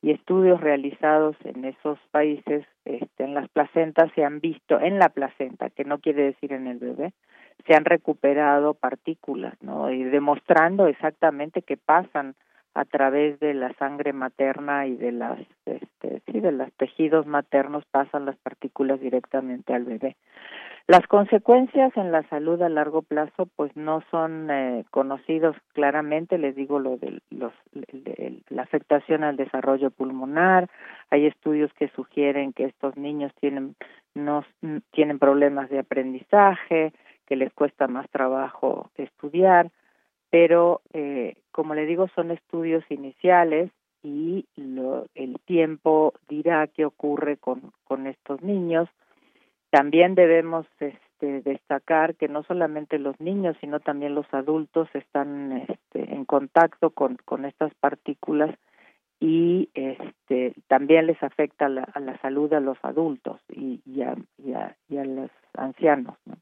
y 0.01 0.11
estudios 0.11 0.61
realizados 0.61 1.35
en 1.43 1.65
esos 1.65 1.99
países 2.11 2.65
este, 2.85 3.23
en 3.23 3.33
las 3.33 3.49
placentas 3.49 4.11
se 4.15 4.23
han 4.23 4.39
visto 4.39 4.79
en 4.79 4.97
la 4.97 5.09
placenta 5.09 5.69
que 5.69 5.83
no 5.83 5.99
quiere 5.99 6.23
decir 6.23 6.53
en 6.53 6.67
el 6.67 6.77
bebé 6.77 7.13
se 7.67 7.75
han 7.75 7.85
recuperado 7.85 8.73
partículas 8.73 9.55
no 9.61 9.91
y 9.91 10.03
demostrando 10.03 10.87
exactamente 10.87 11.61
que 11.61 11.77
pasan 11.77 12.35
a 12.79 12.85
través 12.85 13.37
de 13.41 13.53
la 13.53 13.73
sangre 13.73 14.13
materna 14.13 14.87
y 14.87 14.95
de 14.95 15.11
las 15.11 15.37
este, 15.65 16.21
sí 16.25 16.39
de 16.39 16.53
los 16.53 16.71
tejidos 16.73 17.25
maternos 17.25 17.83
pasan 17.91 18.25
las 18.25 18.37
partículas 18.37 19.01
directamente 19.01 19.73
al 19.73 19.83
bebé. 19.83 20.15
Las 20.87 21.05
consecuencias 21.07 21.95
en 21.97 22.13
la 22.13 22.23
salud 22.29 22.61
a 22.61 22.69
largo 22.69 23.01
plazo 23.01 23.49
pues 23.57 23.75
no 23.75 24.01
son 24.09 24.49
eh, 24.49 24.85
conocidos 24.91 25.57
claramente, 25.73 26.37
les 26.37 26.55
digo 26.55 26.79
lo 26.79 26.95
de 26.95 27.21
los, 27.29 27.51
la 28.47 28.63
afectación 28.63 29.25
al 29.25 29.35
desarrollo 29.35 29.91
pulmonar, 29.91 30.69
hay 31.09 31.25
estudios 31.25 31.73
que 31.73 31.89
sugieren 31.89 32.53
que 32.53 32.63
estos 32.63 32.95
niños 32.95 33.33
tienen 33.41 33.75
no 34.15 34.45
tienen 34.91 35.19
problemas 35.19 35.69
de 35.69 35.79
aprendizaje, 35.79 36.93
que 37.27 37.35
les 37.35 37.53
cuesta 37.53 37.87
más 37.87 38.09
trabajo 38.09 38.89
estudiar, 38.95 39.69
pero 40.29 40.81
eh, 40.93 41.35
como 41.51 41.75
le 41.75 41.85
digo 41.85 42.07
son 42.15 42.31
estudios 42.31 42.83
iniciales 42.89 43.71
y 44.03 44.45
lo, 44.55 45.07
el 45.15 45.39
tiempo 45.45 46.13
dirá 46.27 46.67
qué 46.67 46.85
ocurre 46.85 47.37
con, 47.37 47.73
con 47.83 48.07
estos 48.07 48.41
niños 48.41 48.89
también 49.69 50.15
debemos 50.15 50.65
este, 50.79 51.41
destacar 51.41 52.15
que 52.15 52.27
no 52.27 52.43
solamente 52.43 52.97
los 52.97 53.19
niños, 53.19 53.55
sino 53.61 53.79
también 53.79 54.15
los 54.15 54.25
adultos 54.33 54.89
están 54.93 55.65
este, 55.67 56.13
en 56.13 56.25
contacto 56.25 56.89
con, 56.89 57.17
con 57.25 57.45
estas 57.45 57.73
partículas 57.75 58.55
y 59.19 59.69
este, 59.73 60.53
también 60.67 61.07
les 61.07 61.21
afecta 61.21 61.65
a 61.65 61.99
la 61.99 62.17
salud 62.21 62.51
a 62.53 62.59
los 62.59 62.77
adultos 62.83 63.41
y, 63.49 63.81
y, 63.85 64.01
a, 64.01 64.15
y, 64.37 64.53
a, 64.53 64.75
y 64.87 64.97
a 64.97 65.05
los 65.05 65.29
ancianos. 65.53 66.15
¿no? 66.25 66.35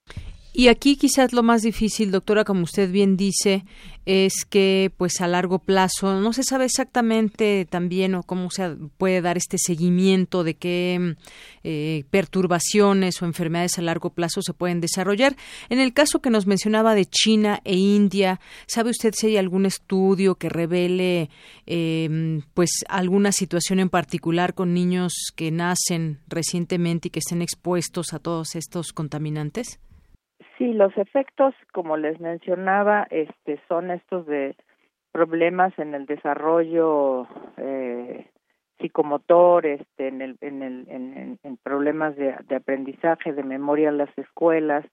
Y 0.59 0.69
aquí 0.69 0.95
quizás 0.95 1.33
lo 1.33 1.43
más 1.43 1.61
difícil, 1.61 2.09
doctora, 2.09 2.43
como 2.43 2.63
usted 2.63 2.91
bien 2.91 3.15
dice, 3.15 3.63
es 4.07 4.43
que 4.43 4.91
pues 4.97 5.21
a 5.21 5.27
largo 5.27 5.59
plazo 5.59 6.19
no 6.19 6.33
se 6.33 6.41
sabe 6.41 6.65
exactamente 6.65 7.67
también 7.69 8.15
o 8.15 8.23
cómo 8.23 8.49
se 8.49 8.75
puede 8.97 9.21
dar 9.21 9.37
este 9.37 9.59
seguimiento 9.59 10.43
de 10.43 10.55
qué 10.55 11.15
eh, 11.63 12.05
perturbaciones 12.09 13.21
o 13.21 13.25
enfermedades 13.25 13.77
a 13.77 13.83
largo 13.83 14.09
plazo 14.09 14.41
se 14.41 14.55
pueden 14.55 14.81
desarrollar. 14.81 15.37
En 15.69 15.77
el 15.77 15.93
caso 15.93 16.23
que 16.23 16.31
nos 16.31 16.47
mencionaba 16.47 16.95
de 16.95 17.05
China 17.05 17.61
e 17.63 17.75
India, 17.75 18.39
¿sabe 18.65 18.89
usted 18.89 19.13
si 19.15 19.27
hay 19.27 19.37
algún 19.37 19.67
estudio 19.67 20.39
que 20.39 20.49
revele 20.49 21.29
eh, 21.67 22.41
pues 22.55 22.83
alguna 22.89 23.31
situación 23.31 23.77
en 23.77 23.89
particular 23.89 24.55
con 24.55 24.73
niños 24.73 25.13
que 25.35 25.51
nacen 25.51 26.17
recientemente 26.27 27.09
y 27.09 27.11
que 27.11 27.19
estén 27.19 27.43
expuestos 27.43 28.11
a 28.13 28.17
todos 28.17 28.55
estos 28.55 28.91
contaminantes? 28.91 29.79
Sí, 30.57 30.73
los 30.73 30.97
efectos, 30.97 31.53
como 31.71 31.97
les 31.97 32.19
mencionaba, 32.19 33.07
este, 33.11 33.59
son 33.67 33.91
estos 33.91 34.25
de 34.25 34.55
problemas 35.11 35.77
en 35.77 35.93
el 35.93 36.05
desarrollo 36.05 37.27
eh, 37.57 38.27
psicomotor, 38.79 39.65
este, 39.65 40.07
en, 40.07 40.21
el, 40.21 40.37
en, 40.41 40.63
el, 40.63 40.87
en, 40.89 41.39
en 41.43 41.57
problemas 41.57 42.15
de, 42.15 42.35
de, 42.47 42.55
aprendizaje, 42.55 43.33
de 43.33 43.43
memoria 43.43 43.89
en 43.89 43.97
las 43.97 44.15
escuelas 44.17 44.85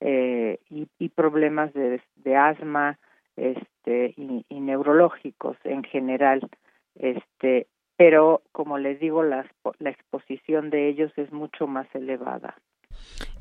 eh, 0.00 0.58
y, 0.68 0.88
y, 0.98 1.08
problemas 1.08 1.72
de, 1.72 2.00
de 2.16 2.36
asma 2.36 2.98
este, 3.36 4.14
y, 4.16 4.44
neurológicos 4.60 5.56
en 5.64 5.84
general. 5.84 6.48
Este, 6.94 7.66
pero, 7.96 8.42
como 8.52 8.78
les 8.78 8.98
digo, 9.00 9.22
la, 9.22 9.46
la 9.78 9.90
exposición 9.90 10.70
de 10.70 10.88
ellos 10.88 11.12
es 11.16 11.32
mucho 11.32 11.66
más 11.66 11.86
elevada. 11.94 12.56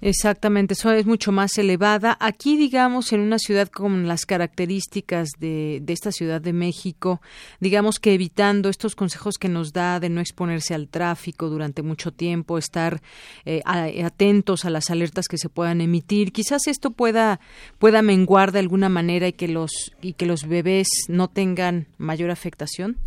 Exactamente, 0.01 0.73
eso 0.73 0.91
es 0.91 1.05
mucho 1.05 1.31
más 1.31 1.57
elevada. 1.57 2.15
Aquí, 2.19 2.57
digamos, 2.57 3.11
en 3.11 3.21
una 3.21 3.39
ciudad 3.39 3.69
con 3.69 4.07
las 4.07 4.25
características 4.25 5.29
de, 5.39 5.79
de, 5.81 5.93
esta 5.93 6.11
Ciudad 6.11 6.41
de 6.41 6.53
México, 6.53 7.21
digamos 7.59 7.99
que 7.99 8.13
evitando 8.13 8.69
estos 8.69 8.95
consejos 8.95 9.37
que 9.39 9.49
nos 9.49 9.73
da 9.73 9.99
de 9.99 10.09
no 10.09 10.21
exponerse 10.21 10.75
al 10.75 10.89
tráfico 10.89 11.49
durante 11.49 11.81
mucho 11.81 12.11
tiempo, 12.11 12.57
estar 12.57 13.01
eh, 13.45 13.61
atentos 14.03 14.65
a 14.65 14.69
las 14.69 14.91
alertas 14.91 15.27
que 15.27 15.37
se 15.37 15.49
puedan 15.49 15.81
emitir, 15.81 16.31
quizás 16.31 16.67
esto 16.67 16.91
pueda, 16.91 17.39
pueda 17.79 18.01
menguar 18.01 18.51
de 18.51 18.59
alguna 18.59 18.89
manera 18.89 19.27
y 19.27 19.33
que 19.33 19.47
los, 19.47 19.93
y 20.01 20.13
que 20.13 20.25
los 20.25 20.47
bebés 20.47 20.87
no 21.07 21.29
tengan 21.29 21.87
mayor 21.97 22.31
afectación. 22.31 22.97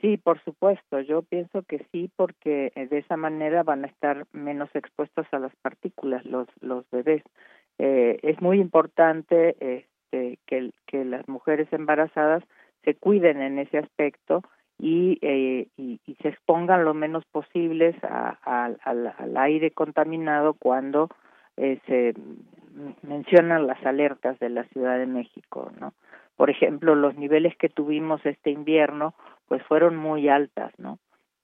Sí, 0.00 0.18
por 0.18 0.42
supuesto. 0.44 1.00
Yo 1.00 1.22
pienso 1.22 1.62
que 1.62 1.86
sí, 1.90 2.10
porque 2.16 2.72
eh, 2.74 2.86
de 2.86 2.98
esa 2.98 3.16
manera 3.16 3.62
van 3.62 3.84
a 3.84 3.88
estar 3.88 4.26
menos 4.32 4.68
expuestos 4.74 5.26
a 5.32 5.38
las 5.38 5.54
partículas 5.56 6.24
los 6.26 6.46
los 6.60 6.88
bebés. 6.90 7.22
Eh, 7.78 8.18
es 8.22 8.40
muy 8.40 8.60
importante 8.60 9.56
este, 9.60 10.38
que, 10.46 11.04
las 11.04 11.28
mujeres 11.28 11.70
embarazadas 11.72 12.42
se 12.84 12.94
cuiden 12.94 13.42
en 13.42 13.58
ese 13.58 13.78
aspecto 13.78 14.42
y, 14.78 15.18
eh, 15.20 15.68
y, 15.76 16.00
se 16.22 16.28
expongan 16.28 16.84
lo 16.84 16.94
menos 16.94 17.24
posibles 17.26 17.94
al, 18.02 18.78
al, 18.82 19.36
aire 19.36 19.70
contaminado 19.70 20.54
cuando 20.54 21.08
eh, 21.56 21.78
se 21.86 22.14
mencionan 23.02 23.66
las 23.66 23.84
alertas 23.84 24.38
de 24.38 24.50
la 24.50 24.64
Ciudad 24.64 24.98
de 24.98 25.06
México, 25.06 25.70
¿no? 25.80 25.92
Por 26.36 26.50
ejemplo, 26.50 26.94
los 26.94 27.16
niveles 27.16 27.56
que 27.56 27.70
tuvimos 27.70 28.24
este 28.26 28.50
invierno, 28.50 29.14
pues 29.48 29.62
fueron 29.64 29.96
muy 29.96 30.28
altas, 30.28 30.72
¿no? 30.78 30.98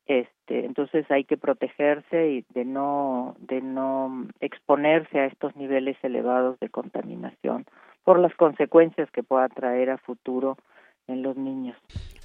Este, 0.07 0.65
entonces 0.65 1.09
hay 1.11 1.25
que 1.25 1.37
protegerse 1.37 2.31
y 2.33 2.45
de 2.55 2.65
no 2.65 3.37
de 3.39 3.61
no 3.61 4.27
exponerse 4.41 5.21
a 5.21 5.27
estos 5.27 5.55
niveles 5.57 5.97
elevados 6.03 6.59
de 6.59 6.69
contaminación 6.69 7.67
por 8.05 8.19
las 8.19 8.35
consecuencias 8.35 9.09
que 9.13 9.23
pueda 9.23 9.49
traer 9.49 9.91
a 9.91 9.99
futuro 9.99 10.57
en 11.07 11.23
los 11.23 11.37
niños. 11.37 11.77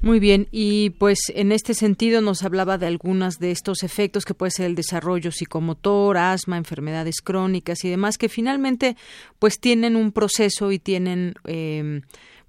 Muy 0.01 0.19
bien, 0.19 0.47
y 0.51 0.91
pues 0.91 1.19
en 1.33 1.51
este 1.51 1.73
sentido 1.73 2.21
nos 2.21 2.43
hablaba 2.43 2.77
de 2.77 2.85
algunos 2.85 3.39
de 3.39 3.51
estos 3.51 3.83
efectos 3.83 4.25
que 4.25 4.35
puede 4.35 4.51
ser 4.51 4.67
el 4.67 4.75
desarrollo 4.75 5.31
psicomotor, 5.31 6.17
asma, 6.17 6.57
enfermedades 6.57 7.21
crónicas 7.23 7.83
y 7.83 7.89
demás 7.89 8.17
que 8.17 8.29
finalmente 8.29 8.95
pues 9.39 9.59
tienen 9.59 9.95
un 9.95 10.11
proceso 10.11 10.71
y 10.71 10.79
tienen 10.79 11.33
eh, 11.45 12.01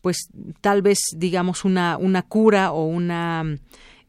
pues 0.08 0.30
tal 0.62 0.80
vez 0.80 1.00
digamos 1.14 1.66
una 1.66 1.98
una 1.98 2.22
cura 2.22 2.72
o 2.72 2.86
una 2.86 3.44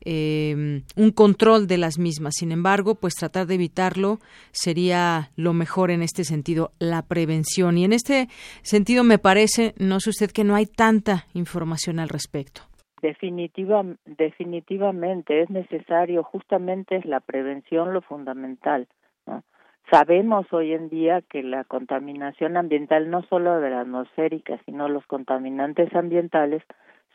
eh, 0.05 0.81
un 0.95 1.11
control 1.11 1.67
de 1.67 1.77
las 1.77 1.99
mismas. 1.99 2.35
Sin 2.37 2.53
embargo, 2.53 2.95
pues 2.95 3.15
tratar 3.15 3.47
de 3.47 3.55
evitarlo 3.55 4.19
sería 4.51 5.31
lo 5.35 5.51
mejor 5.51 5.91
en 5.91 6.01
este 6.01 6.23
sentido, 6.23 6.71
la 6.79 7.01
prevención. 7.01 7.77
Y 7.77 7.83
en 7.83 7.91
este 7.91 8.29
sentido 8.61 9.03
me 9.03 9.17
parece, 9.17 9.73
no 9.77 9.99
sé 9.99 10.11
usted, 10.11 10.31
que 10.31 10.45
no 10.45 10.55
hay 10.55 10.67
tanta 10.67 11.25
información 11.33 11.99
al 11.99 12.07
respecto. 12.07 12.61
Definitiva, 13.01 13.83
definitivamente 14.05 15.41
es 15.41 15.49
necesario, 15.49 16.23
justamente 16.23 16.95
es 16.95 17.03
la 17.03 17.19
prevención 17.19 17.93
lo 17.93 18.01
fundamental. 18.01 18.87
Sabemos 19.91 20.45
hoy 20.53 20.73
en 20.73 20.89
día 20.89 21.21
que 21.21 21.41
la 21.41 21.63
contaminación 21.63 22.57
ambiental, 22.57 23.09
no 23.09 23.23
solo 23.23 23.59
de 23.59 23.71
la 23.71 23.81
atmosférica, 23.81 24.59
sino 24.65 24.87
los 24.87 25.05
contaminantes 25.07 25.93
ambientales, 25.95 26.61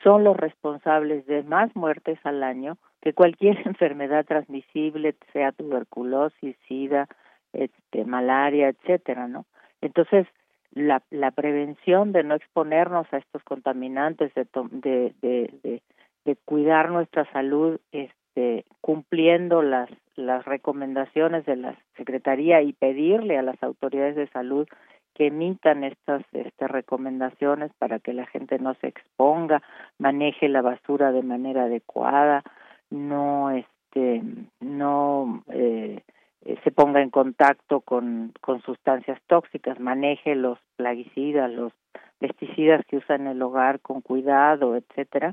son 0.02 0.24
los 0.24 0.36
responsables 0.36 1.24
de 1.26 1.44
más 1.44 1.74
muertes 1.76 2.18
al 2.24 2.42
año 2.42 2.76
que 3.00 3.12
cualquier 3.12 3.58
enfermedad 3.66 4.24
transmisible, 4.26 5.14
sea 5.32 5.52
tuberculosis, 5.52 6.56
sida, 6.66 7.06
este, 7.52 8.04
malaria, 8.04 8.68
etcétera, 8.70 9.28
¿no? 9.28 9.46
Entonces, 9.80 10.26
la, 10.72 11.02
la 11.10 11.30
prevención 11.30 12.12
de 12.12 12.24
no 12.24 12.34
exponernos 12.34 13.06
a 13.12 13.18
estos 13.18 13.44
contaminantes, 13.44 14.32
de, 14.34 14.46
de, 14.72 15.14
de, 15.22 15.82
de, 16.24 16.36
cuidar 16.44 16.90
nuestra 16.90 17.30
salud, 17.30 17.78
este, 17.92 18.64
cumpliendo 18.80 19.62
las, 19.62 19.88
las 20.16 20.44
recomendaciones 20.44 21.44
de 21.46 21.56
la 21.56 21.76
Secretaría 21.96 22.62
y 22.62 22.72
pedirle 22.72 23.38
a 23.38 23.42
las 23.42 23.62
autoridades 23.62 24.16
de 24.16 24.28
salud 24.28 24.66
que 25.14 25.28
emitan 25.28 25.84
estas 25.84 26.22
este, 26.32 26.66
recomendaciones 26.66 27.72
para 27.78 28.00
que 28.00 28.12
la 28.12 28.26
gente 28.26 28.58
no 28.58 28.74
se 28.74 28.88
exponga, 28.88 29.62
maneje 29.98 30.48
la 30.48 30.62
basura 30.62 31.12
de 31.12 31.22
manera 31.22 31.64
adecuada, 31.64 32.42
no 32.90 33.50
este 33.50 34.22
no 34.60 35.44
eh, 35.52 36.02
eh, 36.44 36.58
se 36.64 36.70
ponga 36.72 37.00
en 37.00 37.10
contacto 37.10 37.80
con, 37.80 38.32
con 38.40 38.60
sustancias 38.62 39.20
tóxicas, 39.28 39.78
maneje 39.80 40.34
los 40.34 40.58
plaguicidas, 40.76 41.50
los 41.50 41.72
pesticidas 42.18 42.84
que 42.86 42.96
usa 42.96 43.16
en 43.16 43.28
el 43.28 43.40
hogar 43.40 43.80
con 43.80 44.00
cuidado, 44.00 44.76
etcétera. 44.76 45.32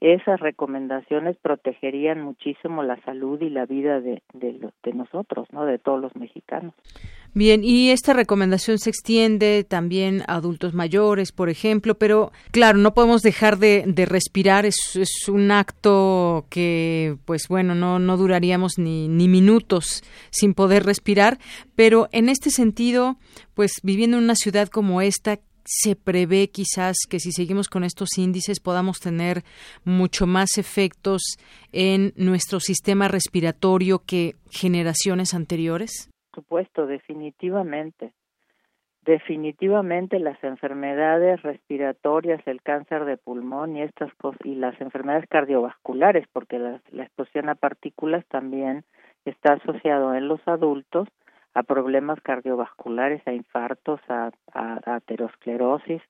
Esas 0.00 0.40
recomendaciones 0.40 1.36
protegerían 1.42 2.22
muchísimo 2.22 2.82
la 2.82 3.00
salud 3.04 3.40
y 3.42 3.50
la 3.50 3.66
vida 3.66 4.00
de, 4.00 4.22
de, 4.32 4.58
de 4.82 4.92
nosotros, 4.94 5.46
¿no? 5.52 5.66
De 5.66 5.78
todos 5.78 6.00
los 6.00 6.16
mexicanos. 6.16 6.74
Bien, 7.32 7.62
y 7.62 7.90
esta 7.90 8.12
recomendación 8.12 8.78
se 8.78 8.90
extiende 8.90 9.62
también 9.62 10.22
a 10.26 10.34
adultos 10.34 10.74
mayores, 10.74 11.30
por 11.30 11.48
ejemplo, 11.48 11.96
pero 11.96 12.32
claro, 12.50 12.78
no 12.78 12.92
podemos 12.92 13.22
dejar 13.22 13.58
de, 13.58 13.84
respirar, 14.08 14.66
es, 14.66 14.96
es, 14.96 15.28
un 15.28 15.52
acto 15.52 16.46
que, 16.50 17.18
pues 17.26 17.46
bueno, 17.48 17.76
no, 17.76 18.00
no 18.00 18.16
duraríamos 18.16 18.78
ni, 18.78 19.06
ni 19.06 19.28
minutos 19.28 20.02
sin 20.30 20.54
poder 20.54 20.82
respirar, 20.84 21.38
pero 21.76 22.08
en 22.10 22.28
este 22.28 22.50
sentido, 22.50 23.16
pues 23.54 23.74
viviendo 23.84 24.16
en 24.18 24.24
una 24.24 24.34
ciudad 24.34 24.66
como 24.66 25.00
esta, 25.00 25.38
se 25.64 25.96
prevé 25.96 26.48
quizás 26.48 26.96
que 27.08 27.20
si 27.20 27.32
seguimos 27.32 27.68
con 27.68 27.84
estos 27.84 28.18
índices 28.18 28.60
podamos 28.60 28.98
tener 28.98 29.42
mucho 29.84 30.26
más 30.26 30.58
efectos 30.58 31.22
en 31.72 32.12
nuestro 32.16 32.60
sistema 32.60 33.08
respiratorio 33.08 34.02
que 34.06 34.34
generaciones 34.50 35.34
anteriores? 35.34 36.10
supuesto, 36.34 36.86
definitivamente. 36.86 38.12
Definitivamente 39.02 40.18
las 40.18 40.42
enfermedades 40.44 41.40
respiratorias, 41.42 42.40
el 42.46 42.60
cáncer 42.62 43.06
de 43.06 43.16
pulmón 43.16 43.76
y 43.76 43.82
estas 43.82 44.12
cosas 44.14 44.40
y 44.44 44.54
las 44.54 44.78
enfermedades 44.80 45.26
cardiovasculares, 45.28 46.26
porque 46.32 46.58
la, 46.58 46.80
la 46.90 47.04
exposición 47.04 47.48
a 47.48 47.54
partículas 47.54 48.26
también 48.26 48.84
está 49.24 49.54
asociado 49.54 50.14
en 50.14 50.28
los 50.28 50.40
adultos 50.46 51.08
a 51.54 51.62
problemas 51.62 52.20
cardiovasculares, 52.20 53.26
a 53.26 53.32
infartos, 53.32 54.00
a, 54.08 54.30
aterosclerosis. 54.84 56.02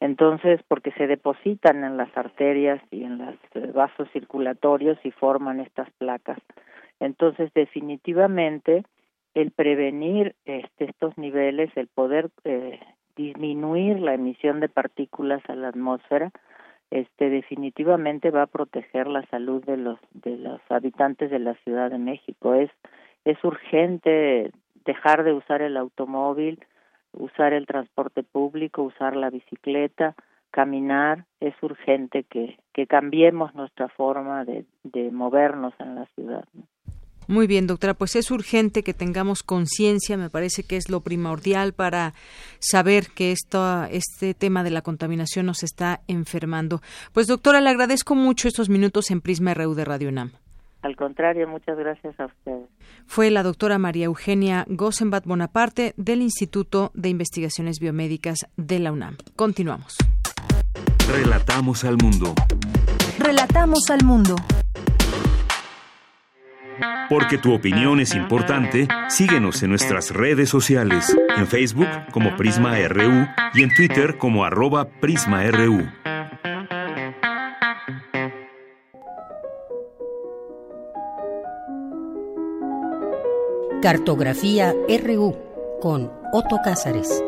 Entonces, 0.00 0.60
porque 0.68 0.92
se 0.92 1.06
depositan 1.06 1.84
en 1.84 1.96
las 1.96 2.14
arterias 2.16 2.80
y 2.90 3.04
en 3.04 3.18
los 3.18 3.74
vasos 3.74 4.08
circulatorios 4.12 4.98
y 5.04 5.10
forman 5.10 5.60
estas 5.60 5.90
placas. 5.98 6.38
Entonces, 7.00 7.50
definitivamente, 7.54 8.84
el 9.34 9.50
prevenir 9.50 10.34
este, 10.46 10.86
estos 10.86 11.16
niveles, 11.18 11.70
el 11.76 11.88
poder 11.88 12.30
eh, 12.44 12.80
disminuir 13.16 14.00
la 14.00 14.14
emisión 14.14 14.60
de 14.60 14.68
partículas 14.70 15.42
a 15.48 15.54
la 15.54 15.68
atmósfera, 15.68 16.30
este 16.90 17.28
definitivamente 17.30 18.30
va 18.30 18.42
a 18.42 18.46
proteger 18.46 19.08
la 19.08 19.26
salud 19.26 19.62
de 19.64 19.76
los 19.76 19.98
de 20.12 20.36
los 20.36 20.60
habitantes 20.70 21.30
de 21.30 21.40
la 21.40 21.54
Ciudad 21.64 21.90
de 21.90 21.98
México. 21.98 22.54
Es 22.54 22.70
es 23.24 23.42
urgente 23.42 24.52
dejar 24.86 25.24
de 25.24 25.32
usar 25.32 25.62
el 25.62 25.76
automóvil, 25.76 26.64
usar 27.12 27.52
el 27.52 27.66
transporte 27.66 28.22
público, 28.22 28.82
usar 28.82 29.16
la 29.16 29.30
bicicleta, 29.30 30.14
caminar. 30.50 31.24
Es 31.40 31.54
urgente 31.62 32.24
que 32.24 32.58
que 32.72 32.86
cambiemos 32.86 33.54
nuestra 33.54 33.88
forma 33.88 34.44
de 34.44 34.64
de 34.84 35.10
movernos 35.10 35.74
en 35.78 35.94
la 35.96 36.06
ciudad. 36.14 36.44
Muy 37.28 37.48
bien, 37.48 37.66
doctora, 37.66 37.94
pues 37.94 38.14
es 38.14 38.30
urgente 38.30 38.84
que 38.84 38.94
tengamos 38.94 39.42
conciencia, 39.42 40.16
me 40.16 40.30
parece 40.30 40.62
que 40.62 40.76
es 40.76 40.88
lo 40.88 41.00
primordial 41.00 41.72
para 41.72 42.14
saber 42.60 43.08
que 43.16 43.32
esto, 43.32 43.84
este 43.90 44.32
tema 44.32 44.62
de 44.62 44.70
la 44.70 44.82
contaminación 44.82 45.46
nos 45.46 45.64
está 45.64 46.02
enfermando. 46.06 46.82
Pues 47.12 47.26
doctora, 47.26 47.60
le 47.60 47.70
agradezco 47.70 48.14
mucho 48.14 48.46
estos 48.46 48.68
minutos 48.68 49.10
en 49.10 49.20
Prisma 49.20 49.54
RU 49.54 49.74
de 49.74 49.84
Radio 49.84 50.08
UNAM. 50.08 50.45
Al 50.86 50.94
contrario, 50.94 51.48
muchas 51.48 51.76
gracias 51.76 52.14
a 52.20 52.26
ustedes. 52.26 52.68
Fue 53.06 53.28
la 53.32 53.42
doctora 53.42 53.76
María 53.76 54.04
Eugenia 54.04 54.64
Gossenbach 54.68 55.24
Bonaparte 55.24 55.94
del 55.96 56.22
Instituto 56.22 56.92
de 56.94 57.08
Investigaciones 57.08 57.80
Biomédicas 57.80 58.46
de 58.56 58.78
la 58.78 58.92
UNAM. 58.92 59.16
Continuamos. 59.34 59.96
Relatamos 61.12 61.84
al 61.84 61.96
mundo. 61.96 62.32
Relatamos 63.18 63.90
al 63.90 64.04
mundo. 64.04 64.36
Porque 67.08 67.38
tu 67.38 67.52
opinión 67.52 67.98
es 67.98 68.14
importante, 68.14 68.86
síguenos 69.08 69.64
en 69.64 69.70
nuestras 69.70 70.12
redes 70.12 70.48
sociales, 70.48 71.16
en 71.36 71.48
Facebook 71.48 71.88
como 72.12 72.36
Prisma 72.36 72.76
RU 72.86 73.26
y 73.54 73.64
en 73.64 73.74
Twitter 73.74 74.18
como 74.18 74.44
arroba 74.44 74.88
PrismaRU. 75.00 75.88
Cartografía 83.86 84.74
RU 84.88 85.36
con 85.80 86.10
Otto 86.32 86.58
Cázares. 86.64 87.22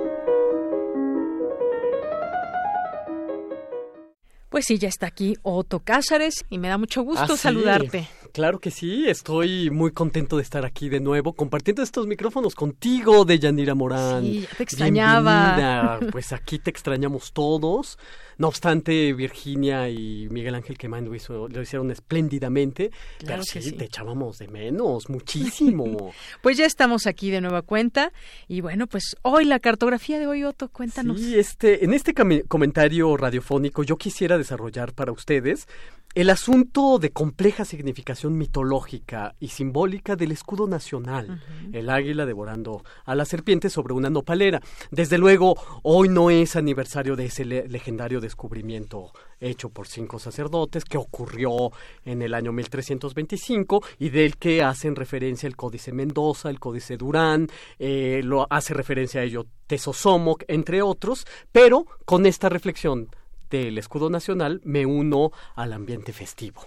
Pues 4.49 4.65
sí, 4.67 4.77
ya 4.77 4.89
está 4.89 5.07
aquí 5.07 5.37
Otto 5.45 5.85
Cázares 5.85 6.45
y 6.51 6.59
me 6.59 6.67
da 6.67 6.77
mucho 6.77 7.03
gusto 7.03 7.35
ah, 7.35 7.37
saludarte. 7.37 8.09
claro 8.33 8.59
que 8.59 8.73
sí. 8.73 9.09
Estoy 9.09 9.71
muy 9.71 9.93
contento 9.93 10.37
de 10.37 10.43
estar 10.43 10.65
aquí 10.65 10.89
de 10.89 10.99
nuevo, 10.99 11.33
compartiendo 11.33 11.81
estos 11.81 12.09
micrófonos 12.09 12.57
contigo, 12.57 13.25
de 13.25 13.39
Yanira 13.39 13.77
Morán. 13.77 14.25
Sí, 14.25 14.49
te 14.57 14.65
extrañaba. 14.65 16.01
Pues 16.11 16.33
aquí 16.33 16.59
te 16.59 16.71
extrañamos 16.71 17.33
todos. 17.33 18.01
No 18.39 18.49
obstante, 18.49 19.13
Virginia 19.13 19.89
y 19.89 20.29
Miguel 20.31 20.55
Ángel 20.55 20.79
Quemán 20.79 21.05
lo, 21.05 21.49
lo 21.49 21.63
hicieron 21.63 21.91
espléndidamente, 21.91 22.93
pero 23.27 23.43
sí, 23.43 23.73
te 23.73 23.85
echábamos 23.85 24.39
de 24.39 24.47
menos, 24.47 25.11
muchísimo. 25.11 26.13
pues 26.43 26.57
ya 26.57 26.65
estamos 26.65 27.09
aquí 27.09 27.31
de 27.31 27.41
nueva 27.41 27.63
cuenta 27.63 28.13
y 28.47 28.61
bueno, 28.61 28.87
pues 28.87 29.17
hoy 29.23 29.45
la 29.45 29.59
cartografía 29.59 30.21
de 30.21 30.29
hoy, 30.29 30.45
Otto, 30.45 30.69
cuéntanos. 30.69 31.21
Sí, 31.21 31.39
este, 31.39 31.85
en 31.85 31.93
este 31.93 32.15
comentario 32.47 33.17
radiofónico 33.17 33.83
yo 33.83 33.97
quisiera 33.97 34.39
desarrollar 34.39 34.93
para 34.93 35.11
ustedes 35.11 35.67
el 36.15 36.31
asunto 36.31 36.99
de 36.99 37.11
compleja 37.11 37.65
significación 37.65 38.37
mitológica 38.37 39.35
y 39.39 39.49
simbólica 39.49 40.17
del 40.17 40.33
escudo 40.33 40.67
nacional, 40.67 41.41
el 41.73 41.91
águila 41.91 42.25
devorando 42.27 42.83
a 43.05 43.15
la 43.15 43.25
serpiente 43.25 43.71
sobre 43.71 43.95
una 43.95 44.11
nopalera. 44.11 44.61
Desde 44.91 45.19
luego, 45.19 45.57
hoy 45.83 46.09
no 46.09 46.31
es 46.31 46.57
aniversario 46.57 47.15
de 47.15 47.27
ese 47.27 47.45
legendario 47.45 48.21
descubrimiento 48.29 49.13
hecho 49.41 49.71
por 49.71 49.87
cinco 49.87 50.19
sacerdotes 50.19 50.85
que 50.85 50.99
ocurrió 50.99 51.73
en 52.05 52.23
el 52.23 52.35
año 52.35 52.53
1325 52.53 53.83
y 53.99 54.11
del 54.11 54.37
que 54.37 54.63
hacen 54.63 54.95
referencia 54.95 55.47
el 55.47 55.57
Códice 55.57 55.93
Mendoza, 55.93 56.51
el 56.51 56.61
Códice 56.61 56.97
Durán, 56.97 57.49
eh, 57.79 58.21
lo 58.23 58.47
hace 58.51 58.75
referencia 58.75 59.21
a 59.21 59.25
ello 59.25 59.47
Tesosomoc, 59.67 60.45
entre 60.49 60.83
otros, 60.83 61.27
pero 61.53 61.87
con 62.05 62.27
esta 62.27 62.49
reflexión 62.49 63.09
del 63.51 63.79
escudo 63.79 64.11
nacional 64.11 64.61
me 64.65 64.85
uno 64.85 65.31
al 65.55 65.73
ambiente 65.73 66.13
festivo. 66.13 66.67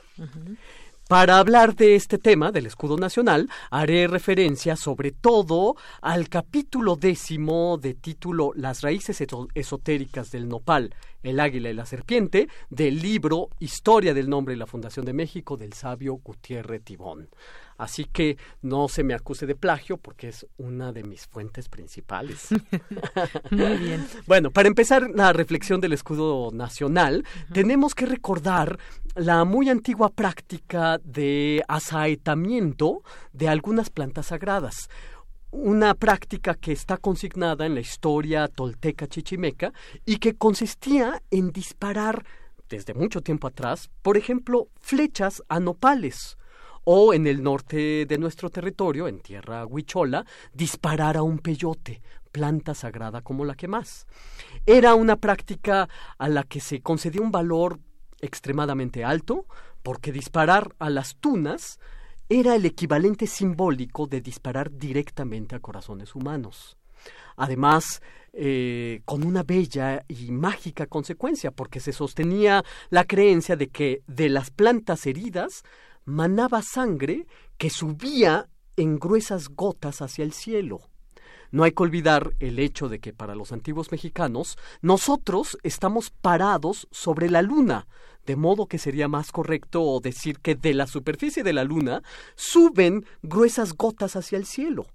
Para 1.12 1.40
hablar 1.40 1.76
de 1.76 1.96
este 1.96 2.18
tema, 2.18 2.54
del 2.54 2.68
escudo 2.68 2.96
nacional, 2.96 3.50
haré 3.70 4.08
referencia 4.08 4.78
sobre 4.78 5.12
todo 5.12 5.76
al 6.02 6.30
capítulo 6.30 6.96
décimo 6.96 7.78
de 7.78 7.96
título 7.96 8.54
Las 8.56 8.80
raíces 8.80 9.22
esotéricas 9.54 10.32
del 10.32 10.48
nopal, 10.48 10.96
el 11.22 11.42
águila 11.42 11.70
y 11.70 11.74
la 11.74 11.86
serpiente, 11.86 12.48
del 12.70 13.02
libro 13.02 13.50
Historia 13.60 14.14
del 14.14 14.30
nombre 14.30 14.54
y 14.56 14.58
la 14.58 14.68
fundación 14.68 15.06
de 15.06 15.12
México 15.12 15.58
del 15.58 15.74
sabio 15.74 16.14
Gutiérrez 16.14 16.82
Tibón. 16.82 17.28
Así 17.82 18.06
que 18.06 18.38
no 18.62 18.88
se 18.88 19.04
me 19.04 19.16
acuse 19.16 19.48
de 19.48 19.56
plagio 19.56 19.98
porque 19.98 20.28
es 20.28 20.46
una 20.58 20.94
de 20.94 21.04
mis 21.04 21.26
fuentes 21.26 21.68
principales. 21.68 22.50
Muy 23.50 23.78
bien. 23.78 24.08
Bueno, 24.28 24.52
para 24.52 24.68
empezar 24.68 25.10
la 25.10 25.34
reflexión 25.34 25.82
del 25.82 25.94
escudo 25.94 26.52
nacional, 26.52 27.26
tenemos 27.52 27.96
que 27.96 28.06
recordar 28.06 28.78
la 29.16 29.44
muy 29.46 29.70
antigua 29.70 30.10
práctica 30.10 31.00
de 31.04 31.64
asaetamiento 31.68 33.02
de 33.34 33.50
algunas 33.50 33.90
plantas 33.90 34.28
sagradas 34.28 34.88
una 35.50 35.96
práctica 35.96 36.54
que 36.54 36.72
está 36.72 36.96
consignada 36.96 37.66
en 37.66 37.74
la 37.76 37.82
historia 37.82 38.48
tolteca 38.48 39.08
chichimeca 39.08 39.74
y 40.06 40.18
que 40.18 40.36
consistía 40.36 41.22
en 41.30 41.52
disparar 41.52 42.24
desde 42.70 42.94
mucho 42.94 43.20
tiempo 43.22 43.48
atrás, 43.48 43.90
por 44.02 44.16
ejemplo, 44.16 44.70
flechas 44.80 45.44
a 45.50 45.60
nopales 45.60 46.38
o 46.94 47.14
en 47.14 47.26
el 47.26 47.42
norte 47.42 48.06
de 48.06 48.18
nuestro 48.18 48.50
territorio, 48.50 49.08
en 49.08 49.22
tierra 49.22 49.66
huichola, 49.66 50.26
disparar 50.54 51.16
a 51.16 51.24
un 51.24 51.40
peyote, 51.40 52.02
planta 52.34 52.74
sagrada 52.74 53.22
como 53.22 53.46
la 53.46 53.56
que 53.56 53.70
más. 53.70 54.08
Era 54.66 54.94
una 54.94 55.16
práctica 55.16 55.88
a 56.18 56.28
la 56.28 56.44
que 56.44 56.60
se 56.60 56.82
concedía 56.82 57.22
un 57.22 57.32
valor 57.32 57.80
extremadamente 58.20 59.06
alto, 59.06 59.46
porque 59.84 60.12
disparar 60.12 60.76
a 60.80 60.90
las 60.90 61.16
tunas 61.16 61.80
era 62.28 62.56
el 62.56 62.66
equivalente 62.66 63.26
simbólico 63.26 64.06
de 64.06 64.20
disparar 64.20 64.70
directamente 64.70 65.56
a 65.56 65.60
corazones 65.60 66.14
humanos. 66.14 66.78
Además, 67.38 68.02
eh, 68.34 69.02
con 69.06 69.24
una 69.24 69.44
bella 69.44 70.04
y 70.10 70.30
mágica 70.32 70.88
consecuencia, 70.88 71.52
porque 71.52 71.80
se 71.80 71.94
sostenía 71.94 72.66
la 72.90 73.06
creencia 73.06 73.56
de 73.56 73.70
que 73.70 74.02
de 74.08 74.28
las 74.28 74.52
plantas 74.52 75.06
heridas 75.06 75.64
manaba 76.06 76.62
sangre 76.62 77.28
que 77.58 77.70
subía 77.70 78.50
en 78.76 79.00
gruesas 79.00 79.50
gotas 79.50 80.02
hacia 80.02 80.24
el 80.24 80.34
cielo. 80.34 80.82
No 81.52 81.64
hay 81.64 81.72
que 81.72 81.84
olvidar 81.84 82.34
el 82.40 82.60
hecho 82.60 82.88
de 82.88 83.00
que 83.00 83.12
para 83.12 83.36
los 83.36 83.52
antiguos 83.52 83.92
mexicanos 83.92 84.58
nosotros 84.82 85.58
estamos 85.64 86.10
parados 86.10 86.88
sobre 86.92 87.30
la 87.30 87.42
luna, 87.42 87.88
de 88.26 88.38
modo 88.38 88.68
que 88.68 88.78
sería 88.78 89.10
más 89.10 89.32
correcto 89.32 90.00
decir 90.02 90.40
que 90.40 90.56
de 90.56 90.74
la 90.74 90.88
superficie 90.88 91.44
de 91.44 91.54
la 91.54 91.66
luna 91.66 92.04
suben 92.36 93.06
gruesas 93.22 93.74
gotas 93.74 94.16
hacia 94.16 94.38
el 94.38 94.46
cielo. 94.46 94.88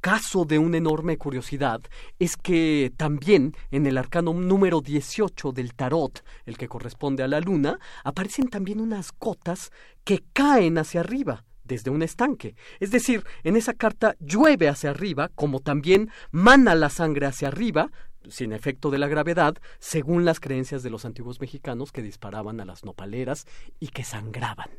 Caso 0.00 0.44
de 0.44 0.60
una 0.60 0.76
enorme 0.76 1.18
curiosidad 1.18 1.80
es 2.20 2.36
que 2.36 2.92
también 2.96 3.54
en 3.72 3.84
el 3.86 3.98
arcano 3.98 4.32
número 4.32 4.80
18 4.80 5.50
del 5.50 5.74
tarot, 5.74 6.24
el 6.46 6.56
que 6.56 6.68
corresponde 6.68 7.24
a 7.24 7.28
la 7.28 7.40
luna, 7.40 7.80
aparecen 8.04 8.48
también 8.48 8.80
unas 8.80 9.10
gotas 9.18 9.72
que 10.04 10.22
caen 10.32 10.78
hacia 10.78 11.00
arriba 11.00 11.44
desde 11.64 11.90
un 11.90 12.02
estanque. 12.02 12.54
Es 12.78 12.92
decir, 12.92 13.24
en 13.42 13.56
esa 13.56 13.74
carta 13.74 14.14
llueve 14.20 14.68
hacia 14.68 14.90
arriba, 14.90 15.30
como 15.34 15.60
también 15.60 16.10
mana 16.30 16.76
la 16.76 16.90
sangre 16.90 17.26
hacia 17.26 17.48
arriba, 17.48 17.90
sin 18.28 18.52
efecto 18.52 18.90
de 18.90 18.98
la 18.98 19.08
gravedad, 19.08 19.56
según 19.80 20.24
las 20.24 20.38
creencias 20.38 20.82
de 20.82 20.90
los 20.90 21.04
antiguos 21.04 21.40
mexicanos 21.40 21.90
que 21.90 22.02
disparaban 22.02 22.60
a 22.60 22.64
las 22.64 22.84
nopaleras 22.84 23.46
y 23.80 23.88
que 23.88 24.04
sangraban. 24.04 24.70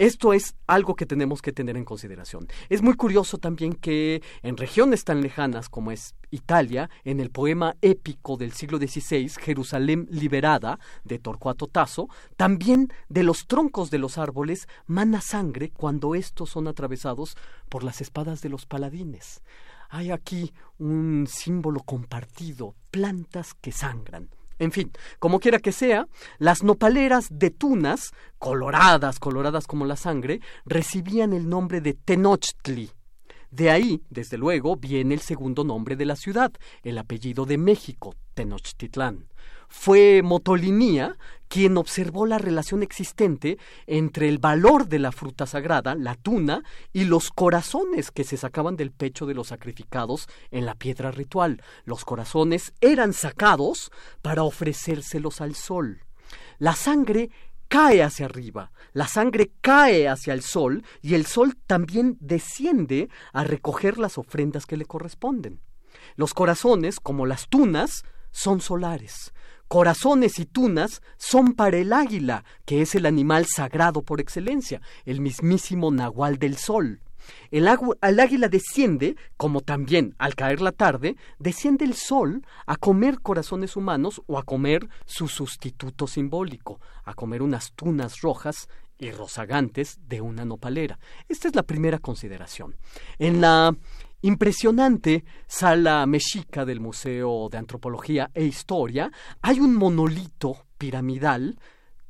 Esto 0.00 0.32
es 0.32 0.54
algo 0.66 0.96
que 0.96 1.04
tenemos 1.04 1.42
que 1.42 1.52
tener 1.52 1.76
en 1.76 1.84
consideración. 1.84 2.48
Es 2.70 2.80
muy 2.80 2.94
curioso 2.94 3.36
también 3.36 3.74
que 3.74 4.22
en 4.42 4.56
regiones 4.56 5.04
tan 5.04 5.20
lejanas 5.20 5.68
como 5.68 5.90
es 5.90 6.14
Italia, 6.30 6.88
en 7.04 7.20
el 7.20 7.28
poema 7.28 7.76
épico 7.82 8.38
del 8.38 8.52
siglo 8.52 8.78
XVI, 8.78 9.28
Jerusalén 9.28 10.08
liberada, 10.10 10.78
de 11.04 11.18
Torcuato 11.18 11.66
Tasso, 11.66 12.08
también 12.38 12.90
de 13.10 13.24
los 13.24 13.46
troncos 13.46 13.90
de 13.90 13.98
los 13.98 14.16
árboles 14.16 14.68
mana 14.86 15.20
sangre 15.20 15.68
cuando 15.68 16.14
estos 16.14 16.48
son 16.48 16.66
atravesados 16.66 17.36
por 17.68 17.84
las 17.84 18.00
espadas 18.00 18.40
de 18.40 18.48
los 18.48 18.64
paladines. 18.64 19.42
Hay 19.90 20.12
aquí 20.12 20.54
un 20.78 21.26
símbolo 21.30 21.80
compartido, 21.80 22.74
plantas 22.90 23.52
que 23.52 23.70
sangran. 23.70 24.30
En 24.60 24.72
fin, 24.72 24.92
como 25.18 25.40
quiera 25.40 25.58
que 25.58 25.72
sea, 25.72 26.06
las 26.38 26.62
nopaleras 26.62 27.28
de 27.30 27.48
tunas, 27.50 28.12
coloradas, 28.38 29.18
coloradas 29.18 29.66
como 29.66 29.86
la 29.86 29.96
sangre, 29.96 30.40
recibían 30.66 31.32
el 31.32 31.48
nombre 31.48 31.80
de 31.80 31.94
Tenochtli. 31.94 32.90
De 33.50 33.70
ahí, 33.70 34.02
desde 34.10 34.36
luego, 34.36 34.76
viene 34.76 35.14
el 35.14 35.20
segundo 35.20 35.64
nombre 35.64 35.96
de 35.96 36.04
la 36.04 36.14
ciudad, 36.14 36.52
el 36.82 36.98
apellido 36.98 37.46
de 37.46 37.56
México, 37.56 38.14
Tenochtitlán 38.34 39.29
fue 39.70 40.20
Motolinía 40.22 41.16
quien 41.48 41.76
observó 41.78 42.26
la 42.26 42.38
relación 42.38 42.82
existente 42.82 43.58
entre 43.86 44.28
el 44.28 44.38
valor 44.38 44.86
de 44.86 45.00
la 45.00 45.10
fruta 45.10 45.46
sagrada, 45.46 45.96
la 45.96 46.14
tuna, 46.14 46.62
y 46.92 47.04
los 47.04 47.30
corazones 47.30 48.12
que 48.12 48.22
se 48.22 48.36
sacaban 48.36 48.76
del 48.76 48.92
pecho 48.92 49.26
de 49.26 49.34
los 49.34 49.48
sacrificados 49.48 50.28
en 50.50 50.64
la 50.66 50.76
piedra 50.76 51.10
ritual. 51.10 51.62
Los 51.84 52.04
corazones 52.04 52.72
eran 52.80 53.12
sacados 53.12 53.90
para 54.22 54.44
ofrecérselos 54.44 55.40
al 55.40 55.56
sol. 55.56 56.04
La 56.58 56.76
sangre 56.76 57.30
cae 57.66 58.02
hacia 58.04 58.26
arriba, 58.26 58.70
la 58.92 59.08
sangre 59.08 59.50
cae 59.60 60.08
hacia 60.08 60.34
el 60.34 60.42
sol 60.42 60.84
y 61.00 61.14
el 61.14 61.26
sol 61.26 61.56
también 61.66 62.16
desciende 62.20 63.08
a 63.32 63.42
recoger 63.42 63.98
las 63.98 64.18
ofrendas 64.18 64.66
que 64.66 64.76
le 64.76 64.84
corresponden. 64.84 65.60
Los 66.14 66.32
corazones, 66.32 67.00
como 67.00 67.26
las 67.26 67.48
tunas, 67.48 68.04
son 68.30 68.60
solares 68.60 69.32
corazones 69.70 70.40
y 70.40 70.46
tunas 70.46 71.00
son 71.16 71.52
para 71.52 71.76
el 71.76 71.92
águila, 71.92 72.44
que 72.64 72.82
es 72.82 72.96
el 72.96 73.06
animal 73.06 73.46
sagrado 73.46 74.02
por 74.02 74.20
excelencia, 74.20 74.82
el 75.04 75.20
mismísimo 75.20 75.92
nahual 75.92 76.40
del 76.40 76.56
sol. 76.56 77.00
El, 77.52 77.68
águila 77.68 78.48
desciende, 78.48 79.14
como 79.36 79.60
también 79.60 80.16
al 80.18 80.34
caer 80.34 80.60
la 80.60 80.72
tarde, 80.72 81.14
desciende 81.38 81.84
el 81.84 81.94
sol 81.94 82.44
a 82.66 82.74
comer 82.74 83.20
corazones 83.20 83.76
humanos 83.76 84.20
o 84.26 84.38
a 84.38 84.42
comer 84.42 84.88
su 85.06 85.28
sustituto 85.28 86.08
simbólico, 86.08 86.80
a 87.04 87.14
comer 87.14 87.40
unas 87.40 87.70
tunas 87.70 88.22
rojas 88.22 88.68
y 88.98 89.12
rozagantes 89.12 90.00
de 90.08 90.20
una 90.20 90.44
nopalera. 90.44 90.98
Esta 91.28 91.46
es 91.46 91.54
la 91.54 91.62
primera 91.62 92.00
consideración. 92.00 92.74
En 93.20 93.40
la 93.40 93.76
impresionante 94.22 95.24
sala 95.46 96.04
mexica 96.06 96.64
del 96.64 96.80
Museo 96.80 97.48
de 97.50 97.58
Antropología 97.58 98.30
e 98.34 98.44
Historia 98.44 99.10
hay 99.40 99.60
un 99.60 99.74
monolito 99.74 100.66
piramidal 100.76 101.58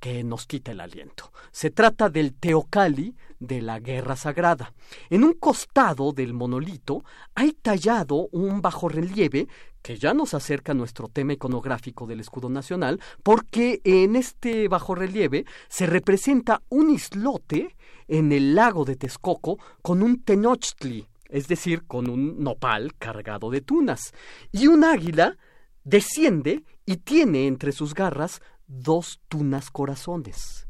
que 0.01 0.24
nos 0.24 0.47
quita 0.47 0.73
el 0.73 0.81
aliento. 0.81 1.31
Se 1.53 1.70
trata 1.70 2.09
del 2.09 2.35
Teocali 2.35 3.15
de 3.39 3.61
la 3.61 3.78
Guerra 3.81 4.16
Sagrada. 4.16 4.73
En 5.11 5.24
un 5.24 5.35
costado 5.35 6.12
del 6.12 6.32
monolito 6.32 7.05
hay 7.35 7.53
tallado 7.53 8.28
un 8.32 8.62
bajorrelieve 8.62 9.47
que 9.82 9.97
ya 9.97 10.15
nos 10.15 10.35
acerca 10.35 10.74
nuestro 10.74 11.09
tema 11.09 11.35
iconográfico 11.35 12.07
del 12.07 12.20
escudo 12.20 12.49
nacional, 12.49 13.01
porque 13.23 13.81
en 13.85 14.16
este 14.16 14.69
bajorrelieve 14.69 15.45
se 15.69 15.87
representa 15.87 16.62
un 16.69 16.91
islote 16.91 17.77
en 18.09 18.32
el 18.32 18.55
lago 18.55 18.85
de 18.85 18.97
Texcoco 18.97 19.59
con 19.82 20.03
un 20.03 20.23
tenochtli, 20.23 21.07
es 21.31 21.48
decir, 21.48 21.86
con 21.86 22.09
un 22.09 22.43
nopal 22.43 22.94
cargado 22.97 23.51
de 23.51 23.61
tunas, 23.61 24.12
y 24.52 24.66
un 24.66 24.85
águila 24.85 25.36
desciende 25.85 26.65
y 26.86 26.98
tiene 26.98 27.47
entre 27.47 27.73
sus 27.73 27.94
garras 27.94 28.40
dos 28.66 29.20
tunas 29.28 29.70
corazones. 29.70 30.66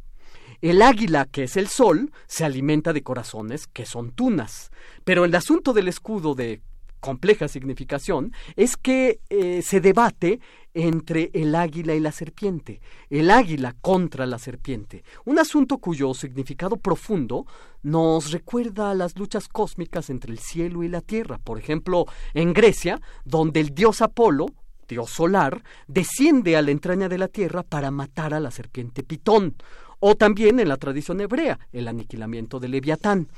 El 0.60 0.82
águila, 0.82 1.24
que 1.24 1.44
es 1.44 1.56
el 1.56 1.68
sol, 1.68 2.12
se 2.26 2.44
alimenta 2.44 2.92
de 2.92 3.02
corazones, 3.02 3.66
que 3.66 3.86
son 3.86 4.12
tunas. 4.12 4.70
Pero 5.04 5.24
el 5.24 5.34
asunto 5.34 5.72
del 5.72 5.88
escudo 5.88 6.34
de 6.34 6.60
compleja 7.00 7.48
significación 7.48 8.32
es 8.56 8.76
que 8.76 9.20
eh, 9.28 9.62
se 9.62 9.80
debate 9.80 10.40
entre 10.74 11.30
el 11.34 11.54
águila 11.54 11.94
y 11.94 12.00
la 12.00 12.12
serpiente, 12.12 12.80
el 13.08 13.30
águila 13.30 13.74
contra 13.80 14.26
la 14.26 14.38
serpiente, 14.38 15.02
un 15.24 15.38
asunto 15.38 15.78
cuyo 15.78 16.14
significado 16.14 16.76
profundo 16.76 17.46
nos 17.82 18.30
recuerda 18.30 18.90
a 18.90 18.94
las 18.94 19.18
luchas 19.18 19.48
cósmicas 19.48 20.10
entre 20.10 20.30
el 20.30 20.38
cielo 20.38 20.82
y 20.82 20.88
la 20.88 21.00
tierra. 21.00 21.38
Por 21.38 21.58
ejemplo, 21.58 22.06
en 22.34 22.52
Grecia, 22.52 23.00
donde 23.24 23.60
el 23.60 23.74
dios 23.74 24.00
Apolo, 24.00 24.46
dios 24.86 25.10
solar, 25.10 25.62
desciende 25.88 26.56
a 26.56 26.62
la 26.62 26.70
entraña 26.70 27.08
de 27.08 27.18
la 27.18 27.28
tierra 27.28 27.62
para 27.62 27.90
matar 27.90 28.34
a 28.34 28.40
la 28.40 28.50
serpiente 28.50 29.02
Pitón 29.02 29.56
o 30.00 30.16
también 30.16 30.58
en 30.58 30.68
la 30.68 30.76
tradición 30.76 31.20
hebrea, 31.20 31.58
el 31.72 31.86
aniquilamiento 31.86 32.58
de 32.58 32.68
Leviatán. 32.68 33.28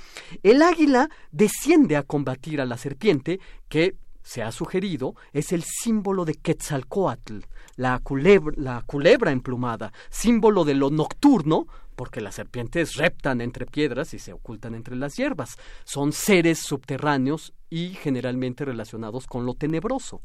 El 0.42 0.62
águila 0.62 1.10
desciende 1.30 1.96
a 1.96 2.02
combatir 2.02 2.60
a 2.60 2.66
la 2.66 2.78
serpiente, 2.78 3.40
que 3.68 3.96
se 4.22 4.42
ha 4.42 4.52
sugerido 4.52 5.14
es 5.32 5.52
el 5.52 5.64
símbolo 5.64 6.24
de 6.24 6.34
Quetzalcoatl, 6.34 7.40
la 7.76 7.98
culebra, 7.98 8.54
la 8.56 8.82
culebra 8.86 9.32
emplumada, 9.32 9.92
símbolo 10.10 10.64
de 10.64 10.74
lo 10.74 10.90
nocturno, 10.90 11.66
porque 11.96 12.20
las 12.20 12.36
serpientes 12.36 12.94
reptan 12.94 13.40
entre 13.40 13.66
piedras 13.66 14.14
y 14.14 14.18
se 14.18 14.32
ocultan 14.32 14.74
entre 14.74 14.96
las 14.96 15.16
hierbas. 15.16 15.56
Son 15.84 16.12
seres 16.12 16.58
subterráneos 16.60 17.52
y 17.68 17.90
generalmente 17.94 18.64
relacionados 18.64 19.26
con 19.26 19.44
lo 19.44 19.54
tenebroso. 19.54 20.22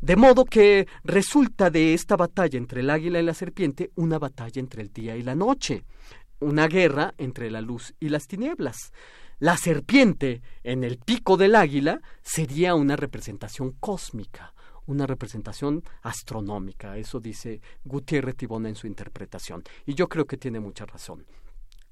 De 0.00 0.16
modo 0.16 0.46
que 0.46 0.88
resulta 1.04 1.70
de 1.70 1.92
esta 1.92 2.16
batalla 2.16 2.56
entre 2.56 2.80
el 2.80 2.88
águila 2.88 3.20
y 3.20 3.22
la 3.22 3.34
serpiente 3.34 3.90
una 3.96 4.18
batalla 4.18 4.58
entre 4.58 4.82
el 4.82 4.92
día 4.92 5.14
y 5.16 5.22
la 5.22 5.34
noche, 5.34 5.84
una 6.40 6.68
guerra 6.68 7.12
entre 7.18 7.50
la 7.50 7.60
luz 7.60 7.94
y 8.00 8.08
las 8.08 8.26
tinieblas. 8.26 8.92
La 9.40 9.56
serpiente 9.56 10.42
en 10.62 10.84
el 10.84 10.98
pico 10.98 11.36
del 11.36 11.54
águila 11.54 12.00
sería 12.22 12.74
una 12.74 12.96
representación 12.96 13.72
cósmica, 13.72 14.54
una 14.86 15.06
representación 15.06 15.82
astronómica, 16.02 16.96
eso 16.96 17.20
dice 17.20 17.60
Gutiérrez 17.84 18.36
Tibona 18.36 18.68
en 18.70 18.76
su 18.76 18.86
interpretación, 18.86 19.62
y 19.86 19.94
yo 19.94 20.08
creo 20.08 20.24
que 20.24 20.36
tiene 20.36 20.60
mucha 20.60 20.86
razón. 20.86 21.26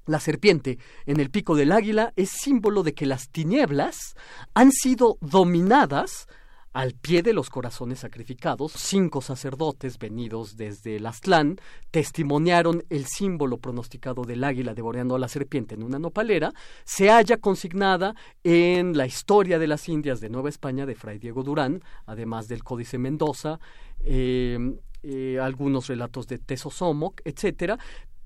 La 0.05 0.19
serpiente 0.19 0.79
en 1.05 1.19
el 1.19 1.29
pico 1.29 1.55
del 1.55 1.71
águila 1.71 2.13
es 2.15 2.29
símbolo 2.31 2.81
de 2.81 2.93
que 2.93 3.05
las 3.05 3.29
tinieblas 3.29 4.15
han 4.55 4.71
sido 4.71 5.17
dominadas 5.21 6.27
al 6.73 6.93
pie 6.93 7.23
de 7.23 7.33
los 7.33 7.49
corazones 7.49 7.99
sacrificados, 7.99 8.73
cinco 8.73 9.21
sacerdotes 9.21 9.97
venidos 9.97 10.55
desde 10.55 10.97
el 10.97 11.05
Aztlán 11.05 11.57
testimoniaron 11.91 12.83
el 12.89 13.05
símbolo 13.05 13.57
pronosticado 13.57 14.23
del 14.23 14.43
águila 14.43 14.73
devoreando 14.73 15.15
a 15.15 15.19
la 15.19 15.27
serpiente 15.27 15.75
en 15.75 15.83
una 15.83 15.99
nopalera, 15.99 16.51
se 16.83 17.09
halla 17.09 17.37
consignada 17.37 18.15
en 18.43 18.95
la 18.95 19.05
historia 19.05 19.57
de 19.59 19.67
las 19.67 19.89
Indias 19.89 20.19
de 20.19 20.29
Nueva 20.29 20.49
España 20.49 20.85
de 20.85 20.95
Fray 20.95 21.17
Diego 21.17 21.43
Durán, 21.43 21.81
además 22.05 22.47
del 22.47 22.63
Códice 22.63 22.97
Mendoza, 22.97 23.59
eh, 24.01 24.57
eh, 25.01 25.39
algunos 25.41 25.87
relatos 25.87 26.27
de 26.27 26.39
Tesosomoc, 26.39 27.21
etcétera, 27.23 27.79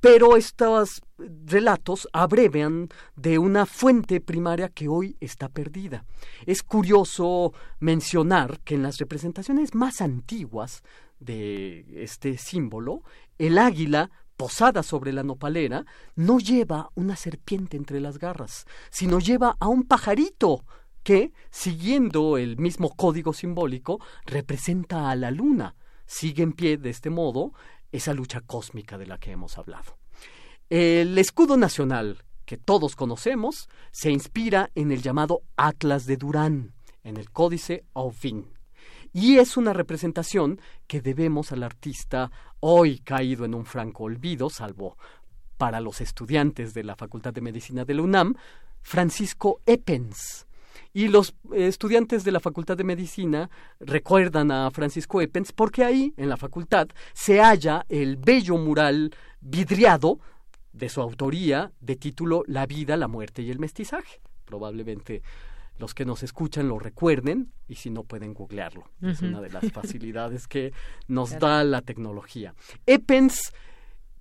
pero 0.03 0.35
estos 0.35 1.01
relatos 1.17 2.09
abrevean 2.11 2.89
de 3.15 3.39
una 3.39 3.65
fuente 3.65 4.19
primaria 4.19 4.67
que 4.67 4.89
hoy 4.89 5.15
está 5.21 5.47
perdida. 5.47 6.03
Es 6.45 6.61
curioso 6.61 7.53
mencionar 7.79 8.59
que 8.65 8.75
en 8.75 8.83
las 8.83 8.97
representaciones 8.97 9.73
más 9.75 10.01
antiguas 10.01 10.83
de 11.21 12.03
este 12.03 12.37
símbolo, 12.37 13.03
el 13.37 13.57
águila 13.57 14.11
posada 14.35 14.83
sobre 14.83 15.13
la 15.13 15.23
nopalera 15.23 15.85
no 16.17 16.37
lleva 16.37 16.89
una 16.95 17.15
serpiente 17.15 17.77
entre 17.77 18.01
las 18.01 18.17
garras, 18.17 18.65
sino 18.89 19.19
lleva 19.19 19.55
a 19.57 19.69
un 19.69 19.83
pajarito 19.83 20.65
que, 21.03 21.31
siguiendo 21.49 22.37
el 22.37 22.57
mismo 22.57 22.93
código 22.93 23.31
simbólico, 23.31 24.01
representa 24.25 25.09
a 25.09 25.15
la 25.15 25.31
luna. 25.31 25.77
Sigue 26.05 26.43
en 26.43 26.51
pie 26.51 26.75
de 26.75 26.89
este 26.89 27.09
modo 27.09 27.53
esa 27.93 28.13
lucha 28.13 28.41
cósmica 28.41 28.97
de 28.97 29.07
la 29.07 29.17
que 29.17 29.31
hemos 29.31 29.57
hablado. 29.57 29.97
El 30.69 31.17
escudo 31.17 31.55
nacional 31.55 32.23
que 32.45 32.57
todos 32.57 32.95
conocemos 32.95 33.69
se 33.91 34.11
inspira 34.11 34.69
en 34.75 34.91
el 34.91 35.01
llamado 35.01 35.43
Atlas 35.55 36.05
de 36.05 36.17
Durán, 36.17 36.73
en 37.03 37.17
el 37.17 37.31
Códice 37.31 37.85
Aufin. 37.93 38.51
Y 39.13 39.37
es 39.37 39.57
una 39.57 39.73
representación 39.73 40.59
que 40.87 40.99
debemos 40.99 41.51
al 41.51 41.63
artista 41.63 42.31
hoy 42.59 42.99
caído 42.99 43.45
en 43.45 43.53
un 43.53 43.65
franco 43.65 44.05
olvido, 44.05 44.49
salvo 44.49 44.97
para 45.57 45.79
los 45.79 46.01
estudiantes 46.01 46.73
de 46.73 46.83
la 46.83 46.95
Facultad 46.95 47.31
de 47.31 47.41
Medicina 47.41 47.85
de 47.85 47.93
la 47.93 48.01
UNAM, 48.01 48.35
Francisco 48.81 49.61
Eppens. 49.65 50.47
Y 50.93 51.07
los 51.07 51.33
estudiantes 51.53 52.23
de 52.23 52.31
la 52.31 52.39
Facultad 52.39 52.77
de 52.77 52.83
Medicina 52.83 53.49
recuerdan 53.79 54.51
a 54.51 54.69
Francisco 54.69 55.21
Eppens 55.21 55.51
porque 55.51 55.83
ahí, 55.83 56.13
en 56.17 56.29
la 56.29 56.37
facultad, 56.37 56.87
se 57.13 57.41
halla 57.41 57.83
el 57.89 58.17
bello 58.17 58.57
mural 58.57 59.11
vidriado 59.41 60.19
de 60.71 60.89
su 60.89 61.01
autoría 61.01 61.71
de 61.79 61.95
título 61.95 62.43
La 62.45 62.67
vida, 62.67 62.95
la 62.95 63.07
muerte 63.07 63.41
y 63.41 63.49
el 63.49 63.59
mestizaje. 63.59 64.21
Probablemente 64.45 65.23
los 65.79 65.95
que 65.95 66.05
nos 66.05 66.21
escuchan 66.21 66.67
lo 66.67 66.77
recuerden 66.77 67.51
y 67.67 67.75
si 67.75 67.89
no 67.89 68.03
pueden 68.03 68.33
googlearlo. 68.33 68.89
Es 69.01 69.21
una 69.21 69.41
de 69.41 69.49
las 69.49 69.71
facilidades 69.71 70.47
que 70.47 70.73
nos 71.07 71.39
da 71.39 71.63
la 71.63 71.81
tecnología. 71.81 72.53
Eppens 72.85 73.51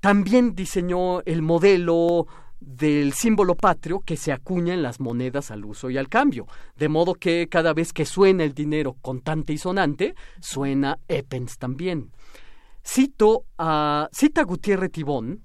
también 0.01 0.55
diseñó 0.55 1.20
el 1.23 1.43
modelo 1.43 2.27
del 2.64 3.12
símbolo 3.12 3.55
patrio 3.55 4.01
que 4.01 4.16
se 4.16 4.32
acuña 4.32 4.74
en 4.74 4.82
las 4.82 5.01
monedas 5.01 5.51
al 5.51 5.64
uso 5.64 5.90
y 5.90 5.98
al 5.98 6.09
cambio, 6.09 6.47
de 6.76 6.89
modo 6.89 7.14
que 7.14 7.48
cada 7.48 7.74
vez 7.74 7.93
que 7.93 8.05
suena 8.05 8.44
el 8.44 8.55
dinero 8.55 8.97
contante 9.01 9.52
y 9.52 9.59
sonante, 9.59 10.14
suena 10.40 10.98
Eppens 11.09 11.59
también. 11.59 12.12
Cito 12.84 13.44
a, 13.59 14.09
cita 14.12 14.43
Gutiérrez 14.43 14.90
Tibón 14.90 15.43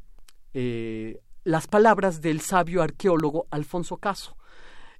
eh, 0.53 1.19
las 1.43 1.67
palabras 1.67 2.21
del 2.21 2.41
sabio 2.41 2.81
arqueólogo 2.81 3.47
Alfonso 3.51 3.97
Caso. 3.97 4.35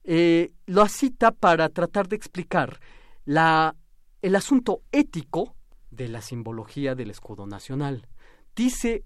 Eh, 0.04 0.54
lo 0.66 0.88
cita 0.88 1.32
para 1.32 1.68
tratar 1.70 2.08
de 2.08 2.16
explicar 2.16 2.80
la, 3.26 3.76
el 4.22 4.36
asunto 4.36 4.82
ético 4.94 5.56
de 5.92 6.08
la 6.08 6.22
simbología 6.22 6.96
del 6.96 7.10
escudo 7.10 7.46
nacional. 7.46 8.08
Dice 8.56 9.04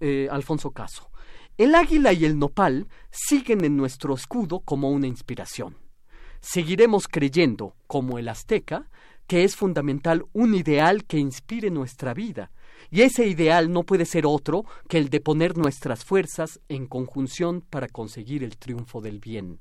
eh, 0.00 0.28
Alfonso 0.30 0.72
Caso, 0.72 1.11
el 1.58 1.74
águila 1.74 2.12
y 2.12 2.24
el 2.24 2.38
nopal 2.38 2.88
siguen 3.10 3.64
en 3.64 3.76
nuestro 3.76 4.14
escudo 4.14 4.60
como 4.60 4.90
una 4.90 5.06
inspiración. 5.06 5.76
Seguiremos 6.40 7.06
creyendo, 7.08 7.76
como 7.86 8.18
el 8.18 8.28
azteca, 8.28 8.88
que 9.26 9.44
es 9.44 9.54
fundamental 9.54 10.24
un 10.32 10.54
ideal 10.54 11.04
que 11.04 11.18
inspire 11.18 11.70
nuestra 11.70 12.14
vida, 12.14 12.50
y 12.90 13.02
ese 13.02 13.26
ideal 13.26 13.72
no 13.72 13.84
puede 13.84 14.06
ser 14.06 14.26
otro 14.26 14.64
que 14.88 14.98
el 14.98 15.08
de 15.08 15.20
poner 15.20 15.56
nuestras 15.56 16.04
fuerzas 16.04 16.60
en 16.68 16.86
conjunción 16.86 17.60
para 17.60 17.88
conseguir 17.88 18.42
el 18.42 18.56
triunfo 18.56 19.00
del 19.00 19.20
bien. 19.20 19.60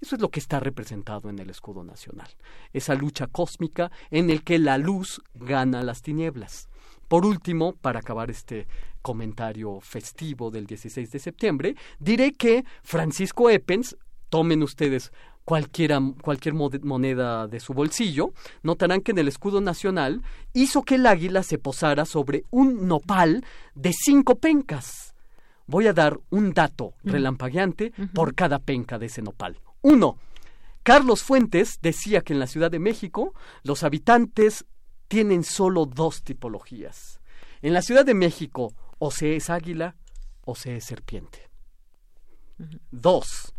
Eso 0.00 0.16
es 0.16 0.22
lo 0.22 0.30
que 0.30 0.40
está 0.40 0.60
representado 0.60 1.30
en 1.30 1.38
el 1.38 1.50
escudo 1.50 1.82
nacional, 1.82 2.28
esa 2.72 2.94
lucha 2.94 3.26
cósmica 3.26 3.90
en 4.10 4.30
el 4.30 4.44
que 4.44 4.58
la 4.58 4.78
luz 4.78 5.22
gana 5.34 5.82
las 5.82 6.02
tinieblas. 6.02 6.68
Por 7.08 7.24
último, 7.24 7.74
para 7.74 8.00
acabar 8.00 8.30
este 8.30 8.66
comentario 9.06 9.78
festivo 9.80 10.50
del 10.50 10.66
16 10.66 11.12
de 11.12 11.18
septiembre, 11.20 11.76
diré 12.00 12.32
que 12.32 12.64
Francisco 12.82 13.48
Eppens, 13.48 13.96
tomen 14.30 14.64
ustedes 14.64 15.12
cualquier 15.44 15.92
moneda 16.82 17.46
de 17.46 17.60
su 17.60 17.72
bolsillo, 17.72 18.32
notarán 18.64 19.02
que 19.02 19.12
en 19.12 19.18
el 19.18 19.28
escudo 19.28 19.60
nacional 19.60 20.22
hizo 20.54 20.82
que 20.82 20.96
el 20.96 21.06
águila 21.06 21.44
se 21.44 21.56
posara 21.56 22.04
sobre 22.04 22.42
un 22.50 22.88
nopal 22.88 23.44
de 23.76 23.92
cinco 23.92 24.40
pencas. 24.40 25.14
Voy 25.68 25.86
a 25.86 25.92
dar 25.92 26.18
un 26.30 26.52
dato 26.52 26.94
relampagueante 27.04 27.92
por 28.12 28.34
cada 28.34 28.58
penca 28.58 28.98
de 28.98 29.06
ese 29.06 29.22
nopal. 29.22 29.60
Uno, 29.82 30.18
Carlos 30.82 31.22
Fuentes 31.22 31.78
decía 31.80 32.22
que 32.22 32.32
en 32.32 32.40
la 32.40 32.48
Ciudad 32.48 32.72
de 32.72 32.80
México 32.80 33.34
los 33.62 33.84
habitantes 33.84 34.64
tienen 35.06 35.44
solo 35.44 35.86
dos 35.86 36.24
tipologías. 36.24 37.20
En 37.62 37.72
la 37.72 37.82
Ciudad 37.82 38.04
de 38.04 38.14
México 38.14 38.74
o 38.98 39.10
se 39.10 39.36
es 39.36 39.50
águila 39.50 39.96
o 40.42 40.54
se 40.54 40.76
es 40.76 40.84
serpiente. 40.84 41.48
Dos, 42.90 43.54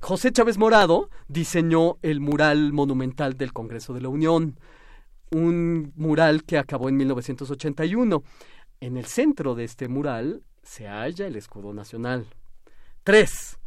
José 0.00 0.32
Chávez 0.32 0.58
Morado 0.58 1.10
diseñó 1.28 1.98
el 2.02 2.20
mural 2.20 2.72
monumental 2.72 3.36
del 3.36 3.52
Congreso 3.52 3.94
de 3.94 4.00
la 4.00 4.08
Unión. 4.08 4.58
un 5.30 5.92
mural 5.96 6.44
que 6.44 6.58
acabó 6.58 6.88
en 6.88 6.96
1981. 6.96 8.22
En 8.80 8.96
el 8.96 9.06
centro 9.06 9.54
de 9.54 9.64
este 9.64 9.88
mural 9.88 10.42
se 10.62 10.88
halla 10.88 11.26
el 11.26 11.36
escudo 11.36 11.72
nacional. 11.72 12.26
Tres. 13.04 13.58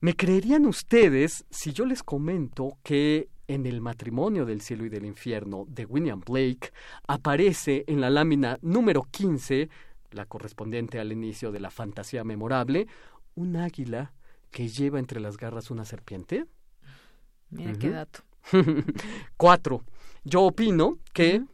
¿Me 0.00 0.14
creerían 0.14 0.64
ustedes 0.66 1.44
si 1.50 1.72
yo 1.72 1.84
les 1.84 2.04
comento 2.04 2.78
que 2.84 3.28
en 3.48 3.66
el 3.66 3.80
matrimonio 3.80 4.46
del 4.46 4.60
cielo 4.60 4.84
y 4.84 4.88
del 4.88 5.04
infierno 5.04 5.64
de 5.68 5.84
William 5.84 6.20
Blake 6.20 6.70
aparece 7.08 7.84
en 7.88 8.00
la 8.00 8.08
lámina 8.08 8.58
número 8.62 9.02
15, 9.10 9.68
la 10.10 10.26
correspondiente 10.26 10.98
al 11.00 11.12
inicio 11.12 11.52
de 11.52 11.60
la 11.60 11.70
fantasía 11.70 12.24
memorable, 12.24 12.86
un 13.34 13.56
águila 13.56 14.12
que 14.50 14.68
lleva 14.68 14.98
entre 14.98 15.20
las 15.20 15.36
garras 15.36 15.70
una 15.70 15.84
serpiente? 15.84 16.46
Mira 17.50 17.72
qué 17.74 17.90
dato. 17.90 18.20
Cuatro. 19.36 19.84
Yo 20.24 20.42
opino 20.42 20.98
que 21.12 21.44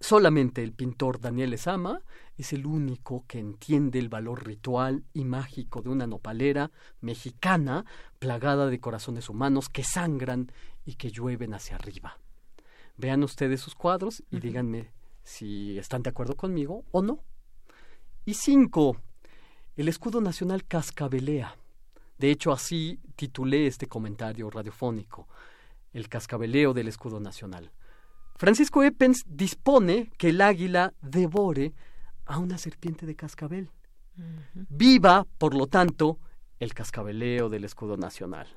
solamente 0.00 0.62
el 0.62 0.72
pintor 0.72 1.20
Daniel 1.20 1.52
Esama 1.52 2.00
es 2.36 2.52
el 2.52 2.66
único 2.66 3.24
que 3.26 3.38
entiende 3.38 3.98
el 3.98 4.08
valor 4.08 4.46
ritual 4.46 5.04
y 5.12 5.24
mágico 5.24 5.82
de 5.82 5.90
una 5.90 6.06
nopalera 6.06 6.70
mexicana 7.00 7.84
plagada 8.18 8.66
de 8.66 8.80
corazones 8.80 9.28
humanos 9.28 9.68
que 9.68 9.84
sangran 9.84 10.50
y 10.84 10.94
que 10.94 11.10
llueven 11.10 11.54
hacia 11.54 11.76
arriba. 11.76 12.18
Vean 12.96 13.22
ustedes 13.22 13.60
sus 13.60 13.74
cuadros 13.74 14.22
y 14.30 14.40
díganme 14.40 14.92
si 15.22 15.78
están 15.78 16.02
de 16.02 16.10
acuerdo 16.10 16.36
conmigo 16.36 16.84
o 16.90 17.02
no. 17.02 17.20
Y 18.26 18.34
cinco, 18.34 18.96
el 19.76 19.88
escudo 19.88 20.20
nacional 20.20 20.64
cascabelea. 20.64 21.56
De 22.18 22.30
hecho, 22.30 22.52
así 22.52 23.00
titulé 23.16 23.66
este 23.66 23.86
comentario 23.86 24.48
radiofónico, 24.48 25.28
el 25.92 26.08
cascabeleo 26.08 26.72
del 26.72 26.88
escudo 26.88 27.20
nacional. 27.20 27.70
Francisco 28.36 28.82
Eppens 28.82 29.24
dispone 29.26 30.10
que 30.16 30.30
el 30.30 30.40
águila 30.40 30.92
devore 31.02 31.74
a 32.24 32.38
una 32.38 32.58
serpiente 32.58 33.06
de 33.06 33.14
cascabel. 33.14 33.70
Viva, 34.54 35.26
por 35.38 35.54
lo 35.54 35.66
tanto, 35.66 36.18
el 36.60 36.72
cascabeleo 36.72 37.48
del 37.48 37.64
escudo 37.64 37.96
nacional. 37.96 38.48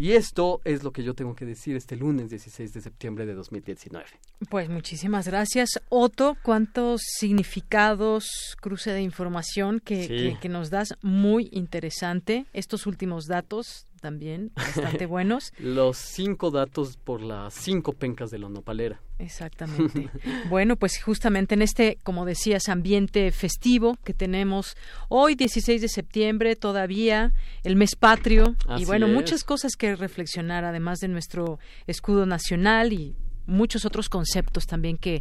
Y 0.00 0.12
esto 0.12 0.62
es 0.64 0.82
lo 0.82 0.92
que 0.92 1.02
yo 1.02 1.12
tengo 1.12 1.34
que 1.34 1.44
decir 1.44 1.76
este 1.76 1.94
lunes 1.94 2.30
16 2.30 2.72
de 2.72 2.80
septiembre 2.80 3.26
de 3.26 3.34
2019. 3.34 4.06
Pues 4.48 4.70
muchísimas 4.70 5.28
gracias, 5.28 5.78
Otto. 5.90 6.38
Cuántos 6.42 7.02
significados, 7.18 8.56
cruce 8.62 8.92
de 8.92 9.02
información 9.02 9.78
que, 9.78 10.38
que 10.40 10.48
nos 10.48 10.70
das. 10.70 10.94
Muy 11.02 11.50
interesante. 11.52 12.46
Estos 12.54 12.86
últimos 12.86 13.26
datos 13.26 13.84
también 14.00 14.52
bastante 14.56 15.06
buenos. 15.06 15.52
Los 15.58 15.96
cinco 15.98 16.50
datos 16.50 16.96
por 16.96 17.20
las 17.20 17.54
cinco 17.54 17.92
pencas 17.92 18.30
de 18.30 18.38
la 18.38 18.48
nopalera. 18.48 19.00
Exactamente. 19.18 20.10
bueno, 20.48 20.76
pues 20.76 21.02
justamente 21.02 21.54
en 21.54 21.62
este, 21.62 21.98
como 22.02 22.24
decías, 22.24 22.68
ambiente 22.68 23.30
festivo 23.32 23.96
que 24.02 24.14
tenemos 24.14 24.76
hoy, 25.08 25.34
16 25.34 25.80
de 25.82 25.88
septiembre, 25.88 26.56
todavía 26.56 27.32
el 27.62 27.76
mes 27.76 27.96
patrio 27.96 28.56
y 28.78 28.84
bueno, 28.84 29.06
muchas 29.08 29.44
cosas 29.44 29.76
que 29.76 29.94
reflexionar, 29.94 30.64
además 30.64 30.98
de 31.00 31.08
nuestro 31.08 31.58
escudo 31.86 32.26
nacional 32.26 32.92
y 32.92 33.14
muchos 33.50 33.84
otros 33.84 34.08
conceptos 34.08 34.66
también 34.66 34.96
que, 34.96 35.18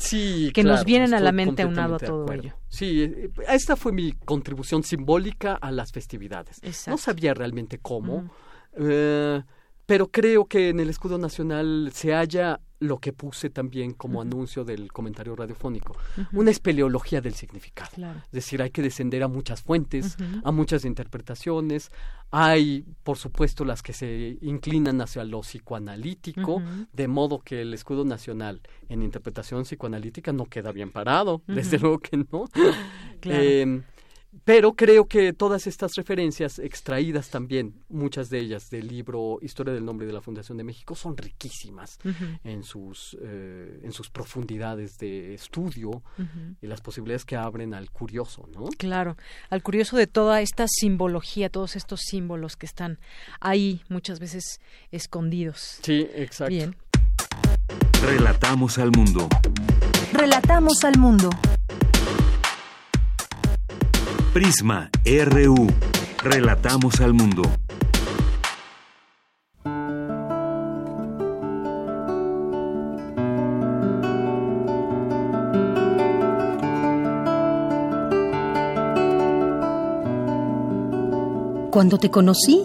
que 0.53 0.63
nos 0.63 0.85
vienen 0.85 1.13
a 1.13 1.19
la 1.19 1.31
mente 1.31 1.63
aunado 1.63 1.95
a 1.95 1.99
todo 1.99 2.31
ello. 2.31 2.55
Sí, 2.69 3.01
eh, 3.01 3.31
esta 3.49 3.75
fue 3.75 3.91
mi 3.91 4.13
contribución 4.13 4.83
simbólica 4.83 5.55
a 5.55 5.71
las 5.71 5.91
festividades. 5.91 6.61
No 6.87 6.97
sabía 6.97 7.33
realmente 7.33 7.79
cómo. 7.79 8.29
Eh, 8.77 9.41
pero 9.85 10.11
creo 10.11 10.45
que 10.45 10.69
en 10.69 10.79
el 10.79 10.89
escudo 10.89 11.17
nacional 11.17 11.89
se 11.93 12.13
halla 12.13 12.59
lo 12.79 12.99
que 12.99 13.11
puse 13.11 13.49
también 13.49 13.93
como 13.93 14.21
anuncio 14.21 14.63
del 14.63 14.91
comentario 14.91 15.35
radiofónico, 15.35 15.97
una 16.31 16.51
espeleología 16.51 17.21
del 17.21 17.33
significado. 17.33 17.89
Es 17.97 18.31
decir, 18.31 18.61
hay 18.61 18.69
que 18.69 18.81
descender 18.81 19.23
a 19.23 19.27
muchas 19.27 19.61
fuentes, 19.61 20.15
a 20.43 20.51
muchas 20.51 20.85
interpretaciones. 20.85 21.91
Hay, 22.31 22.85
por 23.03 23.17
supuesto, 23.17 23.65
las 23.65 23.81
que 23.81 23.93
se 23.93 24.37
inclinan 24.41 25.01
hacia 25.01 25.23
lo 25.23 25.41
psicoanalítico, 25.41 26.61
de 26.93 27.07
modo 27.07 27.39
que 27.39 27.61
el 27.61 27.73
escudo 27.73 28.05
nacional 28.05 28.61
en 28.87 29.01
interpretación 29.01 29.63
psicoanalítica 29.63 30.31
no 30.31 30.45
queda 30.45 30.71
bien 30.71 30.91
parado, 30.91 31.41
desde 31.47 31.79
luego 31.79 31.99
que 31.99 32.17
no. 32.17 32.45
Eh, 33.21 33.81
pero 34.43 34.73
creo 34.73 35.07
que 35.07 35.33
todas 35.33 35.65
estas 35.65 35.95
referencias 35.95 36.59
extraídas 36.59 37.29
también, 37.29 37.73
muchas 37.89 38.29
de 38.29 38.39
ellas 38.39 38.69
del 38.69 38.87
libro 38.87 39.39
Historia 39.41 39.73
del 39.73 39.83
Nombre 39.85 40.05
de 40.05 40.13
la 40.13 40.21
Fundación 40.21 40.57
de 40.57 40.63
México, 40.63 40.95
son 40.95 41.17
riquísimas 41.17 41.97
en, 42.43 42.63
sus, 42.63 43.17
eh, 43.21 43.79
en 43.83 43.91
sus 43.91 44.09
profundidades 44.09 44.97
de 44.99 45.33
estudio 45.33 46.03
y 46.61 46.67
las 46.67 46.81
posibilidades 46.81 47.25
que 47.25 47.35
abren 47.35 47.73
al 47.73 47.89
curioso, 47.89 48.47
¿no? 48.53 48.65
Claro, 48.77 49.17
al 49.49 49.63
curioso 49.63 49.97
de 49.97 50.07
toda 50.07 50.41
esta 50.41 50.67
simbología, 50.67 51.49
todos 51.49 51.75
estos 51.75 52.01
símbolos 52.01 52.55
que 52.55 52.65
están 52.65 52.99
ahí 53.39 53.81
muchas 53.89 54.19
veces 54.19 54.61
escondidos. 54.91 55.79
Sí, 55.81 56.07
exacto. 56.13 56.53
Bien. 56.53 56.75
Relatamos 58.01 58.77
al 58.77 58.91
mundo. 58.91 59.27
Relatamos 60.13 60.83
al 60.83 60.97
mundo. 60.97 61.29
Prisma 64.39 64.89
RU. 65.03 65.67
Relatamos 66.23 67.01
al 67.01 67.13
mundo. 67.13 67.41
Cuando 81.69 81.97
te 81.97 82.09
conocí, 82.09 82.63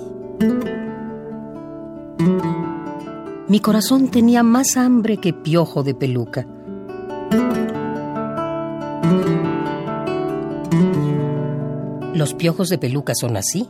mi 3.48 3.58
corazón 3.58 4.12
tenía 4.12 4.44
más 4.44 4.76
hambre 4.76 5.16
que 5.16 5.32
piojo 5.32 5.82
de 5.82 5.96
peluca. 5.96 6.46
Los 12.14 12.32
piojos 12.32 12.68
de 12.68 12.78
peluca 12.78 13.12
son 13.18 13.36
así. 13.36 13.68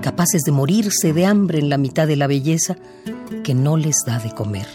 Capaces 0.00 0.42
de 0.42 0.50
morirse 0.50 1.12
de 1.12 1.26
hambre 1.26 1.60
en 1.60 1.68
la 1.68 1.78
mitad 1.78 2.08
de 2.08 2.16
la 2.16 2.26
belleza 2.26 2.76
que 3.44 3.54
no 3.54 3.76
les 3.76 4.02
da 4.04 4.18
de 4.18 4.32
comer. 4.32 4.66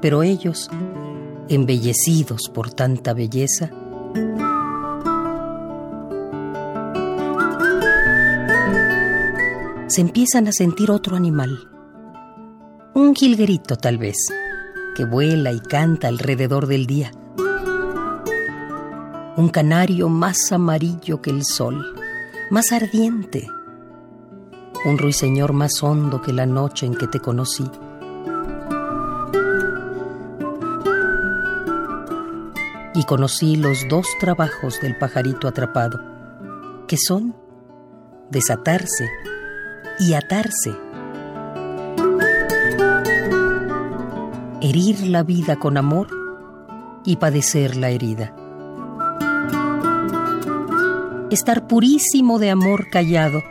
Pero 0.00 0.22
ellos, 0.22 0.70
embellecidos 1.50 2.48
por 2.48 2.72
tanta 2.72 3.12
belleza, 3.12 3.70
se 9.88 10.00
empiezan 10.00 10.48
a 10.48 10.52
sentir 10.52 10.90
otro 10.90 11.16
animal. 11.16 11.68
Un 12.94 13.14
jilguerito 13.14 13.76
tal 13.76 13.98
vez, 13.98 14.16
que 14.96 15.04
vuela 15.04 15.52
y 15.52 15.60
canta 15.60 16.08
alrededor 16.08 16.66
del 16.66 16.86
día 16.86 17.12
un 19.34 19.48
canario 19.48 20.10
más 20.10 20.52
amarillo 20.52 21.22
que 21.22 21.30
el 21.30 21.44
sol, 21.44 21.98
más 22.50 22.70
ardiente, 22.70 23.48
un 24.84 24.98
ruiseñor 24.98 25.54
más 25.54 25.82
hondo 25.82 26.20
que 26.20 26.34
la 26.34 26.44
noche 26.44 26.84
en 26.84 26.94
que 26.94 27.06
te 27.06 27.18
conocí. 27.18 27.64
Y 32.94 33.04
conocí 33.04 33.56
los 33.56 33.88
dos 33.88 34.06
trabajos 34.20 34.78
del 34.82 34.98
pajarito 34.98 35.48
atrapado, 35.48 35.98
que 36.86 36.98
son 36.98 37.34
desatarse 38.30 39.08
y 39.98 40.12
atarse. 40.12 40.76
Herir 44.60 45.06
la 45.06 45.22
vida 45.22 45.56
con 45.56 45.78
amor 45.78 46.08
y 47.04 47.16
padecer 47.16 47.76
la 47.76 47.88
herida 47.88 48.34
estar 51.34 51.66
purísimo 51.66 52.38
de 52.38 52.50
amor 52.50 52.88
callado 52.90 53.42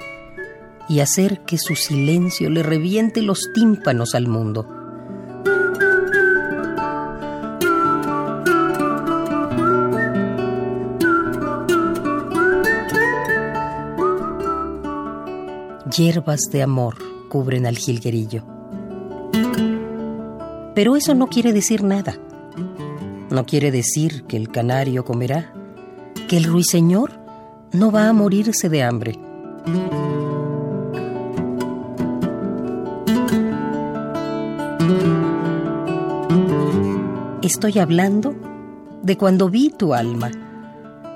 y 0.88 1.00
hacer 1.00 1.42
que 1.46 1.58
su 1.58 1.76
silencio 1.76 2.50
le 2.50 2.64
reviente 2.64 3.22
los 3.22 3.50
tímpanos 3.54 4.14
al 4.14 4.28
mundo. 4.28 4.68
Hierbas 15.96 16.42
de 16.52 16.62
amor 16.62 16.96
cubren 17.30 17.66
al 17.66 17.78
jilguerillo. 17.78 18.44
Pero 20.74 20.96
eso 20.96 21.14
no 21.14 21.28
quiere 21.28 21.52
decir 21.52 21.84
nada. 21.84 22.18
No 23.30 23.46
quiere 23.46 23.72
decir 23.72 24.24
que 24.24 24.38
el 24.38 24.50
canario 24.50 25.04
comerá, 25.04 25.54
que 26.28 26.38
el 26.38 26.46
ruiseñor 26.46 27.21
no 27.74 27.92
va 27.92 28.10
a 28.10 28.14
morirse 28.14 28.70
de 28.70 28.84
hambre. 28.84 29.20
Estoy 37.42 37.80
hablando 37.80 38.36
de 39.02 39.18
cuando 39.18 39.50
vi 39.50 39.70
tu 39.70 39.94
alma 39.94 40.32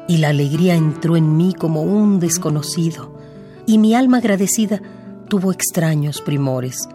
y 0.07 0.17
la 0.17 0.29
alegría 0.29 0.75
entró 0.75 1.15
en 1.15 1.37
mí 1.37 1.53
como 1.53 1.81
un 1.81 2.19
desconocido 2.19 3.15
y 3.65 3.77
mi 3.77 3.95
alma 3.95 4.17
agradecida 4.17 4.81
tuvo 5.27 5.51
extraños 5.51 6.21
primores 6.21 6.87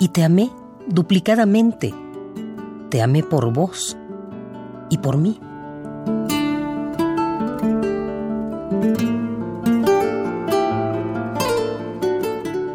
y 0.00 0.08
te 0.08 0.24
amé 0.24 0.50
duplicadamente. 0.86 1.94
Te 2.90 3.02
amé 3.02 3.22
por 3.22 3.52
vos 3.52 3.96
y 4.90 4.98
por 4.98 5.16
mí. 5.16 5.40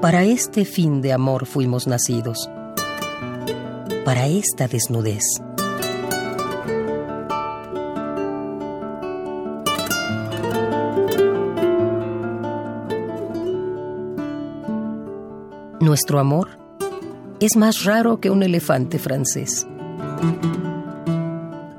Para 0.09 0.23
este 0.23 0.65
fin 0.65 1.01
de 1.01 1.13
amor 1.13 1.45
fuimos 1.45 1.85
nacidos, 1.85 2.49
para 4.03 4.25
esta 4.25 4.67
desnudez. 4.67 5.21
Nuestro 15.79 16.17
amor 16.17 16.57
es 17.39 17.55
más 17.55 17.83
raro 17.83 18.19
que 18.19 18.31
un 18.31 18.41
elefante 18.41 18.97
francés. 18.97 19.67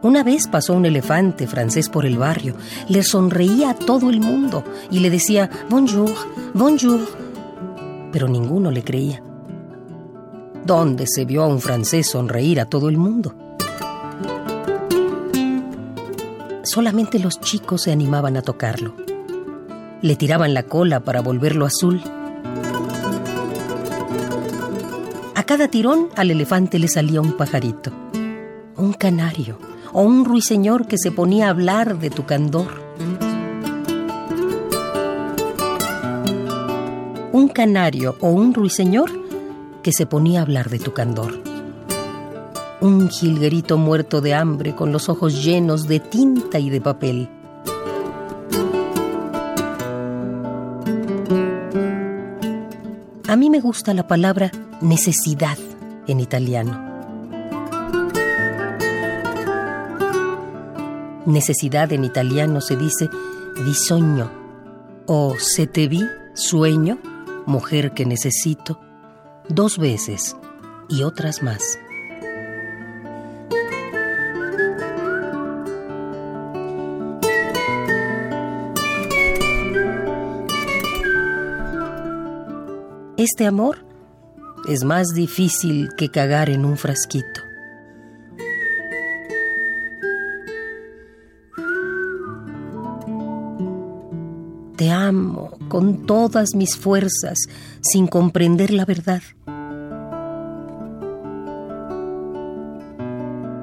Una 0.02 0.22
vez 0.22 0.46
pasó 0.46 0.74
un 0.74 0.86
elefante 0.86 1.48
francés 1.48 1.88
por 1.88 2.06
el 2.06 2.16
barrio, 2.16 2.54
le 2.88 3.02
sonreía 3.02 3.70
a 3.70 3.74
todo 3.74 4.08
el 4.08 4.20
mundo 4.20 4.62
y 4.88 5.00
le 5.00 5.10
decía 5.10 5.50
bonjour, 5.68 6.14
bonjour, 6.54 7.00
pero 8.12 8.28
ninguno 8.28 8.70
le 8.70 8.82
creía. 8.82 9.22
¿Dónde 10.64 11.06
se 11.06 11.24
vio 11.24 11.42
a 11.42 11.46
un 11.46 11.60
francés 11.60 12.08
sonreír 12.08 12.60
a 12.60 12.66
todo 12.66 12.88
el 12.88 12.96
mundo? 12.96 13.34
Solamente 16.62 17.18
los 17.18 17.40
chicos 17.40 17.82
se 17.82 17.92
animaban 17.92 18.36
a 18.36 18.42
tocarlo. 18.42 18.94
Le 20.02 20.16
tiraban 20.16 20.54
la 20.54 20.64
cola 20.64 21.00
para 21.00 21.20
volverlo 21.20 21.66
azul 21.66 22.02
cada 25.50 25.66
tirón 25.66 26.10
al 26.14 26.30
elefante 26.30 26.78
le 26.78 26.86
salía 26.86 27.20
un 27.20 27.32
pajarito, 27.32 27.90
un 28.76 28.92
canario 28.92 29.58
o 29.92 30.02
un 30.02 30.24
ruiseñor 30.24 30.86
que 30.86 30.96
se 30.96 31.10
ponía 31.10 31.48
a 31.48 31.50
hablar 31.50 31.98
de 31.98 32.08
tu 32.08 32.24
candor. 32.24 32.89
Canario 37.52 38.16
o 38.20 38.30
un 38.30 38.54
ruiseñor 38.54 39.10
que 39.82 39.92
se 39.92 40.06
ponía 40.06 40.40
a 40.40 40.42
hablar 40.42 40.70
de 40.70 40.78
tu 40.78 40.92
candor. 40.92 41.42
Un 42.80 43.08
jilguerito 43.08 43.76
muerto 43.76 44.20
de 44.20 44.34
hambre 44.34 44.74
con 44.74 44.92
los 44.92 45.08
ojos 45.08 45.44
llenos 45.44 45.86
de 45.86 46.00
tinta 46.00 46.58
y 46.58 46.70
de 46.70 46.80
papel. 46.80 47.28
A 53.28 53.36
mí 53.36 53.50
me 53.50 53.60
gusta 53.60 53.94
la 53.94 54.08
palabra 54.08 54.50
necesidad 54.80 55.58
en 56.06 56.20
italiano. 56.20 56.90
Necesidad 61.26 61.92
en 61.92 62.04
italiano 62.04 62.60
se 62.60 62.76
dice 62.76 63.08
bisogno 63.64 64.30
o 65.06 65.34
se 65.38 65.66
te 65.66 65.86
vi, 65.86 66.02
sueño, 66.34 66.98
mujer 67.46 67.92
que 67.92 68.06
necesito, 68.06 68.80
dos 69.48 69.78
veces 69.78 70.36
y 70.88 71.02
otras 71.02 71.42
más. 71.42 71.78
Este 83.16 83.46
amor 83.46 83.84
es 84.66 84.82
más 84.82 85.08
difícil 85.08 85.90
que 85.96 86.08
cagar 86.08 86.48
en 86.48 86.64
un 86.64 86.78
frasquito. 86.78 87.39
Con 95.70 96.04
todas 96.04 96.54
mis 96.54 96.76
fuerzas 96.76 97.38
sin 97.80 98.06
comprender 98.06 98.70
la 98.72 98.84
verdad. 98.84 99.22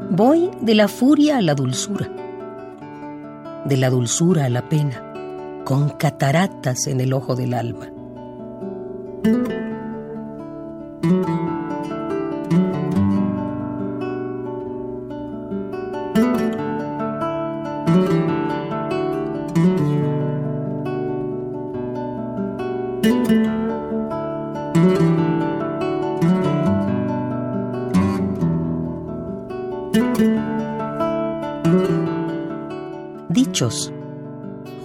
Voy 0.10 0.50
de 0.62 0.74
la 0.74 0.88
furia 0.88 1.38
a 1.38 1.42
la 1.44 1.54
dulzura, 1.54 2.10
de 3.66 3.78
la 3.78 3.92
dulzura 3.92 4.46
a 4.46 4.50
la 4.50 4.68
pena, 4.68 5.04
con 5.64 5.90
cataratas 5.90 6.88
en 6.88 7.02
el 7.02 7.14
ojo 7.14 7.36
del 7.36 7.54
alma. 7.54 7.92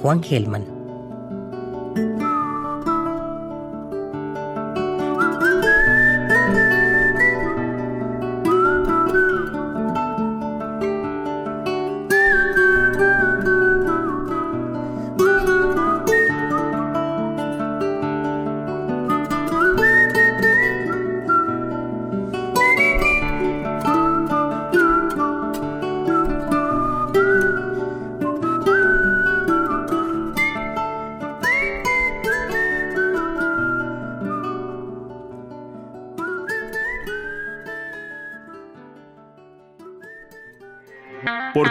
Juan 0.03 0.21
Gelman. 0.21 0.72